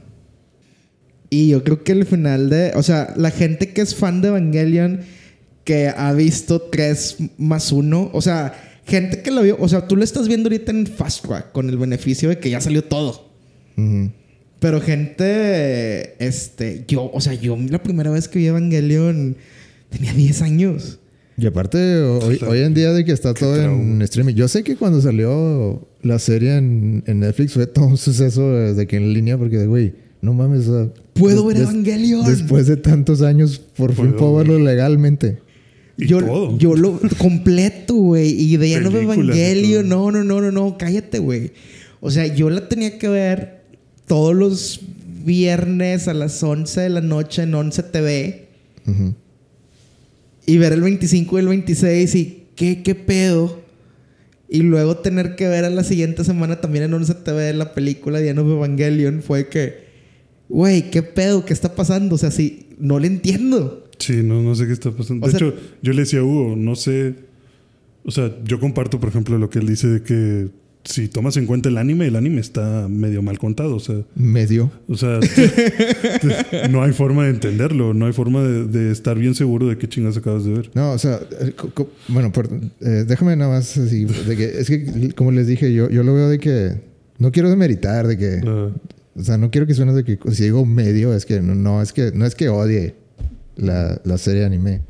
Y 1.30 1.48
yo 1.50 1.64
creo 1.64 1.82
que 1.84 1.94
el 1.94 2.06
final 2.06 2.50
de. 2.50 2.74
O 2.76 2.84
sea, 2.84 3.14
la 3.16 3.32
gente 3.32 3.72
que 3.72 3.82
es 3.82 3.96
fan 3.96 4.22
de 4.22 4.28
Evangelion, 4.28 5.00
que 5.64 5.88
ha 5.88 6.12
visto 6.12 6.62
3 6.62 7.18
más 7.38 7.72
1, 7.72 8.12
o 8.14 8.22
sea, 8.22 8.77
gente 8.88 9.22
que 9.22 9.32
lo 9.32 9.42
vio. 9.44 9.58
O 9.60 9.68
sea, 9.70 9.88
tú 9.88 9.96
lo 9.96 10.04
estás 10.04 10.28
viendo 10.28 10.48
ahorita 10.48 10.72
en 10.72 10.88
Fast 10.88 11.26
Track 11.26 11.52
con 11.52 11.70
el 11.70 11.78
beneficio 11.78 12.30
de 12.30 12.40
que 12.40 12.50
ya 12.50 12.62
salió 12.62 12.84
todo. 12.84 13.28
Pero 14.60 14.82
gente. 14.82 16.16
Este. 16.26 16.84
Yo, 16.88 17.10
o 17.14 17.22
sea, 17.22 17.34
yo 17.34 17.58
la 17.70 17.82
primera 17.84 18.10
vez 18.12 18.28
que 18.28 18.40
vi 18.40 18.48
Evangelion 18.48 19.36
tenía 19.90 20.14
10 20.14 20.42
años. 20.42 21.00
Y 21.40 21.46
aparte, 21.46 22.00
hoy, 22.02 22.40
hoy 22.48 22.60
en 22.62 22.74
día 22.74 22.92
de 22.94 23.06
que 23.06 23.12
está 23.12 23.36
todo 23.36 23.56
en 23.62 24.02
streaming. 24.02 24.34
Yo 24.34 24.48
sé 24.48 24.64
que 24.64 24.76
cuando 24.76 25.00
salió 25.02 25.88
la 26.02 26.18
serie 26.18 26.58
en, 26.58 27.04
en 27.06 27.20
Netflix 27.20 27.54
fue 27.54 27.68
todo 27.68 27.86
un 27.86 27.98
suceso 27.98 28.50
de 28.52 28.88
que 28.88 28.98
en 28.98 29.14
línea, 29.14 29.38
porque, 29.38 29.68
güey, 29.68 29.94
no 30.22 30.34
mames. 30.34 30.68
o 30.68 30.86
sea, 30.86 30.94
Puedo 31.14 31.44
des- 31.48 31.48
ver 31.48 31.58
des- 31.58 31.70
Evangelion. 31.70 32.26
Después 32.26 32.66
de 32.66 32.78
tantos 32.78 33.22
años, 33.22 33.60
por 33.60 33.94
fin 33.94 34.14
puedo 34.14 34.38
verlo 34.38 34.58
legalmente. 34.58 35.38
Y 35.98 36.06
yo, 36.06 36.20
todo. 36.20 36.58
yo 36.58 36.76
lo 36.76 37.00
completo, 37.18 37.96
güey. 37.96 38.30
Y 38.40 38.58
de 38.58 38.80
Películas 38.80 39.04
Evangelio. 39.04 39.84
No, 39.84 40.12
no, 40.12 40.24
no, 40.24 40.42
no, 40.42 40.52
no. 40.52 40.78
Cállate, 40.78 41.20
güey. 41.20 41.52
O 42.00 42.12
sea, 42.12 42.28
yo 42.28 42.50
la 42.50 42.70
tenía 42.70 43.00
que 43.00 43.08
ver 43.08 43.64
todos 44.06 44.36
los 44.36 44.82
viernes 45.26 46.08
a 46.08 46.14
las 46.14 46.42
11 46.42 46.82
de 46.82 46.90
la 46.90 47.02
noche 47.02 47.44
en 47.44 47.54
11 47.54 47.84
TV. 47.84 48.48
Ujú. 48.86 49.16
Y 50.46 50.58
ver 50.58 50.74
el 50.74 50.82
25 50.82 51.38
y 51.38 51.42
el 51.42 51.48
26 51.48 52.16
y 52.16 52.44
qué, 52.56 52.84
qué 52.84 52.96
pedo. 52.96 53.62
Y 54.50 54.62
luego 54.62 54.98
tener 54.98 55.36
que 55.36 55.48
ver 55.48 55.66
a 55.66 55.70
la 55.70 55.84
siguiente 55.84 56.24
semana 56.24 56.62
también 56.62 56.86
en 56.86 56.94
11 56.94 57.16
TV 57.16 57.54
la 57.54 57.74
película 57.74 58.20
de 58.20 58.32
of 58.32 58.48
Evangelion. 58.48 59.22
Fue 59.22 59.50
que, 59.50 59.88
güey, 60.48 60.90
qué 60.90 61.04
pedo, 61.04 61.44
qué 61.44 61.54
está 61.54 61.76
pasando. 61.76 62.16
O 62.16 62.18
sea, 62.18 62.32
sí, 62.32 62.70
no 62.78 63.00
le 63.00 63.08
entiendo. 63.08 63.87
Sí, 64.00 64.22
no, 64.24 64.42
no 64.42 64.56
sé 64.56 64.68
qué 64.68 64.74
está 64.74 64.92
pasando. 64.92 65.26
O 65.26 65.30
de 65.32 65.38
sea- 65.38 65.48
hecho, 65.48 65.58
yo 65.82 65.94
le 65.94 66.00
decía 66.02 66.20
a 66.20 66.24
Hugo, 66.24 66.56
no 66.56 66.76
sé. 66.76 67.16
O 68.06 68.12
sea, 68.12 68.32
yo 68.46 68.60
comparto, 68.60 69.00
por 69.00 69.10
ejemplo, 69.10 69.38
lo 69.38 69.50
que 69.50 69.60
él 69.60 69.68
dice 69.68 69.88
de 69.88 70.02
que 70.02 70.48
si 70.86 71.10
tomas 71.10 71.36
en 71.36 71.46
cuenta 71.46 71.68
el 71.68 71.78
anime, 71.78 72.08
el 72.08 72.16
anime 72.16 72.40
está 72.40 72.88
medio 72.88 73.22
mal 73.22 73.38
contado. 73.40 73.76
O 73.76 73.80
sea, 73.82 73.98
Medio. 74.16 74.72
o 74.88 74.96
sea 74.96 75.20
te- 75.20 75.50
te- 75.50 76.70
no 76.70 76.82
hay 76.84 76.94
forma 76.94 77.26
de 77.26 77.32
entenderlo. 77.32 77.94
No 77.94 78.06
hay 78.06 78.14
forma 78.14 78.42
de, 78.44 78.66
de 78.66 78.92
estar 78.92 79.18
bien 79.20 79.36
seguro 79.36 79.68
de 79.68 79.78
qué 79.78 79.90
chingas 79.90 80.16
acabas 80.16 80.46
de 80.46 80.54
ver. 80.54 80.72
No, 80.74 80.92
o 80.94 80.98
sea, 80.98 81.20
eh, 81.42 81.54
bueno, 82.08 82.32
eh, 82.80 83.04
déjame 83.06 83.36
nada 83.36 83.52
más 83.52 83.78
así, 83.78 84.06
de 84.06 84.38
que, 84.38 84.46
es 84.60 84.68
que 84.70 85.12
como 85.14 85.32
les 85.32 85.48
dije, 85.48 85.74
yo, 85.74 85.90
yo 85.90 86.04
lo 86.04 86.14
veo 86.14 86.30
de 86.30 86.40
que 86.40 86.76
no 87.18 87.34
quiero 87.34 87.50
demeritar, 87.50 88.08
de 88.08 88.18
que, 88.18 88.40
o 89.16 89.24
sea, 89.24 89.38
no 89.38 89.52
quiero 89.52 89.68
que 89.68 89.74
suene 89.74 89.92
de 89.92 90.06
que 90.06 90.18
si 90.32 90.44
digo 90.44 90.66
medio, 90.66 91.14
es 91.14 91.26
que 91.26 91.42
no, 91.42 91.54
no 91.56 91.82
es 91.82 91.92
que 91.92 92.12
no 92.14 92.26
es 92.26 92.36
que 92.36 92.48
odie 92.48 92.96
la, 93.58 94.00
la 94.04 94.18
serie 94.18 94.46
anime. 94.46 94.82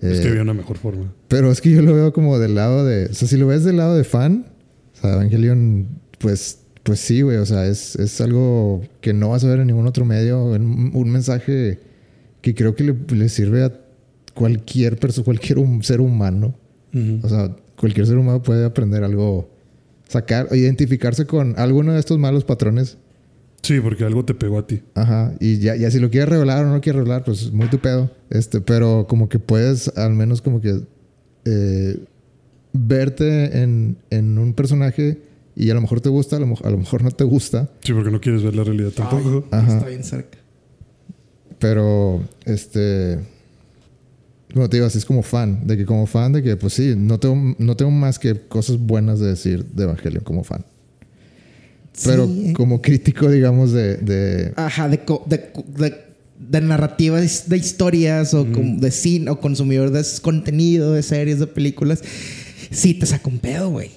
es 0.00 0.20
que 0.20 0.26
Eh, 0.26 0.30
había 0.30 0.42
una 0.42 0.54
mejor 0.54 0.78
forma. 0.78 1.12
Pero 1.28 1.50
es 1.50 1.60
que 1.60 1.70
yo 1.70 1.82
lo 1.82 1.94
veo 1.94 2.12
como 2.12 2.38
del 2.38 2.54
lado 2.54 2.84
de. 2.84 3.06
O 3.06 3.14
sea, 3.14 3.28
si 3.28 3.36
lo 3.36 3.46
ves 3.46 3.64
del 3.64 3.76
lado 3.76 3.94
de 3.96 4.04
fan, 4.04 4.46
o 4.94 5.00
sea, 5.00 5.12
Evangelion, 5.14 5.86
pues, 6.18 6.58
pues 6.82 7.00
sí, 7.00 7.22
güey. 7.22 7.36
O 7.38 7.46
sea, 7.46 7.66
es, 7.66 7.96
es 7.96 8.20
algo 8.20 8.82
que 9.00 9.12
no 9.12 9.30
vas 9.30 9.44
a 9.44 9.48
ver 9.48 9.60
en 9.60 9.66
ningún 9.68 9.86
otro 9.86 10.04
medio. 10.04 10.44
Un, 10.44 11.10
mensaje 11.10 11.78
que 12.40 12.54
creo 12.54 12.74
que 12.74 12.84
le, 12.84 12.96
le 13.14 13.28
sirve 13.28 13.64
a 13.64 13.72
cualquier 14.34 14.98
persona, 14.98 15.24
cualquier 15.24 15.58
hum- 15.58 15.82
ser 15.82 16.00
humano. 16.00 16.54
O 17.22 17.28
sea, 17.28 17.54
cualquier 17.76 18.06
ser 18.06 18.18
humano 18.18 18.42
puede 18.42 18.64
aprender 18.66 19.02
algo, 19.02 19.48
sacar, 20.08 20.48
identificarse 20.52 21.24
con 21.26 21.54
alguno 21.58 21.92
de 21.94 22.00
estos 22.00 22.18
malos 22.18 22.44
patrones. 22.44 22.98
Sí, 23.62 23.80
porque 23.80 24.04
algo 24.04 24.24
te 24.24 24.34
pegó 24.34 24.58
a 24.58 24.66
ti. 24.66 24.82
Ajá, 24.94 25.34
y 25.38 25.58
ya, 25.58 25.76
ya 25.76 25.90
si 25.90 26.00
lo 26.00 26.10
quieres 26.10 26.28
revelar 26.28 26.64
o 26.64 26.68
no 26.68 26.74
lo 26.74 26.80
quieres 26.80 26.98
revelar, 26.98 27.22
pues 27.24 27.52
muy 27.52 27.68
tu 27.68 27.78
pedo. 27.78 28.10
Este, 28.30 28.60
pero 28.60 29.06
como 29.08 29.28
que 29.28 29.38
puedes 29.38 29.88
al 29.96 30.14
menos 30.14 30.42
como 30.42 30.60
que 30.60 30.80
eh, 31.44 32.04
verte 32.72 33.62
en, 33.62 33.96
en 34.10 34.38
un 34.38 34.54
personaje 34.54 35.22
y 35.54 35.70
a 35.70 35.74
lo 35.74 35.80
mejor 35.80 36.00
te 36.00 36.08
gusta, 36.08 36.36
a 36.36 36.40
lo, 36.40 36.46
mo- 36.46 36.58
a 36.64 36.70
lo 36.70 36.78
mejor 36.78 37.02
no 37.04 37.10
te 37.10 37.24
gusta, 37.24 37.68
Sí, 37.84 37.92
porque 37.92 38.10
no 38.10 38.20
quieres 38.20 38.42
ver 38.42 38.56
la 38.56 38.64
realidad 38.64 38.90
tampoco. 38.90 39.44
Ay, 39.52 39.58
Ajá. 39.60 39.76
Está 39.76 39.88
bien 39.88 40.02
cerca. 40.04 40.38
pero 41.58 42.22
este... 42.44 43.18
Como 44.52 44.68
te 44.68 44.76
digo, 44.76 44.86
así 44.86 44.98
es 44.98 45.06
como 45.06 45.22
fan, 45.22 45.66
de 45.66 45.78
que 45.78 45.86
como 45.86 46.04
fan, 46.06 46.32
de 46.32 46.42
que 46.42 46.56
pues 46.58 46.74
sí, 46.74 46.94
no 46.94 47.18
tengo, 47.18 47.54
no 47.58 47.74
tengo 47.74 47.90
más 47.90 48.18
que 48.18 48.34
cosas 48.48 48.76
buenas 48.78 49.18
de 49.18 49.28
decir 49.28 49.64
de 49.64 49.84
Evangelion 49.84 50.22
como 50.24 50.44
fan. 50.44 50.62
Pero 52.04 52.26
Sí, 52.26 52.46
eh. 52.48 52.52
como 52.54 52.80
crítico, 52.80 53.30
digamos, 53.30 53.72
de, 53.72 53.96
de, 53.98 54.52
Ajá, 54.56 54.88
de, 54.88 55.00
de, 55.26 55.50
de, 55.76 55.94
de 56.38 56.60
narrativas 56.60 57.48
de 57.48 57.56
historias 57.56 58.34
o 58.34 58.46
como 58.50 58.80
de 58.80 58.90
cine 58.90 59.30
o 59.30 59.38
consumidor 59.40 59.90
de 59.90 60.02
contenido, 60.22 60.92
de 60.92 61.02
series, 61.02 61.38
de 61.38 61.46
películas, 61.46 62.02
sí 62.70 62.94
te 62.94 63.06
saca 63.06 63.28
un 63.28 63.38
pedo, 63.38 63.70
güey. 63.70 63.90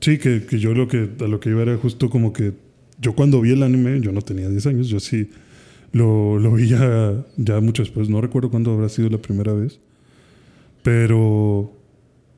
Sí, 0.00 0.18
que, 0.18 0.46
que 0.46 0.58
yo 0.58 0.72
lo 0.72 0.88
que, 0.88 1.10
a 1.20 1.24
lo 1.24 1.40
que 1.40 1.50
iba 1.50 1.62
era 1.62 1.76
justo 1.76 2.08
como 2.08 2.32
que 2.32 2.52
yo 3.00 3.14
cuando 3.14 3.40
vi 3.40 3.52
el 3.52 3.62
anime, 3.62 4.00
yo 4.00 4.12
no 4.12 4.22
tenía 4.22 4.48
10 4.48 4.66
años, 4.66 4.88
yo 4.88 5.00
sí 5.00 5.30
lo, 5.92 6.38
lo 6.38 6.52
vi 6.52 6.68
ya, 6.68 7.24
ya 7.36 7.60
mucho 7.60 7.82
después, 7.82 8.08
no 8.08 8.20
recuerdo 8.20 8.50
cuándo 8.50 8.72
habrá 8.72 8.88
sido 8.88 9.08
la 9.08 9.18
primera 9.18 9.52
vez, 9.52 9.78
pero 10.82 11.72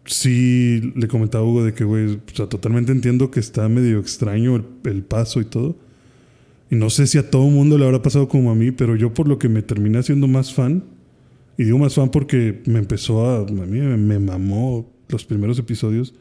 sí 0.05 0.93
le 0.97 1.09
comentaba 1.09 1.45
a 1.45 1.47
Hugo 1.47 1.65
de 1.65 1.75
que, 1.75 1.85
güey, 1.85 2.19
totalmente 2.35 2.93
entiendo 2.93 3.31
que 3.31 3.41
está 3.41 3.69
medio 3.69 3.99
extraño 3.99 4.65
el, 4.85 5.03
paso 5.03 5.41
y 5.41 5.45
todo. 5.45 5.77
Y 6.71 6.77
no 6.77 6.91
sé 6.91 7.07
si 7.07 7.19
a 7.19 7.31
todo 7.31 7.45
mundo 7.45 7.79
le 7.79 7.85
habrá 7.85 8.03
pasado 8.03 8.29
como 8.29 8.51
a 8.51 8.55
mí, 8.55 8.71
pero 8.71 8.97
yo 8.97 9.13
por 9.13 9.29
lo 9.29 9.39
que 9.39 9.49
me 9.49 9.63
terminé 9.63 9.99
haciendo 9.99 10.27
más 10.27 10.55
fan, 10.55 10.85
y 11.59 11.65
digo 11.65 11.79
más 11.79 11.95
fan 11.95 12.11
porque 12.11 12.63
me 12.67 12.79
empezó 12.79 13.27
a, 13.27 13.41
a 13.41 13.45
mí 13.45 13.81
me, 13.81 14.19
mamó 14.19 14.91
los 15.09 15.25
primeros 15.25 15.59
episodios, 15.59 16.15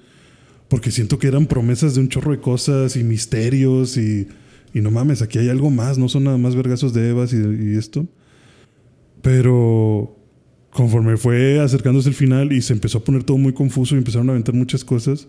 porque 0.67 0.91
siento 0.91 1.19
que 1.19 1.27
eran 1.27 1.45
promesas 1.45 1.95
de 1.95 2.01
un 2.01 2.09
chorro 2.09 2.31
de 2.31 2.39
cosas 2.39 2.95
y 2.95 3.03
misterios 3.03 3.97
y, 3.97 4.27
y 4.73 4.81
no 4.81 4.91
mames, 4.91 5.21
aquí 5.21 5.39
hay 5.39 5.49
algo 5.49 5.69
más, 5.69 5.97
no 5.97 6.09
son 6.09 6.25
nada 6.25 6.37
más 6.37 6.55
vergazos 6.55 6.93
de 6.93 7.09
Evas 7.09 7.33
y 7.33 7.75
esto. 7.77 8.05
Pero 9.21 10.20
conforme 10.71 11.17
fue 11.17 11.59
acercándose 11.59 12.09
el 12.09 12.15
final 12.15 12.51
y 12.51 12.61
se 12.61 12.73
empezó 12.73 12.99
a 12.99 13.03
poner 13.03 13.23
todo 13.23 13.37
muy 13.37 13.53
confuso 13.53 13.95
y 13.95 13.99
empezaron 13.99 14.29
a 14.29 14.31
aventar 14.31 14.55
muchas 14.55 14.83
cosas, 14.83 15.27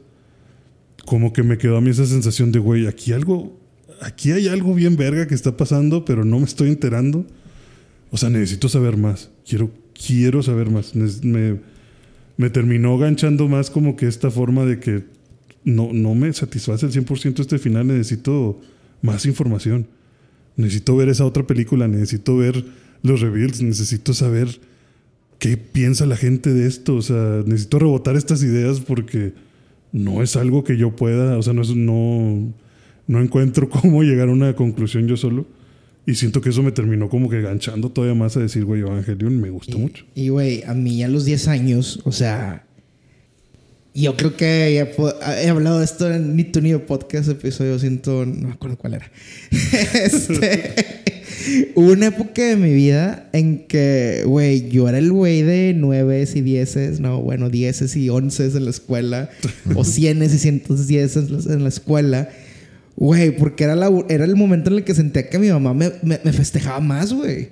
como 1.05 1.33
que 1.33 1.43
me 1.43 1.59
quedó 1.59 1.77
a 1.77 1.81
mí 1.81 1.91
esa 1.91 2.07
sensación 2.07 2.53
de, 2.53 2.59
güey, 2.59 2.87
aquí 2.87 3.13
algo, 3.13 3.59
aquí 4.01 4.31
hay 4.33 4.49
algo 4.49 4.75
bien 4.75 4.97
verga 4.97 5.27
que 5.27 5.35
está 5.35 5.57
pasando, 5.57 6.05
pero 6.05 6.25
no 6.25 6.39
me 6.39 6.45
estoy 6.45 6.69
enterando. 6.69 7.27
O 8.11 8.17
sea, 8.17 8.31
necesito 8.31 8.69
saber 8.69 8.97
más. 8.97 9.31
Quiero, 9.47 9.71
quiero 9.95 10.43
saber 10.43 10.71
más. 10.71 10.93
Me 10.95 12.51
terminó 12.51 12.99
ganchando 12.99 13.49
más 13.49 13.71
como 13.71 13.97
que 13.97 14.07
esta 14.07 14.31
forma 14.31 14.65
de 14.65 14.79
que 14.79 15.05
no, 15.65 15.93
no 15.93 16.15
me 16.15 16.33
satisface 16.33 16.87
el 16.87 16.93
100% 16.93 17.41
este 17.41 17.59
final. 17.59 17.87
Necesito 17.87 18.61
más 19.01 19.25
información. 19.25 19.87
Necesito 20.57 20.95
ver 20.95 21.09
esa 21.09 21.25
otra 21.25 21.47
película. 21.47 21.89
Necesito 21.89 22.37
ver 22.37 22.65
los 23.03 23.21
reveals. 23.21 23.63
Necesito 23.63 24.13
saber 24.13 24.61
qué 25.43 25.57
piensa 25.57 26.07
la 26.07 26.17
gente 26.17 26.55
de 26.55 26.69
esto. 26.69 26.95
O 26.95 27.03
sea, 27.03 27.43
necesito 27.45 27.81
rebotar 27.81 28.15
estas 28.15 28.45
ideas 28.45 28.79
porque 28.79 29.33
no 29.91 30.23
es 30.23 30.37
algo 30.37 30.63
que 30.63 30.77
yo 30.77 30.95
pueda. 30.95 31.37
O 31.37 31.43
sea, 31.43 31.53
no, 31.53 31.63
es, 31.63 31.75
no, 31.75 32.55
no 33.09 33.21
encuentro 33.21 33.69
cómo 33.71 34.05
llegar 34.05 34.29
a 34.29 34.33
una 34.33 34.55
conclusión 34.55 35.09
yo 35.09 35.17
solo. 35.17 35.45
Y 36.07 36.15
siento 36.15 36.41
que 36.41 36.51
eso 36.51 36.63
me 36.63 36.71
terminó 36.71 37.09
como 37.09 37.29
que 37.29 37.43
ganchando 37.43 37.91
todavía 37.91 38.15
más 38.15 38.37
a 38.37 38.41
decir, 38.41 38.65
güey, 38.65 38.83
Evangelion 38.83 39.41
me 39.41 39.51
gustó 39.51 39.79
mucho. 39.79 40.05
Y, 40.15 40.29
güey, 40.29 40.63
a 40.65 40.75
mí 40.75 41.03
a 41.03 41.09
los 41.09 41.25
10 41.25 41.49
años, 41.49 42.01
o 42.05 42.13
sea, 42.13 42.65
yo 43.95 44.17
creo 44.17 44.37
que 44.37 44.75
ya 44.75 45.35
he 45.43 45.49
hablado 45.49 45.79
de 45.81 45.85
esto 45.85 46.13
en 46.13 46.37
Ni 46.37 46.45
tu 46.45 46.61
ni 46.61 46.75
podcast, 46.77 47.29
episodio 47.29 47.79
100, 47.79 48.03
no 48.07 48.27
me 48.27 48.53
acuerdo 48.53 48.77
cuál 48.79 48.95
era. 48.95 49.11
este, 49.51 51.02
hubo 51.75 51.93
una 51.93 52.07
época 52.07 52.43
de 52.43 52.57
mi 52.57 52.73
vida 52.73 53.29
en 53.33 53.67
que, 53.67 54.23
güey, 54.27 54.69
yo 54.69 54.89
era 54.89 54.99
el 54.99 55.11
güey 55.13 55.43
de 55.43 55.75
9 55.77 56.29
y 56.35 56.41
10, 56.41 57.01
no, 57.01 57.21
bueno, 57.23 57.49
10 57.51 57.97
y 57.97 58.09
11 58.09 58.47
en 58.47 58.65
la 58.65 58.71
escuela, 58.71 59.31
o 59.75 59.85
100 59.85 60.23
y 60.23 60.29
110 60.29 61.17
en 61.17 61.33
la- 61.33 61.55
en 61.55 61.63
la 61.63 61.69
escuela. 61.69 62.29
Güey, 62.97 63.37
porque 63.37 63.65
era, 63.65 63.75
la, 63.75 63.91
era 64.11 64.25
el 64.25 64.37
momento 64.37 64.71
en 64.71 64.77
el 64.77 64.85
que 64.85 64.95
sentía 64.95 65.29
que 65.29 65.39
mi 65.39 65.49
mamá 65.49 65.73
me, 65.75 65.91
me- 66.03 66.21
me 66.23 66.33
festejaba 66.33 66.81
más, 66.81 67.13
güey. 67.13 67.49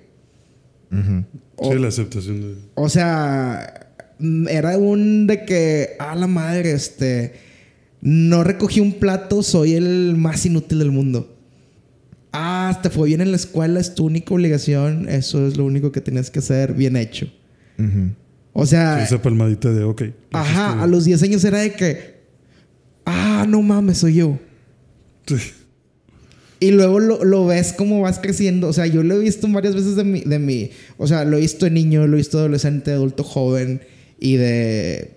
Sí, 1.63 1.75
la 1.79 1.89
aceptación 1.89 2.41
de... 2.41 2.55
O 2.75 2.89
sea, 2.89 3.93
mm, 4.19 4.49
era 4.49 4.77
un 4.79 5.27
de 5.27 5.45
que, 5.45 5.91
a 5.99 6.15
la 6.17 6.27
madre, 6.27 6.73
este, 6.73 7.33
no 8.01 8.45
recogí 8.45 8.81
un 8.81 8.93
plato, 8.95 9.43
soy 9.43 9.75
el 9.75 10.15
más 10.17 10.45
inútil 10.47 10.79
del 10.81 10.91
mundo. 10.91 11.37
Ah, 12.33 12.79
te 12.83 12.91
fue 12.91 13.09
bien 13.09 13.21
en 13.21 13.31
la 13.31 13.37
escuela, 13.37 13.81
es 13.81 13.95
tu 13.95 14.07
única 14.07 14.33
obligación, 14.35 15.09
eso 15.09 15.47
es 15.47 15.57
lo 15.57 15.65
único 15.65 15.91
que 15.91 16.01
tenías 16.01 16.31
que 16.31 16.39
hacer, 16.39 16.75
bien 16.75 16.97
hecho. 16.97 17.27
O 18.53 18.67
sea, 18.67 19.03
Esa 19.03 19.21
palmadita 19.23 19.71
de, 19.73 19.85
ok. 19.85 20.03
ajá, 20.33 20.83
a 20.83 20.87
los 20.87 21.05
10 21.05 21.23
años 21.23 21.45
era 21.45 21.59
de 21.59 21.73
que, 21.73 22.21
ah, 23.07 23.47
no 23.49 23.63
mames, 23.63 23.99
soy 23.99 24.15
yo. 24.15 24.39
Sí. 25.27 25.37
Y 26.63 26.73
luego 26.73 27.01
lo, 27.01 27.25
lo 27.25 27.47
ves 27.47 27.73
como 27.73 28.03
vas 28.03 28.19
creciendo. 28.19 28.69
O 28.69 28.73
sea, 28.75 28.87
yo 28.87 29.03
lo 29.03 29.15
he 29.15 29.19
visto 29.19 29.49
varias 29.49 29.75
veces 29.75 29.97
de 29.97 30.05
mi, 30.05 30.21
de 30.21 30.39
mi. 30.39 30.71
O 30.99 31.07
sea, 31.07 31.25
lo 31.25 31.39
he 31.39 31.41
visto 31.41 31.65
de 31.65 31.71
niño, 31.71 32.07
lo 32.07 32.15
he 32.15 32.19
visto 32.19 32.37
de 32.37 32.43
adolescente, 32.43 32.93
adulto 32.93 33.25
joven 33.25 33.81
y 34.19 34.37
de. 34.37 35.17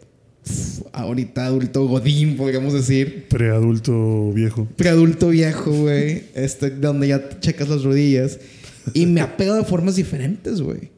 Ahorita 0.91 1.45
adulto 1.45 1.85
godín, 1.87 2.35
podríamos 2.37 2.73
decir. 2.73 3.25
Preadulto 3.29 4.31
viejo. 4.33 4.67
Preadulto 4.75 5.29
viejo, 5.29 5.71
güey. 5.71 6.23
Este, 6.35 6.69
donde 6.69 7.07
ya 7.09 7.29
checas 7.39 7.69
las 7.69 7.83
rodillas. 7.83 8.39
Y 8.93 9.05
me 9.05 9.21
ha 9.21 9.37
pegado 9.37 9.57
de 9.57 9.63
formas 9.65 9.95
diferentes, 9.95 10.61
güey. 10.61 10.91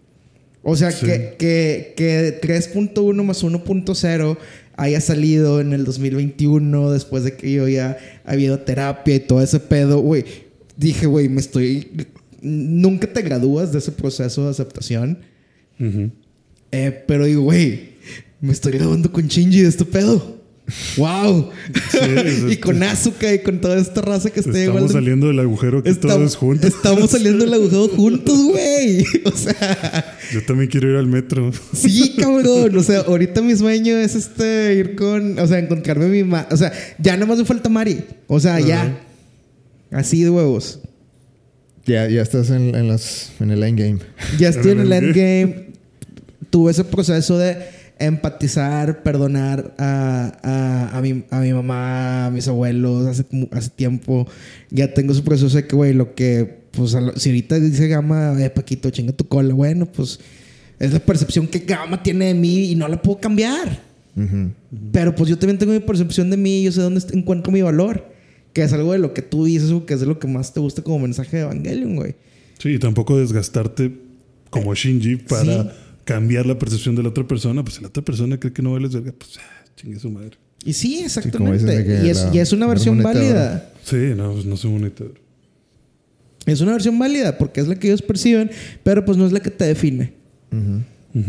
O 0.64 0.76
sea, 0.76 0.92
Sí. 0.92 1.06
que, 1.06 1.36
que, 1.38 1.94
que 1.96 2.40
3.1 2.42 3.24
más 3.24 3.44
1.0 3.44 4.38
haya 4.78 5.00
salido 5.00 5.62
en 5.62 5.74
el 5.74 5.86
2021 5.86 6.92
después 6.92 7.24
de 7.24 7.36
que 7.38 7.52
yo 7.54 7.68
ya 7.68 7.98
había 8.26 8.48
ido 8.48 8.56
a 8.56 8.66
terapia 8.66 9.16
y 9.16 9.20
todo 9.20 9.42
ese 9.42 9.60
pedo, 9.60 10.00
güey. 10.00 10.26
Dije, 10.76 11.06
güey, 11.06 11.30
me 11.30 11.40
estoy... 11.40 12.08
Nunca 12.42 13.08
te 13.12 13.22
gradúas 13.22 13.72
de 13.72 13.78
ese 13.80 13.92
proceso 13.92 14.44
de 14.46 14.50
aceptación. 14.52 15.20
Ujú. 15.80 16.12
Eh, 16.72 17.04
pero 17.08 17.26
digo, 17.26 17.44
güey, 17.44 17.95
me 18.46 18.54
estoy 18.54 18.74
graduando 18.74 19.12
con 19.12 19.28
Shinji 19.28 19.62
de 19.62 19.68
este 19.68 19.86
pedo. 19.86 20.36
¡Wow! 20.98 21.52
es- 21.94 22.44
y 22.52 22.58
con 22.58 22.82
Asuka 22.82 23.32
y 23.32 23.40
con 23.40 23.62
toda 23.62 23.78
esta 23.78 24.02
raza 24.02 24.32
que 24.32 24.40
está 24.40 24.50
igual 24.52 24.68
Estamos 24.86 24.90
de- 24.90 24.94
saliendo 24.94 25.28
del 25.28 25.40
agujero 25.40 25.78
aquí 25.80 25.90
Estamos, 25.90 26.16
todos 26.18 26.36
juntos. 26.38 26.66
estamos 26.74 27.12
saliendo 27.12 27.46
del 27.46 27.54
agujero 27.54 27.88
juntos, 27.90 28.40
güey. 28.46 29.06
O 29.26 29.32
sea, 29.32 30.18
Yo 30.34 30.44
también 30.46 30.70
quiero 30.70 30.90
ir 30.90 30.96
al 30.96 31.06
metro. 31.08 31.52
sí, 31.74 32.16
cabrón. 32.20 32.76
O 32.78 32.82
sea, 32.84 33.02
ahorita 33.02 33.42
mi 33.44 33.56
sueño 33.56 33.96
es 33.98 34.16
este 34.16 34.74
ir 34.76 34.96
con, 34.96 35.38
o 35.38 35.46
sea, 35.48 35.60
encontrarme 35.60 36.08
mi 36.08 36.24
ma 36.24 36.48
o 36.50 36.58
sea, 36.58 36.74
ya 36.98 37.16
nomás 37.16 37.38
me 37.38 37.46
falta 37.46 37.70
Mari. 37.70 38.04
O 38.28 38.40
sea, 38.40 38.60
ya. 38.60 38.98
Así 39.92 40.24
de 40.24 40.30
huevos. 40.32 40.80
Ya, 41.86 42.10
ya 42.10 42.24
estás 42.24 42.50
en, 42.50 42.74
en 42.74 42.88
las, 42.88 43.30
en 43.40 43.52
el 43.52 43.62
endgame. 43.62 44.00
Ya 44.40 44.50
estoy 44.50 44.72
En 44.72 44.80
el 44.80 44.92
endgame. 44.92 45.68
Tuve 46.50 46.72
ese 46.72 46.84
proceso 46.84 47.38
de 47.38 47.58
empatizar, 48.00 49.04
perdonar 49.04 49.74
a, 49.78 50.32
a, 50.92 50.98
a, 50.98 51.02
mi, 51.02 51.24
a 51.30 51.40
mi 51.40 51.54
mamá, 51.54 52.26
a 52.28 52.32
mis 52.32 52.48
abuelos 52.48 53.06
hace, 53.08 53.26
hace 53.52 53.70
tiempo. 53.70 54.28
Ya 54.70 54.94
tengo 54.94 55.14
su 55.14 55.24
proceso 55.24 55.56
de 55.56 55.66
que, 55.68 55.76
güey, 55.76 55.94
lo 55.94 56.14
que, 56.16 56.60
pues, 56.72 56.94
lo- 56.94 57.18
si 57.18 57.30
ahorita 57.30 57.60
dice 57.60 57.88
Gama, 57.88 58.36
eh, 58.44 58.50
Paquito, 58.50 58.90
chinga 58.90 59.14
tu 59.14 59.28
cola, 59.28 59.54
bueno, 59.54 59.86
pues 59.86 60.20
es 60.80 60.92
la 60.94 61.00
percepción 61.00 61.48
que 61.48 61.60
Gama 61.60 62.04
tiene 62.04 62.26
de 62.26 62.34
mí 62.34 62.72
y 62.72 62.76
no 62.76 62.88
la 62.88 63.02
puedo 63.02 63.20
cambiar. 63.20 63.80
Pero 64.94 65.14
pues 65.14 65.30
yo 65.30 65.38
también 65.38 65.58
tengo 65.58 65.74
mi 65.74 65.80
percepción 65.82 66.30
de 66.30 66.38
mí 66.38 66.62
y 66.62 66.64
yo 66.64 66.72
sé 66.72 66.80
dónde 66.82 67.02
encuentro 67.14 67.52
mi 67.52 67.62
valor. 67.62 68.06
Que 68.54 68.64
es 68.64 68.72
algo 68.72 68.94
de 68.94 69.00
lo 69.00 69.14
que 69.14 69.22
tú 69.22 69.44
dices 69.44 69.70
o 69.72 69.86
que 69.86 69.94
es 69.96 70.00
de 70.00 70.06
lo 70.06 70.18
que 70.20 70.28
más 70.28 70.54
te 70.54 70.62
gusta 70.62 70.82
como 70.82 71.00
mensaje 71.00 71.36
de 71.36 71.44
Evangelion, 71.44 71.98
güey. 71.98 72.16
Sí, 72.58 72.70
y 72.70 72.80
tampoco 72.80 73.18
desgastarte 73.20 73.92
como 74.50 74.74
Shinji 74.74 75.18
para 75.18 75.64
Sí. 75.64 75.70
Cambiar 76.06 76.46
la 76.46 76.58
percepción 76.58 76.96
de 76.96 77.04
la 77.04 77.10
otra 77.10 77.28
persona. 77.28 77.62
Pues 77.64 77.76
si 77.76 77.82
la 77.82 77.90
otra 77.90 78.04
persona 78.04 78.40
cree 78.40 78.54
que 78.54 78.62
no 78.62 78.72
vales 78.74 78.94
verga, 78.94 79.14
pues 79.18 79.32
ah, 79.38 79.66
chingue 79.76 80.00
su 80.00 80.10
madre. 80.10 80.32
Y 80.64 80.74
sí, 80.74 81.00
exactamente. 81.04 81.64
y, 82.06 82.10
es, 82.10 82.24
la- 82.24 82.36
y 82.36 82.40
es 82.40 82.52
una 82.54 82.66
versión 82.68 83.02
válida. 83.04 83.72
Sí, 83.84 84.14
no, 84.16 84.32
pues 84.34 84.46
no 84.46 84.56
soy 84.58 84.72
bonita. 84.72 85.04
Es 86.46 86.62
una 86.62 86.72
versión 86.74 86.98
válida 86.98 87.38
porque 87.38 87.60
es 87.62 87.68
la 87.68 87.76
que 87.76 87.88
ellos 87.88 88.02
perciben, 88.02 88.50
pero 88.84 89.04
pues 89.04 89.18
no 89.18 89.26
es 89.26 89.32
la 89.32 89.40
que 89.42 89.50
te 89.52 89.66
define. 89.66 90.14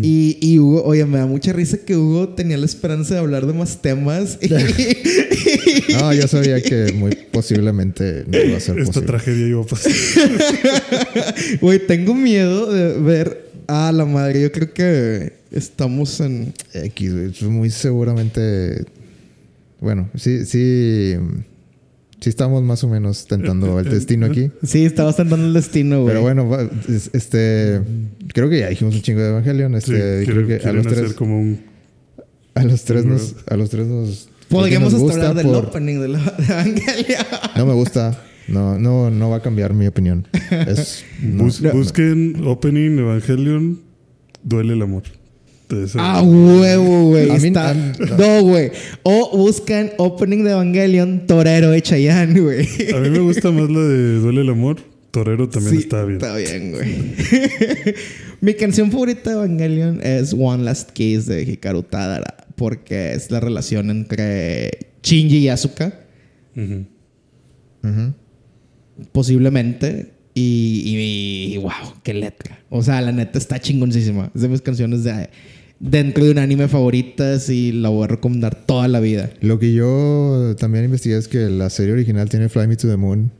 Y, 0.03 0.37
y 0.41 0.59
Hugo, 0.59 0.83
oye, 0.85 1.05
me 1.07 1.19
da 1.19 1.27
mucha 1.27 1.53
risa 1.53 1.79
que 1.79 1.97
Hugo 1.97 2.31
tenía 2.31 2.57
la 2.59 2.67
esperanza 2.67 3.15
de 3.15 3.21
hablar 3.21 3.47
de 3.47 3.53
más 3.53 3.81
temas. 3.83 4.37
Y, 4.43 4.49
No, 5.95 6.13
yo 6.13 6.27
sabía 6.29 6.61
que 6.61 6.93
muy 6.93 7.17
posiblemente 7.31 8.25
no 8.27 8.37
iba 8.39 8.57
a 8.57 8.61
ser 8.61 8.79
Esta 8.79 8.87
posible. 9.01 9.07
tragedia 9.07 9.47
iba 9.47 9.63
a 9.63 9.67
pasar. 9.67 9.93
Güey, 11.61 11.87
tengo 11.87 12.15
miedo 12.15 12.71
de 12.73 12.99
ver 13.01 13.46
a 13.69 13.93
la 13.93 14.05
madre. 14.05 14.43
Yo 14.43 14.53
creo 14.53 14.73
que 14.73 15.35
estamos 15.51 16.21
en. 16.21 16.53
X, 16.73 17.13
güey. 17.13 17.27
Pues 17.29 17.43
Muy 17.43 17.71
seguramente. 17.71 18.85
Bueno, 19.81 20.09
sí, 20.17 20.45
sí. 20.47 21.15
Sí 22.19 22.31
estamos 22.31 22.63
más 22.63 22.83
o 22.83 22.89
menos 22.89 23.27
tentando 23.27 23.79
el 23.79 23.91
destino 23.91 24.27
aquí. 24.27 24.51
Sí, 24.65 24.85
estaba 24.87 25.13
tentando 25.13 25.47
el 25.47 25.53
destino, 25.53 26.01
güey. 26.03 26.09
Pero 26.15 26.23
bueno, 26.23 26.51
este. 27.13 27.83
Creo 28.33 28.49
que 28.49 28.61
ya 28.61 28.69
dijimos 28.71 28.95
un 28.95 29.03
chingo 29.03 29.21
de 29.21 29.29
Evangelion. 29.29 29.73
Sí, 29.73 29.93
Este, 29.93 30.25
quieren, 30.25 30.47
creo 30.47 30.47
que 30.61 30.69
a 30.69 30.73
los 30.73 30.87
hacer 30.87 30.99
tres. 30.99 31.13
como 31.15 31.39
un... 31.41 31.61
A 32.55 32.65
los 32.65 32.85
tres 32.85 33.05
nos. 33.05 33.35
A 33.49 33.57
los 33.57 33.69
tres 33.69 33.87
nos. 33.87 34.29
Podríamos 34.49 34.93
nos 34.95 35.03
hasta 35.03 35.29
hablar 35.29 35.35
del 35.37 35.47
por- 35.53 35.67
opening 35.67 36.01
de, 36.01 36.09
la, 36.09 36.19
de 36.19 36.45
Evangelion. 36.45 37.23
No 37.57 37.67
me 37.67 37.75
gusta. 37.75 38.19
No, 38.49 38.79
no, 38.79 39.11
no 39.11 39.31
va 39.31 39.37
a 39.37 39.43
cambiar 39.43 39.75
mi 39.75 39.87
opinión. 39.87 40.27
Es. 40.51 41.05
no. 41.23 41.45
Bus- 41.45 41.61
busquen 41.73 42.43
Opening 42.47 42.99
Evangelion, 42.99 43.81
duele 44.43 44.75
el 44.75 44.83
amor. 44.83 45.03
Ah, 45.99 46.23
huevo, 46.23 47.09
güey. 47.09 47.29
Está- 47.29 47.75
No, 47.75 48.43
güey. 48.43 48.71
O 49.03 49.37
buscan 49.37 49.91
opening 49.99 50.45
de 50.45 50.53
Evangelion 50.53 51.27
Torero 51.27 51.71
de 51.71 51.83
Chayanne, 51.83 52.39
güey. 52.41 52.69
A 52.95 53.01
mí 53.01 53.11
me 53.11 53.19
gusta 53.19 53.51
más 53.51 53.69
la 53.69 53.81
de 53.81 54.21
Duele 54.21 54.43
el 54.43 54.51
amor. 54.51 54.77
Torero 55.11 55.49
también 55.49 55.73
Sí, 55.75 55.81
está 55.83 56.05
bien. 56.05 56.19
Está 56.19 56.37
bien, 56.37 56.71
güey. 56.71 56.89
Mi 58.41 58.55
canción 58.55 58.93
favorita 58.93 59.31
de 59.31 59.37
Evangelion 59.37 60.01
es 60.05 60.33
One 60.39 60.63
Last 60.63 60.91
Kiss 60.91 61.27
de 61.27 61.43
Hikaru 61.43 61.83
Tadara. 61.83 62.37
Porque 62.55 63.15
es 63.15 63.31
la 63.33 63.41
relación 63.41 63.91
entre 63.91 64.71
Shinji 65.03 65.39
y 65.39 65.49
Asuka. 65.49 65.99
Ujú. 66.55 66.85
Ujú. 67.83 68.15
Posiblemente. 69.13 70.13
Y, 70.35 70.83
y, 70.85 71.55
y, 71.55 71.57
wow, 71.57 71.73
qué 72.03 72.13
letra. 72.13 72.59
O 72.69 72.83
sea, 72.83 73.01
la 73.01 73.11
neta 73.13 73.39
está 73.39 73.59
chingoncísima. 73.59 74.31
Es 74.35 74.43
de 74.43 74.49
mis 74.49 74.61
canciones 74.61 75.03
de 75.03 75.31
dentro 75.81 76.25
de 76.25 76.31
un 76.31 76.39
anime 76.39 76.69
favoritas 76.69 77.49
y 77.49 77.73
la 77.73 77.89
voy 77.89 78.05
a 78.05 78.09
recomendar 78.09 78.55
toda 78.55 78.87
la 78.89 79.01
vida. 79.01 79.31
Lo 79.41 79.59
que 79.59 79.73
yo 79.73 80.55
también 80.59 80.85
investigué 80.85 81.17
es 81.17 81.29
que 81.29 81.49
la 81.49 81.71
serie 81.71 81.95
original 81.95 82.29
tiene 82.29 82.49
Fly 82.51 82.67
Me 82.69 82.77
to 82.77 82.87
the 82.89 82.97
Moon. 82.99 83.31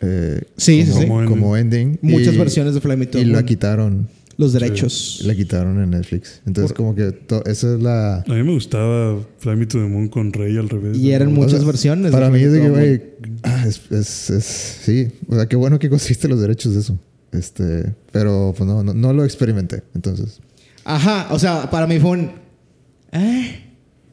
eh, 0.00 0.42
Sí, 0.56 0.84
como, 0.88 1.22
sí. 1.22 1.26
Como 1.28 1.56
ending. 1.56 1.98
Muchas 2.02 2.34
Y- 2.34 2.38
versiones 2.38 2.74
de 2.74 2.80
Fly 2.80 2.96
Me 2.96 3.06
to 3.06 3.18
the 3.18 3.24
Y 3.24 3.26
la 3.26 3.32
Moon. 3.34 3.46
quitaron. 3.46 4.08
Los 4.36 4.52
derechos. 4.52 5.20
La 5.24 5.34
quitaron 5.34 5.82
en 5.82 5.90
Netflix. 5.90 6.42
Entonces, 6.46 6.72
Por- 6.72 6.76
como 6.76 6.94
que 6.94 7.12
to- 7.12 7.44
esa 7.46 7.74
es 7.74 7.82
la. 7.82 8.16
A 8.18 8.32
mí 8.32 8.42
me 8.42 8.52
gustaba 8.52 9.18
Fly 9.38 9.56
Me 9.56 9.66
to 9.66 9.78
the 9.78 9.84
Moon 9.84 10.08
con 10.08 10.32
Rey 10.32 10.56
al 10.56 10.68
revés. 10.68 10.98
Y 10.98 11.12
eran 11.12 11.28
¿no? 11.32 11.36
muchas 11.40 11.54
o 11.54 11.58
sea, 11.58 11.66
versiones. 11.66 12.12
Para 12.12 12.30
mí 12.30 12.38
Fly 12.38 12.46
es 12.46 12.52
de 12.52 12.60
que, 12.60 12.68
güey. 12.68 13.02
Ah, 13.42 13.64
es, 13.66 13.80
es, 13.90 14.30
es- 14.30 14.44
Sí. 14.84 15.08
O 15.28 15.34
sea, 15.36 15.46
qué 15.46 15.56
bueno 15.56 15.78
que 15.78 15.88
conseguiste 15.88 16.28
los 16.28 16.40
derechos 16.40 16.74
de 16.74 16.80
eso. 16.80 16.98
Este. 17.32 17.94
Pero, 18.12 18.54
pues 18.56 18.68
no, 18.68 18.82
no, 18.82 18.94
no 18.94 19.12
lo 19.12 19.24
experimenté. 19.24 19.82
Entonces. 19.94 20.40
Ajá, 20.84 21.28
o 21.30 21.38
sea, 21.38 21.70
para 21.70 21.86
mí 21.86 21.98
fue 21.98 22.10
un. 22.10 22.30
¿Eh? 23.12 23.60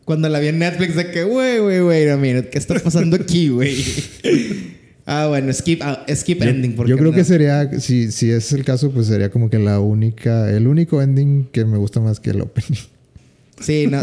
Cuando 0.06 0.28
la 0.30 0.40
vi 0.40 0.48
en 0.48 0.60
Netflix, 0.60 0.96
de 0.96 1.12
que, 1.12 1.24
güey, 1.24 1.60
güey, 1.60 1.80
güey, 1.82 2.10
a 2.10 2.18
minute, 2.18 2.50
¿qué 2.50 2.58
está 2.58 2.80
pasando 2.80 3.16
aquí, 3.16 3.50
güey? 3.50 3.76
ah, 5.06 5.28
bueno, 5.28 5.52
skip, 5.54 5.82
ah, 5.84 6.06
skip 6.14 6.40
Yo, 6.42 6.50
ending. 6.50 6.76
porque 6.76 6.90
yo 6.90 6.98
creo 6.98 7.12
no. 7.12 7.16
que 7.16 7.24
sería. 7.24 7.80
Si, 7.80 8.12
si 8.12 8.32
es 8.32 8.52
el 8.54 8.64
caso, 8.64 8.92
pues 8.92 9.08
sería 9.08 9.30
como 9.30 9.50
que 9.50 9.60
la 9.60 9.80
única. 9.80 10.50
El 10.50 10.68
único 10.68 11.02
ending 11.02 11.48
que 11.52 11.66
me 11.66 11.78
gusta 11.78 12.00
más 12.00 12.20
que 12.20 12.32
el 12.32 12.42
opening. 12.42 12.80
Sí, 13.60 13.88
no. 13.88 14.02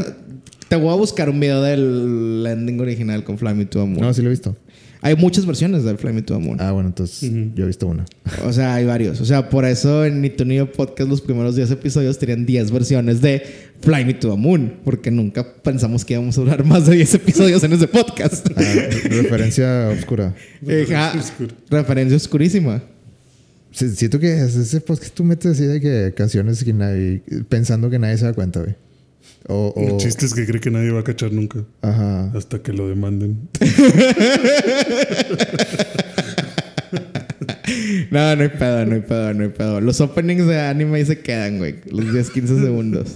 Te 0.68 0.76
voy 0.76 0.92
a 0.92 0.96
buscar 0.96 1.30
un 1.30 1.40
video 1.40 1.62
del 1.62 2.44
ending 2.46 2.78
original 2.80 3.24
con 3.24 3.36
to 3.36 3.44
the 3.44 3.78
Moon. 3.78 4.00
No, 4.00 4.12
sí 4.12 4.22
lo 4.22 4.28
he 4.28 4.30
visto. 4.30 4.56
Hay 5.00 5.14
muchas 5.14 5.46
versiones 5.46 5.84
del 5.84 5.96
Fly 5.96 6.12
Me 6.12 6.22
to 6.22 6.34
the 6.34 6.40
Moon. 6.40 6.60
Ah, 6.60 6.72
bueno, 6.72 6.88
entonces 6.88 7.30
yo 7.54 7.64
he 7.64 7.66
visto 7.66 7.86
una. 7.86 8.04
O 8.44 8.52
sea, 8.52 8.74
hay 8.74 8.84
varios. 8.84 9.20
O 9.20 9.24
sea, 9.24 9.48
por 9.48 9.64
eso 9.64 10.04
en 10.04 10.20
Ni 10.20 10.30
tu 10.30 10.44
ni 10.44 10.56
yo 10.56 10.70
podcast 10.70 11.08
los 11.08 11.20
primeros 11.20 11.54
10 11.54 11.70
episodios 11.70 12.18
tenían 12.18 12.44
10 12.44 12.70
versiones 12.70 13.20
de 13.20 13.42
Fly 13.80 14.04
Me 14.04 14.14
to 14.14 14.30
the 14.30 14.36
Moon. 14.36 14.74
Porque 14.84 15.10
nunca 15.10 15.46
pensamos 15.62 16.04
que 16.04 16.14
íbamos 16.14 16.36
a 16.38 16.40
durar 16.40 16.64
más 16.64 16.86
de 16.86 16.96
10 16.96 17.14
episodios 17.14 17.62
en 17.62 17.72
ese 17.74 17.86
podcast. 17.86 18.48
Ah, 18.56 18.62
referencia 19.04 19.88
oscura. 19.88 20.34
Eh, 20.66 20.86
ah, 20.94 21.14
referencia 21.70 22.16
oscurísima. 22.16 22.82
Siento 23.70 24.18
que 24.18 24.32
es 24.32 24.56
ese 24.56 24.80
podcast 24.80 25.14
tú 25.14 25.22
metes 25.24 25.52
así 25.52 25.64
de 25.64 25.80
que 25.80 26.12
canciones 26.16 26.64
que 26.64 26.72
nadie, 26.72 27.22
pensando 27.48 27.90
que 27.90 27.98
nadie 27.98 28.16
se 28.16 28.24
da 28.24 28.32
cuenta, 28.32 28.60
güey. 28.60 28.74
O, 29.46 29.72
o- 29.76 29.88
El 29.92 29.96
chiste 29.98 30.26
es 30.26 30.34
que 30.34 30.44
cree 30.46 30.60
que 30.60 30.70
nadie 30.70 30.90
va 30.90 31.00
a 31.00 31.04
cachar 31.04 31.32
nunca. 31.32 31.64
Ajá. 31.82 32.32
Hasta 32.36 32.60
que 32.62 32.72
lo 32.72 32.88
demanden. 32.88 33.48
No, 38.10 38.34
no 38.36 38.42
hay 38.42 38.48
pedo, 38.48 38.86
no 38.86 38.94
hay 38.94 39.00
pedo, 39.02 39.34
no 39.34 39.42
hay 39.44 39.50
pedo. 39.50 39.80
Los 39.80 40.00
openings 40.00 40.46
de 40.46 40.58
anime 40.60 40.96
ahí 40.98 41.04
se 41.04 41.18
quedan, 41.20 41.58
güey. 41.58 41.76
Los 41.90 42.12
10, 42.12 42.30
15 42.30 42.60
segundos. 42.62 43.14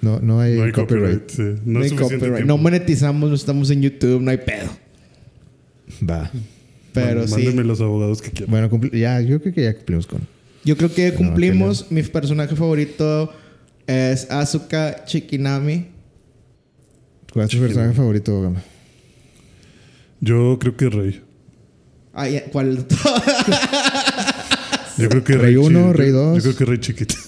No, 0.00 0.18
no 0.20 0.40
hay, 0.40 0.56
No 0.56 0.64
hay 0.64 0.72
copyright. 0.72 1.20
copyright. 1.26 1.56
sí. 1.56 1.62
No, 1.64 1.80
hay 1.80 1.90
copyright. 1.90 2.20
tiempo. 2.34 2.40
No 2.46 2.58
monetizamos, 2.58 3.28
no 3.30 3.36
estamos 3.36 3.70
en 3.70 3.82
YouTube, 3.82 4.20
no 4.20 4.30
hay 4.30 4.38
pedo. 4.38 4.68
Va. 6.08 6.30
Pero 6.92 7.22
Má- 7.22 7.26
sí. 7.28 7.32
Mándenme 7.34 7.64
los 7.64 7.80
abogados 7.80 8.20
que 8.20 8.30
quieran. 8.32 8.50
Bueno, 8.50 8.90
ya, 8.92 9.20
yo 9.20 9.40
creo 9.40 9.54
que 9.54 9.62
ya 9.62 9.74
cumplimos 9.74 10.06
con. 10.06 10.20
Yo 10.64 10.76
creo 10.76 10.92
que 10.92 11.10
No, 11.12 11.16
cumplimos. 11.18 11.90
Mi 11.90 12.02
personaje 12.02 12.56
favorito 12.56 13.32
es 13.86 14.30
Asuka 14.30 15.04
Chikinami. 15.04 15.86
¿Cuál 17.32 17.46
es 17.46 17.50
tu 17.50 17.58
personaje 17.58 17.92
favorito, 17.94 18.40
Gama? 18.42 18.62
Yo 20.20 20.56
creo 20.60 20.76
que 20.76 20.88
Rey. 20.88 21.20
Ah, 22.12 22.28
ya, 22.28 22.44
¿Cuál? 22.44 22.86
Yo 24.96 25.08
creo 25.08 25.24
que 25.24 25.36
Rey 25.36 25.54
chi- 25.54 25.58
uno, 25.58 25.86
yo- 25.88 25.92
Rey 25.92 26.10
dos. 26.12 26.36
Yo 26.36 26.42
creo 26.42 26.56
que 26.56 26.64
Rey 26.64 26.78
chiquito. 26.78 27.14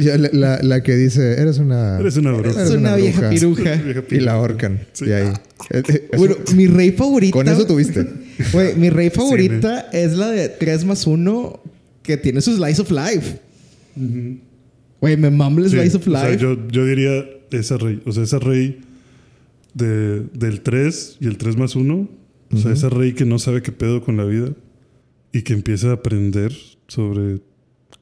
Ya, 0.00 0.16
La, 0.18 0.28
la- 0.32 0.62
la 0.62 0.82
que 0.82 0.94
dice, 0.96 1.40
eres 1.40 1.58
una. 1.58 1.98
Eres 1.98 2.16
una 2.16 2.32
bruja. 2.32 2.62
es 2.64 2.70
una 2.70 2.96
vieja 2.96 3.30
piruja. 3.30 3.74
Vieja 3.76 4.02
Y 4.10 4.20
la 4.20 4.32
ahorcan. 4.32 4.80
Sí. 4.92 5.06
Y 5.06 5.12
ahí. 5.12 5.28
Eh, 5.70 5.82
eh, 5.88 6.08
eso- 6.12 6.18
Bueno, 6.18 6.36
mi 6.54 6.66
rey 6.66 6.92
favorita. 6.92 7.32
con 7.32 7.48
eso 7.48 7.66
tuviste. 7.66 8.06
Güey, 8.52 8.74
mi 8.76 8.90
rey 8.90 9.08
favorita 9.08 9.88
es 9.92 10.12
la 10.12 10.28
de 10.30 10.50
3 10.50 10.84
más 10.84 11.06
1 11.06 11.60
que 12.02 12.18
tiene 12.18 12.42
su 12.42 12.54
Slice 12.54 12.82
of 12.82 12.90
Life. 12.90 13.38
Güey, 15.00 15.16
me 15.16 15.30
mama 15.30 15.60
el 15.60 15.70
Sí, 15.70 15.76
Slice 15.76 15.96
of 15.96 16.08
o 16.08 16.10
sea, 16.10 16.30
Life. 16.30 16.42
yo, 16.42 16.68
yo 16.68 16.84
diría 16.86 17.24
esa 17.50 17.76
Rey. 17.76 18.00
O 18.06 18.12
sea, 18.12 18.22
esa 18.22 18.38
Rey 18.38 18.80
de, 19.74 20.20
del 20.32 20.62
3 20.62 21.18
y 21.20 21.26
el 21.26 21.36
3 21.38 21.56
más 21.56 21.76
1. 21.76 22.08
O 22.52 22.56
sea, 22.56 22.72
esa 22.72 22.88
Rey 22.88 23.12
que 23.12 23.24
no 23.24 23.38
sabe 23.38 23.62
qué 23.62 23.72
pedo 23.72 24.02
con 24.02 24.16
la 24.16 24.24
vida 24.24 24.50
y 25.32 25.42
que 25.42 25.52
empieza 25.52 25.90
a 25.90 25.94
aprender 25.94 26.52
sobre 26.86 27.40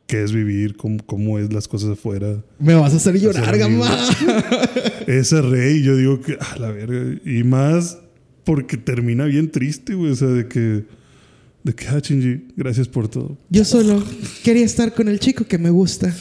qué 0.06 0.22
es 0.22 0.32
vivir, 0.32 0.76
cómo, 0.76 0.98
cómo 1.04 1.38
es 1.38 1.52
las 1.52 1.66
cosas 1.66 1.90
afuera. 1.90 2.44
Me 2.58 2.74
vas 2.74 2.92
a 2.92 2.96
hacer 2.96 3.18
llorar, 3.18 3.56
gama. 3.56 3.88
Esa 5.06 5.40
Rey, 5.40 5.82
yo 5.82 5.96
digo 5.96 6.20
que, 6.20 6.36
a 6.38 6.58
la 6.58 6.70
verga. 6.70 7.18
Y 7.24 7.42
más 7.42 7.98
porque 8.44 8.76
termina 8.76 9.24
bien 9.24 9.50
triste, 9.50 9.94
güey. 9.94 10.12
O 10.12 10.16
sea, 10.16 10.28
de 10.28 10.46
que, 10.46 10.84
de 11.64 11.74
que, 11.74 11.88
ah, 11.88 11.98
Shinji, 11.98 12.48
gracias 12.56 12.86
por 12.86 13.08
todo. 13.08 13.38
Yo 13.48 13.64
solo 13.64 14.04
quería 14.44 14.64
estar 14.64 14.92
con 14.94 15.08
el 15.08 15.18
chico 15.18 15.46
que 15.46 15.58
me 15.58 15.70
gusta. 15.70 16.14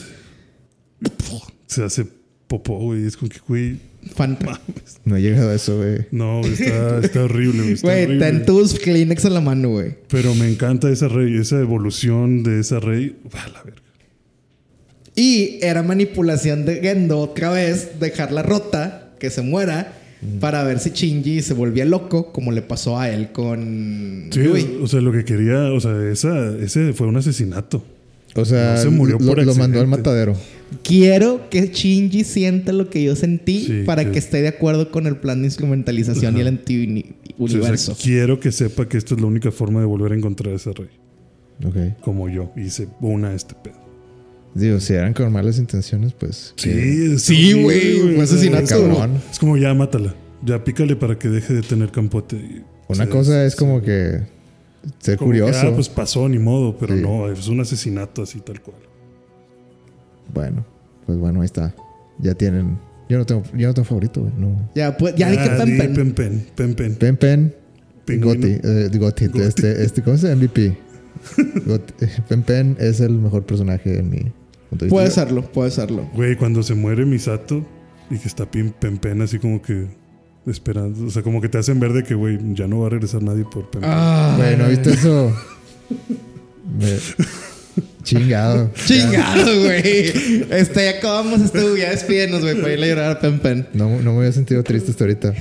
Se 1.66 1.82
hace 1.84 2.06
popó, 2.46 2.78
güey. 2.78 3.06
Es 3.06 3.16
como 3.16 3.28
que, 3.30 3.38
güey, 3.46 3.78
Fanta. 4.14 4.60
No 5.04 5.16
he 5.16 5.22
llegado 5.22 5.50
a 5.50 5.54
eso, 5.54 5.78
güey. 5.78 6.06
no, 6.10 6.40
está, 6.42 6.98
está 7.02 7.24
horrible, 7.24 7.62
güey. 7.62 7.72
está 7.72 7.86
Güey, 7.88 8.04
horrible. 8.04 8.26
ten 8.26 8.46
tus 8.46 8.78
Kleenex 8.78 9.24
a 9.24 9.30
la 9.30 9.40
mano, 9.40 9.70
güey. 9.70 9.94
Pero 10.08 10.34
me 10.34 10.48
encanta 10.50 10.90
esa 10.90 11.08
rey, 11.08 11.36
esa 11.38 11.58
evolución 11.60 12.42
de 12.42 12.60
esa 12.60 12.80
rey. 12.80 13.16
A 13.32 13.48
la 13.48 13.62
verga. 13.62 13.80
Y 15.16 15.58
era 15.62 15.82
manipulación 15.82 16.64
de 16.64 16.80
Gendo 16.80 17.18
otra 17.20 17.50
vez, 17.50 18.00
dejarla 18.00 18.42
rota, 18.42 19.14
que 19.20 19.30
se 19.30 19.42
muera, 19.42 19.92
para 20.40 20.64
ver 20.64 20.80
si 20.80 20.90
Shinji 20.90 21.40
se 21.42 21.54
volvía 21.54 21.84
loco, 21.84 22.32
como 22.32 22.50
le 22.50 22.62
pasó 22.62 22.98
a 22.98 23.10
él 23.10 23.30
con 23.30 24.28
Sí, 24.32 24.42
Yui. 24.42 24.78
o 24.82 24.86
sea, 24.88 25.00
lo 25.00 25.12
que 25.12 25.24
quería, 25.24 25.70
o 25.72 25.80
sea, 25.80 26.10
esa, 26.10 26.56
ese 26.58 26.92
fue 26.94 27.06
un 27.06 27.16
asesinato. 27.16 27.84
O 28.36 28.44
sea, 28.44 28.74
No 28.74 28.80
se 28.82 28.90
murió 28.90 29.18
lo, 29.20 29.26
por 29.26 29.42
lo 29.44 29.54
mandó 29.54 29.80
al 29.80 29.86
matadero. 29.86 30.34
Quiero 30.82 31.48
que 31.50 31.68
Shinji 31.68 32.24
sienta 32.24 32.72
lo 32.72 32.90
que 32.90 33.02
yo 33.02 33.14
sentí 33.14 33.64
Sí, 33.64 33.82
para 33.86 34.04
que- 34.04 34.12
que 34.12 34.18
esté 34.18 34.42
de 34.42 34.48
acuerdo 34.48 34.90
con 34.90 35.06
el 35.06 35.16
plan 35.18 35.40
de 35.40 35.46
instrumentalización 35.46 36.36
y 36.36 36.40
el 36.40 36.46
Sí, 36.46 36.48
o 36.48 37.44
anti-universo. 37.44 37.94
sea, 37.94 38.04
quiero 38.04 38.40
que 38.40 38.50
sepa 38.50 38.88
que 38.88 38.96
esta 38.98 39.14
es 39.14 39.20
la 39.20 39.26
única 39.28 39.52
forma 39.52 39.80
de 39.80 39.86
volver 39.86 40.12
a 40.12 40.16
encontrar 40.16 40.52
a 40.52 40.56
ese 40.56 40.72
rey. 40.72 40.88
Ok. 41.64 42.00
Como 42.00 42.28
yo. 42.28 42.50
Y 42.56 42.70
se 42.70 42.88
una 43.00 43.28
a 43.28 43.34
este 43.34 43.54
pedo. 43.54 43.76
Digo, 44.54 44.80
si 44.80 44.94
eran 44.94 45.14
con 45.14 45.32
malas 45.32 45.58
intenciones, 45.58 46.12
pues. 46.12 46.54
Sí, 46.56 47.18
Sí, 47.18 47.52
güey, 47.62 48.14
fue 48.14 48.22
asesinato. 48.24 48.64
Es 48.64 48.72
como, 48.72 48.96
Cabrón. 48.98 49.20
es 49.30 49.38
como 49.38 49.56
ya 49.56 49.74
mátala. 49.74 50.14
Ya 50.44 50.62
pícale 50.62 50.96
para 50.96 51.18
que 51.18 51.28
deje 51.28 51.54
de 51.54 51.62
tener 51.62 51.90
campote. 51.90 52.36
Y- 52.36 52.62
Una 52.88 52.88
o 52.88 52.94
sea, 52.94 53.08
cosa 53.08 53.44
es 53.46 53.52
sí, 53.52 53.58
como 53.58 53.80
que. 53.80 54.22
Ser 54.98 55.18
como 55.18 55.32
que, 55.32 55.40
curioso. 55.40 55.66
ah, 55.68 55.72
pues 55.74 55.88
pasó, 55.88 56.28
ni 56.28 56.38
modo. 56.38 56.76
Pero 56.78 56.94
Sí. 56.96 57.00
no, 57.02 57.28
es 57.30 57.48
un 57.48 57.60
asesinato 57.60 58.22
así 58.22 58.40
tal 58.40 58.60
cual. 58.60 58.76
Bueno, 60.32 60.64
pues 61.06 61.18
bueno, 61.18 61.40
ahí 61.40 61.46
está. 61.46 61.74
Ya 62.18 62.34
tienen. 62.34 62.78
Yo 63.08 63.18
no 63.18 63.26
tengo, 63.26 63.42
yo 63.54 63.68
no 63.68 63.74
tengo 63.74 63.84
favorito, 63.86 64.20
güey. 64.22 64.32
No. 64.38 64.70
Ya, 64.74 64.96
pues, 64.96 65.14
ya 65.16 65.30
dije 65.30 65.44
Ah, 65.50 65.58
Pen 65.64 65.76
Pen. 65.78 65.94
Pen 65.94 66.14
Pen. 66.14 66.46
Pen 66.54 66.74
Pen. 66.74 66.94
Pen 66.96 67.16
Pen. 67.16 67.54
Pingüino. 68.04 68.34
Gotti. 68.34 68.60
Eh, 68.62 68.90
Gotti. 68.98 69.26
Gotti. 69.26 69.40
Este, 69.40 69.84
este, 69.84 70.02
¿Cómo 70.02 70.16
se 70.16 70.28
llama? 70.28 70.42
MVP. 70.42 70.76
Gotti. 71.66 71.94
Pen 72.28 72.42
Pen 72.42 72.76
es 72.80 73.00
el 73.00 73.12
mejor 73.18 73.44
personaje 73.44 73.98
en 73.98 74.10
mi 74.10 74.18
punto 74.18 74.32
de 74.70 74.86
vista. 74.86 74.90
Puede 74.90 75.10
serlo, 75.10 75.42
puede 75.52 75.70
serlo. 75.70 76.08
Güey, 76.14 76.36
cuando 76.36 76.62
se 76.62 76.74
muere 76.74 77.04
Misato 77.04 77.64
y 78.10 78.18
que 78.18 78.28
está 78.28 78.50
Pen 78.50 78.72
Pen 78.98 79.20
así 79.22 79.38
como 79.38 79.60
que 79.62 79.86
esperando. 80.46 81.06
O 81.06 81.10
sea, 81.10 81.22
como 81.22 81.40
que 81.40 81.48
te 81.48 81.58
hacen 81.58 81.80
ver 81.80 81.92
de 81.92 82.02
que, 82.04 82.14
güey, 82.14 82.38
ya 82.54 82.66
no 82.66 82.80
va 82.80 82.86
a 82.88 82.90
regresar 82.90 83.22
nadie 83.22 83.44
por 83.44 83.70
Pen 83.70 83.80
Pen. 83.82 83.90
Ah, 83.92 84.34
Güey, 84.36 84.56
¿no 84.56 84.68
viste 84.68 84.90
eso? 84.92 85.34
Me- 86.78 86.98
Chingado. 88.02 88.70
Chingado, 88.86 89.60
güey. 89.62 90.12
Este, 90.50 90.84
ya 90.84 90.98
acabamos 90.98 91.40
este, 91.40 91.58
ya 91.78 91.90
despídenos, 91.90 92.42
güey, 92.42 92.60
para 92.60 92.72
ir 92.74 92.82
a 92.84 92.86
llorar 92.86 93.10
a 93.12 93.20
Pen 93.20 93.38
Pen. 93.38 93.68
No, 93.72 93.88
no 94.02 94.12
me 94.12 94.18
había 94.18 94.32
sentido 94.32 94.62
triste 94.62 94.90
hasta 94.90 95.04
ahorita. 95.04 95.34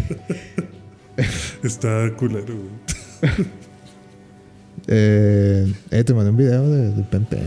Está 1.63 2.11
culero, 2.17 2.55
güey. 2.55 3.31
Eh, 4.87 5.71
eh, 5.91 6.03
te 6.03 6.13
mandé 6.13 6.31
un 6.31 6.35
video 6.37 6.69
de, 6.69 6.91
de 6.91 7.03
Pen 7.03 7.25
Pen. 7.25 7.41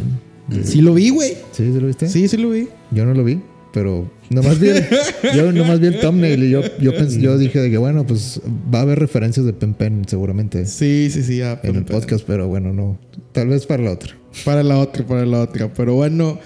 De- 0.48 0.64
Sí 0.64 0.80
lo 0.80 0.94
vi, 0.94 1.10
güey. 1.10 1.32
¿Sí? 1.52 1.70
¿Sí 1.72 1.78
lo 1.80 1.86
viste? 1.86 2.08
Sí, 2.08 2.28
sí 2.28 2.36
lo 2.38 2.48
vi. 2.50 2.68
Yo 2.92 3.04
no 3.04 3.12
lo 3.12 3.24
vi, 3.24 3.40
pero 3.76 4.10
nomás 4.30 4.58
vi 4.58 4.70
el, 4.70 4.84
yo 5.36 5.52
nomás 5.52 5.80
vi 5.80 5.88
el 5.88 6.00
thumbnail 6.00 6.42
y 6.44 6.48
yo, 6.50 6.62
yo, 6.80 6.92
pens- 6.94 7.20
yo 7.20 7.36
dije 7.36 7.60
de 7.60 7.70
que 7.70 7.76
bueno, 7.76 8.06
pues 8.06 8.40
va 8.74 8.78
a 8.78 8.82
haber 8.82 8.98
referencias 8.98 9.44
de 9.44 9.52
Pen 9.52 9.74
Pen 9.74 10.04
seguramente 10.08 10.64
Sí, 10.64 11.10
sí, 11.12 11.22
sí. 11.22 11.42
a 11.42 11.52
en 11.52 11.58
Pen 11.60 11.76
el 11.76 11.84
Pen. 11.84 12.00
podcast, 12.00 12.24
pero 12.26 12.48
bueno, 12.48 12.72
no. 12.72 12.98
Tal 13.32 13.48
vez 13.48 13.66
para 13.66 13.82
la 13.82 13.90
otra. 13.92 14.16
Para 14.46 14.62
la 14.62 14.78
otra, 14.78 15.06
para 15.06 15.26
la 15.26 15.40
otra. 15.42 15.70
Pero 15.74 15.92
bueno, 15.92 16.38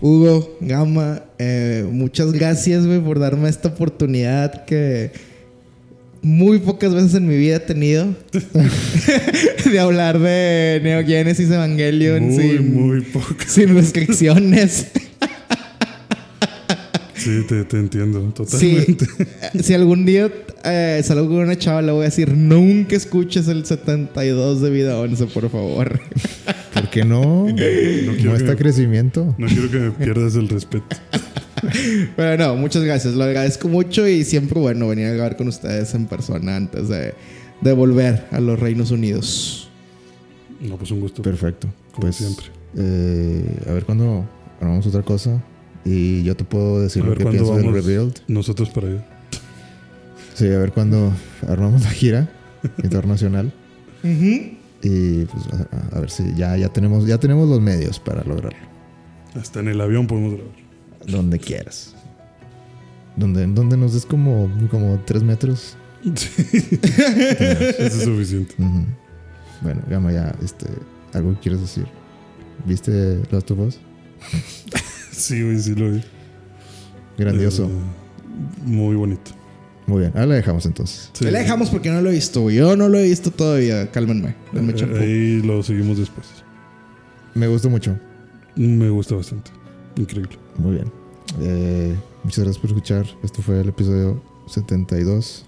Hugo, 0.00 0.56
Gama, 0.60 1.22
eh, 1.38 1.86
muchas 1.88 2.32
gracias, 2.32 2.84
güey, 2.84 2.98
por 2.98 3.20
darme 3.20 3.48
esta 3.48 3.68
oportunidad 3.68 4.64
que 4.64 5.12
muy 6.20 6.58
pocas 6.58 6.92
veces 6.94 7.14
en 7.14 7.28
mi 7.28 7.36
vida 7.36 7.56
he 7.56 7.60
tenido 7.60 8.08
de 9.72 9.78
hablar 9.78 10.18
de 10.18 10.80
Neo 10.82 11.04
Genesis 11.06 11.48
Evangelion 11.48 12.24
Muy, 12.30 12.42
sin, 12.42 12.74
muy 12.74 13.00
poco. 13.02 13.36
sin 13.46 13.72
restricciones. 13.74 14.86
Sí, 17.24 17.44
te, 17.48 17.64
te 17.64 17.78
entiendo 17.78 18.20
Sí, 18.20 18.32
totalmente. 18.34 19.06
si 19.62 19.74
algún 19.74 20.04
día 20.04 20.30
eh, 20.64 21.00
salgo 21.04 21.26
con 21.28 21.36
una 21.38 21.56
chava, 21.58 21.82
le 21.82 21.92
voy 21.92 22.02
a 22.02 22.04
decir: 22.04 22.30
Nunca 22.36 22.96
escuches 22.96 23.48
el 23.48 23.64
72 23.64 24.60
de 24.60 24.70
vida 24.70 24.98
11, 24.98 25.26
por 25.26 25.50
favor. 25.50 26.00
¿Por 26.74 26.88
qué 26.90 27.04
no? 27.04 27.46
No, 27.48 27.54
quiero 27.54 28.34
está 28.36 28.52
que- 28.56 28.62
crecimiento. 28.62 29.34
No 29.38 29.46
quiero 29.46 29.70
que 29.70 29.78
me 29.78 29.90
pierdas 29.92 30.34
el 30.36 30.48
respeto. 30.48 30.84
Pero 32.16 32.36
no, 32.38 32.56
muchas 32.56 32.82
gracias. 32.82 33.14
Lo 33.14 33.24
agradezco 33.24 33.68
mucho 33.68 34.08
y 34.08 34.24
siempre 34.24 34.58
bueno 34.60 34.88
venir 34.88 35.06
a 35.06 35.12
grabar 35.12 35.36
con 35.36 35.48
ustedes 35.48 35.94
en 35.94 36.06
persona 36.06 36.56
antes 36.56 36.88
de, 36.88 37.14
de 37.60 37.72
volver 37.72 38.24
a 38.32 38.40
los 38.40 38.58
Reinos 38.58 38.90
Unidos. 38.90 39.68
No, 40.60 40.76
pues 40.76 40.90
un 40.90 41.00
gusto. 41.00 41.22
Perfecto. 41.22 41.68
Como 41.92 42.02
Pues 42.02 42.16
siempre. 42.16 42.46
eh, 42.76 43.44
a 43.68 43.72
ver 43.72 43.84
cuándo 43.84 44.24
armamos 44.60 44.86
otra 44.86 45.02
cosa 45.02 45.42
y 45.84 46.22
yo 46.22 46.36
te 46.36 46.44
puedo 46.44 46.80
decir 46.80 47.02
A 47.02 47.06
lo 47.06 47.10
ver 47.10 47.18
que 47.18 47.24
cuándo 47.24 47.44
pienso 47.44 47.56
del 47.60 47.72
Rebuild. 47.84 48.18
nosotros 48.28 48.70
para 48.70 48.88
allá. 48.88 49.04
Sí, 50.34 50.46
a 50.46 50.58
ver 50.58 50.72
cuándo 50.72 51.12
armamos 51.46 51.82
la 51.82 51.90
gira 51.90 52.28
internacional 52.82 53.52
y 54.02 55.24
pues 55.24 55.44
a, 55.52 55.96
a 55.96 56.00
ver 56.00 56.10
si 56.10 56.34
ya, 56.34 56.56
ya 56.56 56.68
tenemos 56.70 57.06
ya 57.06 57.18
tenemos 57.18 57.48
los 57.48 57.60
medios 57.60 57.98
para 58.00 58.24
lograrlo. 58.24 58.58
Hasta 59.34 59.60
en 59.60 59.68
el 59.68 59.80
avión 59.80 60.06
podemos 60.06 60.34
grabar. 60.34 60.52
Donde 61.06 61.38
quieras. 61.38 61.94
Donde, 63.16 63.46
donde 63.46 63.76
nos 63.76 63.92
des 63.94 64.06
como, 64.06 64.50
como 64.70 64.98
tres 65.04 65.22
metros. 65.22 65.76
Eso 66.04 67.78
es 67.78 68.02
suficiente. 68.04 68.54
Bueno, 69.60 69.82
Gama, 69.88 70.12
ya, 70.12 70.34
este, 70.42 70.66
¿algo 71.12 71.34
que 71.34 71.40
quieres 71.40 71.60
decir? 71.60 71.86
¿Viste 72.66 73.20
Last 73.30 73.50
of 73.50 73.58
Us? 73.60 73.78
Sí, 75.12 75.42
güey, 75.42 75.58
sí 75.60 75.74
lo 75.74 75.92
vi. 75.92 76.02
Grandioso. 77.18 77.66
Eh, 77.66 78.64
muy 78.66 78.96
bonito. 78.96 79.30
Muy 79.86 80.00
bien, 80.00 80.12
ahí 80.14 80.26
la 80.26 80.34
dejamos 80.36 80.64
entonces. 80.66 81.10
Sí. 81.12 81.24
Le 81.24 81.32
dejamos 81.32 81.68
porque 81.70 81.90
no 81.90 82.00
lo 82.00 82.10
he 82.10 82.14
visto, 82.14 82.40
güey. 82.42 82.56
Yo 82.56 82.76
no 82.76 82.88
lo 82.88 82.98
he 82.98 83.04
visto 83.04 83.30
todavía. 83.30 83.90
Cálmenme. 83.90 84.34
Denme 84.52 84.72
Eh. 84.72 84.98
Ahí 85.00 85.42
lo 85.46 85.62
seguimos 85.62 85.98
después. 85.98 86.26
Me 87.34 87.46
gustó 87.48 87.68
mucho. 87.68 87.98
Me 88.56 88.88
gusta 88.90 89.14
bastante. 89.16 89.50
Increíble. 89.96 90.36
Muy 90.56 90.72
bien. 90.76 90.92
Eh, 91.40 91.94
muchas 92.24 92.44
gracias 92.44 92.58
por 92.58 92.70
escuchar. 92.70 93.06
Esto 93.22 93.42
fue 93.42 93.60
el 93.60 93.68
episodio 93.68 94.22
72. 94.46 95.46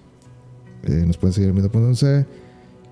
Eh, 0.85 1.05
nos 1.07 1.17
pueden 1.17 1.33
seguir 1.33 1.51
en 1.51 1.57
Meta.11 1.57 2.27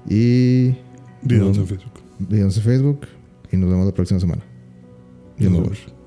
y 0.08 0.74
No. 1.22 1.48
en 1.48 1.66
Facebook. 1.66 1.92
videos 2.18 2.56
en 2.56 2.62
Facebook. 2.62 3.00
Y 3.50 3.56
nos 3.56 3.68
vemos 3.70 3.86
la 3.86 3.92
próxima 3.92 4.20
semana. 4.20 4.42
Over. 5.40 6.01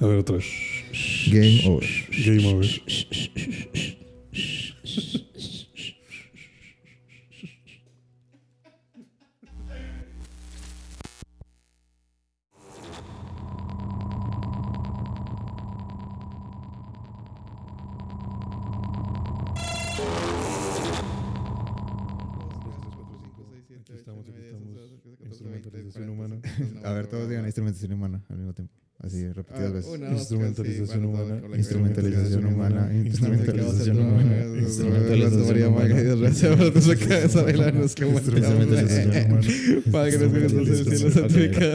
A 0.00 0.06
ver, 0.06 0.18
otra 0.18 0.36
vez. 0.36 0.46
Game 1.30 1.60
over. 1.66 1.86
Game 2.24 2.46
over. 2.46 2.66
Aquí 23.80 23.92
estamos, 23.94 24.28
aquí 24.28 24.40
estamos. 24.40 24.78
Instrumentalización 25.20 26.10
humana. 26.10 26.40
A 26.84 26.92
ver, 26.92 27.06
todos 27.06 27.28
digan 27.28 27.44
instrumentación 27.44 27.92
humana 27.92 28.24
al 28.28 28.36
mismo 28.38 28.54
tiempo. 28.54 28.74
Así, 29.02 29.26
repetidas 29.32 29.72
veces. 29.72 29.90
Una, 29.90 30.10
dos, 30.10 30.18
Instrumentalización 30.20 31.00
sí, 31.00 31.06
humana. 31.06 31.38
bueno, 31.40 31.56
Instrumentalización 31.62 32.44
humana. 32.44 32.90
Instrumentalización 32.92 33.96
Instrumentalización 33.96 33.98
humana. 33.98 34.26
humana. 34.34 34.60
Instrumentalización 34.60 35.64
humana. 35.72 35.94
Bailarnos 37.44 37.94
que 37.94 38.04
Instrumentalización 38.06 39.10
humana. 39.10 39.48
Padre 39.90 40.10
que 40.10 40.18
nos 40.18 40.34
en 40.34 40.68
el 40.68 40.98
cielo, 40.98 41.10
santificado. 41.12 41.74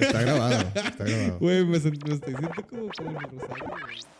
Está 0.00 0.20
grabado. 0.22 0.68
Está 0.74 1.04
grabado. 1.04 1.38
Güey, 1.40 1.64
me 1.66 1.78
sintiendo 1.80 2.20
como 2.20 2.62
como 2.70 2.82
en 3.10 3.16
el 3.16 3.22
rosario. 3.38 4.17